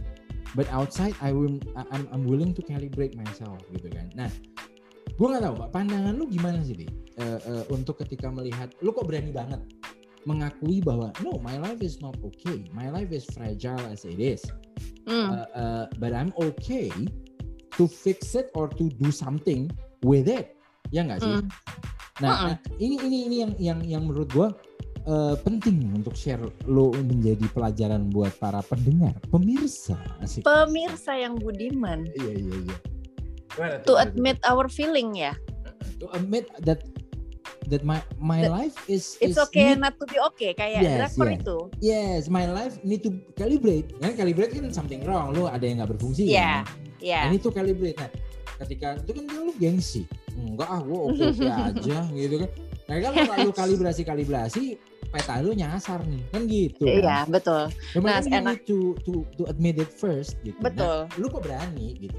but 0.55 0.71
outside 0.71 1.15
I 1.21 1.35
will 1.35 1.59
I'm, 1.77 2.07
I'm 2.15 2.25
willing 2.25 2.55
to 2.55 2.63
calibrate 2.63 3.19
myself 3.19 3.61
gitu 3.75 3.91
kan. 3.91 4.11
Nah 4.15 4.31
gue 5.15 5.27
nggak 5.27 5.43
tahu 5.45 5.55
pak. 5.67 5.69
Pandangan 5.75 6.15
lu 6.17 6.27
gimana 6.31 6.63
sih 6.63 6.75
di 6.75 6.87
uh, 7.21 7.39
uh, 7.45 7.65
untuk 7.75 8.03
ketika 8.03 8.31
melihat 8.31 8.71
lu 8.81 8.91
kok 8.95 9.07
berani 9.07 9.31
banget 9.35 9.61
mengakui 10.25 10.81
bahwa 10.81 11.13
no 11.21 11.37
my 11.45 11.61
life 11.61 11.85
is 11.85 12.01
not 12.01 12.17
okay. 12.25 12.65
My 12.73 12.89
life 12.89 13.13
is 13.13 13.29
fragile 13.29 13.83
as 13.91 14.09
it 14.09 14.19
is. 14.19 14.41
Mm. 15.05 15.29
uh, 15.29 15.47
uh, 15.53 15.85
but 16.01 16.17
I'm 16.17 16.33
okay 16.41 16.89
to 17.77 17.85
fix 17.85 18.33
it 18.33 18.49
or 18.57 18.73
to 18.73 18.89
do 18.89 19.13
something 19.13 19.69
with 20.01 20.31
it. 20.31 20.57
Ya 20.89 21.05
nggak 21.05 21.21
sih? 21.21 21.35
Mm. 21.39 21.47
nah, 22.25 22.31
uh 22.31 22.35
-uh. 22.35 22.47
nah 22.55 22.57
ini 22.81 22.97
ini 23.05 23.19
ini 23.29 23.37
yang 23.43 23.53
yang 23.61 23.79
yang 23.85 24.03
menurut 24.09 24.31
gue 24.33 24.49
uh, 25.09 25.35
penting 25.41 25.93
untuk 25.93 26.17
share 26.17 26.43
lo 26.69 26.93
menjadi 26.93 27.45
pelajaran 27.53 28.09
buat 28.13 28.35
para 28.41 28.61
pendengar, 28.65 29.17
pemirsa. 29.29 29.97
Asik. 30.21 30.45
Pemirsa 30.45 31.17
yang 31.17 31.37
budiman. 31.39 32.09
Iya 32.17 32.33
iya 32.35 32.57
iya. 32.65 32.77
to 33.87 33.95
admit 34.01 34.41
our 34.45 34.67
feeling 34.67 35.15
ya. 35.15 35.33
To 36.03 36.11
admit 36.17 36.51
that 36.67 36.83
that 37.71 37.87
my 37.87 38.03
my 38.21 38.45
that 38.45 38.53
life 38.53 38.77
is 38.91 39.17
it's 39.21 39.37
is 39.37 39.39
okay 39.41 39.73
need, 39.73 39.81
not 39.81 39.95
to 39.97 40.05
be 40.11 40.19
okay 40.33 40.53
kayak 40.53 40.85
yes, 40.85 40.97
drakor 41.01 41.29
yes. 41.31 41.39
itu. 41.41 41.59
Yes, 41.81 42.21
my 42.29 42.45
life 42.51 42.77
need 42.85 43.01
to 43.05 43.15
calibrate. 43.39 43.95
Kan 44.01 44.17
calibrate 44.19 44.53
kan 44.53 44.69
something 44.75 45.01
wrong, 45.07 45.33
lo 45.33 45.49
ada 45.49 45.65
yang 45.65 45.81
nggak 45.81 45.97
berfungsi. 45.97 46.29
Iya. 46.29 46.35
Yeah, 46.35 46.59
iya. 47.01 47.13
Yeah. 47.15 47.23
Ini 47.31 47.37
tuh 47.41 47.53
calibrate. 47.55 47.97
Nah, 48.01 48.11
ketika 48.65 48.99
itu 49.01 49.13
kan 49.17 49.25
lu 49.33 49.53
gengsi. 49.57 50.03
Enggak 50.35 50.69
ah, 50.69 50.81
gue 50.83 50.99
oke 51.09 51.23
oke 51.31 51.47
aja 51.47 51.99
gitu 52.11 52.37
kan. 52.43 52.51
Nah 52.85 52.97
kalau 53.01 53.49
lu 53.49 53.53
kalibrasi 53.57 54.03
kalibrasi 54.05 54.65
peta 55.09 55.41
lu 55.41 55.55
nyasar 55.55 56.03
nih 56.05 56.23
kan 56.35 56.43
gitu 56.51 56.85
iya 56.91 57.23
kan? 57.23 57.27
betul 57.31 57.65
Cuma 57.95 58.07
nah 58.13 58.21
enak 58.21 58.67
to 58.67 58.99
to 59.07 59.23
to 59.39 59.47
admit 59.47 59.79
it 59.79 59.89
first 59.89 60.37
gitu 60.43 60.59
nah, 60.59 60.69
betul 60.69 60.99
nah, 61.07 61.17
lu 61.17 61.27
kok 61.31 61.43
berani 61.47 61.89
gitu 62.03 62.19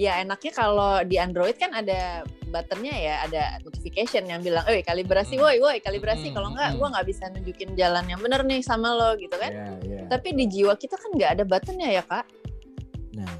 ya 0.00 0.18
enaknya 0.24 0.52
kalau 0.56 1.04
di 1.04 1.20
Android 1.20 1.54
kan 1.60 1.76
ada 1.76 2.24
buttonnya 2.52 2.92
ya 2.92 3.14
ada 3.24 3.42
notification 3.64 4.28
yang 4.28 4.44
bilang, 4.44 4.60
eh 4.68 4.84
kalibrasi, 4.84 5.40
hmm. 5.40 5.42
woi 5.42 5.58
woi 5.58 5.78
kalibrasi. 5.80 6.28
Hmm. 6.28 6.36
Kalau 6.36 6.48
enggak, 6.52 6.68
hmm. 6.68 6.78
gue 6.78 6.88
nggak 6.92 7.06
bisa 7.08 7.24
nunjukin 7.32 7.70
jalan 7.72 8.04
yang 8.04 8.20
benar 8.20 8.44
nih 8.44 8.60
sama 8.60 8.92
lo 8.92 9.16
gitu 9.16 9.32
kan. 9.40 9.52
Yeah, 9.52 10.04
yeah. 10.04 10.06
Tapi 10.12 10.36
di 10.36 10.44
jiwa 10.52 10.76
kita 10.76 11.00
kan 11.00 11.10
nggak 11.16 11.30
ada 11.40 11.44
buttonnya 11.48 11.88
ya 11.88 12.02
kak. 12.04 12.28
Nah, 13.16 13.32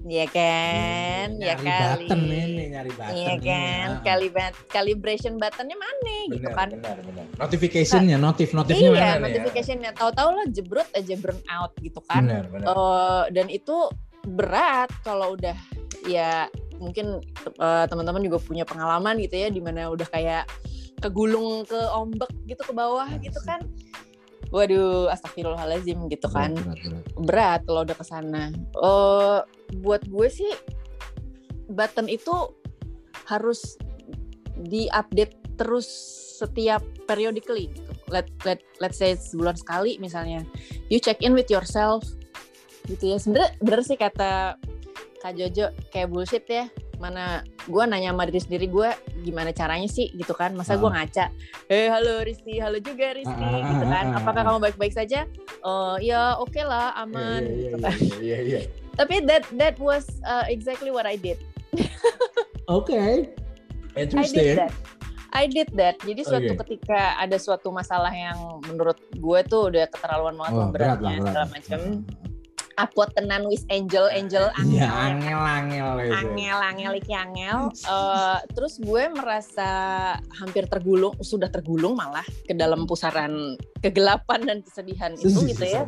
Iya 0.00 0.26
kan, 0.32 1.26
ya 1.36 1.54
kali. 1.60 2.08
Button 2.08 2.20
ini 2.24 2.64
nyari 2.72 2.90
button. 2.96 3.14
Iya 3.20 3.34
kan, 3.36 3.88
ya. 4.00 4.00
Kalibat 4.00 4.52
calibration 4.72 5.36
buttonnya 5.36 5.76
mana 5.76 6.16
gitu 6.32 6.48
kan? 6.56 6.68
Benar, 6.72 6.98
benar. 7.04 7.24
Notificationnya, 7.36 8.16
notif 8.16 8.56
notifnya 8.56 8.88
iya, 8.96 9.20
mana? 9.20 9.28
notificationnya. 9.28 9.90
Tahu-tahu 9.92 10.28
lo 10.32 10.42
jebrut 10.48 10.88
aja 10.96 11.14
burn 11.20 11.40
out 11.52 11.72
gitu 11.84 12.00
kan? 12.08 12.24
Benar, 12.24 12.44
benar. 12.48 12.66
Uh, 12.72 13.24
dan 13.28 13.46
itu 13.52 13.76
berat 14.24 14.88
kalau 15.04 15.36
udah 15.36 15.56
ya 16.08 16.48
mungkin 16.80 17.20
uh, 17.60 17.84
teman-teman 17.84 18.24
juga 18.24 18.40
punya 18.40 18.64
pengalaman 18.64 19.20
gitu 19.20 19.36
ya, 19.36 19.48
di 19.52 19.60
mana 19.60 19.92
udah 19.92 20.08
kayak 20.08 20.48
kegulung 21.00 21.64
ke 21.64 21.80
ombak 21.92 22.28
gitu 22.44 22.60
ke 22.60 22.72
bawah 22.76 23.08
gitu 23.24 23.40
kan 23.48 23.64
waduh 24.50 25.06
astagfirullahaladzim 25.14 26.10
gitu 26.10 26.26
kan 26.30 26.54
berat, 26.54 26.66
berat, 26.66 26.78
berat. 26.82 27.04
berat 27.26 27.60
kalau 27.66 27.80
udah 27.86 27.96
ke 27.96 28.04
sana 28.06 28.42
uh, 28.78 29.40
buat 29.82 30.02
gue 30.06 30.28
sih 30.30 30.52
button 31.70 32.10
itu 32.10 32.34
harus 33.30 33.78
diupdate 34.66 35.38
terus 35.54 35.86
setiap 36.40 36.80
periodically 37.04 37.68
gitu. 37.70 37.92
Let 38.08 38.26
let 38.48 38.64
let's 38.80 38.96
say 38.96 39.14
sebulan 39.14 39.60
sekali 39.60 40.00
misalnya. 40.00 40.42
You 40.88 40.98
check 40.98 41.20
in 41.20 41.36
with 41.36 41.52
yourself 41.52 42.02
gitu 42.88 43.14
ya. 43.14 43.16
Sebenarnya 43.20 43.50
bener 43.60 43.80
sih 43.84 44.00
kata 44.00 44.56
Kak 45.20 45.32
Jojo 45.36 45.70
kayak 45.92 46.08
bullshit 46.08 46.48
ya. 46.48 46.66
Mana 47.00 47.40
gue 47.64 47.84
nanya 47.88 48.12
sama 48.12 48.28
diri 48.28 48.40
sendiri 48.44 48.66
gue 48.68 48.88
gimana 49.24 49.50
caranya 49.56 49.88
sih 49.88 50.12
gitu 50.12 50.36
kan. 50.36 50.52
Masa 50.52 50.76
gue 50.76 50.86
ah. 50.86 51.00
ngaca. 51.00 51.32
Eh 51.72 51.88
halo 51.88 52.20
Risti, 52.20 52.60
halo 52.60 52.76
juga 52.78 53.16
Risti 53.16 53.32
ah, 53.32 53.64
gitu 53.64 53.86
kan. 53.88 54.04
Apakah 54.20 54.42
kamu 54.44 54.58
baik-baik 54.60 54.92
saja? 54.92 55.24
Oh 55.64 55.96
ya 55.96 56.36
oke 56.36 56.52
okay 56.52 56.64
lah 56.68 56.92
aman 57.00 57.42
yeah, 57.42 57.50
yeah, 57.50 57.62
gitu 57.64 57.76
kan. 57.80 57.96
Yeah, 57.98 58.20
yeah, 58.20 58.40
yeah. 58.44 58.64
Tapi 59.00 59.24
that 59.24 59.48
that 59.56 59.80
was 59.80 60.04
uh, 60.28 60.44
exactly 60.52 60.92
what 60.92 61.08
I 61.08 61.16
did. 61.16 61.40
Oke. 62.68 62.92
okay. 62.92 63.32
Interesting. 63.96 64.20
I 64.36 64.44
did 64.44 64.58
that. 64.60 64.72
I 65.30 65.44
did 65.46 65.68
that. 65.78 65.96
Jadi 66.02 66.22
suatu 66.26 66.52
okay. 66.52 66.60
ketika 66.66 67.14
ada 67.16 67.38
suatu 67.38 67.70
masalah 67.70 68.10
yang 68.10 68.60
menurut 68.66 68.98
gue 69.14 69.40
tuh 69.46 69.70
udah 69.70 69.86
keterlaluan 69.86 70.34
banget 70.34 70.52
oh, 70.58 70.68
beratnya 70.74 71.14
berat 71.16 71.26
segala 71.30 71.46
macam. 71.48 71.80
Aku 72.80 73.04
tenan 73.12 73.44
wis 73.46 73.68
angel 73.68 74.08
angel 74.08 74.48
angel. 74.56 74.72
Iya, 74.80 74.88
angel 74.88 75.40
angel 75.40 75.90
Angel 76.00 76.58
angel 76.58 76.92
iki 76.96 77.12
angel. 77.12 77.68
Uh, 77.84 78.40
terus 78.56 78.80
gue 78.80 79.04
merasa 79.12 79.70
hampir 80.40 80.64
tergulung, 80.64 81.12
sudah 81.20 81.52
tergulung 81.52 81.98
malah 81.98 82.24
ke 82.48 82.56
dalam 82.56 82.88
pusaran 82.88 83.58
kegelapan 83.84 84.40
dan 84.48 84.58
kesedihan 84.64 85.12
itu 85.16 85.44
gitu 85.44 85.64
ya 85.64 85.84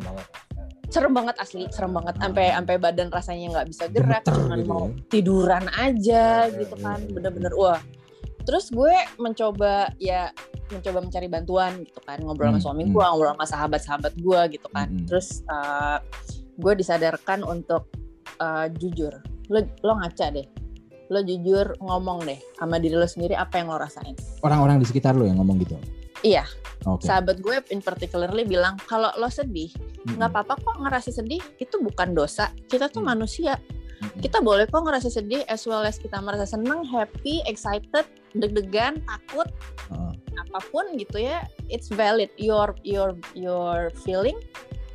serem 0.93 1.16
banget 1.16 1.36
asli 1.40 1.64
serem 1.72 1.97
banget 1.97 2.20
sampai 2.20 2.53
sampai 2.53 2.76
badan 2.76 3.09
rasanya 3.09 3.47
nggak 3.57 3.68
bisa 3.72 3.84
gerak 3.88 4.22
cuma 4.28 4.61
gitu 4.61 4.68
mau 4.68 4.84
ya. 4.84 4.93
tiduran 5.09 5.64
aja 5.72 6.53
ya, 6.53 6.53
gitu 6.53 6.76
kan 6.84 7.01
bener-bener 7.09 7.53
wah 7.57 7.80
terus 8.45 8.68
gue 8.68 8.93
mencoba 9.16 9.88
ya 9.97 10.28
mencoba 10.68 10.99
mencari 11.01 11.28
bantuan 11.32 11.72
gitu 11.80 12.01
kan 12.05 12.20
ngobrol 12.20 12.53
hmm. 12.53 12.61
sama 12.61 12.76
suami 12.76 12.82
gue 12.93 13.01
hmm. 13.01 13.09
ngobrol 13.09 13.32
sama 13.32 13.47
sahabat-sahabat 13.49 14.12
gue 14.20 14.40
gitu 14.59 14.68
kan 14.68 14.88
hmm. 14.93 15.07
terus 15.09 15.40
uh, 15.49 15.97
gue 16.59 16.72
disadarkan 16.76 17.44
untuk 17.46 17.88
uh, 18.40 18.68
jujur 18.76 19.12
lo 19.48 19.61
lo 19.84 19.92
ngaca 20.00 20.32
deh 20.32 20.46
lo 21.12 21.20
jujur 21.20 21.76
ngomong 21.80 22.24
deh 22.24 22.40
sama 22.57 22.80
diri 22.80 22.96
lo 22.96 23.09
sendiri 23.09 23.36
apa 23.36 23.61
yang 23.61 23.68
lo 23.68 23.76
rasain 23.76 24.16
orang-orang 24.44 24.80
di 24.80 24.86
sekitar 24.88 25.16
lo 25.16 25.28
yang 25.28 25.40
ngomong 25.40 25.61
gitu 25.61 25.76
Iya. 26.22 26.46
Okay. 26.86 27.11
Sahabat 27.11 27.42
gue 27.42 27.59
in 27.74 27.82
particularly 27.82 28.46
bilang 28.46 28.78
kalau 28.86 29.11
lo 29.18 29.26
sedih 29.26 29.74
nggak 30.07 30.18
mm-hmm. 30.18 30.30
apa-apa 30.30 30.55
kok 30.55 30.78
ngerasa 30.78 31.11
sedih 31.11 31.42
itu 31.59 31.82
bukan 31.82 32.14
dosa. 32.14 32.55
Kita 32.70 32.86
tuh 32.86 33.03
mm-hmm. 33.03 33.11
manusia. 33.11 33.59
Kita 34.22 34.38
boleh 34.38 34.70
kok 34.70 34.86
ngerasa 34.86 35.11
sedih 35.11 35.46
as 35.50 35.66
well 35.66 35.82
as 35.82 35.98
kita 35.98 36.18
merasa 36.22 36.46
senang, 36.46 36.86
happy, 36.86 37.42
excited, 37.46 38.07
deg-degan, 38.34 39.03
takut, 39.07 39.46
uh. 39.94 40.14
apa 40.38 40.59
pun 40.70 40.94
gitu 40.94 41.22
ya. 41.22 41.42
It's 41.66 41.90
valid. 41.90 42.30
Your 42.38 42.74
your 42.86 43.18
your 43.34 43.90
feeling 44.07 44.38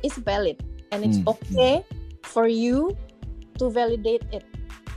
is 0.00 0.16
valid 0.24 0.60
and 0.92 1.04
it's 1.04 1.20
mm-hmm. 1.20 1.34
okay 1.34 1.84
for 2.24 2.46
you 2.48 2.92
to 3.56 3.70
validate 3.70 4.24
it 4.30 4.44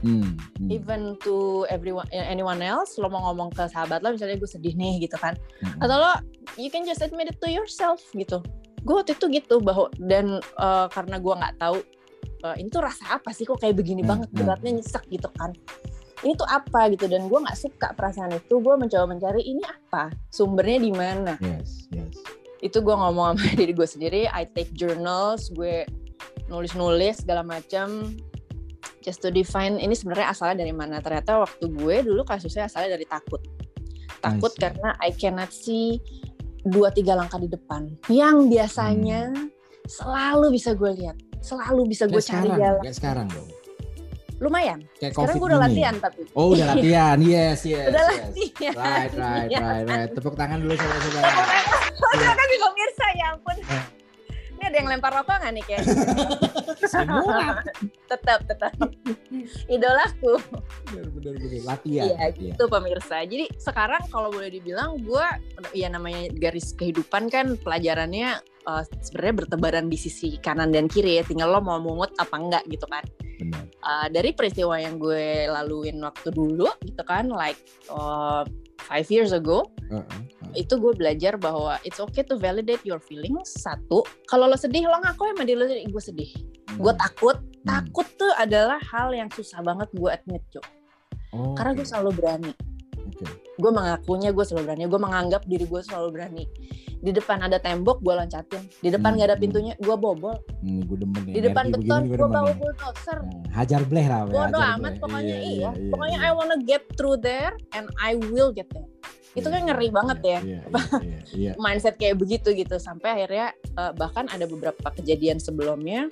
hmm, 0.02 0.38
hmm. 0.58 0.70
even 0.70 1.16
to 1.22 1.66
everyone 1.70 2.06
anyone 2.12 2.62
else 2.62 2.98
lo 2.98 3.10
mau 3.10 3.32
ngomong 3.32 3.54
ke 3.54 3.66
sahabat 3.70 4.02
lo 4.02 4.14
misalnya 4.14 4.38
gue 4.38 4.50
sedih 4.50 4.74
nih 4.76 5.06
gitu 5.06 5.18
kan 5.18 5.38
hmm. 5.62 5.82
atau 5.82 5.96
lo 5.98 6.14
you 6.58 6.70
can 6.70 6.84
just 6.84 7.02
admit 7.02 7.30
it 7.30 7.38
to 7.39 7.50
yourself 7.50 8.02
gitu 8.14 8.42
gue 8.82 8.96
waktu 8.98 9.14
itu 9.14 9.26
gitu 9.42 9.62
bahwa 9.62 9.88
dan 10.02 10.42
uh, 10.58 10.89
karena 10.89 11.22
gue 11.22 11.34
nggak 11.38 11.56
tahu 11.62 11.78
uh, 12.46 12.56
ini 12.58 12.68
tuh 12.74 12.82
rasa 12.82 13.22
apa 13.22 13.30
sih 13.32 13.46
kok 13.46 13.62
kayak 13.62 13.78
begini 13.78 14.02
hmm, 14.02 14.10
banget 14.10 14.30
hmm. 14.34 14.38
beratnya 14.42 14.72
nyesek 14.82 15.06
gitu 15.10 15.30
kan 15.38 15.54
ini 16.22 16.38
tuh 16.38 16.46
apa 16.50 16.89
gitu 16.94 17.10
dan 17.10 17.26
gue 17.26 17.39
nggak 17.42 17.58
suka 17.58 17.94
perasaan 17.98 18.38
itu 18.38 18.62
gue 18.62 18.76
mencoba 18.78 19.06
mencari 19.10 19.42
ini 19.42 19.62
apa 19.66 20.14
sumbernya 20.30 20.78
di 20.82 20.92
mana 20.94 21.34
yes, 21.42 21.89
yes. 21.94 22.11
Itu 22.62 22.78
gue 22.82 22.95
ngomong 22.95 23.38
sama 23.38 23.53
diri 23.59 23.74
gue 23.74 23.88
sendiri 23.88 24.22
I 24.30 24.45
take 24.49 24.72
journals 24.78 25.49
gue 25.53 25.86
nulis-nulis 26.47 27.26
segala 27.26 27.41
macam 27.41 28.18
just 29.01 29.22
to 29.26 29.34
define 29.34 29.82
ini 29.82 29.97
sebenarnya 29.97 30.30
asalnya 30.30 30.62
dari 30.62 30.74
mana. 30.74 31.01
Ternyata 31.01 31.41
waktu 31.41 31.74
gue 31.74 31.95
dulu 32.05 32.22
kasusnya 32.22 32.70
asalnya 32.70 33.01
dari 33.01 33.05
takut. 33.09 33.41
Takut 34.22 34.53
I 34.53 34.62
karena 34.62 34.89
I 35.01 35.09
cannot 35.09 35.49
see 35.49 35.97
dua 36.62 36.93
tiga 36.93 37.18
langkah 37.18 37.41
di 37.41 37.49
depan. 37.49 37.89
Yang 38.05 38.53
biasanya 38.53 39.34
hmm. 39.34 39.49
selalu 39.89 40.53
bisa 40.53 40.78
gue 40.78 40.91
lihat 41.01 41.18
selalu 41.41 41.89
bisa 41.89 42.05
gue 42.05 42.22
cari 42.22 42.53
jalan. 42.53 42.82
kayak 42.86 42.95
sekarang 42.95 43.28
dong 43.34 43.49
lumayan 44.42 44.80
kayak 44.98 45.14
sekarang 45.14 45.38
gue 45.38 45.48
udah 45.54 45.62
latihan 45.62 45.96
tapi 46.02 46.22
oh 46.34 46.58
udah 46.58 46.66
latihan 46.74 47.18
yes 47.32 47.62
yes 47.62 47.94
udah 47.94 48.04
yes. 48.04 48.18
latihan 48.18 48.74
right 48.74 49.14
right 49.14 49.50
right 49.54 49.86
right 49.86 50.10
tepuk 50.18 50.34
tangan 50.34 50.58
dulu 50.58 50.74
saudara-saudara 50.74 51.30
terima 52.02 52.34
kasih 52.42 52.58
pemirsa 52.58 53.06
ya 53.14 53.26
ampun 53.38 53.58
eh, 53.62 53.84
ini 54.62 54.70
ada 54.70 54.78
yang 54.78 54.89
lempar 54.94 55.10
rokok 55.10 55.42
nggak 55.42 55.54
nih 55.58 55.64
kayak? 55.66 55.82
tetap 58.14 58.46
tetap. 58.46 58.74
Idolaku. 59.66 60.38
Benar-benar 60.86 61.34
latihan. 61.66 62.06
Iya 62.14 62.30
gitu 62.38 62.70
pemirsa. 62.70 63.26
Jadi 63.26 63.50
sekarang 63.58 64.06
kalau 64.14 64.30
boleh 64.30 64.54
dibilang 64.54 65.02
gue 65.02 65.26
ya 65.74 65.89
namanya 65.89 66.30
garis 66.38 66.78
kehidupan 66.78 67.34
kan 67.34 67.58
pelajarannya 67.58 68.38
uh, 68.68 68.84
sebenarnya 69.01 69.45
bertebaran 69.45 69.86
di 69.88 69.97
sisi 69.97 70.38
kanan 70.41 70.74
dan 70.74 70.89
kiri 70.89 71.20
ya. 71.20 71.24
Tinggal 71.24 71.51
lo 71.53 71.62
mau 71.62 71.80
mungut 71.82 72.12
apa 72.18 72.36
enggak 72.38 72.64
gitu 72.68 72.86
kan. 72.89 73.05
Benar. 73.41 73.64
Uh, 73.82 74.07
dari 74.14 74.34
peristiwa 74.34 74.78
yang 74.78 75.01
gue 75.01 75.49
laluin 75.49 75.97
waktu 76.01 76.30
dulu 76.30 76.70
gitu 76.86 77.03
kan, 77.05 77.30
like 77.32 77.57
uh, 77.89 78.45
five 78.86 79.07
years 79.09 79.34
ago. 79.34 79.66
Uh 79.89 80.05
-uh 80.05 80.41
itu 80.55 80.74
gue 80.78 80.93
belajar 80.95 81.39
bahwa 81.39 81.80
it's 81.88 81.99
okay 81.99 82.24
to 82.24 82.36
validate 82.36 82.84
your 82.84 82.99
feelings 82.99 83.55
satu 83.55 84.03
kalau 84.28 84.47
lo 84.47 84.57
sedih 84.59 84.84
lo 84.88 84.99
ngaku 84.99 85.32
ya 85.32 85.34
diri 85.43 85.57
lo 85.57 85.66
gue 85.68 86.03
sedih 86.03 86.32
hmm. 86.32 86.80
gue 86.80 86.93
takut 86.99 87.38
hmm. 87.39 87.68
takut 87.68 88.07
tuh 88.20 88.32
adalah 88.36 88.80
hal 88.91 89.16
yang 89.16 89.32
susah 89.32 89.64
banget 89.64 89.88
gue 89.95 90.09
admit 90.12 90.43
cok 90.51 90.66
oh, 91.36 91.55
karena 91.55 91.72
okay. 91.72 91.78
gue 91.80 91.88
selalu 91.88 92.12
berani 92.16 92.51
okay. 93.22 93.38
gue 93.62 93.72
mengakunya 93.72 94.30
gue 94.34 94.46
selalu 94.46 94.64
berani. 94.68 94.82
Gue 94.90 95.02
menganggap 95.02 95.42
diri 95.46 95.66
gue 95.70 95.82
selalu 95.86 96.08
berani. 96.12 96.44
Di 97.02 97.10
depan 97.10 97.42
ada 97.42 97.58
tembok 97.58 97.98
gue 98.06 98.14
loncatin 98.14 98.62
di 98.82 98.94
depan 98.94 99.18
hmm, 99.18 99.22
hmm, 99.22 99.28
ada 99.30 99.36
pintunya 99.38 99.74
gue 99.78 99.96
bobol. 99.98 100.38
Hmm, 100.62 100.82
gue 100.86 100.98
demen 101.02 101.22
di 101.26 101.42
depan 101.42 101.74
beton 101.74 102.02
gue 102.10 102.18
bawa 102.18 102.54
bulldozer. 102.54 103.20
Nah, 103.26 103.42
hajar 103.58 103.82
bleh 103.86 104.06
lah 104.06 104.30
bodo 104.30 104.60
amat 104.60 105.02
pokoknya 105.02 105.38
iya, 105.42 105.70
iya, 105.70 105.70
iya 105.74 105.90
pokoknya 105.90 106.20
iya. 106.22 106.30
I 106.30 106.38
wanna 106.38 106.58
get 106.62 106.84
through 106.94 107.18
there 107.18 107.58
and 107.74 107.90
I 107.98 108.18
will 108.18 108.54
get 108.54 108.70
there. 108.70 108.86
Itu 109.32 109.48
kan 109.48 109.64
ngeri 109.64 109.90
banget 109.90 110.20
ya. 110.22 110.40
yeah, 110.44 110.64
yeah, 111.00 111.22
yeah, 111.32 111.54
mindset 111.56 111.96
kayak 111.96 112.20
begitu 112.20 112.52
gitu. 112.52 112.76
Sampai 112.78 113.16
akhirnya 113.16 113.56
uh, 113.80 113.96
bahkan 113.96 114.28
ada 114.28 114.44
beberapa 114.44 114.92
kejadian 114.92 115.40
sebelumnya 115.40 116.12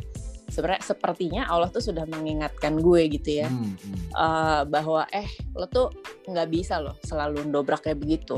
sebenarnya 0.50 0.84
sepertinya 0.84 1.44
Allah 1.48 1.70
tuh 1.70 1.82
sudah 1.82 2.04
mengingatkan 2.10 2.78
gue 2.78 3.02
gitu 3.14 3.42
ya. 3.42 3.48
Hmm, 3.48 3.74
hmm. 3.74 3.98
Uh, 4.14 4.62
bahwa 4.68 5.06
eh 5.14 5.30
lo 5.56 5.66
tuh 5.70 5.94
nggak 6.26 6.50
bisa 6.50 6.82
loh 6.82 6.98
selalu 7.06 7.48
dobrak 7.50 7.86
kayak 7.86 8.02
begitu. 8.02 8.38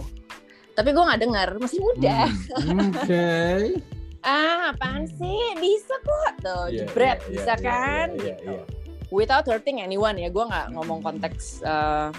Tapi 0.72 0.96
gue 0.96 1.04
nggak 1.04 1.22
dengar 1.22 1.50
masih 1.60 1.80
muda. 1.82 2.28
Hmm, 2.28 2.92
oke. 2.92 3.04
Okay. 3.04 3.60
ah 4.28 4.76
apaan 4.76 5.10
sih? 5.10 5.40
Bisa 5.58 5.96
kok. 6.04 6.32
Tuh 6.44 6.64
yeah, 6.70 6.86
jebret 6.86 7.20
yeah, 7.26 7.30
bisa 7.32 7.54
yeah, 7.56 7.60
kan? 7.60 8.08
yeah, 8.16 8.22
yeah, 8.22 8.38
gitu 8.38 8.52
yeah. 8.60 8.66
without 9.12 9.44
hurting 9.44 9.84
anyone 9.84 10.16
ya 10.16 10.32
gue 10.32 10.44
nggak 10.48 10.72
ngomong 10.72 11.04
konteks 11.04 11.60
uh, 11.68 12.10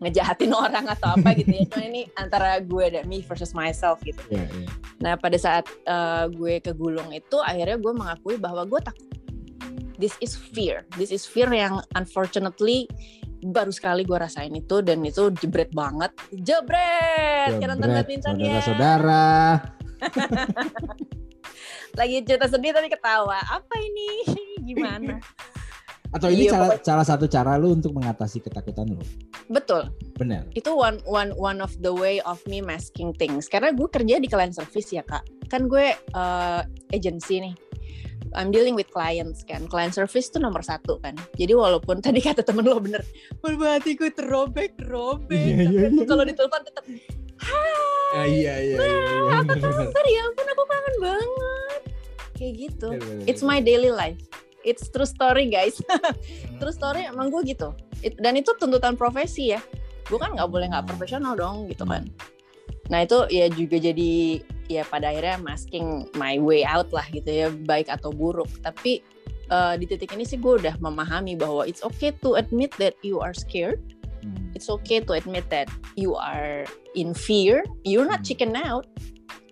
ngejahatin 0.00 0.52
orang 0.64 0.86
atau 0.92 1.16
apa 1.16 1.32
gitu 1.36 1.52
ya. 1.52 1.64
Cuma 1.68 1.84
ini 1.88 2.02
antara 2.16 2.60
gue 2.60 2.86
dan 2.92 3.04
me 3.08 3.24
versus 3.24 3.56
myself 3.56 4.00
gitu. 4.04 4.20
Yeah, 4.28 4.48
yeah. 4.48 4.68
Nah 5.00 5.12
pada 5.16 5.36
saat 5.40 5.64
uh, 5.88 6.28
gue 6.30 6.60
kegulung 6.60 7.12
itu 7.12 7.40
akhirnya 7.40 7.80
gue 7.80 7.92
mengakui 7.92 8.36
bahwa 8.36 8.64
gue 8.68 8.80
takut. 8.80 9.08
This 9.96 10.12
is 10.20 10.36
fear. 10.36 10.84
This 11.00 11.08
is 11.08 11.24
fear 11.24 11.48
yang 11.48 11.80
unfortunately 11.96 12.84
baru 13.40 13.72
sekali 13.72 14.02
gue 14.02 14.16
rasain 14.16 14.52
itu 14.52 14.84
dan 14.84 15.00
itu 15.04 15.32
jebret 15.40 15.72
banget. 15.72 16.12
Jebret! 16.32 17.56
Kita 17.56 17.72
nonton 17.72 17.90
badminton 17.92 18.34
ya. 18.40 18.60
Saudara-saudara. 18.60 19.26
Lagi 21.98 22.16
cerita 22.28 22.46
sedih 22.48 22.72
tapi 22.76 22.88
ketawa. 22.92 23.40
Apa 23.40 23.74
ini? 23.80 24.08
Gimana? 24.68 25.20
Atau 26.14 26.28
ini 26.30 26.46
iya, 26.46 26.78
cara, 26.82 27.02
satu 27.02 27.26
cara 27.26 27.58
lu 27.58 27.74
untuk 27.74 27.94
mengatasi 27.96 28.42
ketakutan 28.44 28.94
lu? 28.94 29.00
Betul. 29.50 29.90
Benar. 30.18 30.46
Itu 30.54 30.74
one 30.74 31.02
one 31.06 31.34
one 31.34 31.58
of 31.58 31.72
the 31.82 31.90
way 31.90 32.22
of 32.22 32.38
me 32.46 32.62
masking 32.62 33.10
things. 33.16 33.50
Karena 33.50 33.74
gue 33.74 33.88
kerja 33.90 34.22
di 34.22 34.28
client 34.30 34.54
service 34.54 34.94
ya 34.94 35.02
kak. 35.02 35.26
Kan 35.50 35.66
gue 35.66 35.94
uh, 36.14 36.60
agency 36.94 37.42
nih. 37.42 37.54
I'm 38.36 38.52
dealing 38.52 38.76
with 38.76 38.90
clients 38.92 39.46
kan. 39.46 39.64
Client 39.70 39.96
service 39.96 40.28
tuh 40.28 40.42
nomor 40.42 40.60
satu 40.60 40.98
kan. 41.00 41.16
Jadi 41.38 41.56
walaupun 41.56 42.00
tadi 42.06 42.20
kata 42.22 42.42
temen 42.42 42.66
lo 42.66 42.78
bener, 42.82 43.02
hatiku 43.42 44.10
terobek, 44.12 44.76
terobek. 44.76 45.34
Yeah, 45.34 45.70
yeah, 45.70 45.88
yeah. 45.90 46.06
Kalau 46.06 46.22
ditelepon 46.22 46.62
tetap 46.66 46.84
Hai. 47.36 47.72
Ah, 48.16 48.24
iya 48.24 48.54
iya. 48.64 48.76
iya, 48.80 48.80
iya. 48.80 49.44
apa 49.44 49.52
kabar? 49.60 50.04
Ya 50.08 50.20
ampun 50.24 50.46
aku 50.48 50.64
kangen 50.64 50.96
banget. 51.04 51.80
Kayak 52.32 52.52
gitu. 52.56 52.88
Bener, 52.96 53.04
bener, 53.04 53.28
It's 53.28 53.42
my 53.44 53.60
daily 53.60 53.92
life. 53.92 54.16
It's 54.66 54.90
true 54.90 55.06
story 55.06 55.46
guys. 55.48 55.78
Hmm. 55.86 56.58
true 56.58 56.74
story 56.74 57.06
emang 57.06 57.30
gue 57.30 57.54
gitu. 57.54 57.70
It, 58.02 58.18
dan 58.18 58.34
itu 58.34 58.50
tuntutan 58.58 58.98
profesi 58.98 59.54
ya. 59.54 59.62
Gue 60.10 60.18
kan 60.18 60.34
nggak 60.34 60.50
boleh 60.50 60.66
nggak 60.74 60.90
profesional 60.90 61.38
dong 61.38 61.70
gitu 61.70 61.86
kan. 61.86 62.10
Nah 62.90 63.06
itu 63.06 63.30
ya 63.30 63.46
juga 63.46 63.78
jadi 63.78 64.42
ya 64.66 64.82
pada 64.82 65.14
akhirnya 65.14 65.38
masking 65.38 66.10
my 66.18 66.42
way 66.42 66.66
out 66.66 66.90
lah 66.90 67.06
gitu 67.14 67.30
ya 67.30 67.48
baik 67.64 67.86
atau 67.86 68.10
buruk. 68.10 68.50
Tapi 68.66 69.06
uh, 69.54 69.78
di 69.78 69.86
titik 69.86 70.18
ini 70.18 70.26
sih 70.26 70.42
gue 70.42 70.58
udah 70.58 70.74
memahami 70.82 71.38
bahwa 71.38 71.62
it's 71.62 71.86
okay 71.86 72.10
to 72.18 72.34
admit 72.34 72.74
that 72.82 72.98
you 73.06 73.22
are 73.22 73.32
scared 73.32 73.78
Hmm. 74.26 74.50
It's 74.58 74.66
okay 74.66 74.98
to 75.06 75.12
admit 75.14 75.46
that 75.54 75.70
you 75.94 76.18
are 76.18 76.66
in 76.98 77.14
fear. 77.14 77.62
You're 77.86 78.08
not 78.08 78.26
hmm. 78.26 78.28
chicken 78.28 78.58
out. 78.58 78.86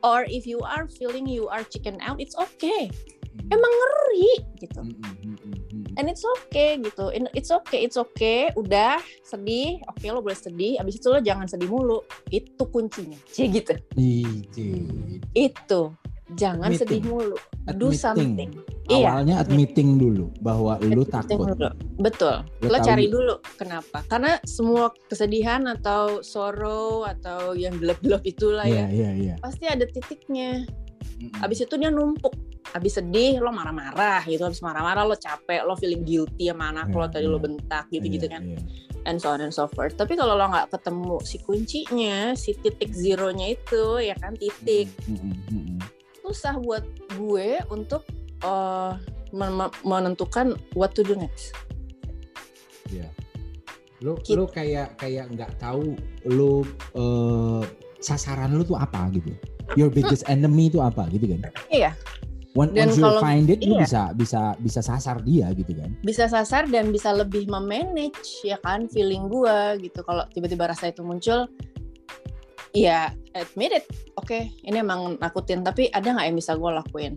Or 0.05 0.29
if 0.29 0.45
you 0.45 0.61
are 0.61 0.85
feeling 0.85 1.25
you 1.25 1.49
are 1.49 1.65
chicken 1.65 1.97
out, 2.05 2.21
it's 2.21 2.37
okay. 2.37 2.93
Hmm. 3.35 3.55
Emang 3.55 3.73
ngeri 3.73 4.31
gitu. 4.63 4.81
And 5.95 6.07
it's 6.11 6.23
okay 6.23 6.79
gitu. 6.79 7.11
It's 7.35 7.51
okay, 7.51 7.81
it's 7.83 7.99
okay. 7.99 8.51
Udah 8.55 8.99
sedih, 9.27 9.83
oke 9.91 9.99
okay, 9.99 10.09
lo 10.15 10.23
boleh 10.23 10.39
sedih. 10.39 10.79
Abis 10.79 11.03
itu 11.03 11.07
lo 11.11 11.19
jangan 11.19 11.51
sedih 11.51 11.71
mulu. 11.71 12.03
Itu 12.31 12.67
kuncinya. 12.71 13.19
Cie 13.31 13.51
gitu. 13.51 13.75
Itu 15.35 15.95
jangan 16.33 16.73
admitting. 16.73 16.81
sedih 16.89 17.03
mulu 17.05 17.37
admitting. 17.69 17.79
do 17.79 17.89
something 17.93 18.51
iya, 18.89 19.13
awalnya 19.13 19.35
iya, 19.37 19.45
admitting 19.45 20.01
dulu 20.01 20.33
bahwa 20.41 20.81
lu 20.81 21.05
takut 21.05 21.53
dulu. 21.53 21.69
betul 22.01 22.41
lu 22.65 22.73
lo 22.73 22.79
cari 22.81 23.07
dulu 23.13 23.35
kenapa 23.61 24.01
karena 24.09 24.41
semua 24.49 24.89
kesedihan 25.13 25.69
atau 25.69 26.25
sorrow 26.25 27.05
atau 27.05 27.53
yang 27.53 27.77
gelap-gelap 27.77 28.25
itulah 28.25 28.65
yeah, 28.65 28.89
ya 28.89 29.05
yeah, 29.05 29.13
yeah. 29.13 29.37
pasti 29.45 29.69
ada 29.69 29.85
titiknya 29.85 30.65
abis 31.45 31.69
itu 31.69 31.77
dia 31.77 31.93
numpuk 31.93 32.33
habis 32.73 32.97
sedih 32.97 33.43
lo 33.43 33.53
marah-marah 33.53 34.25
gitu 34.25 34.47
habis 34.47 34.65
marah-marah 34.65 35.05
lo 35.05 35.19
capek 35.19 35.61
lo 35.67 35.77
feeling 35.77 36.07
guilty 36.07 36.49
sama 36.49 36.73
anak 36.73 36.89
yeah, 36.89 36.99
lo 36.99 37.07
tadi 37.11 37.27
yeah. 37.29 37.35
lo 37.35 37.39
bentak 37.43 37.85
gitu 37.93 38.07
gitu 38.09 38.27
yeah, 38.31 38.41
kan 38.41 38.43
yeah. 38.57 39.09
and 39.11 39.21
so 39.21 39.29
on 39.35 39.45
and 39.45 39.53
so 39.53 39.69
forth 39.69 39.93
tapi 39.99 40.17
kalau 40.17 40.39
lo 40.39 40.49
nggak 40.49 40.73
ketemu 40.73 41.17
si 41.21 41.37
kuncinya 41.45 42.33
si 42.33 42.57
titik 42.57 42.91
zeronya 42.97 43.53
itu 43.53 44.01
ya 44.01 44.17
kan 44.17 44.33
titik 44.39 44.89
mm 45.05 45.19
-hmm 45.21 45.95
susah 46.25 46.57
buat 46.57 46.85
gue 47.21 47.61
untuk 47.69 48.01
uh, 48.41 48.97
menentukan 49.85 50.57
what 50.73 50.97
to 50.97 51.05
do 51.05 51.13
next. 51.13 51.53
Iya. 52.89 53.13
Lu 54.01 54.17
Keep. 54.25 54.35
lu 54.41 54.45
kayak 54.49 54.97
kayak 54.97 55.29
nggak 55.37 55.53
tahu 55.61 55.93
lu 56.25 56.65
uh, 56.97 57.61
sasaran 58.01 58.57
lu 58.57 58.65
tuh 58.65 58.81
apa 58.81 59.13
gitu. 59.13 59.37
Your 59.77 59.93
biggest 59.93 60.25
enemy 60.33 60.73
itu 60.73 60.81
apa 60.81 61.05
gitu 61.13 61.29
kan? 61.37 61.53
Iya. 61.69 61.93
When, 62.55 62.71
dan 62.71 62.95
once 62.95 63.03
you 63.03 63.07
kalau, 63.07 63.19
find 63.19 63.51
it, 63.51 63.59
iya. 63.63 63.67
lu 63.67 63.75
bisa 63.83 64.03
bisa 64.15 64.55
bisa 64.63 64.79
sasar 64.79 65.19
dia 65.27 65.51
gitu 65.59 65.75
kan? 65.75 65.91
Bisa 66.07 66.31
sasar 66.31 66.71
dan 66.71 66.95
bisa 66.95 67.11
lebih 67.11 67.51
memanage 67.51 68.47
ya 68.47 68.63
kan 68.63 68.87
feeling 68.87 69.27
gue 69.27 69.83
gitu. 69.83 70.07
Kalau 70.07 70.23
tiba-tiba 70.31 70.71
rasa 70.71 70.95
itu 70.95 71.03
muncul, 71.03 71.51
ya 72.75 73.15
admit 73.39 73.71
it 73.71 73.87
oke 74.19 74.27
okay, 74.27 74.51
ini 74.67 74.83
emang 74.83 75.15
nakutin 75.23 75.63
tapi 75.63 75.87
ada 75.95 76.11
nggak 76.11 76.27
yang 76.27 76.37
bisa 76.37 76.59
gue 76.59 76.71
lakuin 76.75 77.15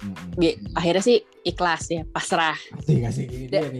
hmm. 0.00 0.76
akhirnya 0.76 1.02
sih 1.02 1.18
ikhlas 1.46 1.86
ya 1.88 2.02
pasrah 2.10 2.58
asik, 2.82 3.06
asik. 3.06 3.26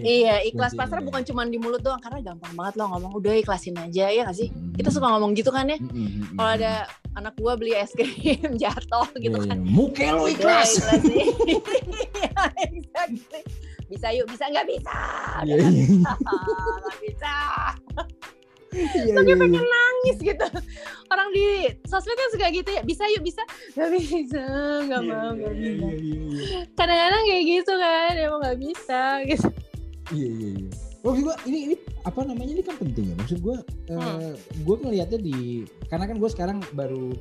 Iya 0.07 0.47
ikhlas 0.47 0.79
pasrah 0.79 1.03
bukan 1.03 1.27
cuma 1.27 1.43
di 1.45 1.59
mulut 1.59 1.83
doang 1.83 1.99
karena 1.99 2.23
gampang 2.33 2.55
banget 2.55 2.75
lo 2.79 2.95
ngomong 2.95 3.13
udah 3.19 3.35
ikhlasin 3.35 3.75
aja 3.77 4.07
ya 4.07 4.23
nggak 4.23 4.39
sih 4.39 4.49
hmm. 4.49 4.79
kita 4.79 4.89
suka 4.95 5.11
ngomong 5.11 5.35
gitu 5.35 5.51
kan 5.51 5.67
ya 5.67 5.79
hmm. 5.79 6.39
kalau 6.39 6.51
ada 6.55 6.87
anak 7.17 7.35
gue 7.41 7.53
beli 7.57 7.73
es 7.73 7.91
krim 7.97 8.55
jatuh 8.63 9.09
gitu 9.19 9.37
yeah, 9.41 9.49
kan 9.49 9.59
muka 9.65 10.07
lo 10.13 10.29
ikhlas 10.29 10.77
exactly. 12.69 13.43
bisa 13.89 14.07
yuk 14.13 14.29
bisa 14.29 14.45
nggak 14.53 14.67
bisa 14.69 14.99
yeah, 15.49 15.57
yeah. 15.59 16.15
nggak 16.85 16.99
bisa 17.03 17.35
iya, 18.77 18.89
iya, 18.93 19.03
iya. 19.09 19.15
pengen 19.17 19.65
nangis 19.65 20.17
gitu 20.21 20.47
orang 21.09 21.29
di 21.33 21.47
sosmed 21.89 22.17
kan 22.17 22.29
suka 22.37 22.47
gitu 22.53 22.71
ya 22.71 22.83
bisa 22.85 23.05
yuk 23.17 23.23
bisa 23.25 23.43
nggak 23.75 23.91
bisa 23.97 24.45
nggak 24.87 25.03
iya, 25.03 25.11
mau 25.11 25.31
nggak 25.33 25.55
iya, 25.57 25.73
bisa 25.73 25.87
kadang-kadang 26.77 27.23
kayak 27.25 27.45
gitu 27.49 27.73
kan 27.81 28.13
emang 28.15 28.41
nggak 28.45 28.59
bisa 28.61 29.01
gitu 29.25 29.49
iya 30.13 30.29
iya 30.29 30.51
iya 30.61 30.71
Maksud 31.07 31.23
gue 31.23 31.37
ini 31.47 31.59
ini 31.71 31.77
apa 32.03 32.21
namanya 32.27 32.53
ini 32.59 32.63
kan 32.67 32.75
penting 32.83 33.15
ya. 33.15 33.15
Maksud 33.15 33.39
gue 33.39 33.57
hmm. 33.95 33.95
uh, 33.95 34.35
gue 34.35 34.77
ngelihatnya 34.83 35.19
di 35.23 35.63
karena 35.87 36.11
kan 36.11 36.17
gue 36.19 36.31
sekarang 36.35 36.59
baru 36.75 37.15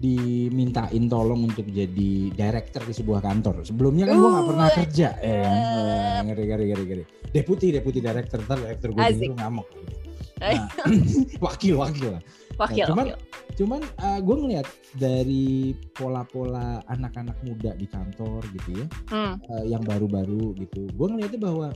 dimintain 0.00 1.04
tolong 1.06 1.46
untuk 1.46 1.68
jadi 1.70 2.12
director 2.34 2.82
di 2.82 2.94
sebuah 2.96 3.22
kantor. 3.22 3.62
Sebelumnya 3.62 4.10
kan 4.10 4.16
gue 4.18 4.30
nggak 4.34 4.48
pernah 4.50 4.68
kerja, 4.74 5.08
ya 5.22 5.36
kan? 5.46 5.56
Ngeri 6.26 6.44
ngeri 6.48 6.64
ngeri 6.74 6.84
ngeri. 6.90 7.04
Deputi 7.30 7.70
deputi 7.70 7.98
director, 8.02 8.42
ntar 8.42 8.58
director 8.66 8.88
gue 8.90 9.30
ngamuk. 9.30 9.68
Nah, 10.40 10.66
wakil 11.44 11.76
wakil 11.78 12.16
lah. 12.16 12.22
Wakil. 12.56 12.84
Nah, 12.84 12.88
cuman 12.92 13.06
wakil. 13.12 13.18
cuman 13.56 13.80
uh, 14.00 14.20
gue 14.24 14.36
ngeliat 14.40 14.66
dari 14.96 15.76
pola-pola 15.92 16.80
anak-anak 16.88 17.36
muda 17.44 17.76
di 17.76 17.84
kantor 17.84 18.40
gitu 18.56 18.84
ya, 18.84 18.86
hmm. 19.12 19.34
uh, 19.52 19.64
yang 19.68 19.84
baru-baru 19.84 20.56
gitu, 20.56 20.88
gue 20.88 21.06
ngeliatnya 21.12 21.40
bahwa 21.40 21.68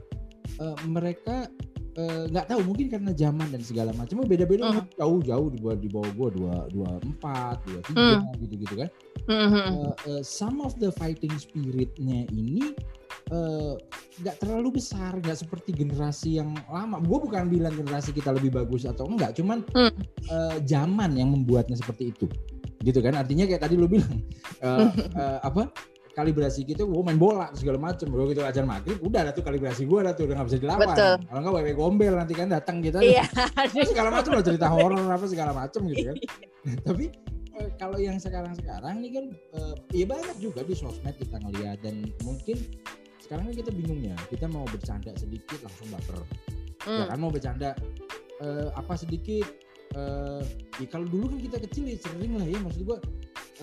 uh, 0.61 0.77
mereka 0.89 1.49
nggak 1.95 2.47
uh, 2.47 2.51
tahu 2.51 2.61
mungkin 2.67 2.91
karena 2.91 3.15
zaman 3.15 3.55
dan 3.55 3.63
segala 3.63 3.95
macam 3.95 4.27
beda-beda 4.27 4.67
hmm. 4.67 4.99
jauh 4.99 5.23
jauh 5.23 5.47
di 5.47 5.63
bawah 5.63 5.79
di 5.79 5.87
bawah 5.87 6.11
gue 6.11 6.29
dua 6.43 6.55
dua 6.75 6.91
empat 7.07 7.63
dua 7.71 7.81
tiga 7.87 8.19
hmm. 8.19 8.35
gitu 8.43 8.55
gitu 8.67 8.75
kan 8.83 8.89
hmm. 9.31 9.51
uh, 9.55 9.95
uh, 9.95 10.23
some 10.27 10.59
of 10.59 10.75
the 10.83 10.91
fighting 10.99 11.31
spiritnya 11.39 12.27
ini 12.35 12.75
nggak 14.21 14.37
uh, 14.37 14.41
terlalu 14.41 14.79
besar, 14.81 15.17
nggak 15.19 15.39
seperti 15.39 15.71
generasi 15.75 16.39
yang 16.43 16.55
lama. 16.71 17.01
Gue 17.03 17.19
bukan 17.25 17.51
bilang 17.51 17.75
generasi 17.75 18.15
kita 18.15 18.31
lebih 18.35 18.55
bagus 18.55 18.87
atau 18.87 19.09
enggak, 19.11 19.35
cuman 19.37 19.63
hmm. 19.75 19.93
uh, 20.31 20.57
zaman 20.65 21.19
yang 21.19 21.33
membuatnya 21.35 21.75
seperti 21.75 22.15
itu, 22.15 22.27
gitu 22.83 22.99
kan? 23.03 23.19
Artinya 23.19 23.45
kayak 23.49 23.63
tadi 23.67 23.75
lu 23.75 23.91
bilang 23.91 24.23
uh, 24.63 24.91
uh, 25.17 25.39
apa? 25.51 25.71
kalibrasi 26.15 26.63
gitu, 26.63 26.87
gue 26.87 27.03
main 27.03 27.19
bola 27.19 27.51
segala 27.59 27.75
macem. 27.75 28.07
Gue 28.07 28.31
gitu 28.31 28.47
ajar 28.47 28.63
maghrib, 28.63 29.03
udah 29.03 29.27
ada 29.27 29.33
tuh 29.35 29.43
kalibrasi 29.43 29.83
gue 29.83 29.99
ada 29.99 30.15
tuh 30.15 30.31
udah 30.31 30.39
nggak 30.39 30.47
bisa 30.47 30.59
dilawan. 30.63 30.87
Kalau 30.95 31.41
nggak 31.43 31.55
wewe 31.59 31.73
gombel 31.75 32.15
nanti 32.15 32.39
kan 32.39 32.47
datang 32.47 32.79
kita, 32.79 33.03
iya. 33.03 33.27
segala 33.83 34.15
macam 34.15 34.39
lah 34.39 34.47
cerita 34.47 34.71
horor 34.71 35.11
apa 35.11 35.27
segala 35.27 35.51
macam 35.51 35.83
gitu 35.91 36.15
kan. 36.15 36.17
Tapi 36.87 37.11
kalau 37.79 37.99
yang 37.99 38.19
sekarang-sekarang 38.19 39.03
ini 39.03 39.09
kan 39.11 39.27
uh, 39.59 39.75
ya 39.95 40.07
banyak 40.07 40.37
juga 40.43 40.63
di 40.67 40.75
sosmed 40.75 41.15
kita 41.19 41.39
ngeliat 41.43 41.79
dan 41.83 42.07
mungkin 42.23 42.59
sekarang 43.25 43.49
kan 43.49 43.55
kita 43.57 43.71
bingung 43.73 44.05
ya 44.05 44.17
kita 44.29 44.45
mau 44.53 44.69
bercanda 44.69 45.17
sedikit 45.17 45.65
langsung 45.65 45.89
baper 45.89 46.21
hmm. 46.85 46.99
ya 47.01 47.05
kan 47.09 47.19
mau 47.19 47.33
bercanda 47.33 47.73
uh, 48.45 48.69
apa 48.77 49.01
sedikit 49.01 49.49
uh, 49.97 50.45
ya 50.77 50.87
kalau 50.93 51.09
dulu 51.09 51.33
kan 51.33 51.41
kita 51.41 51.57
kecil 51.65 51.89
ya 51.89 51.97
sering 51.97 52.37
lah 52.37 52.45
ya 52.45 52.61
maksud 52.61 52.85
gua 52.85 53.01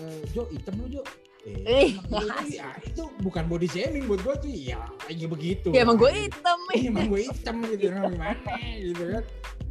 uh, 0.02 0.20
Jo 0.34 0.50
hitam 0.50 0.74
lu 0.82 0.98
Jo 0.98 1.02
Eh, 1.42 1.98
ya, 2.54 2.70
itu 2.86 3.02
bukan 3.18 3.50
body 3.50 3.66
shaming 3.66 4.06
buat 4.06 4.22
gue 4.22 4.34
tuh 4.46 4.52
ya 4.54 4.78
kayak 5.02 5.26
begitu. 5.26 5.74
Ya 5.74 5.82
emang 5.82 5.98
gue 5.98 6.10
hitam. 6.14 6.58
Iya, 6.78 6.86
emang 6.94 7.10
gue 7.10 7.22
hitam 7.26 7.56
gitu 7.66 7.90
gimana 7.90 8.30
gitu 8.78 9.02
kan. 9.10 9.24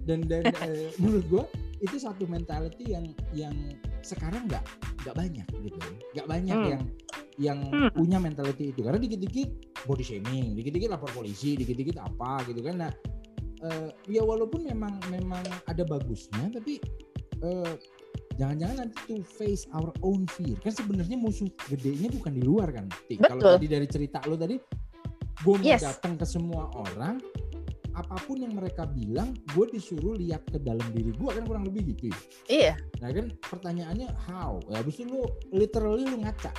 Dan 0.03 0.19
dan 0.27 0.43
uh, 0.51 0.91
menurut 0.99 1.25
gue 1.31 1.43
itu 1.79 1.95
satu 1.95 2.27
mentality 2.27 2.91
yang 2.91 3.07
yang 3.31 3.55
sekarang 4.03 4.47
nggak 4.49 4.63
nggak 5.05 5.15
banyak 5.15 5.47
gitu 5.63 5.79
nggak 6.17 6.27
banyak 6.27 6.57
hmm. 6.57 6.71
yang 6.71 6.83
yang 7.39 7.59
hmm. 7.71 7.89
punya 7.95 8.17
mentality 8.21 8.69
itu 8.75 8.83
karena 8.83 8.99
dikit-dikit 9.01 9.49
body 9.87 10.03
shaming 10.03 10.53
dikit-dikit 10.53 10.89
lapor 10.93 11.09
polisi 11.15 11.57
dikit-dikit 11.57 11.97
apa 11.97 12.43
gitu 12.45 12.61
kan 12.61 12.87
nah 12.87 12.91
uh, 13.65 13.89
ya 14.05 14.21
walaupun 14.21 14.67
memang 14.67 14.99
memang 15.09 15.41
ada 15.65 15.83
bagusnya 15.87 16.51
tapi 16.53 16.77
uh, 17.41 17.73
jangan-jangan 18.37 18.87
nanti 18.87 18.97
to 19.07 19.17
face 19.25 19.65
our 19.75 19.91
own 20.05 20.25
fear 20.29 20.55
kan 20.61 20.73
sebenarnya 20.73 21.17
musuh 21.17 21.49
gedenya 21.67 22.09
bukan 22.13 22.33
di 22.35 22.43
luar 22.43 22.69
kan 22.71 22.85
kalau 23.21 23.57
tadi 23.57 23.67
dari 23.67 23.87
cerita 23.87 24.21
lo 24.27 24.35
tadi 24.37 24.57
gue 25.41 25.55
mau 25.57 25.65
yes. 25.65 25.81
datang 25.81 26.21
ke 26.21 26.25
semua 26.25 26.69
orang 26.77 27.17
apa 27.91 28.15
pun 28.23 28.39
yang 28.39 28.55
mereka 28.55 28.87
bilang 28.87 29.35
gue 29.51 29.65
disuruh 29.71 30.15
lihat 30.15 30.43
ke 30.47 30.57
dalam 30.63 30.83
diri 30.95 31.11
gue 31.11 31.29
kan 31.31 31.43
kurang 31.43 31.67
lebih 31.67 31.95
gitu 31.95 32.11
ya. 32.11 32.19
Iya. 32.47 32.73
Nah 33.03 33.09
kan 33.11 33.25
pertanyaannya 33.43 34.09
how? 34.27 34.63
Ya 34.71 34.79
habis 34.79 34.99
itu 34.99 35.11
lu 35.11 35.23
literally 35.51 36.07
lu 36.07 36.23
ngaca. 36.23 36.51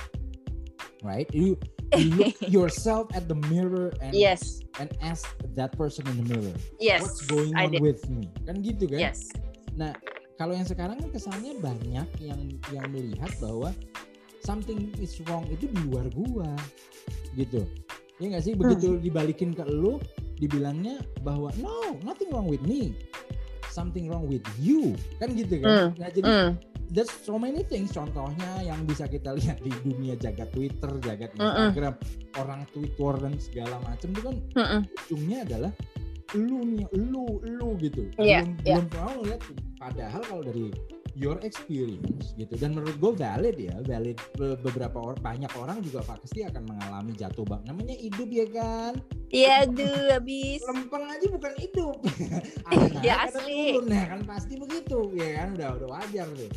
Right? 1.03 1.27
You 1.35 1.59
you 1.97 2.09
look 2.19 2.37
yourself 2.47 3.11
at 3.11 3.27
the 3.27 3.37
mirror 3.51 3.91
and 3.99 4.15
yes. 4.15 4.63
and 4.79 4.93
ask 5.03 5.27
that 5.57 5.75
person 5.75 6.07
in 6.07 6.23
the 6.23 6.27
mirror 6.31 6.55
yes 6.79 7.03
what's 7.03 7.21
going 7.27 7.51
on 7.57 7.73
with 7.81 8.05
me? 8.07 8.29
Kan 8.45 8.61
gitu 8.61 8.85
kan? 8.87 9.11
Yes. 9.11 9.27
Nah 9.73 9.97
kalau 10.37 10.53
yang 10.53 10.65
sekarang 10.65 10.97
kan 11.01 11.09
kesannya 11.11 11.57
banyak 11.61 12.07
yang 12.21 12.41
yang 12.71 12.85
melihat 12.89 13.29
bahwa 13.41 13.73
something 14.43 14.91
is 14.99 15.17
wrong 15.25 15.47
itu 15.49 15.65
di 15.71 15.79
luar 15.89 16.05
gua. 16.13 16.51
Gitu. 17.33 17.65
Ya 18.21 18.25
nggak 18.31 18.43
sih? 18.45 18.53
Begitu 18.53 18.95
hmm. 18.95 19.01
dibalikin 19.01 19.51
ke 19.57 19.65
lu 19.65 19.97
dibilangnya 20.43 20.99
bahwa 21.23 21.49
no 21.63 21.95
nothing 22.03 22.27
wrong 22.29 22.51
with 22.51 22.61
me 22.67 22.91
something 23.71 24.11
wrong 24.11 24.27
with 24.29 24.43
you 24.59 24.93
kan 25.17 25.33
gitu 25.33 25.57
kan 25.63 25.71
mm. 25.71 25.89
nah 25.97 26.09
jadi 26.13 26.29
mm. 26.29 26.51
there's 26.93 27.09
so 27.09 27.39
many 27.41 27.65
things 27.65 27.89
contohnya 27.95 28.61
yang 28.61 28.85
bisa 28.85 29.09
kita 29.09 29.33
lihat 29.39 29.57
di 29.63 29.73
dunia 29.81 30.13
jagat 30.19 30.53
Twitter, 30.53 30.91
jagat 31.01 31.33
Instagram, 31.33 31.97
mm 31.97 32.05
-mm. 32.05 32.39
orang 32.43 32.61
tweet 32.75 32.93
war 33.01 33.17
dan 33.17 33.33
segala 33.41 33.81
macam 33.81 34.13
itu 34.13 34.21
kan 34.21 34.35
mm 34.37 34.65
-mm. 34.69 34.81
ujungnya 35.09 35.39
adalah 35.47 35.71
lu 36.33 36.65
nih, 36.65 36.85
lu, 36.97 37.37
lu 37.45 37.77
gitu. 37.77 38.09
Yeah, 38.17 38.41
belum 38.41 38.65
yeah. 38.65 38.81
belum 38.81 38.85
mau 38.97 39.17
lihat 39.21 39.41
padahal 39.77 40.21
kalau 40.25 40.41
dari 40.41 40.73
your 41.13 41.37
experience 41.45 42.33
gitu. 42.37 42.53
Dan 42.57 42.73
menurut 42.77 42.97
gue 42.97 43.13
valid 43.21 43.57
ya 43.57 43.75
valid 43.85 44.17
beberapa 44.37 44.97
orang 44.97 45.19
banyak 45.21 45.51
orang 45.57 45.77
juga 45.85 46.01
pasti 46.05 46.41
akan 46.45 46.63
mengalami 46.65 47.13
jatuh 47.13 47.45
bang 47.45 47.61
namanya 47.69 47.95
hidup 47.97 48.29
ya 48.29 48.47
kan? 48.49 48.93
Iya 49.33 49.65
tuh 49.69 49.97
habis. 50.13 50.61
Lempeng 50.65 51.05
aja 51.09 51.27
bukan 51.29 51.53
hidup. 51.57 51.95
Ya 53.05 53.27
asli. 53.27 53.77
nah 53.83 54.15
kan? 54.15 54.23
Pasti 54.23 54.55
begitu 54.57 55.11
ya 55.13 55.43
kan? 55.43 55.47
Udah 55.59 55.69
udah 55.81 55.87
wajar 55.99 56.27
tuh. 56.33 56.51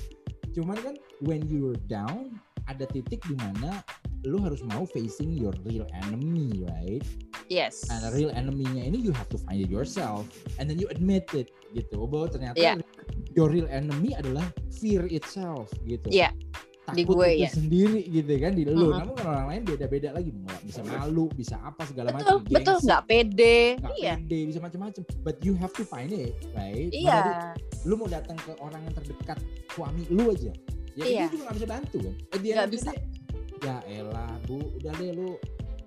Cuman 0.57 0.77
kan 0.81 0.95
when 1.21 1.45
you're 1.51 1.77
down 1.91 2.41
ada 2.67 2.89
titik 2.89 3.23
di 3.27 3.37
mana 3.39 3.83
lu 4.25 4.41
harus 4.41 4.65
mau 4.65 4.89
facing 4.89 5.35
your 5.37 5.53
real 5.69 5.85
enemy 6.07 6.65
right 6.73 7.05
yes 7.53 7.85
and 7.93 8.01
the 8.01 8.11
real 8.17 8.33
enemy-nya 8.33 8.89
ini 8.89 8.99
you 8.99 9.13
have 9.13 9.29
to 9.29 9.39
find 9.45 9.61
it 9.61 9.71
yourself 9.71 10.25
and 10.57 10.71
then 10.71 10.81
you 10.81 10.89
admit 10.89 11.29
it 11.37 11.53
gitu 11.77 12.09
bahwa 12.09 12.31
ternyata 12.31 12.57
yeah. 12.57 12.77
your 13.37 13.53
real 13.53 13.69
enemy 13.69 14.17
adalah 14.17 14.47
fear 14.73 15.05
itself 15.13 15.69
gitu 15.85 16.09
yeah 16.09 16.33
takut 16.87 16.97
di 16.97 17.03
gue 17.03 17.27
itu 17.27 17.43
ya 17.43 17.49
sendiri 17.51 18.01
gitu 18.07 18.33
kan 18.39 18.53
di 18.55 18.63
lu. 18.63 18.95
Uh-huh. 18.95 19.03
Namun 19.03 19.17
orang 19.27 19.47
lain 19.51 19.63
beda-beda 19.67 20.09
lagi, 20.15 20.31
bisa 20.63 20.81
malu, 20.87 21.27
bisa 21.35 21.59
apa 21.59 21.83
segala 21.83 22.15
macam. 22.15 22.47
Betul, 22.47 22.55
betul, 22.55 22.77
nggak 22.87 23.03
pede. 23.11 23.59
Gak 23.83 23.95
iya. 23.99 24.15
pede, 24.15 24.39
bisa 24.47 24.59
macam-macam. 24.63 25.03
But 25.27 25.43
you 25.43 25.59
have 25.59 25.75
to 25.75 25.83
find 25.83 26.15
it, 26.15 26.39
right? 26.55 26.91
Iya. 26.95 27.19
Jadi, 27.19 27.31
lu 27.91 27.99
mau 27.99 28.07
datang 28.07 28.39
ke 28.39 28.55
orang 28.63 28.81
yang 28.87 28.95
terdekat 28.95 29.39
suami 29.75 30.07
lu 30.09 30.31
aja, 30.31 30.55
ya 30.95 31.05
iya. 31.05 31.27
dia 31.27 31.35
juga 31.35 31.43
gak 31.51 31.57
bisa 31.59 31.69
bantu 31.69 31.99
kan? 32.07 32.15
Eh, 32.33 32.39
dia 32.41 32.53
gak 32.63 32.71
bisa. 32.71 32.91
Ya 33.63 33.77
elah 33.89 34.33
bu, 34.45 34.61
udah 34.81 34.93
deh 34.97 35.11
lu. 35.15 35.37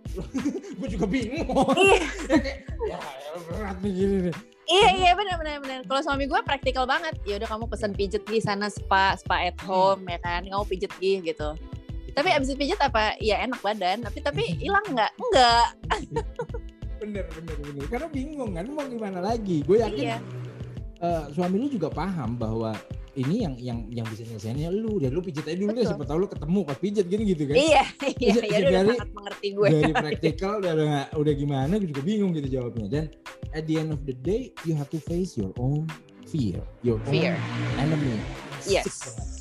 Gue 0.79 0.87
juga 0.89 1.05
bingung. 1.05 1.53
Iya. 1.77 2.01
ya 2.95 2.99
ya 2.99 3.31
berat 3.45 3.77
nih 3.85 3.91
gini 3.93 4.17
nih. 4.29 4.35
Iya 4.69 4.89
iya 5.01 5.11
benar 5.17 5.35
benar 5.41 5.55
benar. 5.61 5.79
Kalau 5.85 6.01
suami 6.05 6.29
gue 6.29 6.39
praktikal 6.45 6.85
banget. 6.85 7.17
Ya 7.25 7.41
udah 7.41 7.49
kamu 7.49 7.65
pesen 7.69 7.93
pijet 7.93 8.21
di 8.25 8.37
sana 8.41 8.69
spa 8.69 9.17
spa 9.17 9.49
at 9.49 9.57
hmm. 9.61 9.65
home 9.65 10.01
hmm. 10.05 10.13
ya 10.13 10.19
kan? 10.21 10.41
Kamu 10.45 10.63
pijet 10.65 10.93
gih 11.01 11.21
gitu. 11.25 11.57
Tapi 12.13 12.29
abis 12.33 12.53
pijet 12.57 12.81
apa? 12.81 13.17
Ya 13.21 13.41
enak 13.41 13.61
badan 13.61 14.05
tapi 14.05 14.21
tapi 14.21 14.43
hilang 14.65 14.85
nggak? 14.89 15.13
Enggak 15.17 15.67
bener 16.99 17.25
bener 17.31 17.55
bener. 17.63 17.85
Karena 17.87 18.07
bingung 18.11 18.51
kan 18.53 18.67
mau 18.69 18.85
gimana 18.85 19.19
lagi? 19.23 19.63
Gue 19.63 19.79
yakin 19.81 20.05
iya. 20.13 20.17
uh, 20.99 21.31
suami 21.31 21.55
lu 21.57 21.67
juga 21.71 21.87
paham 21.89 22.35
bahwa 22.35 22.75
ini 23.19 23.43
yang 23.43 23.53
yang 23.59 23.79
yang 23.91 24.05
bisa 24.07 24.23
nyelesainnya 24.23 24.71
lu. 24.71 24.95
Dan 25.03 25.11
lu 25.11 25.19
pijit 25.19 25.43
aja 25.43 25.59
dulu 25.59 25.75
deh 25.75 25.83
siapa 25.83 26.07
tahu 26.07 26.17
lu 26.23 26.27
ketemu 26.31 26.59
pas 26.63 26.77
pijit 26.79 27.05
gini 27.05 27.23
gitu 27.35 27.43
kan? 27.51 27.55
Iya 27.59 27.83
iya 28.23 28.33
iya 28.39 28.39
dari, 28.39 28.63
udah 28.63 28.81
sangat 28.95 29.11
mengerti 29.11 29.47
gue. 29.51 29.67
dari 29.67 29.93
praktikal 30.07 30.63
udah 30.63 30.71
udah, 30.73 30.89
udah 31.19 31.33
gimana 31.35 31.73
gue 31.77 31.91
juga 31.91 32.03
bingung 32.07 32.31
gitu 32.31 32.47
jawabnya. 32.47 32.87
Dan 32.87 33.05
at 33.51 33.67
the 33.67 33.75
end 33.75 33.91
of 33.91 33.99
the 34.07 34.15
day 34.23 34.55
you 34.63 34.71
have 34.73 34.87
to 34.87 35.03
face 35.03 35.35
your 35.35 35.51
own 35.59 35.83
fear. 36.23 36.63
Your 36.81 36.97
fear. 37.11 37.35
own 37.35 37.91
enemy. 37.91 38.15
Yes. 38.63 38.87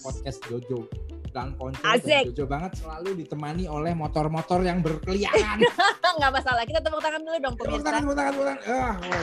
Podcast 0.02 0.42
Jojo. 0.50 0.90
Dan 1.28 1.52
dan 1.54 2.24
Jojo 2.32 2.48
banget 2.48 2.80
selalu 2.80 3.20
ditemani 3.22 3.68
oleh 3.68 3.92
motor-motor 3.92 4.64
yang 4.64 4.80
berkeliaran. 4.80 5.60
Nggak 6.18 6.32
masalah, 6.34 6.64
kita 6.64 6.80
tepuk 6.82 7.04
tangan 7.04 7.20
dulu 7.22 7.36
dong 7.38 7.54
pemirsa. 7.54 7.78
Tepuk 7.78 7.86
tangan, 7.86 8.02
tepuk 8.02 8.16
tangan, 8.16 8.32
tepuk 8.32 8.46
tangan. 8.48 8.58
Ah, 8.66 8.94
oh, 8.96 9.18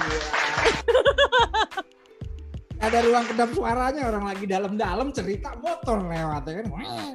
ada 2.84 2.97
ruang 3.07 3.26
kedap 3.32 3.49
suaranya 3.55 4.01
orang 4.11 4.23
lagi 4.28 4.45
dalam-dalam 4.45 5.07
cerita 5.15 5.55
motor 5.59 6.03
lewat 6.03 6.43
ya 6.47 6.53
kan. 6.59 6.65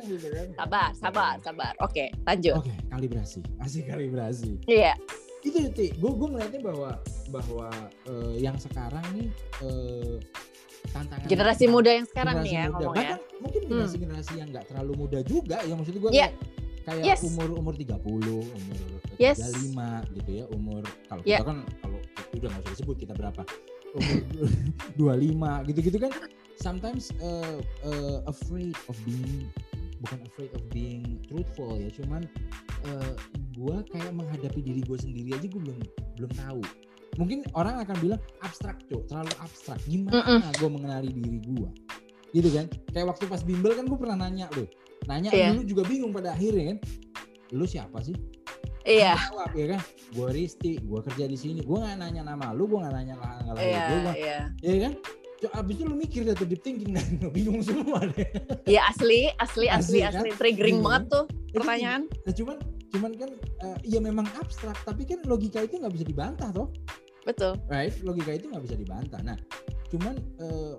gitu 0.05 0.29
kan. 0.33 0.47
Sabar, 0.57 0.89
sabar, 0.97 1.35
sabar. 1.45 1.73
Oke, 1.85 2.09
lanjut. 2.25 2.65
Oke, 2.65 2.73
kalibrasi. 2.89 3.41
Masih 3.61 3.83
kalibrasi. 3.85 4.57
Iya. 4.65 4.97
Itu 5.41 5.73
itu, 5.73 5.97
gue 5.97 6.11
gue 6.13 6.29
ngeliatnya 6.37 6.61
bahwa 6.61 6.91
bahwa 7.33 7.69
uh, 8.09 8.35
yang 8.37 8.57
sekarang 8.61 9.05
nih 9.17 9.29
uh, 9.65 10.21
tantangan 10.93 11.29
generasi 11.29 11.65
muda 11.69 11.91
yang 11.97 12.07
sekarang 12.09 12.45
nih 12.45 12.53
ya 12.53 12.65
muda. 12.69 12.73
ngomongnya. 12.77 13.15
Bahkan 13.17 13.41
mungkin 13.41 13.61
hmm. 13.61 13.69
generasi 13.69 13.97
generasi 14.01 14.33
yang 14.37 14.49
nggak 14.53 14.67
terlalu 14.69 14.93
muda 14.97 15.19
juga, 15.25 15.59
yang 15.65 15.77
maksud 15.81 15.97
gue 15.97 16.11
yeah. 16.13 16.31
kayak 16.85 17.05
yes. 17.05 17.21
umur 17.25 17.49
umur 17.57 17.75
30, 17.77 17.97
umur 18.01 18.81
yes. 19.17 19.39
35 19.41 20.17
gitu 20.21 20.31
ya, 20.45 20.45
umur 20.53 20.83
kalau 21.09 21.23
yeah. 21.25 21.41
kita 21.41 21.49
kan 21.49 21.59
kalau 21.81 21.99
udah 22.37 22.49
nggak 22.49 22.63
usah 22.65 22.73
disebut 22.77 22.97
kita 23.01 23.13
berapa 23.17 23.43
umur 24.99 25.19
25 25.65 25.69
gitu-gitu 25.73 25.99
kan. 25.99 26.13
Sometimes 26.61 27.09
uh, 27.25 27.61
uh, 27.85 28.19
afraid 28.29 28.77
of 28.89 28.97
being 29.09 29.49
bukan 30.01 30.21
afraid 30.29 30.53
of 30.57 30.63
being 30.73 31.21
truthful 31.29 31.77
ya 31.77 31.93
cuman 31.93 32.25
uh, 32.89 33.13
gue 33.53 33.77
kayak 33.93 34.13
menghadapi 34.17 34.61
diri 34.65 34.81
gue 34.85 34.97
sendiri 34.97 35.37
aja 35.37 35.47
gue 35.49 35.61
belum 35.61 35.79
belum 36.21 36.33
tahu. 36.37 36.63
Mungkin 37.19 37.45
orang 37.59 37.83
akan 37.85 37.97
bilang 38.01 38.21
abstrak 38.45 38.81
tuh 38.89 39.05
terlalu 39.09 39.33
abstrak. 39.41 39.81
Gimana 39.89 40.21
mm 40.21 40.41
-mm. 40.41 40.53
gue 40.57 40.71
mengenali 40.71 41.11
diri 41.13 41.41
gue 41.43 41.71
gitu 42.31 42.49
kan? 42.55 42.67
Kayak 42.95 43.17
waktu 43.17 43.25
pas 43.27 43.43
bimbel 43.43 43.75
kan 43.75 43.85
gue 43.89 43.99
pernah 43.99 44.29
nanya 44.29 44.47
loh 44.55 44.69
nanya 45.09 45.33
yeah. 45.33 45.57
dulu 45.57 45.65
juga 45.65 45.83
bingung 45.89 46.13
pada 46.13 46.37
akhirnya 46.37 46.77
kan? 46.77 46.79
Lu 47.57 47.65
siapa 47.65 48.05
sih 48.05 48.15
Iya. 48.85 49.15
Jawab 49.17 49.51
ya 49.53 49.67
kan. 49.77 49.81
Gue 50.11 50.29
Risti, 50.35 50.73
gue 50.81 51.01
kerja 51.05 51.25
di 51.29 51.39
sini. 51.39 51.61
Gue 51.63 51.79
nggak 51.81 51.97
nanya 52.01 52.23
nama 52.35 52.53
lu, 52.57 52.67
gue 52.67 52.79
nggak 52.81 52.95
nanya 52.95 53.15
nggak 53.19 53.55
lagi 53.55 53.67
iya. 53.67 53.85
Iya. 54.17 54.39
Iya 54.65 54.77
kan. 54.89 54.93
Abis 55.57 55.73
itu 55.81 55.85
lu 55.89 55.97
mikir 55.97 56.21
deh 56.29 56.37
deep 56.37 56.61
thinking 56.61 56.93
dan 56.93 57.07
bingung 57.37 57.65
semua 57.65 58.05
deh. 58.05 58.29
Iya 58.69 58.85
asli, 58.93 59.33
asli, 59.41 59.73
asli, 59.73 59.73
asli, 59.73 59.99
kan? 60.05 60.13
asli. 60.21 60.31
triggering 60.37 60.79
hmm. 60.81 60.87
banget 60.87 61.03
tuh 61.09 61.25
pertanyaan. 61.57 62.03
Nah, 62.29 62.35
cuman, 62.37 62.57
cuman 62.93 63.11
kan, 63.17 63.31
uh, 63.65 63.79
ya 63.81 64.01
memang 64.05 64.29
abstrak, 64.37 64.77
tapi 64.85 65.09
kan 65.09 65.25
logika 65.25 65.65
itu 65.65 65.81
nggak 65.81 65.97
bisa 65.97 66.05
dibantah 66.05 66.53
toh. 66.53 66.69
Betul. 67.25 67.57
Right, 67.73 67.97
logika 68.05 68.37
itu 68.37 68.53
nggak 68.53 68.65
bisa 68.69 68.77
dibantah. 68.77 69.21
Nah, 69.25 69.37
cuman 69.89 70.21
uh, 70.45 70.77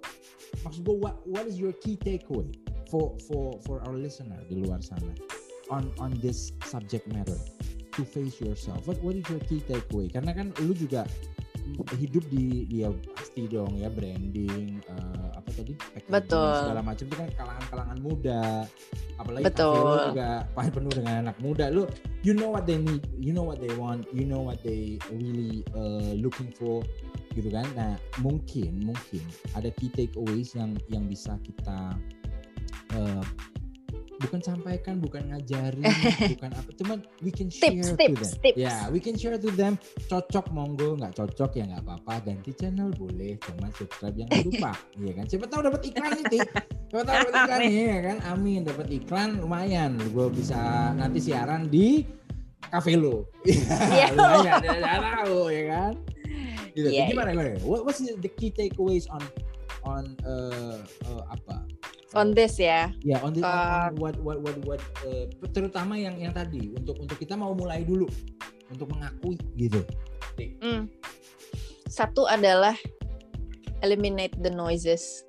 maksud 0.61 0.85
gue, 0.85 0.95
what, 1.01 1.17
what 1.25 1.45
is 1.49 1.57
your 1.57 1.73
key 1.81 1.97
takeaway 1.97 2.49
for 2.89 3.17
for 3.25 3.57
for 3.65 3.81
our 3.89 3.97
listener 3.97 4.37
di 4.45 4.61
luar 4.61 4.83
sana 4.83 5.09
on 5.73 5.89
on 5.97 6.13
this 6.21 6.53
subject 6.69 7.09
matter? 7.09 7.37
To 7.95 8.03
face 8.07 8.39
yourself. 8.39 8.87
What 8.87 8.99
what 9.03 9.15
is 9.15 9.25
your 9.27 9.41
key 9.45 9.63
takeaway? 9.63 10.11
Karena 10.11 10.31
kan 10.35 10.51
lu 10.63 10.73
juga 10.73 11.07
hidup 11.95 12.25
di 12.27 12.65
dia 12.67 12.89
ya 12.89 12.89
pasti 13.15 13.47
dong 13.47 13.77
ya 13.79 13.87
branding 13.87 14.81
uh, 14.91 15.37
apa 15.37 15.49
tadi? 15.55 15.73
Betul. 16.09 16.51
segala 16.67 16.81
macam 16.83 17.05
itu 17.07 17.15
kan 17.15 17.29
kalangan-kalangan 17.37 17.97
muda. 18.01 18.43
Apalagi 19.21 19.43
betul 19.45 19.77
lu 19.77 19.97
juga 20.11 20.29
penuh 20.55 20.93
dengan 20.93 21.15
anak 21.27 21.37
muda. 21.39 21.65
Lu 21.69 21.85
you 22.25 22.33
know 22.33 22.49
what 22.51 22.65
they 22.65 22.79
need 22.79 23.03
you 23.21 23.31
know 23.31 23.45
what 23.45 23.61
they 23.61 23.71
want 23.77 24.07
you 24.11 24.25
know 24.25 24.41
what 24.41 24.59
they 24.65 24.97
really 25.13 25.63
uh, 25.77 26.13
looking 26.17 26.49
for 26.51 26.83
gitu 27.37 27.47
kan? 27.53 27.67
Nah 27.77 27.95
mungkin 28.19 28.81
mungkin 28.81 29.23
ada 29.55 29.71
key 29.77 29.93
takeaways 29.93 30.57
yang 30.57 30.75
yang 30.91 31.05
bisa 31.07 31.37
kita 31.45 31.95
uh, 32.97 33.23
bukan 34.21 34.39
sampaikan, 34.39 35.01
bukan 35.01 35.33
ngajarin, 35.33 35.83
bukan 36.37 36.51
apa, 36.53 36.69
cuman 36.77 36.97
we 37.25 37.33
can 37.33 37.49
share 37.49 37.73
tips, 37.73 37.91
to 37.91 37.95
tips, 37.97 38.37
them. 38.37 38.41
Tips. 38.45 38.57
Ya, 38.61 38.65
yeah, 38.69 38.81
we 38.93 39.01
can 39.01 39.17
share 39.17 39.35
to 39.35 39.49
them. 39.51 39.75
Cocok 40.05 40.53
monggo, 40.53 40.95
nggak 40.95 41.17
cocok 41.17 41.57
ya 41.57 41.65
nggak 41.73 41.81
apa-apa. 41.83 42.29
Ganti 42.29 42.51
channel 42.53 42.93
boleh, 42.93 43.41
cuma 43.41 43.67
subscribe 43.73 44.15
jangan 44.15 44.39
lupa, 44.45 44.71
iya 45.01 45.11
kan? 45.17 45.25
Siapa 45.25 45.45
tahu 45.49 45.61
dapat 45.65 45.81
iklan 45.89 46.11
nanti. 46.13 46.37
Siapa 46.91 47.03
tahu 47.03 47.17
dapat 47.17 47.33
iklan 47.33 47.59
nih, 47.65 47.73
ya 47.81 47.99
kan? 48.05 48.17
Amin, 48.29 48.59
dapat 48.61 48.87
iklan 48.93 49.29
lumayan. 49.41 49.91
Gue 50.13 50.27
bisa 50.29 50.91
nanti 50.93 51.19
siaran 51.19 51.67
di 51.67 52.05
cafe 52.69 52.93
lo. 52.95 53.25
Iya, 53.97 54.13
lumayan. 54.13 54.59
Ya, 54.61 54.97
tahu 55.01 55.49
ya 55.49 55.63
kan? 55.67 55.93
Gitu. 56.71 56.87
Yeah, 56.87 57.11
gimana, 57.11 57.35
yeah. 57.35 57.57
gimana? 57.57 57.67
What, 57.67 57.83
what's 57.83 57.99
the 57.99 58.31
key 58.31 58.53
takeaways 58.53 59.09
on 59.11 59.19
on 59.81 60.13
uh, 60.25 60.77
uh, 61.09 61.23
apa 61.33 61.65
on 62.13 62.35
this 62.35 62.59
ya. 62.59 62.91
Ya, 63.01 63.17
yeah, 63.17 63.19
on 63.23 63.31
this 63.31 63.43
uh, 63.43 63.91
on 63.91 63.95
what 63.99 64.15
what 64.19 64.37
what 64.43 64.57
what 64.67 64.81
uh, 65.07 65.27
terutama 65.55 65.95
yang 65.95 66.19
yang 66.19 66.35
tadi 66.35 66.75
untuk 66.75 66.99
untuk 66.99 67.17
kita 67.19 67.39
mau 67.39 67.55
mulai 67.55 67.83
dulu 67.87 68.07
untuk 68.71 68.87
mengakui 68.91 69.39
gitu. 69.55 69.83
Hmm. 70.63 70.87
Satu 71.87 72.27
adalah 72.27 72.75
eliminate 73.83 74.35
the 74.39 74.51
noises. 74.51 75.23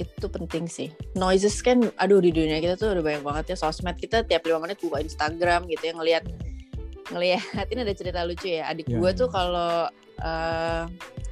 Itu 0.00 0.32
penting 0.32 0.64
sih. 0.68 0.88
Noises 1.16 1.60
kan 1.60 1.92
aduh 2.00 2.20
di 2.20 2.32
dunia 2.32 2.60
kita 2.60 2.76
tuh 2.76 2.96
udah 2.96 3.04
banyak 3.04 3.24
banget 3.24 3.44
ya 3.52 3.56
sosmed 3.56 3.96
kita 4.00 4.24
tiap 4.24 4.44
lima 4.48 4.64
menit 4.64 4.80
buka 4.80 5.00
Instagram 5.00 5.68
gitu 5.68 5.92
ya 5.92 5.94
ngelihat 5.96 6.24
ngelihat 7.12 7.66
ini 7.72 7.80
ada 7.84 7.94
cerita 7.96 8.20
lucu 8.24 8.48
ya. 8.48 8.68
Adik 8.72 8.88
yeah, 8.88 9.00
gue 9.00 9.10
tuh 9.12 9.28
kalau 9.28 9.92
uh, 10.24 10.82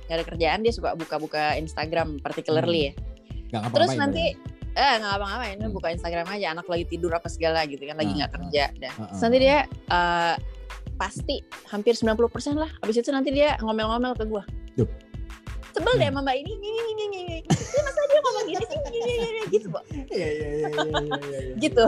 gak 0.08 0.16
ada 0.20 0.24
kerjaan 0.24 0.60
dia 0.64 0.72
suka 0.72 0.96
buka-buka 0.96 1.56
Instagram 1.56 2.20
particularly 2.20 2.92
hmm. 2.92 2.96
ya 2.96 3.07
Gak 3.48 3.72
Terus 3.72 3.96
nanti 3.96 4.36
eh 4.78 4.94
nggak 5.02 5.14
apa-ngapain 5.18 5.58
hmm. 5.58 5.74
buka 5.74 5.88
Instagram 5.90 6.28
aja 6.30 6.54
anak 6.54 6.70
lagi 6.70 6.86
tidur 6.86 7.10
apa 7.10 7.26
segala 7.26 7.66
gitu 7.66 7.82
kan 7.82 7.98
lagi 7.98 8.14
nggak 8.14 8.30
uh, 8.30 8.34
kerja 8.38 8.64
dah. 8.78 8.94
Uh, 8.94 9.02
uh, 9.10 9.18
nanti 9.18 9.36
dia 9.42 9.58
uh, 9.90 10.34
pasti 10.94 11.42
hampir 11.70 11.98
90% 11.98 12.14
lah. 12.54 12.70
Habis 12.84 13.02
itu 13.02 13.10
nanti 13.10 13.30
dia 13.34 13.58
ngomel-ngomel 13.58 14.14
ke 14.14 14.24
gua. 14.28 14.46
Yup. 14.78 14.90
Sebel 15.76 15.94
deh 16.00 16.08
sama 16.08 16.20
mbak 16.24 16.36
ini, 16.40 16.52
ini, 16.56 16.68
ini, 16.68 17.02
ini, 17.08 17.18
ini. 17.24 17.38
Masa 17.84 18.00
dia 18.08 18.20
ngomong 18.24 18.44
gini 18.48 18.64
sih, 18.64 18.78
Iya, 20.08 20.28
iya, 20.32 20.48
iya, 20.50 20.68
gitu. 21.58 21.84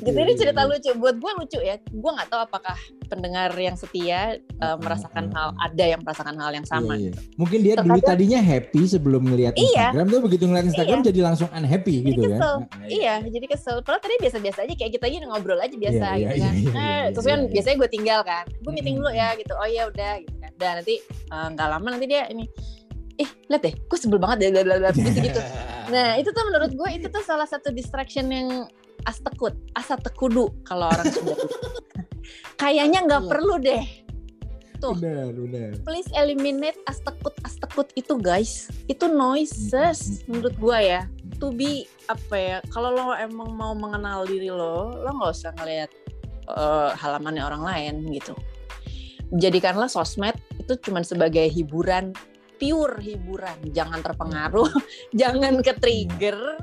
Gitu. 0.00 0.16
Ini 0.16 0.32
cerita 0.36 0.62
lucu. 0.66 0.90
Buat 0.96 1.16
gue 1.20 1.32
lucu 1.38 1.58
ya. 1.60 1.76
Gue 1.88 2.10
nggak 2.10 2.28
tahu 2.32 2.40
apakah 2.42 2.76
pendengar 3.06 3.50
yang 3.58 3.74
setia 3.74 4.38
uh, 4.62 4.76
merasakan 4.78 5.30
hal 5.34 5.52
ada 5.58 5.84
yang 5.84 6.00
merasakan 6.02 6.34
hal 6.38 6.50
yang 6.54 6.66
sama. 6.66 6.94
Iya, 6.96 7.10
iya. 7.10 7.12
mungkin 7.34 7.58
dia 7.60 7.74
Terkadang, 7.78 7.98
dulu 7.98 8.00
tadinya 8.06 8.40
happy 8.40 8.82
sebelum 8.86 9.22
ngelihat 9.26 9.54
iya, 9.58 9.90
Instagram 9.90 10.06
tuh 10.06 10.20
begitu 10.24 10.44
ngeliat 10.46 10.66
Instagram 10.70 11.00
iya. 11.00 11.06
jadi 11.10 11.20
langsung 11.26 11.48
unhappy 11.50 11.94
jadi 12.00 12.08
gitu 12.08 12.20
ya. 12.22 12.28
kesel. 12.30 12.54
kan 12.54 12.86
iya. 12.86 13.14
Jadi 13.26 13.46
kesel. 13.50 13.76
Padahal 13.82 14.02
tadi 14.02 14.14
biasa-biasa 14.22 14.58
aja 14.64 14.74
kayak 14.78 14.92
kita 14.98 15.04
aja 15.10 15.16
ngobrol 15.26 15.60
aja 15.60 15.76
biasa 15.76 16.06
iya, 16.16 16.18
gitu 16.18 16.34
iya, 16.34 16.46
kan. 16.46 16.54
iya, 16.54 16.70
iya, 16.70 17.04
terus 17.10 17.26
kan 17.26 17.40
iya, 17.44 17.50
biasanya 17.52 17.76
gue 17.76 17.90
tinggal 17.90 18.20
kan. 18.22 18.44
Gue 18.62 18.72
meeting 18.72 18.96
dulu 18.98 19.10
ya 19.10 19.28
gitu. 19.36 19.52
Oh 19.58 19.68
iya 19.68 19.82
udah 19.90 20.12
gitu 20.22 20.36
kan. 20.38 20.52
Dan 20.56 20.72
nanti 20.82 20.94
eh, 21.06 21.46
nggak 21.54 21.66
uh, 21.68 21.72
lama 21.76 21.88
nanti 21.90 22.06
dia 22.06 22.22
ini 22.30 22.44
eh 23.20 23.28
lihat 23.52 23.62
deh 23.62 23.74
gue 23.76 23.98
sebel 24.00 24.16
banget 24.16 24.48
deh 24.48 24.50
gitu 24.96 25.20
gitu. 25.20 25.40
Nah 25.92 26.16
itu 26.16 26.32
tuh 26.32 26.44
menurut 26.48 26.72
gue 26.72 26.88
itu 26.96 27.06
tuh 27.12 27.20
salah 27.20 27.44
satu 27.44 27.68
distraction 27.68 28.32
yang 28.32 28.64
astekut 29.04 29.56
asa 29.76 30.00
tekudu 30.00 30.48
kalau 30.64 30.88
orang 30.88 31.08
Sunda. 31.12 31.36
Kayaknya 32.60 32.98
nggak 33.04 33.22
iya. 33.24 33.30
perlu 33.30 33.54
deh. 33.60 33.84
Tuh. 34.80 34.96
Benar, 34.96 35.36
benar. 35.36 35.70
please 35.84 36.08
eliminate 36.16 36.80
astekut 36.88 37.36
astekut 37.44 37.92
itu 38.00 38.16
guys. 38.16 38.72
Itu 38.88 39.12
noises 39.12 40.24
menurut 40.24 40.56
gue 40.56 40.78
ya. 40.80 41.04
To 41.40 41.52
be 41.52 41.84
apa 42.08 42.36
ya 42.36 42.58
kalau 42.72 42.92
lo 42.92 43.12
emang 43.16 43.52
mau 43.56 43.72
mengenal 43.76 44.24
diri 44.28 44.48
lo 44.48 44.92
lo 44.92 45.08
nggak 45.20 45.32
usah 45.32 45.52
ngelihat 45.60 45.90
uh, 46.48 46.96
halamannya 46.96 47.44
orang 47.44 47.62
lain 47.64 47.94
gitu. 48.16 48.32
Jadikanlah 49.36 49.86
sosmed 49.86 50.36
itu 50.56 50.74
cuma 50.80 51.04
sebagai 51.04 51.46
hiburan 51.48 52.16
pure 52.60 53.00
hiburan. 53.00 53.56
Jangan 53.72 54.04
terpengaruh 54.04 54.68
jangan 55.20 55.64
ke 55.64 55.72
trigger 55.80 56.60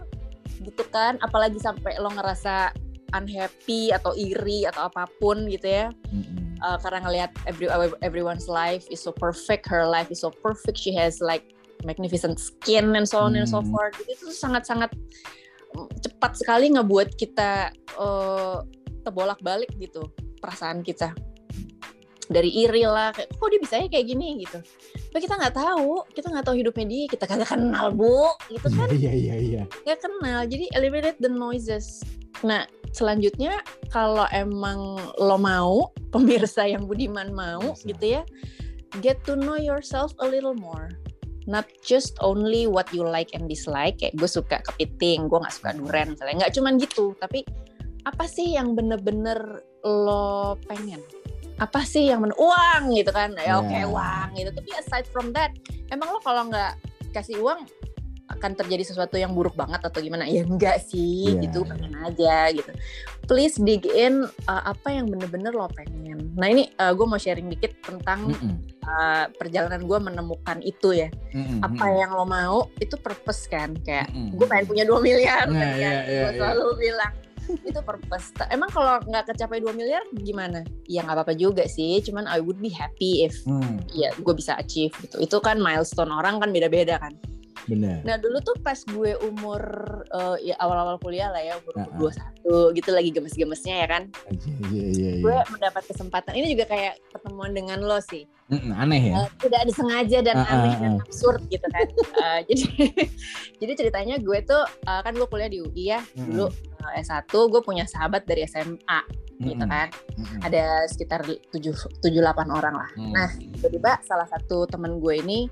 gitu 0.61 0.83
kan. 0.93 1.17
Apalagi 1.25 1.57
sampai 1.57 1.97
lo 1.97 2.13
ngerasa 2.13 2.71
unhappy 3.17 3.89
atau 3.89 4.13
iri 4.13 4.69
atau 4.69 4.87
apa 4.87 5.09
pun 5.17 5.49
gitu 5.49 5.65
ya. 5.65 5.89
Mm-hmm. 6.13 6.61
uh, 6.61 6.77
karena 6.81 6.99
ngelihat 7.05 7.31
every, 7.49 7.67
everyone's 8.05 8.45
life 8.45 8.85
is 8.93 9.01
so 9.01 9.13
perfect 9.13 9.65
her 9.65 9.85
life 9.85 10.09
is 10.09 10.21
so 10.21 10.29
perfect 10.29 10.77
she 10.77 10.93
has 10.93 11.21
like 11.21 11.53
magnificent 11.85 12.41
skin 12.41 12.97
and 12.97 13.05
so 13.05 13.21
on 13.21 13.33
mm. 13.33 13.41
and 13.41 13.49
so 13.49 13.65
forth. 13.73 13.97
Itu 14.05 14.29
sangat-sangat 14.29 14.93
mm, 15.73 15.89
cepat 16.05 16.37
sekali 16.37 16.73
ngebuat 16.77 17.17
kita 17.17 17.73
uh, 17.97 18.61
terbolak 19.01 19.39
balik 19.39 19.71
gitu 19.79 20.05
perasaan 20.37 20.85
kita 20.85 21.15
dari 22.27 22.51
iri 22.51 22.83
lah 22.83 23.15
kayak 23.15 23.31
kok 23.31 23.47
dia 23.47 23.59
bisanya 23.59 23.87
kayak 23.87 24.05
gini? 24.07 24.43
Gitu. 24.43 24.59
Tapi 25.11 25.21
kita 25.23 25.35
nggak 25.39 25.55
tahu 25.55 26.03
kita 26.11 26.27
nggak 26.31 26.45
tahu 26.45 26.55
hidupnya 26.59 26.85
dia 26.87 27.03
kita 27.07 27.25
kagak 27.25 27.49
kenal 27.49 27.87
bu. 27.95 28.31
Gitu 28.51 28.67
kan? 28.71 28.87
Iya 28.91 29.11
iya 29.15 29.35
iya. 29.35 29.63
Nggak 29.87 29.99
kenal 30.03 30.39
jadi 30.45 30.65
eliminate 30.75 31.19
the 31.23 31.31
noises. 31.31 32.03
Nah 32.43 32.67
selanjutnya 32.91 33.63
kalau 33.91 34.27
emang 34.35 34.99
lo 35.19 35.37
mau 35.39 35.89
pemirsa 36.13 36.67
yang 36.67 36.87
budiman 36.87 37.31
mau 37.31 37.75
Bisa. 37.75 37.87
gitu 37.95 38.05
ya 38.19 38.23
get 39.03 39.19
to 39.27 39.35
know 39.35 39.59
yourself 39.59 40.11
a 40.19 40.27
little 40.27 40.55
more. 40.55 40.91
Not 41.47 41.63
just 41.79 42.19
only 42.19 42.67
what 42.67 42.91
you 42.91 43.07
like 43.07 43.31
and 43.31 43.47
dislike. 43.47 44.03
Kayak 44.03 44.19
gue 44.19 44.27
suka 44.27 44.59
kepiting 44.67 45.31
gue 45.31 45.39
nggak 45.39 45.55
suka 45.55 45.71
durian 45.79 46.11
misalnya. 46.11 46.43
Nggak 46.43 46.53
cuman 46.59 46.73
gitu 46.75 47.15
tapi 47.23 47.47
apa 48.07 48.23
sih 48.23 48.55
yang 48.55 48.75
bener-bener 48.75 49.63
lo 49.83 50.55
pengen 50.67 51.03
apa 51.57 51.81
sih 51.81 52.13
yang 52.13 52.21
men 52.21 52.33
uang 52.37 52.93
gitu 52.93 53.09
kan 53.09 53.33
ya 53.33 53.57
oke 53.57 53.65
okay, 53.65 53.81
yeah. 53.81 53.89
uang 53.89 54.27
gitu 54.37 54.51
tapi 54.53 54.69
aside 54.77 55.07
from 55.09 55.33
that 55.33 55.49
emang 55.89 56.09
lo 56.13 56.21
kalau 56.21 56.45
nggak 56.45 56.77
kasih 57.13 57.41
uang 57.41 57.65
akan 58.27 58.59
terjadi 58.59 58.83
sesuatu 58.83 59.15
yang 59.15 59.31
buruk 59.31 59.55
banget 59.55 59.79
atau 59.87 60.03
gimana 60.03 60.27
ya 60.27 60.43
enggak 60.43 60.83
sih 60.83 61.33
yeah. 61.33 61.41
gitu 61.47 61.63
pengen 61.63 61.95
aja 62.03 62.51
gitu 62.51 62.71
please 63.25 63.55
dig 63.57 63.87
in 63.87 64.27
uh, 64.45 64.63
apa 64.67 64.91
yang 64.91 65.07
bener-bener 65.07 65.55
lo 65.55 65.71
pengen 65.71 66.35
nah 66.35 66.51
ini 66.51 66.69
uh, 66.77 66.91
gue 66.91 67.07
mau 67.07 67.17
sharing 67.17 67.47
dikit 67.49 67.73
tentang 67.81 68.31
mm 68.31 68.37
-mm. 68.37 68.55
Uh, 68.87 69.27
perjalanan 69.35 69.83
gue 69.83 69.99
menemukan 69.99 70.63
itu 70.63 70.95
ya 70.95 71.11
mm 71.35 71.43
-mm. 71.43 71.59
apa 71.59 71.85
yang 71.91 72.11
lo 72.15 72.23
mau 72.23 72.71
itu 72.79 72.95
purpose 72.95 73.51
kan 73.51 73.75
kayak 73.83 74.07
mm 74.15 74.31
-mm. 74.31 74.39
gue 74.39 74.47
pengen 74.47 74.65
punya 74.67 74.83
dua 74.87 74.99
miliar 75.03 75.43
nah, 75.51 75.59
kan 75.59 75.75
yeah, 75.75 75.99
yeah, 76.03 76.03
gue 76.07 76.15
yeah. 76.23 76.31
selalu 76.39 76.67
bilang 76.79 77.13
itu 77.69 77.79
purpose. 77.83 78.33
Emang 78.51 78.69
kalau 78.71 78.99
nggak 79.07 79.33
kecapai 79.33 79.63
2 79.63 79.71
miliar 79.73 80.03
gimana? 80.19 80.63
Ya 80.87 81.03
nggak 81.03 81.23
apa-apa 81.23 81.33
juga 81.37 81.63
sih. 81.67 81.99
Cuman 82.03 82.27
I 82.27 82.43
would 82.43 82.59
be 82.59 82.71
happy 82.71 83.27
if 83.27 83.37
hmm. 83.47 83.83
ya 83.95 84.11
gue 84.15 84.33
bisa 84.35 84.55
achieve 84.59 84.93
gitu. 85.03 85.21
Itu 85.23 85.37
kan 85.39 85.59
milestone 85.61 86.11
orang 86.11 86.43
kan 86.43 86.49
beda-beda 86.51 86.99
kan 86.99 87.15
Benar. 87.65 88.05
Nah 88.05 88.15
dulu 88.21 88.37
tuh 88.45 88.55
pas 88.61 88.77
gue 88.77 89.17
umur 89.25 89.61
uh, 90.13 90.37
ya 90.37 90.53
awal-awal 90.61 91.01
kuliah 91.01 91.33
lah 91.33 91.41
ya 91.41 91.57
umur 91.57 91.89
dua 91.97 92.11
satu 92.13 92.71
gitu 92.77 92.93
lagi 92.93 93.09
gemes-gemesnya 93.09 93.83
ya 93.83 93.87
kan. 93.89 94.03
Iya 94.69 94.83
iya 94.93 95.09
iya. 95.17 95.23
Gue 95.25 95.37
mendapat 95.49 95.83
kesempatan 95.89 96.37
ini 96.37 96.53
juga 96.53 96.69
kayak 96.69 97.01
pertemuan 97.09 97.51
dengan 97.51 97.81
lo 97.81 97.97
sih. 98.03 98.29
Mm, 98.47 98.71
aneh 98.79 99.01
ya. 99.11 99.13
Uh, 99.27 99.29
tidak 99.43 99.61
disengaja 99.67 100.17
dan 100.23 100.35
uh, 100.39 100.47
aneh 100.47 100.71
uh, 100.71 100.79
dan 100.79 100.91
absurd 101.03 101.41
gitu 101.51 101.67
kan. 101.67 101.87
uh, 102.23 102.39
jadi 102.47 102.67
jadi 103.59 103.71
ceritanya 103.75 104.15
gue 104.23 104.39
tuh 104.47 104.63
uh, 104.87 105.01
kan 105.03 105.11
gue 105.11 105.27
kuliah 105.27 105.51
di 105.51 105.59
UI 105.59 105.83
ya 105.91 105.99
mm. 105.99 106.31
dulu 106.31 106.47
uh, 106.47 106.93
S1 106.95 107.27
gue 107.27 107.61
punya 107.65 107.83
sahabat 107.83 108.23
dari 108.23 108.47
SMA 108.47 108.99
mm. 109.43 109.43
gitu 109.51 109.65
kan. 109.67 109.87
Mm. 110.15 110.39
Ada 110.47 110.63
sekitar 110.87 111.27
tujuh 111.27 111.75
tujuh 111.99 112.21
delapan 112.23 112.47
orang 112.55 112.75
lah. 112.79 112.89
Mm. 112.95 113.11
Nah 113.11 113.29
tiba-tiba 113.35 113.99
salah 114.07 114.27
satu 114.31 114.63
temen 114.63 115.03
gue 115.03 115.19
ini 115.19 115.51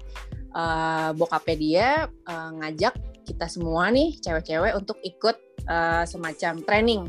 uh, 0.55 1.11
bokapnya 1.13 1.55
dia 1.59 1.87
uh, 2.25 2.49
ngajak 2.63 2.95
kita 3.27 3.45
semua 3.51 3.91
nih 3.91 4.15
cewek-cewek 4.23 4.73
untuk 4.73 4.97
ikut 5.03 5.35
uh, 5.67 6.07
semacam 6.07 6.63
training 6.63 7.01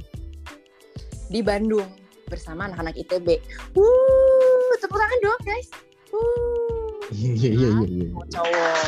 di 1.31 1.41
Bandung 1.41 1.87
bersama 2.27 2.67
anak-anak 2.67 2.99
ITB. 2.99 3.39
Wuh, 3.79 4.75
tepuk 4.83 4.99
tangan 4.99 5.19
dong 5.23 5.41
guys. 5.47 5.69
Wuh. 6.11 6.91
Iya 7.15 7.33
iya 7.39 7.51
iya 7.55 7.69
iya. 7.87 8.07
Cowok. 8.35 8.87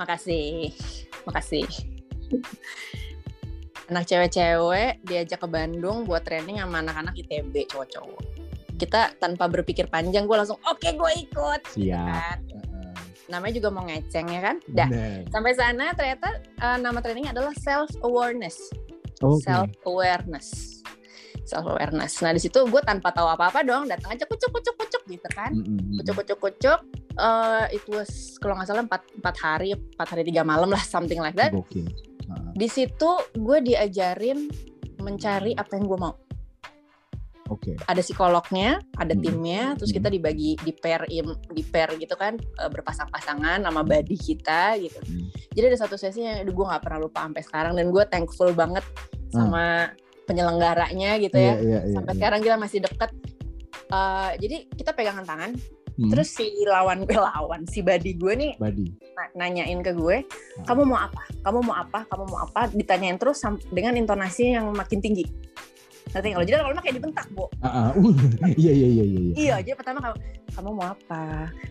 Makasih. 0.00 0.74
Makasih. 1.28 1.66
anak 3.92 4.08
cewek-cewek 4.08 5.04
diajak 5.04 5.44
ke 5.44 5.48
Bandung 5.52 6.08
buat 6.08 6.24
training 6.24 6.64
sama 6.64 6.80
anak-anak 6.80 7.12
ITB 7.12 7.68
cowok-cowok. 7.68 8.22
Kita 8.80 9.14
tanpa 9.20 9.46
berpikir 9.52 9.86
panjang 9.92 10.24
gue 10.24 10.32
langsung 10.32 10.58
oke 10.64 10.80
okay, 10.80 10.96
gue 10.96 11.12
ikut. 11.28 11.60
Gitu 11.76 11.92
Siap. 11.92 12.08
kan? 12.08 12.38
Namanya 13.32 13.56
juga 13.56 13.72
mau 13.72 13.88
ngeceng 13.88 14.28
ya 14.28 14.40
kan? 14.44 14.56
Dah. 14.68 14.88
Sampai 15.32 15.56
sana 15.56 15.96
ternyata 15.96 16.44
uh, 16.60 16.76
nama 16.76 17.00
training 17.00 17.32
adalah 17.32 17.56
self 17.56 17.88
awareness. 18.04 18.68
Okay. 19.16 19.48
Self 19.48 19.72
awareness. 19.88 20.48
Self 21.48 21.64
awareness. 21.64 22.20
Nah, 22.20 22.36
di 22.36 22.40
situ 22.44 22.60
gue 22.68 22.82
tanpa 22.84 23.10
tahu 23.10 23.26
apa-apa 23.32 23.64
dong, 23.64 23.88
datang 23.88 24.12
aja 24.12 24.28
kucuk 24.28 24.52
kucuk 24.52 24.76
kucuk 24.76 25.02
gitu 25.08 25.28
kan. 25.32 25.56
Kucuk 25.96 26.22
kucuk 26.22 26.38
kucuk 26.38 26.78
uh, 27.16 27.64
it 27.72 27.82
was 27.88 28.36
kalau 28.38 28.56
nggak 28.60 28.68
salah 28.68 28.84
empat 28.84 29.02
empat 29.16 29.36
hari, 29.40 29.74
empat 29.74 30.08
hari 30.12 30.22
tiga 30.28 30.44
malam 30.44 30.68
lah 30.68 30.82
something 30.84 31.18
like 31.18 31.34
that. 31.34 31.56
Okay. 31.56 31.88
Uh. 32.28 32.52
Di 32.54 32.68
situ 32.68 33.10
gue 33.34 33.58
diajarin 33.64 34.52
mencari 35.02 35.56
apa 35.58 35.74
yang 35.74 35.88
gue 35.88 35.98
mau. 35.98 36.14
Okay. 37.58 37.76
Ada 37.84 38.00
psikolognya, 38.00 38.80
ada 38.96 39.12
hmm. 39.12 39.22
timnya, 39.22 39.62
terus 39.76 39.92
kita 39.92 40.08
hmm. 40.08 40.16
dibagi 40.16 40.50
di 40.62 40.72
pair 40.72 41.02
di 41.52 41.62
pair 41.66 41.90
gitu 42.00 42.14
kan 42.16 42.38
eh, 42.38 42.70
berpasang-pasangan 42.70 43.60
sama 43.60 43.80
body 43.84 44.16
kita 44.16 44.80
gitu. 44.80 45.00
Hmm. 45.02 45.28
Jadi 45.52 45.64
ada 45.68 45.78
satu 45.78 45.96
sesi 46.00 46.24
yang 46.24 46.48
gue 46.48 46.64
nggak 46.64 46.82
pernah 46.82 47.00
lupa 47.04 47.28
sampai 47.28 47.42
sekarang 47.44 47.72
dan 47.76 47.86
gue 47.92 48.04
thankful 48.08 48.50
banget 48.56 48.84
sama 49.28 49.90
hmm. 49.92 50.26
penyelenggaranya 50.28 51.10
gitu 51.20 51.36
ya. 51.36 51.44
Yeah, 51.44 51.56
yeah, 51.60 51.82
yeah, 51.84 51.94
sampai 51.96 52.12
yeah. 52.12 52.18
sekarang 52.20 52.40
kita 52.40 52.56
masih 52.56 52.78
deket. 52.80 53.10
Uh, 53.92 54.32
jadi 54.40 54.56
kita 54.72 54.90
pegangan 54.96 55.24
tangan. 55.28 55.52
Hmm. 55.92 56.08
Terus 56.08 56.32
si 56.32 56.48
lawan 56.64 57.04
gue 57.04 57.20
lawan 57.36 57.68
si 57.68 57.84
body 57.84 58.16
gue 58.16 58.32
nih 58.32 58.52
body. 58.56 58.86
nanyain 59.36 59.80
ke 59.84 59.92
gue, 59.92 60.24
hmm. 60.24 60.64
kamu 60.64 60.88
mau 60.88 61.04
apa? 61.04 61.22
Kamu 61.44 61.58
mau 61.68 61.76
apa? 61.76 62.08
Kamu 62.08 62.24
mau 62.32 62.40
apa? 62.40 62.72
Ditanyain 62.72 63.20
terus 63.20 63.44
dengan 63.68 63.96
intonasi 64.00 64.56
yang 64.56 64.72
makin 64.72 65.04
tinggi. 65.04 65.28
Nanti 66.10 66.28
kalau 66.34 66.44
jadi 66.44 66.56
kalau 66.58 66.82
kayak 66.82 66.96
dibentak, 66.98 67.26
Bu. 67.30 67.46
Uh, 67.62 67.66
uh, 67.66 67.90
iya 68.62 68.72
iya 68.74 68.88
iya 68.90 69.04
iya. 69.04 69.20
Iya, 69.32 69.56
jadi 69.62 69.76
pertama 69.78 69.98
kamu 70.02 70.16
kamu 70.52 70.70
mau 70.74 70.86
apa? 70.90 71.24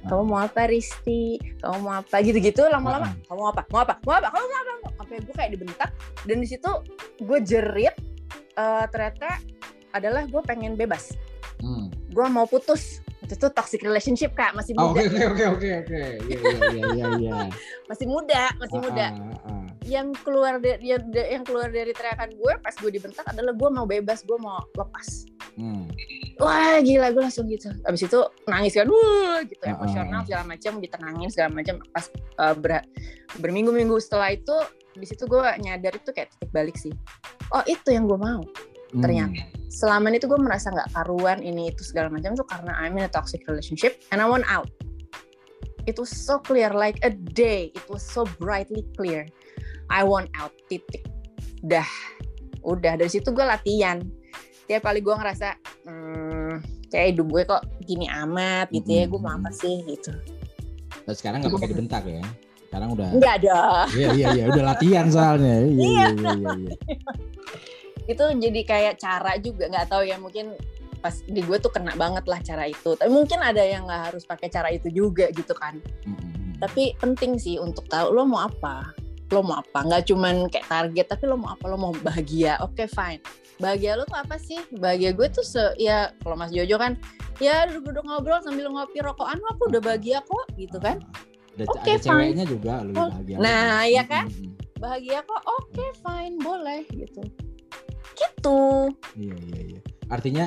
Kamu 0.08 0.24
mau 0.26 0.40
apa, 0.40 0.62
Risti? 0.72 1.38
Kamu 1.60 1.78
mau 1.84 1.94
apa? 2.00 2.16
Gitu-gitu 2.24 2.64
lama-lama. 2.72 3.12
Uh, 3.12 3.14
uh. 3.14 3.26
Kamu 3.28 3.40
mau 3.40 3.50
apa? 3.52 3.62
Mau 3.70 3.80
apa? 3.84 3.94
Mau 4.02 4.14
apa? 4.16 4.28
Kamu 4.34 4.46
mau 4.48 4.60
apa? 4.60 4.90
Sampai 4.98 5.16
gue 5.22 5.36
kayak 5.36 5.52
dibentak 5.54 5.90
dan 6.26 6.38
di 6.40 6.48
situ 6.48 6.72
gue 7.22 7.40
jerit 7.44 7.96
uh, 8.56 8.86
ternyata 8.90 9.42
adalah 9.92 10.24
gue 10.26 10.42
pengen 10.48 10.80
bebas. 10.80 11.14
Hmm. 11.62 11.94
Gue 12.10 12.26
mau 12.32 12.48
putus 12.50 13.04
itu 13.22 13.38
tuh 13.38 13.54
toxic 13.54 13.86
relationship 13.86 14.34
kak 14.34 14.52
masih 14.58 14.74
muda. 14.74 14.98
Oke 14.98 15.06
oke 15.08 15.44
oke 15.56 15.70
oke 15.86 16.02
iya 16.26 16.40
iya 16.74 16.86
iya 16.90 17.06
iya. 17.22 17.32
Masih 17.90 18.08
muda 18.10 18.44
masih 18.58 18.78
uh, 18.80 18.84
muda. 18.84 19.08
Uh, 19.14 19.36
uh. 19.48 19.61
Yang 19.82 20.22
keluar 20.22 20.62
dari 20.62 20.94
yang, 20.94 21.10
yang 21.10 21.42
keluar 21.42 21.74
dari 21.74 21.90
teriakan 21.90 22.38
gue 22.38 22.54
pas 22.62 22.74
gue 22.78 22.92
dibentak 22.94 23.26
adalah 23.26 23.54
gue 23.58 23.70
mau 23.74 23.86
bebas 23.90 24.22
gue 24.26 24.38
mau 24.38 24.62
lepas. 24.78 25.26
Hmm. 25.52 25.84
wah 26.40 26.80
gila 26.80 27.12
gue 27.12 27.22
langsung 27.28 27.50
gitu. 27.52 27.68
Abis 27.84 28.08
itu 28.08 28.20
nangis 28.48 28.78
kan 28.78 28.88
wah 28.88 29.44
gitu 29.44 29.62
uh, 29.68 29.76
emosional 29.76 30.24
segala 30.24 30.44
macam 30.48 30.80
ditenangin 30.80 31.30
segala 31.30 31.50
macam 31.52 31.76
pas 31.92 32.08
uh, 32.40 32.56
ber, 32.56 32.80
berminggu-minggu 33.42 34.00
setelah 34.00 34.32
itu 34.32 34.56
di 34.96 35.06
situ 35.08 35.28
gue 35.28 35.44
nyadar 35.60 35.92
itu 35.98 36.10
kayak 36.16 36.32
titik 36.36 36.50
balik 36.56 36.78
sih. 36.80 36.94
Oh 37.52 37.66
itu 37.68 37.92
yang 37.92 38.08
gue 38.08 38.18
mau. 38.18 38.42
Hmm. 38.92 39.08
ternyata 39.08 39.48
selama 39.72 40.12
itu 40.12 40.28
gue 40.28 40.36
merasa 40.36 40.68
nggak 40.68 40.92
karuan 40.92 41.40
ini 41.40 41.72
itu 41.72 41.80
segala 41.80 42.12
macam 42.12 42.36
tuh 42.36 42.44
karena 42.44 42.76
I'm 42.76 43.00
in 43.00 43.08
a 43.08 43.12
toxic 43.12 43.48
relationship 43.48 44.04
and 44.12 44.20
I 44.20 44.28
want 44.28 44.44
out. 44.52 44.68
It 45.88 45.98
was 45.98 46.12
so 46.14 46.38
clear 46.38 46.70
like 46.70 47.02
a 47.02 47.10
day 47.10 47.74
it 47.74 47.86
was 47.90 48.06
so 48.06 48.28
brightly 48.38 48.86
clear 49.00 49.26
I 49.92 50.08
want 50.08 50.32
out 50.40 50.56
titik. 50.72 51.04
Udah 51.68 51.86
udah. 52.64 52.96
Dari 52.96 53.12
situ 53.12 53.36
gue 53.36 53.44
latihan. 53.44 54.00
Tiap 54.66 54.88
kali 54.88 55.04
gue 55.04 55.12
ngerasa 55.12 55.60
hmm, 55.84 56.54
kayak 56.88 57.08
hidup 57.12 57.28
gue 57.28 57.44
kok 57.44 57.64
gini 57.84 58.08
amat 58.08 58.72
gitu 58.72 58.88
ya. 58.88 59.04
Gue 59.12 59.20
mau 59.20 59.36
apa 59.36 59.52
sih 59.52 59.84
gitu. 59.84 60.16
Terus 61.04 61.18
sekarang 61.20 61.44
nggak 61.44 61.54
pakai 61.60 61.70
dibentak 61.76 62.04
ya? 62.08 62.24
Sekarang 62.72 62.96
udah 62.96 63.08
nggak 63.12 63.34
ada 63.44 63.60
iya 63.92 64.08
iya 64.16 64.28
iya. 64.32 64.44
Udah 64.48 64.64
latihan 64.72 65.06
soalnya. 65.12 65.68
Iya 65.68 65.68
iya 65.76 66.06
iya, 66.16 66.32
iya, 66.40 66.52
iya. 66.56 66.74
itu 68.08 68.24
jadi 68.40 68.62
kayak 68.64 68.94
cara 68.96 69.36
juga. 69.44 69.68
Nggak 69.68 69.88
tahu 69.92 70.04
ya 70.08 70.16
mungkin 70.16 70.56
pas 71.04 71.18
di 71.26 71.42
gue 71.44 71.58
tuh 71.60 71.74
kena 71.74 71.92
banget 72.00 72.24
lah 72.32 72.40
cara 72.40 72.64
itu. 72.64 72.96
Tapi 72.96 73.12
mungkin 73.12 73.44
ada 73.44 73.60
yang 73.60 73.84
nggak 73.84 74.16
harus 74.16 74.24
pakai 74.24 74.48
cara 74.48 74.72
itu 74.72 74.88
juga 74.88 75.28
gitu 75.36 75.52
kan. 75.52 75.84
Mm-hmm. 76.08 76.40
tapi 76.62 76.94
penting 77.02 77.42
sih 77.42 77.58
untuk 77.58 77.90
tahu 77.90 78.14
lo 78.14 78.22
mau 78.22 78.46
apa 78.46 78.94
lo 79.32 79.42
mau 79.42 79.64
apa? 79.64 79.80
Nggak 79.88 80.04
cuman 80.12 80.36
kayak 80.52 80.68
target 80.68 81.06
tapi 81.08 81.24
lo 81.26 81.36
mau 81.40 81.56
apa? 81.56 81.64
Lo 81.72 81.78
mau 81.80 81.92
bahagia. 82.04 82.60
Oke 82.62 82.84
okay, 82.84 82.88
fine. 82.92 83.22
Bahagia 83.58 83.96
lo 83.96 84.04
tuh 84.04 84.20
apa 84.20 84.36
sih? 84.36 84.60
Bahagia 84.76 85.16
gue 85.16 85.28
tuh 85.32 85.46
se 85.48 85.64
ya 85.80 86.12
kalau 86.22 86.36
Mas 86.36 86.52
Jojo 86.52 86.76
kan 86.76 87.00
ya 87.40 87.66
duduk-duduk 87.66 88.04
ngobrol 88.06 88.44
sambil 88.44 88.68
ngopi 88.70 89.00
rokokan 89.02 89.40
aku 89.56 89.72
udah 89.72 89.82
bahagia 89.82 90.20
kok 90.22 90.46
gitu 90.60 90.78
kan. 90.78 91.00
Oke 91.60 91.84
okay, 91.84 91.96
ceweknya 92.00 92.48
juga 92.48 92.80
lebih 92.80 93.00
oh, 93.00 93.12
bahagia 93.12 93.36
nah 93.44 93.84
ya 93.84 94.08
kan? 94.08 94.32
bahagia 94.82 95.22
kok 95.22 95.42
oke 95.46 95.68
okay, 95.70 95.90
fine 96.02 96.36
boleh 96.42 96.82
gitu. 96.90 97.22
Gitu. 98.18 98.62
Iya 99.14 99.36
iya 99.38 99.60
iya. 99.78 99.82
Artinya 100.10 100.46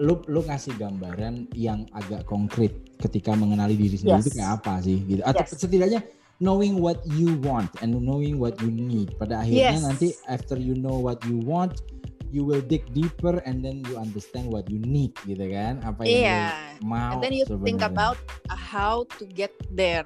lu 0.00 0.24
lu 0.26 0.40
ngasih 0.42 0.74
gambaran 0.80 1.52
yang 1.54 1.86
agak 1.92 2.24
konkret 2.24 2.72
ketika 2.98 3.36
mengenali 3.36 3.76
diri 3.76 3.94
sendiri 4.00 4.24
yes. 4.24 4.26
itu 4.26 4.32
kayak 4.40 4.50
apa 4.58 4.74
sih 4.80 4.98
gitu? 5.04 5.22
Atau 5.22 5.44
yes. 5.44 5.60
setidaknya 5.60 6.00
knowing 6.44 6.76
what 6.76 7.00
you 7.16 7.40
want 7.40 7.72
and 7.80 7.96
knowing 7.96 8.36
what 8.36 8.52
you 8.60 8.68
need 8.68 9.08
pada 9.16 9.40
akhirnya 9.40 9.80
yes. 9.80 9.80
nanti 9.80 10.08
after 10.28 10.60
you 10.60 10.76
know 10.76 11.00
what 11.00 11.16
you 11.24 11.40
want 11.40 11.80
you 12.28 12.44
will 12.44 12.60
dig 12.60 12.84
deeper 12.92 13.40
and 13.48 13.64
then 13.64 13.80
you 13.88 13.96
understand 13.96 14.52
what 14.52 14.68
you 14.68 14.76
need 14.84 15.16
gitu 15.24 15.48
kan 15.48 15.80
apa 15.80 16.04
yang 16.04 16.20
yeah. 16.28 16.76
mau 16.84 17.16
and 17.16 17.24
then 17.24 17.32
you 17.32 17.48
sebenarnya. 17.48 17.64
think 17.64 17.80
about 17.80 18.20
how 18.52 19.08
to 19.16 19.24
get 19.32 19.56
there 19.72 20.04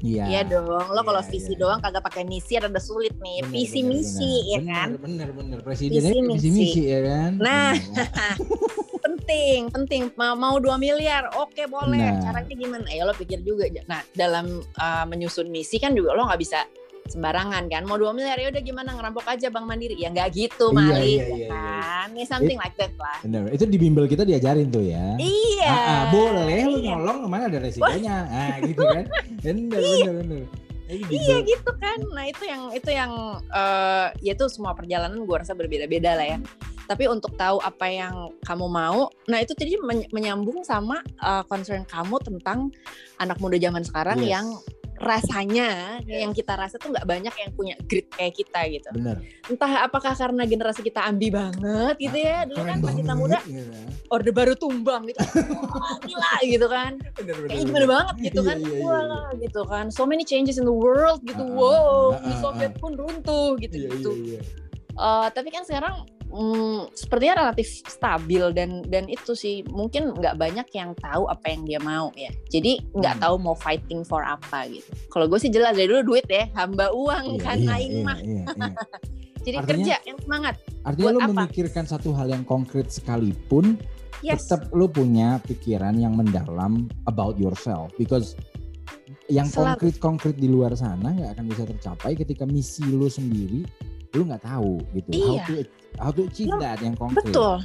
Iya. 0.00 0.24
Iya 0.32 0.40
dong. 0.48 0.96
Lo 0.96 1.04
kalau 1.04 1.20
iya, 1.20 1.28
visi 1.28 1.52
iya. 1.52 1.60
doang 1.60 1.80
kagak 1.84 2.00
pakai 2.00 2.24
misi 2.24 2.56
ada 2.56 2.72
sulit 2.80 3.12
nih. 3.20 3.44
Bener, 3.44 3.52
visi 3.52 3.80
bener, 3.84 3.92
misi 3.92 4.32
bener. 4.32 4.48
ya 4.48 4.58
kan. 4.64 4.88
Bener 4.96 5.28
bener 5.36 5.58
presidennya 5.60 6.12
visi, 6.16 6.32
visi 6.32 6.48
misi 6.48 6.82
ya 6.88 7.00
kan. 7.04 7.30
Nah. 7.36 7.76
penting, 9.30 9.60
penting. 9.70 10.02
Mau, 10.18 10.34
mau 10.34 10.56
2 10.58 10.74
miliar, 10.76 11.30
oke 11.38 11.62
boleh. 11.70 12.02
Nah. 12.02 12.18
Caranya 12.18 12.54
gimana? 12.54 12.86
Ya 12.90 13.06
lo 13.06 13.14
pikir 13.14 13.40
juga. 13.46 13.70
Nah, 13.86 14.02
dalam 14.14 14.58
uh, 14.58 15.04
menyusun 15.06 15.46
misi 15.46 15.78
kan 15.78 15.94
juga 15.94 16.18
lo 16.18 16.26
nggak 16.26 16.40
bisa 16.42 16.66
sembarangan 17.10 17.66
kan 17.66 17.82
mau 17.90 17.98
dua 17.98 18.14
miliar 18.14 18.38
ya 18.38 18.54
udah 18.54 18.62
gimana 18.62 18.94
ngerampok 18.94 19.26
aja 19.26 19.50
bang 19.50 19.66
mandiri 19.66 19.98
ya 19.98 20.14
nggak 20.14 20.30
gitu 20.30 20.70
iya, 20.70 20.76
Mali 20.78 20.94
iya, 20.94 21.02
iya, 21.26 21.26
ya 21.26 21.48
kan 21.50 22.08
iya. 22.14 22.26
something 22.28 22.58
It, 22.60 22.62
like 22.62 22.76
that 22.78 22.94
lah 22.94 23.18
bener. 23.26 23.50
itu 23.50 23.64
di 23.66 23.78
bimbel 23.82 24.06
kita 24.06 24.22
diajarin 24.22 24.70
tuh 24.70 24.84
ya 24.84 25.18
iya 25.18 25.66
ah, 25.74 25.90
ah, 25.90 26.02
boleh 26.14 26.60
lu 26.70 26.78
iya. 26.78 26.94
nyolong 26.94 27.26
ke 27.26 27.28
mana 27.32 27.44
ada 27.50 27.58
resikonya 27.66 28.16
ah 28.30 28.54
gitu 28.62 28.82
kan 28.84 29.04
bener 29.42 29.80
bener 29.82 30.14
bener 30.22 30.42
iya 30.90 31.36
gitu. 31.46 31.70
kan. 31.78 31.98
Nah 32.10 32.24
itu 32.26 32.42
yang 32.46 32.62
itu 32.74 32.90
yang 32.90 33.12
uh, 33.50 34.06
ya 34.18 34.32
itu 34.34 34.46
semua 34.50 34.74
perjalanan 34.74 35.22
gue 35.22 35.36
rasa 35.36 35.54
berbeda-beda 35.54 36.18
lah 36.18 36.26
ya. 36.36 36.38
Tapi 36.90 37.06
untuk 37.06 37.38
tahu 37.38 37.62
apa 37.62 37.86
yang 37.86 38.34
kamu 38.42 38.66
mau 38.66 39.14
nah 39.30 39.38
itu 39.38 39.54
jadi 39.54 39.78
menyambung 40.10 40.66
sama 40.66 40.98
uh, 41.22 41.46
concern 41.46 41.86
kamu 41.86 42.18
tentang 42.18 42.74
anak 43.22 43.38
muda 43.38 43.54
zaman 43.62 43.86
sekarang 43.86 44.18
yes. 44.26 44.30
yang 44.34 44.46
rasanya 45.00 45.96
yang 46.04 46.36
kita 46.36 46.52
rasa 46.52 46.76
tuh 46.76 46.92
nggak 46.92 47.08
banyak 47.08 47.32
yang 47.32 47.50
punya 47.56 47.74
grit 47.88 48.12
kayak 48.12 48.36
kita 48.36 48.60
gitu. 48.68 48.88
Bener. 48.92 49.16
Entah 49.48 49.88
apakah 49.88 50.12
karena 50.12 50.44
generasi 50.44 50.84
kita 50.84 51.00
ambi 51.08 51.32
banget 51.32 51.96
gitu 51.96 52.18
ya. 52.20 52.44
Dulu 52.44 52.60
kan 52.60 52.78
pas 52.84 52.92
kita 52.92 53.12
muda 53.16 53.40
ya. 53.48 53.64
orde 54.12 54.30
baru 54.30 54.52
tumbang 54.52 55.08
gitu. 55.08 55.20
Wah, 55.80 55.96
gila 56.04 56.32
gitu 56.44 56.66
kan. 56.68 56.92
Bener, 57.16 57.34
gimana 57.48 57.86
banget 57.88 58.16
gitu 58.28 58.40
kan. 58.44 58.56
Iya, 58.60 58.68
iya, 58.68 58.76
iya, 58.76 58.84
Wah, 58.84 59.28
gitu 59.40 59.60
kan. 59.64 59.84
So 59.88 60.04
many 60.04 60.22
changes 60.28 60.60
in 60.60 60.68
the 60.68 60.76
world 60.76 61.24
gitu. 61.24 61.40
Uh, 61.40 61.56
wow, 61.56 62.12
uh, 62.12 62.20
uh, 62.20 62.36
Soviet 62.44 62.76
pun 62.76 62.92
runtuh 62.92 63.56
gitu 63.56 63.88
gitu. 63.88 64.12
Iya, 64.12 64.36
iya, 64.36 64.40
iya. 64.40 64.42
Uh, 65.00 65.32
tapi 65.32 65.48
kan 65.48 65.64
sekarang 65.64 66.04
hmm, 66.30 66.94
sepertinya 66.94 67.46
relatif 67.46 67.66
stabil 67.84 68.44
dan 68.54 68.86
dan 68.86 69.04
itu 69.10 69.34
sih 69.34 69.66
mungkin 69.68 70.14
nggak 70.14 70.38
banyak 70.38 70.68
yang 70.72 70.94
tahu 70.96 71.26
apa 71.26 71.46
yang 71.50 71.62
dia 71.66 71.80
mau 71.82 72.14
ya 72.14 72.30
jadi 72.48 72.78
nggak 72.94 73.14
hmm. 73.18 73.22
tahu 73.26 73.34
mau 73.42 73.56
fighting 73.58 74.06
for 74.06 74.22
apa 74.22 74.70
gitu 74.70 74.88
kalau 75.10 75.26
gue 75.26 75.38
sih 75.42 75.50
jelas 75.50 75.74
dari 75.74 75.90
dulu 75.90 76.14
duit 76.14 76.26
ya 76.30 76.46
hamba 76.54 76.94
uang 76.94 77.36
iya, 77.36 77.42
kan 77.42 77.56
iya, 77.58 77.76
iya, 77.76 78.02
mah 78.06 78.18
iya, 78.22 78.42
iya. 78.46 78.72
jadi 79.46 79.56
artinya, 79.60 79.70
kerja 79.74 79.94
yang 80.06 80.18
semangat 80.22 80.54
artinya 80.86 81.10
lo 81.12 81.20
memikirkan 81.34 81.84
satu 81.84 82.14
hal 82.14 82.30
yang 82.30 82.44
konkret 82.46 82.88
sekalipun 82.88 83.76
yes. 84.22 84.46
tetap 84.46 84.70
lo 84.72 84.86
punya 84.86 85.42
pikiran 85.44 85.98
yang 85.98 86.14
mendalam 86.14 86.86
about 87.10 87.36
yourself 87.36 87.90
because 87.98 88.38
yang 89.30 89.46
konkret-konkret 89.50 90.34
di 90.38 90.50
luar 90.50 90.74
sana 90.74 91.14
nggak 91.14 91.38
akan 91.38 91.46
bisa 91.46 91.62
tercapai 91.66 92.18
ketika 92.18 92.46
misi 92.46 92.86
lo 92.90 93.06
sendiri 93.06 93.62
lu 94.10 94.26
nggak 94.26 94.42
tahu 94.42 94.82
gitu 94.94 95.08
iya. 95.14 95.46
how 95.46 95.46
to 95.46 95.54
how 95.98 96.12
to 96.12 96.28
achieve 96.28 96.52
that 96.62 96.78
yang 96.84 96.94
konkret 96.94 97.24
betul 97.26 97.58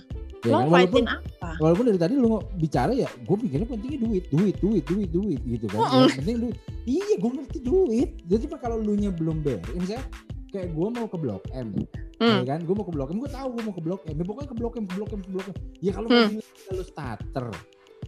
ya, 0.46 0.54
kan? 0.62 0.68
walaupun 0.70 1.04
apa? 1.10 1.50
walaupun 1.60 1.84
dari 1.90 2.00
tadi 2.00 2.14
lu 2.18 2.38
bicara 2.58 2.92
ya 2.94 3.10
gue 3.10 3.38
pikirnya 3.38 3.68
pentingnya 3.68 4.00
duit 4.02 4.24
duit 4.30 4.56
duit 4.62 4.84
duit 4.86 5.10
duit 5.10 5.42
gitu 5.46 5.66
kan 5.70 5.80
mm 5.82 5.94
ya, 5.94 6.16
penting 6.22 6.38
duit 6.42 6.56
iya 6.86 7.16
gue 7.18 7.32
ngerti 7.32 7.60
duit 7.66 8.10
jadi 8.30 8.40
cuma 8.48 8.58
kalau 8.62 8.78
lu 8.80 8.94
nya 8.98 9.10
belum 9.12 9.42
beres 9.42 9.66
misalnya 9.74 10.06
kayak 10.54 10.70
gue 10.72 10.88
mau 10.88 11.08
ke 11.10 11.18
blok 11.20 11.44
M 11.52 11.68
mm. 11.76 12.38
ya 12.42 12.46
kan 12.48 12.60
gue 12.64 12.76
mau 12.76 12.86
ke 12.86 12.94
blok 12.94 13.10
M 13.12 13.18
gue 13.20 13.32
tahu 13.32 13.48
gue 13.52 13.64
mau 13.66 13.76
ke 13.76 13.84
blok 13.84 14.02
M 14.08 14.16
ya, 14.16 14.26
pokoknya 14.26 14.50
ke 14.50 14.58
blok 14.58 14.74
M 14.78 14.86
ke 14.86 14.94
blok 14.96 15.10
M 15.12 15.22
ke 15.22 15.30
blok 15.34 15.48
M 15.50 15.56
ya 15.82 15.92
kalau 15.92 16.08
mm. 16.08 16.40
lu 16.72 16.84
starter 16.86 17.48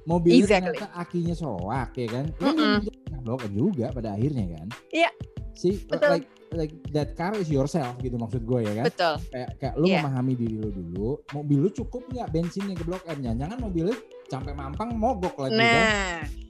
mobilnya 0.08 0.46
exactly. 0.46 0.72
ternyata 0.72 0.88
akinya 0.96 1.36
soak 1.36 1.92
ya 2.00 2.08
kan 2.08 2.26
mm 2.40 2.54
-mm. 2.54 2.78
blok 3.26 3.42
M 3.50 3.54
juga 3.54 3.86
pada 3.92 4.16
akhirnya 4.16 4.46
kan 4.56 4.68
iya 4.94 5.12
sih 5.58 5.84
like 5.90 6.30
like 6.56 6.72
that 6.96 7.12
car 7.20 7.36
is 7.36 7.52
yourself 7.52 8.00
gitu 8.00 8.16
maksud 8.16 8.48
gue 8.48 8.60
ya 8.64 8.74
kan. 8.84 8.86
Betul. 8.88 9.16
Kayak 9.34 9.50
kayak 9.60 9.74
lu 9.76 9.86
yeah. 9.90 10.04
memahami 10.04 10.34
diri 10.38 10.56
lu 10.62 10.70
dulu, 10.72 11.10
mobil 11.36 11.58
lu 11.68 11.70
cukup 11.74 12.08
nggak 12.08 12.30
bensinnya 12.32 12.76
ke 12.78 12.84
blok 12.88 13.04
M-nya? 13.10 13.36
Jangan 13.36 13.58
mobil 13.60 13.92
lu 13.92 13.96
sampai 14.28 14.54
mampang 14.56 14.96
mogok 14.96 15.36
lagi 15.40 15.60
nah, 15.60 15.72
kan. 15.72 15.92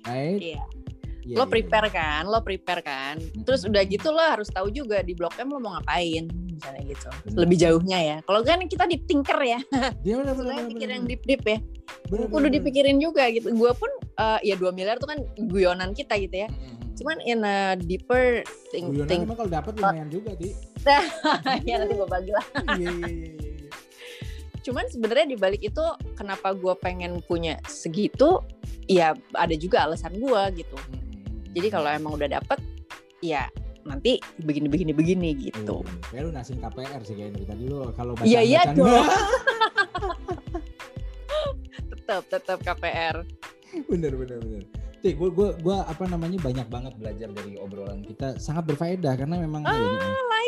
Right? 0.05 0.41
Iya. 0.41 0.63
Yeah, 1.27 1.43
lo 1.43 1.43
iya, 1.43 1.51
prepare 1.51 1.89
yeah. 1.91 1.97
kan, 1.99 2.21
lo 2.29 2.39
prepare 2.39 2.81
kan. 2.85 3.15
Terus 3.43 3.67
udah 3.67 3.83
gitu 3.83 4.07
lo 4.13 4.21
harus 4.21 4.47
tahu 4.53 4.71
juga 4.71 5.01
di 5.03 5.11
blok 5.17 5.35
M 5.41 5.51
lo 5.51 5.59
mau 5.59 5.75
ngapain, 5.75 6.29
misalnya 6.57 6.83
gitu. 6.89 7.07
Bener. 7.29 7.37
Lebih 7.45 7.57
jauhnya 7.61 7.99
ya. 8.01 8.17
Kalau 8.25 8.41
kan 8.41 8.65
kita 8.65 8.83
di 8.89 8.97
tinker 9.05 9.39
ya. 9.45 9.59
Iya 10.01 10.15
benar 10.25 10.33
benar. 10.33 10.65
pikir 10.67 10.87
yang 10.89 11.05
deep 11.05 11.21
deep 11.23 11.43
ya. 11.45 11.61
Bener, 12.09 12.27
Udah 12.33 12.49
dipikirin 12.49 12.97
juga 12.97 13.29
gitu. 13.29 13.53
Gue 13.53 13.71
pun 13.77 13.91
uh, 14.17 14.41
ya 14.41 14.57
2 14.57 14.73
miliar 14.73 14.97
tuh 14.97 15.07
kan 15.07 15.21
guyonan 15.37 15.93
kita 15.93 16.17
gitu 16.17 16.43
ya. 16.43 16.49
Mm-hmm 16.49 16.77
cuman 16.97 17.17
in 17.29 17.45
a 17.45 17.77
deeper 17.77 18.41
thing, 18.73 18.89
Guyonan 18.89 19.09
thing. 19.09 19.21
kalau 19.29 19.49
dapat 19.53 19.77
lumayan 19.77 20.09
juga 20.09 20.33
ti 20.33 20.57
ya 21.69 21.77
nanti 21.77 21.93
gue 21.93 22.09
bagi 22.09 22.31
lah 22.33 22.45
iya, 22.81 22.89
iya, 22.89 23.09
iya, 23.13 23.71
cuman 24.65 24.85
sebenarnya 24.89 25.27
di 25.29 25.37
balik 25.37 25.61
itu 25.61 25.85
kenapa 26.17 26.57
gue 26.57 26.73
pengen 26.81 27.21
punya 27.29 27.61
segitu 27.69 28.41
ya 28.89 29.13
ada 29.37 29.53
juga 29.53 29.85
alasan 29.85 30.17
gue 30.17 30.41
gitu 30.57 30.73
hmm. 30.73 31.53
jadi 31.53 31.67
kalau 31.69 31.89
emang 31.93 32.17
udah 32.17 32.41
dapet 32.41 32.59
ya 33.21 33.45
nanti 33.87 34.19
begini 34.43 34.67
begini 34.67 34.91
begini 34.91 35.29
gitu. 35.39 35.81
Iya, 35.81 36.11
kayak 36.11 36.23
lu 36.27 36.31
nasin 36.35 36.57
KPR 36.59 37.01
sih 37.07 37.15
kayaknya 37.15 37.45
tadi 37.47 37.63
lu 37.65 37.77
kalau 37.95 38.13
baca 38.13 38.27
Iya 38.27 38.41
iya 38.43 38.61
dong. 38.75 38.85
tetap 41.87 42.23
tetap 42.27 42.59
KPR. 42.63 43.15
bener 43.91 44.11
bener 44.15 44.37
bener. 44.39 44.63
Tik, 44.97 45.13
gue 45.13 45.29
gue 45.29 45.49
gue 45.61 45.77
apa 45.77 46.03
namanya 46.09 46.41
banyak 46.41 46.67
banget 46.73 46.93
belajar 46.97 47.29
dari 47.29 47.53
obrolan 47.61 48.01
kita 48.01 48.41
sangat 48.41 48.65
berfaedah 48.73 49.13
karena 49.13 49.37
memang 49.45 49.61
ah, 49.61 49.77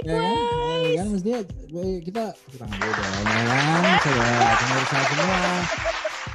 ya, 0.01 0.09
ya 0.09 0.17
kan, 0.17 0.79
ya 0.81 0.97
kan 0.97 1.07
mestinya 1.13 1.41
kita 2.01 2.23
tangan 2.57 2.77
gue 2.81 2.91
dong, 2.97 3.09
ya 3.13 3.45
kan, 3.45 3.83
saya 4.01 4.53
pemirsa 4.57 4.97
semua 5.05 5.37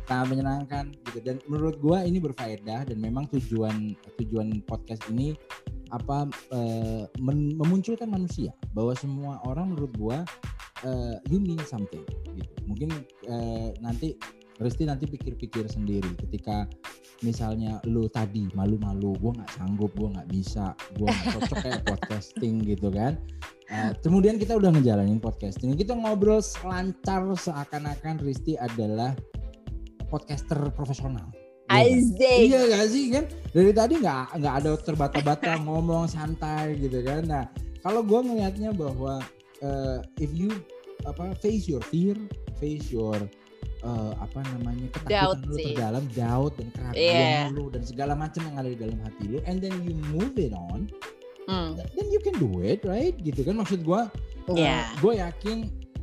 sangat 0.04 0.26
menyenangkan 0.28 0.84
gitu 1.10 1.18
dan 1.24 1.36
menurut 1.48 1.76
gue 1.80 1.98
ini 2.04 2.18
berfaedah 2.20 2.84
dan 2.86 2.98
memang 3.00 3.24
tujuan 3.32 3.96
tujuan 4.20 4.60
podcast 4.68 5.00
ini 5.08 5.32
apa 5.94 6.26
uh, 6.50 7.06
memunculkan 7.56 8.10
manusia 8.10 8.50
bahwa 8.74 8.92
semua 8.98 9.38
orang 9.46 9.70
menurut 9.70 9.92
gue 9.94 10.18
uh, 10.82 11.16
you 11.30 11.38
mean 11.38 11.62
something 11.62 12.02
gitu. 12.34 12.54
Mungkin 12.66 12.90
uh, 13.30 13.70
nanti 13.78 14.18
Risti 14.54 14.86
nanti 14.86 15.10
pikir-pikir 15.10 15.66
sendiri 15.66 16.14
ketika 16.14 16.70
misalnya 17.26 17.82
lu 17.90 18.06
tadi 18.06 18.46
malu-malu 18.54 19.18
gue 19.18 19.32
nggak 19.34 19.50
sanggup 19.50 19.90
gue 19.98 20.14
nggak 20.14 20.30
bisa 20.30 20.78
gue 20.94 21.10
nggak 21.10 21.26
cocok 21.38 21.58
kayak 21.62 21.82
podcasting 21.90 22.62
gitu 22.62 22.90
kan. 22.90 23.18
Uh, 23.70 23.90
kemudian 24.04 24.38
kita 24.38 24.54
udah 24.54 24.70
ngejalanin 24.70 25.18
podcasting 25.18 25.72
kita 25.74 25.96
ngobrol 25.96 26.38
selancar 26.44 27.24
seakan-akan 27.34 28.20
Risti 28.20 28.54
adalah 28.60 29.16
podcaster 30.12 30.60
profesional 30.76 31.32
Asik. 31.82 32.38
Iya 32.50 32.60
gak 32.70 32.86
sih 32.90 33.04
kan? 33.10 33.24
Dari 33.54 33.72
tadi 33.74 33.94
nggak 34.02 34.24
nggak 34.38 34.54
ada 34.62 34.70
terbata-bata 34.78 35.50
ngomong 35.66 36.06
santai 36.06 36.78
gitu 36.78 37.02
kan. 37.02 37.26
Nah 37.26 37.44
kalau 37.82 38.00
gue 38.00 38.20
ngelihatnya 38.20 38.72
bahwa 38.72 39.20
uh, 39.60 39.98
if 40.22 40.30
you 40.32 40.50
apa 41.04 41.36
face 41.38 41.68
your 41.68 41.84
fear, 41.92 42.16
face 42.56 42.88
your 42.88 43.16
uh, 43.84 44.12
apa 44.18 44.40
namanya 44.56 44.88
ketakutan 44.92 45.12
doubt 45.12 45.40
lu 45.44 45.54
sih. 45.60 45.64
terdalam, 45.76 46.04
doubt 46.16 46.52
dan 46.56 46.68
keraguan 46.72 46.96
yeah. 46.96 47.52
lu 47.52 47.68
dan 47.68 47.82
segala 47.84 48.12
macam 48.16 48.40
yang 48.48 48.56
ada 48.56 48.68
di 48.72 48.78
dalam 48.80 48.98
hati 49.04 49.24
lu, 49.28 49.38
and 49.44 49.60
then 49.60 49.74
you 49.84 49.92
move 50.10 50.32
it 50.40 50.56
on, 50.56 50.88
mm. 51.44 51.76
then 51.76 52.06
you 52.08 52.20
can 52.24 52.34
do 52.40 52.64
it, 52.64 52.80
right? 52.88 53.14
Gitu 53.20 53.44
kan 53.44 53.60
maksud 53.60 53.84
gue. 53.84 54.02
Yeah. 54.56 54.88
Uh, 54.96 55.00
gue 55.04 55.12
yakin, 55.20 55.58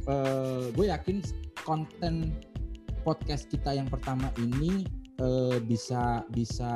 uh, 0.06 0.64
gue 0.74 0.86
yakin 0.90 1.26
konten 1.66 2.34
podcast 3.02 3.50
kita 3.50 3.74
yang 3.74 3.90
pertama 3.90 4.30
ini 4.38 4.86
uh, 5.22 5.58
bisa 5.62 6.26
bisa 6.34 6.72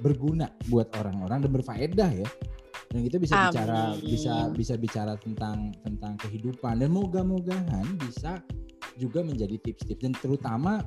berguna 0.00 0.48
buat 0.72 0.88
orang-orang 0.96 1.44
dan 1.44 1.50
berfaedah 1.52 2.10
ya. 2.16 2.28
Dan 2.90 3.06
kita 3.06 3.22
bisa 3.22 3.34
Amin. 3.38 3.46
bicara 3.54 3.80
bisa 4.02 4.34
bisa 4.50 4.74
bicara 4.74 5.12
tentang 5.20 5.70
tentang 5.84 6.18
kehidupan. 6.18 6.82
Dan 6.82 6.90
moga-mogahan 6.90 7.86
bisa 8.00 8.42
juga 8.98 9.22
menjadi 9.22 9.54
tips-tips. 9.62 10.02
Dan 10.02 10.12
terutama 10.18 10.82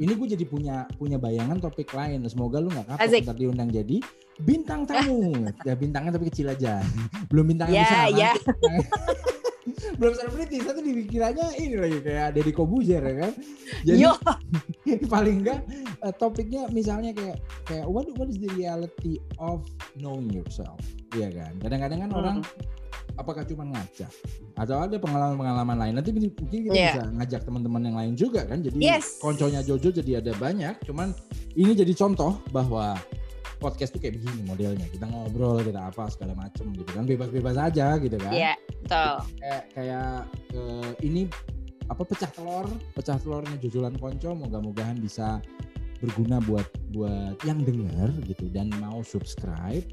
ini 0.00 0.16
gue 0.16 0.32
jadi 0.32 0.44
punya 0.48 0.88
punya 0.96 1.20
bayangan 1.20 1.60
topik 1.60 1.92
lain. 1.92 2.24
Semoga 2.24 2.56
lu 2.62 2.72
nggak 2.72 2.96
kapok 2.96 3.20
ntar 3.28 3.36
diundang 3.36 3.68
jadi 3.68 4.00
bintang 4.40 4.88
tamu. 4.88 5.28
Ya 5.68 5.76
bintangnya 5.76 6.16
tapi 6.16 6.32
kecil 6.32 6.48
aja. 6.48 6.80
Belum 7.28 7.52
bintangnya 7.52 7.84
yeah, 7.84 8.08
besar. 8.08 8.16
yeah. 8.16 8.34
belum 10.02 10.18
selebriti 10.18 10.58
satu 10.66 10.82
dipikirannya 10.82 11.46
ini 11.62 11.78
lagi 11.78 11.98
kayak 12.02 12.34
Deddy 12.34 12.50
Kobuzer 12.50 12.98
ya 12.98 13.14
kan? 13.22 13.32
Jadi 13.86 14.02
paling 15.14 15.46
enggak 15.46 15.62
uh, 16.02 16.10
topiknya 16.18 16.66
misalnya 16.74 17.14
kayak 17.14 17.38
kayak 17.62 17.86
what 17.86 18.10
what 18.18 18.26
is 18.26 18.42
the 18.42 18.50
reality 18.58 19.22
of 19.38 19.62
knowing 19.94 20.26
yourself? 20.34 20.82
Iya 21.14 21.30
kan? 21.30 21.54
Kadang-kadang 21.62 21.98
kan 22.02 22.10
hmm. 22.10 22.18
orang 22.18 22.36
apakah 23.14 23.46
cuma 23.46 23.62
ngaca 23.70 24.10
atau 24.58 24.76
ada 24.82 24.98
pengalaman-pengalaman 24.98 25.76
lain? 25.78 25.94
Nanti 26.02 26.10
mungkin 26.10 26.58
kita 26.66 26.74
yeah. 26.74 26.98
bisa 26.98 27.02
ngajak 27.22 27.40
teman-teman 27.46 27.82
yang 27.86 27.96
lain 28.02 28.12
juga 28.18 28.42
kan? 28.42 28.58
Jadi 28.58 28.82
yes. 28.82 29.22
konconya 29.22 29.62
Jojo 29.62 29.94
jadi 29.94 30.18
ada 30.18 30.34
banyak 30.34 30.82
cuman 30.82 31.14
ini 31.54 31.78
jadi 31.78 31.94
contoh 31.94 32.42
bahwa 32.50 32.98
podcast 33.62 33.94
tuh 33.94 34.02
kayak 34.02 34.18
begini 34.18 34.42
modelnya. 34.42 34.90
Kita 34.90 35.06
ngobrol 35.06 35.62
kita 35.62 35.86
apa 35.94 36.10
segala 36.10 36.34
macem 36.34 36.74
gitu 36.74 36.90
kan. 36.90 37.06
Bebas-bebas 37.06 37.54
aja 37.54 37.94
gitu 38.02 38.18
kan. 38.18 38.32
Iya 38.34 38.52
yeah, 38.52 38.56
betul. 38.82 39.14
Kayak 39.38 39.62
kayak 39.78 40.10
uh, 40.58 40.90
ini 41.06 41.22
apa 41.86 42.02
pecah 42.02 42.30
telur 42.30 42.66
pecah 42.96 43.18
telurnya 43.20 43.56
jujulan 43.60 43.92
konco 44.00 44.32
moga-mogahan 44.32 44.96
bisa 44.98 45.42
berguna 46.02 46.42
buat 46.42 46.66
buat 46.90 47.38
yang 47.46 47.62
dengar 47.62 48.10
gitu 48.26 48.50
dan 48.50 48.68
mau 48.82 49.06
subscribe. 49.06 49.86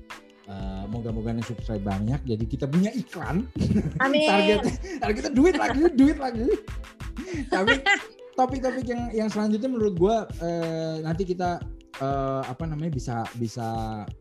Uh, 0.50 0.90
moga-moga 0.90 1.30
yang 1.30 1.46
subscribe 1.46 1.86
banyak 1.86 2.18
jadi 2.26 2.42
kita 2.42 2.66
punya 2.66 2.90
iklan. 2.98 3.46
Amin. 4.04 4.26
target 4.26 4.60
target 4.98 5.16
kita 5.22 5.30
duit 5.30 5.54
lagi 5.54 5.80
duit 5.94 6.18
lagi. 6.18 6.50
Tapi 7.54 7.86
topik-topik 8.34 8.88
yang 8.90 9.04
yang 9.14 9.30
selanjutnya 9.30 9.70
menurut 9.70 9.94
gue 10.00 10.16
uh, 10.42 10.96
nanti 11.06 11.28
kita 11.28 11.62
uh, 11.98 12.46
apa 12.46 12.64
namanya 12.70 12.94
bisa 12.94 13.16
bisa 13.42 13.66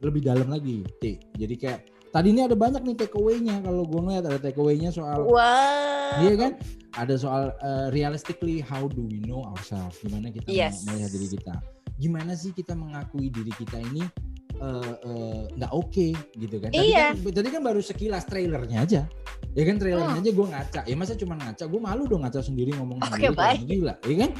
lebih 0.00 0.24
dalam 0.24 0.48
lagi 0.48 0.82
T. 0.98 1.20
Jadi 1.36 1.54
kayak 1.60 1.80
tadi 2.08 2.32
ini 2.32 2.48
ada 2.48 2.56
banyak 2.56 2.82
nih 2.82 2.96
take 2.96 3.16
away-nya 3.20 3.60
kalau 3.60 3.84
gue 3.84 4.00
ngeliat 4.00 4.24
ada 4.24 4.40
take 4.40 4.56
away-nya 4.56 4.88
soal 4.88 5.28
wow. 5.28 6.24
Iya 6.24 6.34
kan? 6.40 6.52
Ada 6.96 7.14
soal 7.20 7.52
uh, 7.60 7.92
realistically 7.92 8.64
how 8.64 8.88
do 8.88 9.04
we 9.06 9.20
know 9.22 9.44
ourselves? 9.44 10.00
Gimana 10.00 10.32
kita 10.32 10.48
yes. 10.48 10.88
melihat 10.88 11.12
diri 11.12 11.28
kita? 11.36 11.54
Gimana 11.98 12.32
sih 12.34 12.54
kita 12.54 12.72
mengakui 12.78 13.28
diri 13.28 13.52
kita 13.54 13.78
ini 13.92 14.02
nggak 14.58 15.70
uh, 15.70 15.74
uh, 15.74 15.78
oke 15.78 15.90
okay, 15.94 16.10
gitu 16.34 16.58
kan. 16.58 16.74
Tadi, 16.74 16.90
iya. 16.90 17.14
kan? 17.14 17.30
tadi 17.30 17.48
kan 17.54 17.62
baru 17.62 17.80
sekilas 17.80 18.26
trailernya 18.26 18.78
aja. 18.82 19.02
Ya 19.54 19.62
kan 19.64 19.76
trailernya 19.78 20.18
oh. 20.18 20.22
aja 20.22 20.30
gue 20.34 20.46
ngaca. 20.50 20.80
Ya 20.86 20.94
masa 20.98 21.14
cuma 21.14 21.34
ngaca? 21.38 21.64
Gue 21.70 21.80
malu 21.80 22.10
dong 22.10 22.26
ngaca 22.26 22.42
sendiri 22.42 22.74
ngomong 22.74 22.98
okay, 22.98 23.30
sendiri. 23.30 23.38
Baik. 23.38 23.60
Gila, 23.70 23.94
ya 24.02 24.16
kan? 24.18 24.30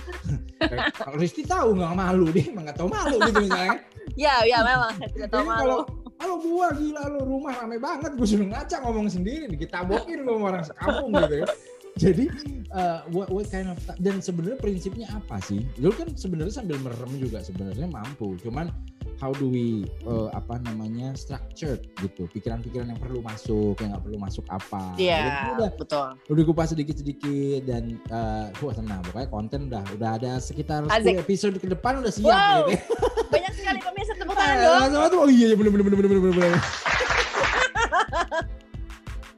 kalau 0.99 1.17
Risti 1.23 1.43
tahu 1.47 1.69
nggak 1.79 1.95
malu 1.95 2.27
dia 2.35 2.45
emang 2.51 2.65
nggak 2.67 2.79
tahu 2.79 2.89
malu 2.91 3.17
gitu 3.23 3.39
misalnya. 3.47 3.79
ya, 4.19 4.35
ya 4.43 4.59
memang 4.67 4.91
saya 4.99 5.11
tidak 5.15 5.31
tahu 5.31 5.45
malu. 5.47 5.63
Kalau 5.63 5.81
kalau 6.19 6.37
gua 6.43 6.67
gila 6.75 7.03
lo 7.15 7.21
rumah 7.23 7.55
rame 7.55 7.79
banget 7.79 8.11
gue 8.19 8.27
suruh 8.27 8.51
ngaca 8.51 8.83
ngomong 8.83 9.07
sendiri 9.07 9.55
kita 9.55 9.87
bokin 9.87 10.27
lo 10.27 10.43
orang 10.43 10.67
sekampung 10.67 11.15
gitu 11.15 11.47
ya. 11.47 11.49
Jadi 12.07 12.31
uh, 12.71 13.03
what, 13.11 13.27
what 13.27 13.51
kind 13.51 13.67
of 13.67 13.79
dan 13.99 14.23
sebenarnya 14.23 14.55
prinsipnya 14.63 15.11
apa 15.11 15.43
sih? 15.43 15.67
Lu 15.83 15.91
kan 15.91 16.15
sebenarnya 16.15 16.63
sambil 16.63 16.79
merem 16.79 17.11
juga 17.19 17.43
sebenarnya 17.43 17.91
mampu. 17.91 18.39
Cuman 18.39 18.71
how 19.19 19.35
do 19.35 19.51
we 19.51 19.83
uh, 20.07 20.31
apa 20.31 20.63
namanya 20.63 21.19
structured 21.19 21.91
gitu? 21.99 22.31
Pikiran-pikiran 22.31 22.95
yang 22.95 23.01
perlu 23.03 23.19
masuk 23.19 23.83
yang 23.83 23.99
nggak 23.99 24.05
perlu 24.07 24.19
masuk 24.23 24.47
apa. 24.47 24.95
Iya 24.95 25.19
yeah, 25.19 25.59
udah 25.59 25.71
betul. 25.75 26.09
udah 26.31 26.43
kupas 26.47 26.71
sedikit-sedikit 26.71 27.67
dan 27.67 27.99
uh, 28.15 28.47
wah 28.63 28.75
tenang. 28.79 29.03
Pokoknya 29.03 29.29
konten 29.35 29.61
udah 29.67 29.83
udah 29.99 30.11
ada 30.23 30.39
sekitar 30.39 30.87
Asik. 30.87 31.19
10 31.19 31.25
episode 31.27 31.59
ke 31.59 31.67
depan 31.67 31.99
udah 31.99 32.13
siap 32.15 32.31
wow. 32.31 32.71
gitu 32.71 32.95
banyak 33.35 33.53
sekali 33.59 33.79
pemirsa 33.83 34.15
tepuk 34.15 34.39
tangan 34.39 34.95
dong. 34.95 35.27
oh 35.27 35.29
iya 35.29 35.51
iya 35.51 35.57
bener 35.59 35.75
bener 35.75 35.85
bener 35.91 35.99
bener 35.99 36.11
bener 36.23 36.35
bener. 36.39 36.53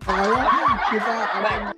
Pokoknya 0.01 0.45
kita 0.91 1.13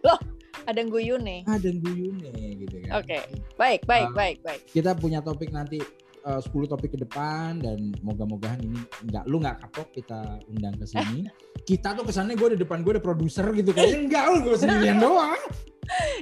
loh 0.07 0.32
ada 0.67 0.81
guyune 0.87 1.25
nih. 1.25 1.41
Ada 1.49 1.71
guyune 1.79 2.31
gitu 2.63 2.77
kan. 2.87 2.91
Oke. 3.03 3.19
Okay. 3.19 3.23
Baik, 3.59 3.81
baik, 3.87 4.09
uh, 4.11 4.15
baik, 4.15 4.37
baik. 4.45 4.61
Kita 4.71 4.95
punya 4.97 5.21
topik 5.23 5.51
nanti 5.51 5.83
Eh, 6.23 6.39
uh, 6.39 6.39
10 6.39 6.71
topik 6.71 6.95
ke 6.95 6.99
depan 7.03 7.59
dan 7.59 7.91
moga-mogahan 7.99 8.63
ini 8.63 8.79
nggak 9.11 9.27
lu 9.27 9.43
nggak 9.43 9.59
kapok 9.67 9.91
kita 9.91 10.39
undang 10.47 10.71
ke 10.79 10.87
sini. 10.87 11.27
kita 11.69 11.99
tuh 11.99 12.07
kesannya 12.07 12.39
gue 12.39 12.55
di 12.55 12.59
depan 12.63 12.87
gue 12.87 12.95
ada 12.95 13.03
produser 13.03 13.51
gitu 13.51 13.75
kan. 13.75 13.91
Enggak 13.91 14.31
lu 14.31 14.39
gue 14.47 14.55
sendirian 14.55 15.03
doang. 15.03 15.43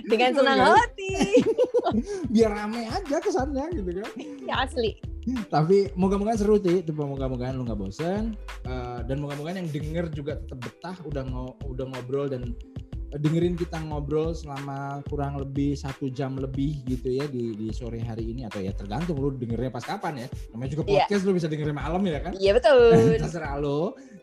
Dengan 0.09 0.33
senang 0.33 0.73
hati. 0.73 1.45
Biar 2.33 2.49
rame 2.49 2.89
aja 2.89 3.17
kesannya 3.21 3.77
gitu 3.77 3.91
kan. 4.01 4.09
Ya 4.49 4.65
asli. 4.65 4.97
Tapi 5.53 5.93
moga-mogahan 5.93 6.41
seru 6.41 6.57
sih, 6.65 6.81
tuh 6.81 6.97
moga-mogahan 6.97 7.61
lu 7.61 7.69
nggak 7.69 7.77
bosen 7.77 8.41
uh, 8.65 9.05
dan 9.05 9.21
moga-mogahan 9.21 9.61
yang 9.61 9.69
denger 9.69 10.05
juga 10.17 10.41
tetap 10.41 10.65
betah 10.65 10.97
udah 11.05 11.23
ngo 11.29 11.61
udah 11.69 11.85
ngobrol 11.93 12.25
dan 12.25 12.57
dengerin 13.17 13.59
kita 13.59 13.83
ngobrol 13.83 14.31
selama 14.31 15.03
kurang 15.11 15.35
lebih 15.41 15.75
satu 15.75 16.07
jam 16.13 16.39
lebih 16.39 16.79
gitu 16.87 17.11
ya 17.11 17.27
di, 17.27 17.59
di 17.59 17.69
sore 17.75 17.99
hari 17.99 18.31
ini. 18.31 18.47
Atau 18.47 18.63
ya 18.63 18.71
tergantung 18.71 19.19
lu 19.19 19.35
dengernya 19.35 19.71
pas 19.75 19.83
kapan 19.83 20.27
ya. 20.27 20.29
Namanya 20.55 20.71
juga 20.71 20.83
iya. 20.87 21.05
podcast 21.05 21.23
yeah. 21.23 21.29
lu 21.29 21.33
bisa 21.35 21.47
dengerin 21.51 21.77
malam 21.77 22.03
ya 22.07 22.19
kan? 22.23 22.33
Iya 22.39 22.45
yeah, 22.47 22.55
betul. 22.55 22.81
Terserah 23.27 23.55
lu. 23.59 23.81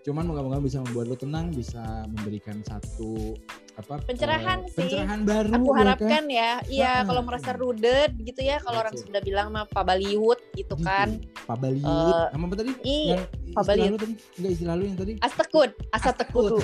Cuman 0.07 0.23
moga-moga 0.23 0.64
bisa 0.64 0.80
membuat 0.80 1.05
lu 1.11 1.18
tenang 1.19 1.51
bisa 1.51 2.07
memberikan 2.07 2.64
satu 2.64 3.35
apa 3.77 4.01
pencerahan 4.09 4.65
uh, 4.65 4.73
sih. 4.73 4.89
pencerahan 4.89 5.22
baru 5.22 5.53
aku 5.53 5.69
ya 5.69 5.77
harapkan 5.77 6.09
ya, 6.09 6.18
kan? 6.18 6.26
ya 6.26 6.51
iya 6.65 6.93
kalau 7.05 7.22
merasa 7.22 7.49
rudet 7.53 8.11
gitu 8.23 8.41
ya. 8.41 8.57
Kalau 8.64 8.81
orang 8.81 8.95
sudah 8.95 9.22
bilang 9.22 9.51
mah 9.51 9.68
Pak 9.68 9.84
Baliwut 9.84 10.39
gitu, 10.55 10.73
gitu. 10.73 10.88
kan. 10.88 11.19
Pak 11.43 11.57
Baliwut 11.59 12.15
uh, 12.15 12.31
apa 12.31 12.55
tadi? 12.55 12.72
iya 12.88 13.27
Pak 13.51 13.64
Baliwut 13.68 13.99
tadi? 13.99 14.15
Enggak 14.39 14.51
istilah 14.55 14.73
lu 14.80 14.84
yang 14.88 14.97
tadi? 14.97 15.14
Astekut. 15.19 15.72
Asatekut 15.91 16.64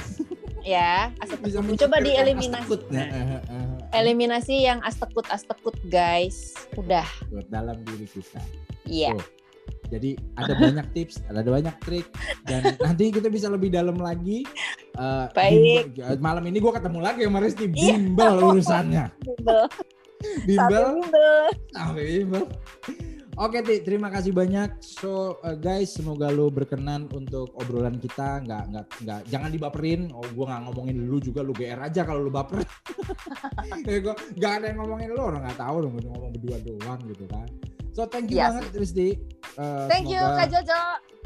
ya 0.64 1.12
astekut 1.20 1.78
coba 1.78 1.98
dieliminasi 2.00 2.76
nah, 2.90 3.08
uh, 3.12 3.36
uh, 3.52 3.76
eliminasi 3.94 4.64
yang 4.64 4.80
astekut 4.88 5.28
astekut 5.30 5.76
guys 5.92 6.56
udah 6.80 7.06
buat 7.30 7.48
dalam 7.52 7.78
diri 7.84 8.08
kita 8.08 8.40
iya 8.88 9.12
yeah. 9.14 9.26
Jadi 9.92 10.18
ada 10.36 10.54
banyak 10.58 10.88
tips, 10.98 11.22
ada 11.30 11.46
banyak 11.46 11.76
trik, 11.86 12.08
dan 12.50 12.76
nanti 12.82 13.14
kita 13.14 13.30
bisa 13.30 13.46
lebih 13.46 13.70
dalam 13.70 13.94
lagi. 14.02 14.42
Uh, 14.98 15.30
Baik. 15.38 15.94
Bimbel, 15.94 16.18
malam 16.18 16.44
ini 16.50 16.58
gue 16.58 16.74
ketemu 16.74 17.00
lagi 17.04 17.22
sama 17.30 17.40
Resti 17.44 17.66
iya. 17.70 17.94
bimbel 17.94 18.36
urusannya. 18.42 19.06
bimbel. 20.50 20.86
bimbel. 20.98 21.46
Sampai 21.78 22.04
bimbel. 22.10 22.44
Oke 23.34 23.66
Ti, 23.66 23.82
terima 23.82 24.14
kasih 24.14 24.30
banyak. 24.30 24.78
So 24.86 25.42
uh, 25.42 25.58
guys, 25.58 25.98
semoga 25.98 26.30
lo 26.30 26.54
berkenan 26.54 27.10
untuk 27.10 27.50
obrolan 27.58 27.98
kita. 27.98 28.46
Nggak 28.46 28.64
nggak 28.70 28.86
nggak 29.02 29.20
jangan 29.26 29.50
dibaperin. 29.50 30.14
Oh, 30.14 30.22
gue 30.22 30.46
nggak 30.46 30.62
ngomongin 30.70 30.98
lu 31.10 31.18
juga, 31.18 31.42
lu 31.42 31.50
GR 31.50 31.82
aja 31.82 32.06
kalau 32.06 32.22
lu 32.22 32.30
baper. 32.30 32.62
ya, 33.90 33.98
gua, 34.06 34.14
gak 34.38 34.52
ada 34.62 34.66
yang 34.70 34.86
ngomongin 34.86 35.10
lu, 35.18 35.22
orang 35.22 35.42
nggak 35.50 35.58
tahu 35.58 35.76
dong 35.82 35.94
ngomong 35.98 36.32
berdua 36.38 36.58
doang 36.62 37.00
gitu 37.10 37.26
kan. 37.26 37.48
So 37.94 38.06
thank 38.06 38.30
you 38.30 38.38
yes. 38.38 38.54
banget 38.54 38.66
Rizdi. 38.78 39.10
Uh, 39.58 39.86
thank 39.90 40.10
you 40.10 40.22
Kak 40.22 40.50
Jojo. 40.54 40.82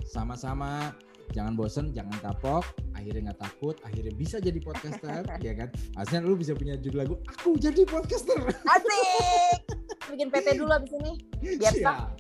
Sama-sama. 0.08 0.96
Jangan 1.36 1.54
bosen, 1.56 1.96
jangan 1.96 2.16
kapok. 2.20 2.64
Akhirnya 2.96 3.32
nggak 3.32 3.42
takut, 3.42 3.76
akhirnya 3.88 4.14
bisa 4.16 4.38
jadi 4.38 4.60
podcaster, 4.60 5.24
ya 5.48 5.54
kan? 5.56 5.70
Asalnya 5.96 6.28
lu 6.28 6.36
bisa 6.36 6.52
punya 6.56 6.76
judul 6.80 7.00
lagu, 7.04 7.16
aku 7.28 7.56
jadi 7.60 7.84
podcaster. 7.88 8.40
Asik. 8.68 9.62
bikin 10.12 10.28
PT 10.32 10.48
dulu 10.60 10.72
abis 10.72 10.92
ini. 10.98 11.14
Biar 11.60 11.74
sah. 11.84 12.00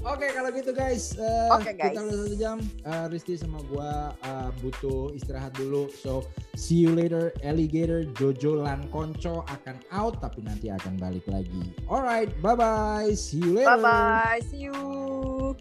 Oke 0.00 0.24
okay, 0.24 0.30
kalau 0.32 0.48
gitu 0.56 0.72
guys, 0.72 1.12
uh, 1.20 1.60
okay, 1.60 1.76
guys. 1.76 1.92
kita 1.92 2.00
udah 2.08 2.16
satu 2.24 2.36
jam. 2.40 2.58
Uh, 2.88 3.04
Risti 3.12 3.36
sama 3.36 3.60
gua 3.68 4.16
uh, 4.24 4.48
butuh 4.64 5.12
istirahat 5.12 5.52
dulu. 5.60 5.92
So 5.92 6.24
see 6.56 6.80
you 6.80 6.96
later, 6.96 7.36
alligator 7.44 8.08
Jojo 8.16 8.64
Lankonco 8.64 9.44
akan 9.44 9.76
out 9.92 10.16
tapi 10.24 10.40
nanti 10.40 10.72
akan 10.72 10.96
balik 10.96 11.28
lagi. 11.28 11.68
Alright, 11.84 12.32
bye 12.40 12.56
bye, 12.56 13.12
see 13.12 13.44
you 13.44 13.60
later. 13.60 13.76
Bye 13.76 13.84
bye, 13.84 14.40
see 14.48 14.72
you. 14.72 15.52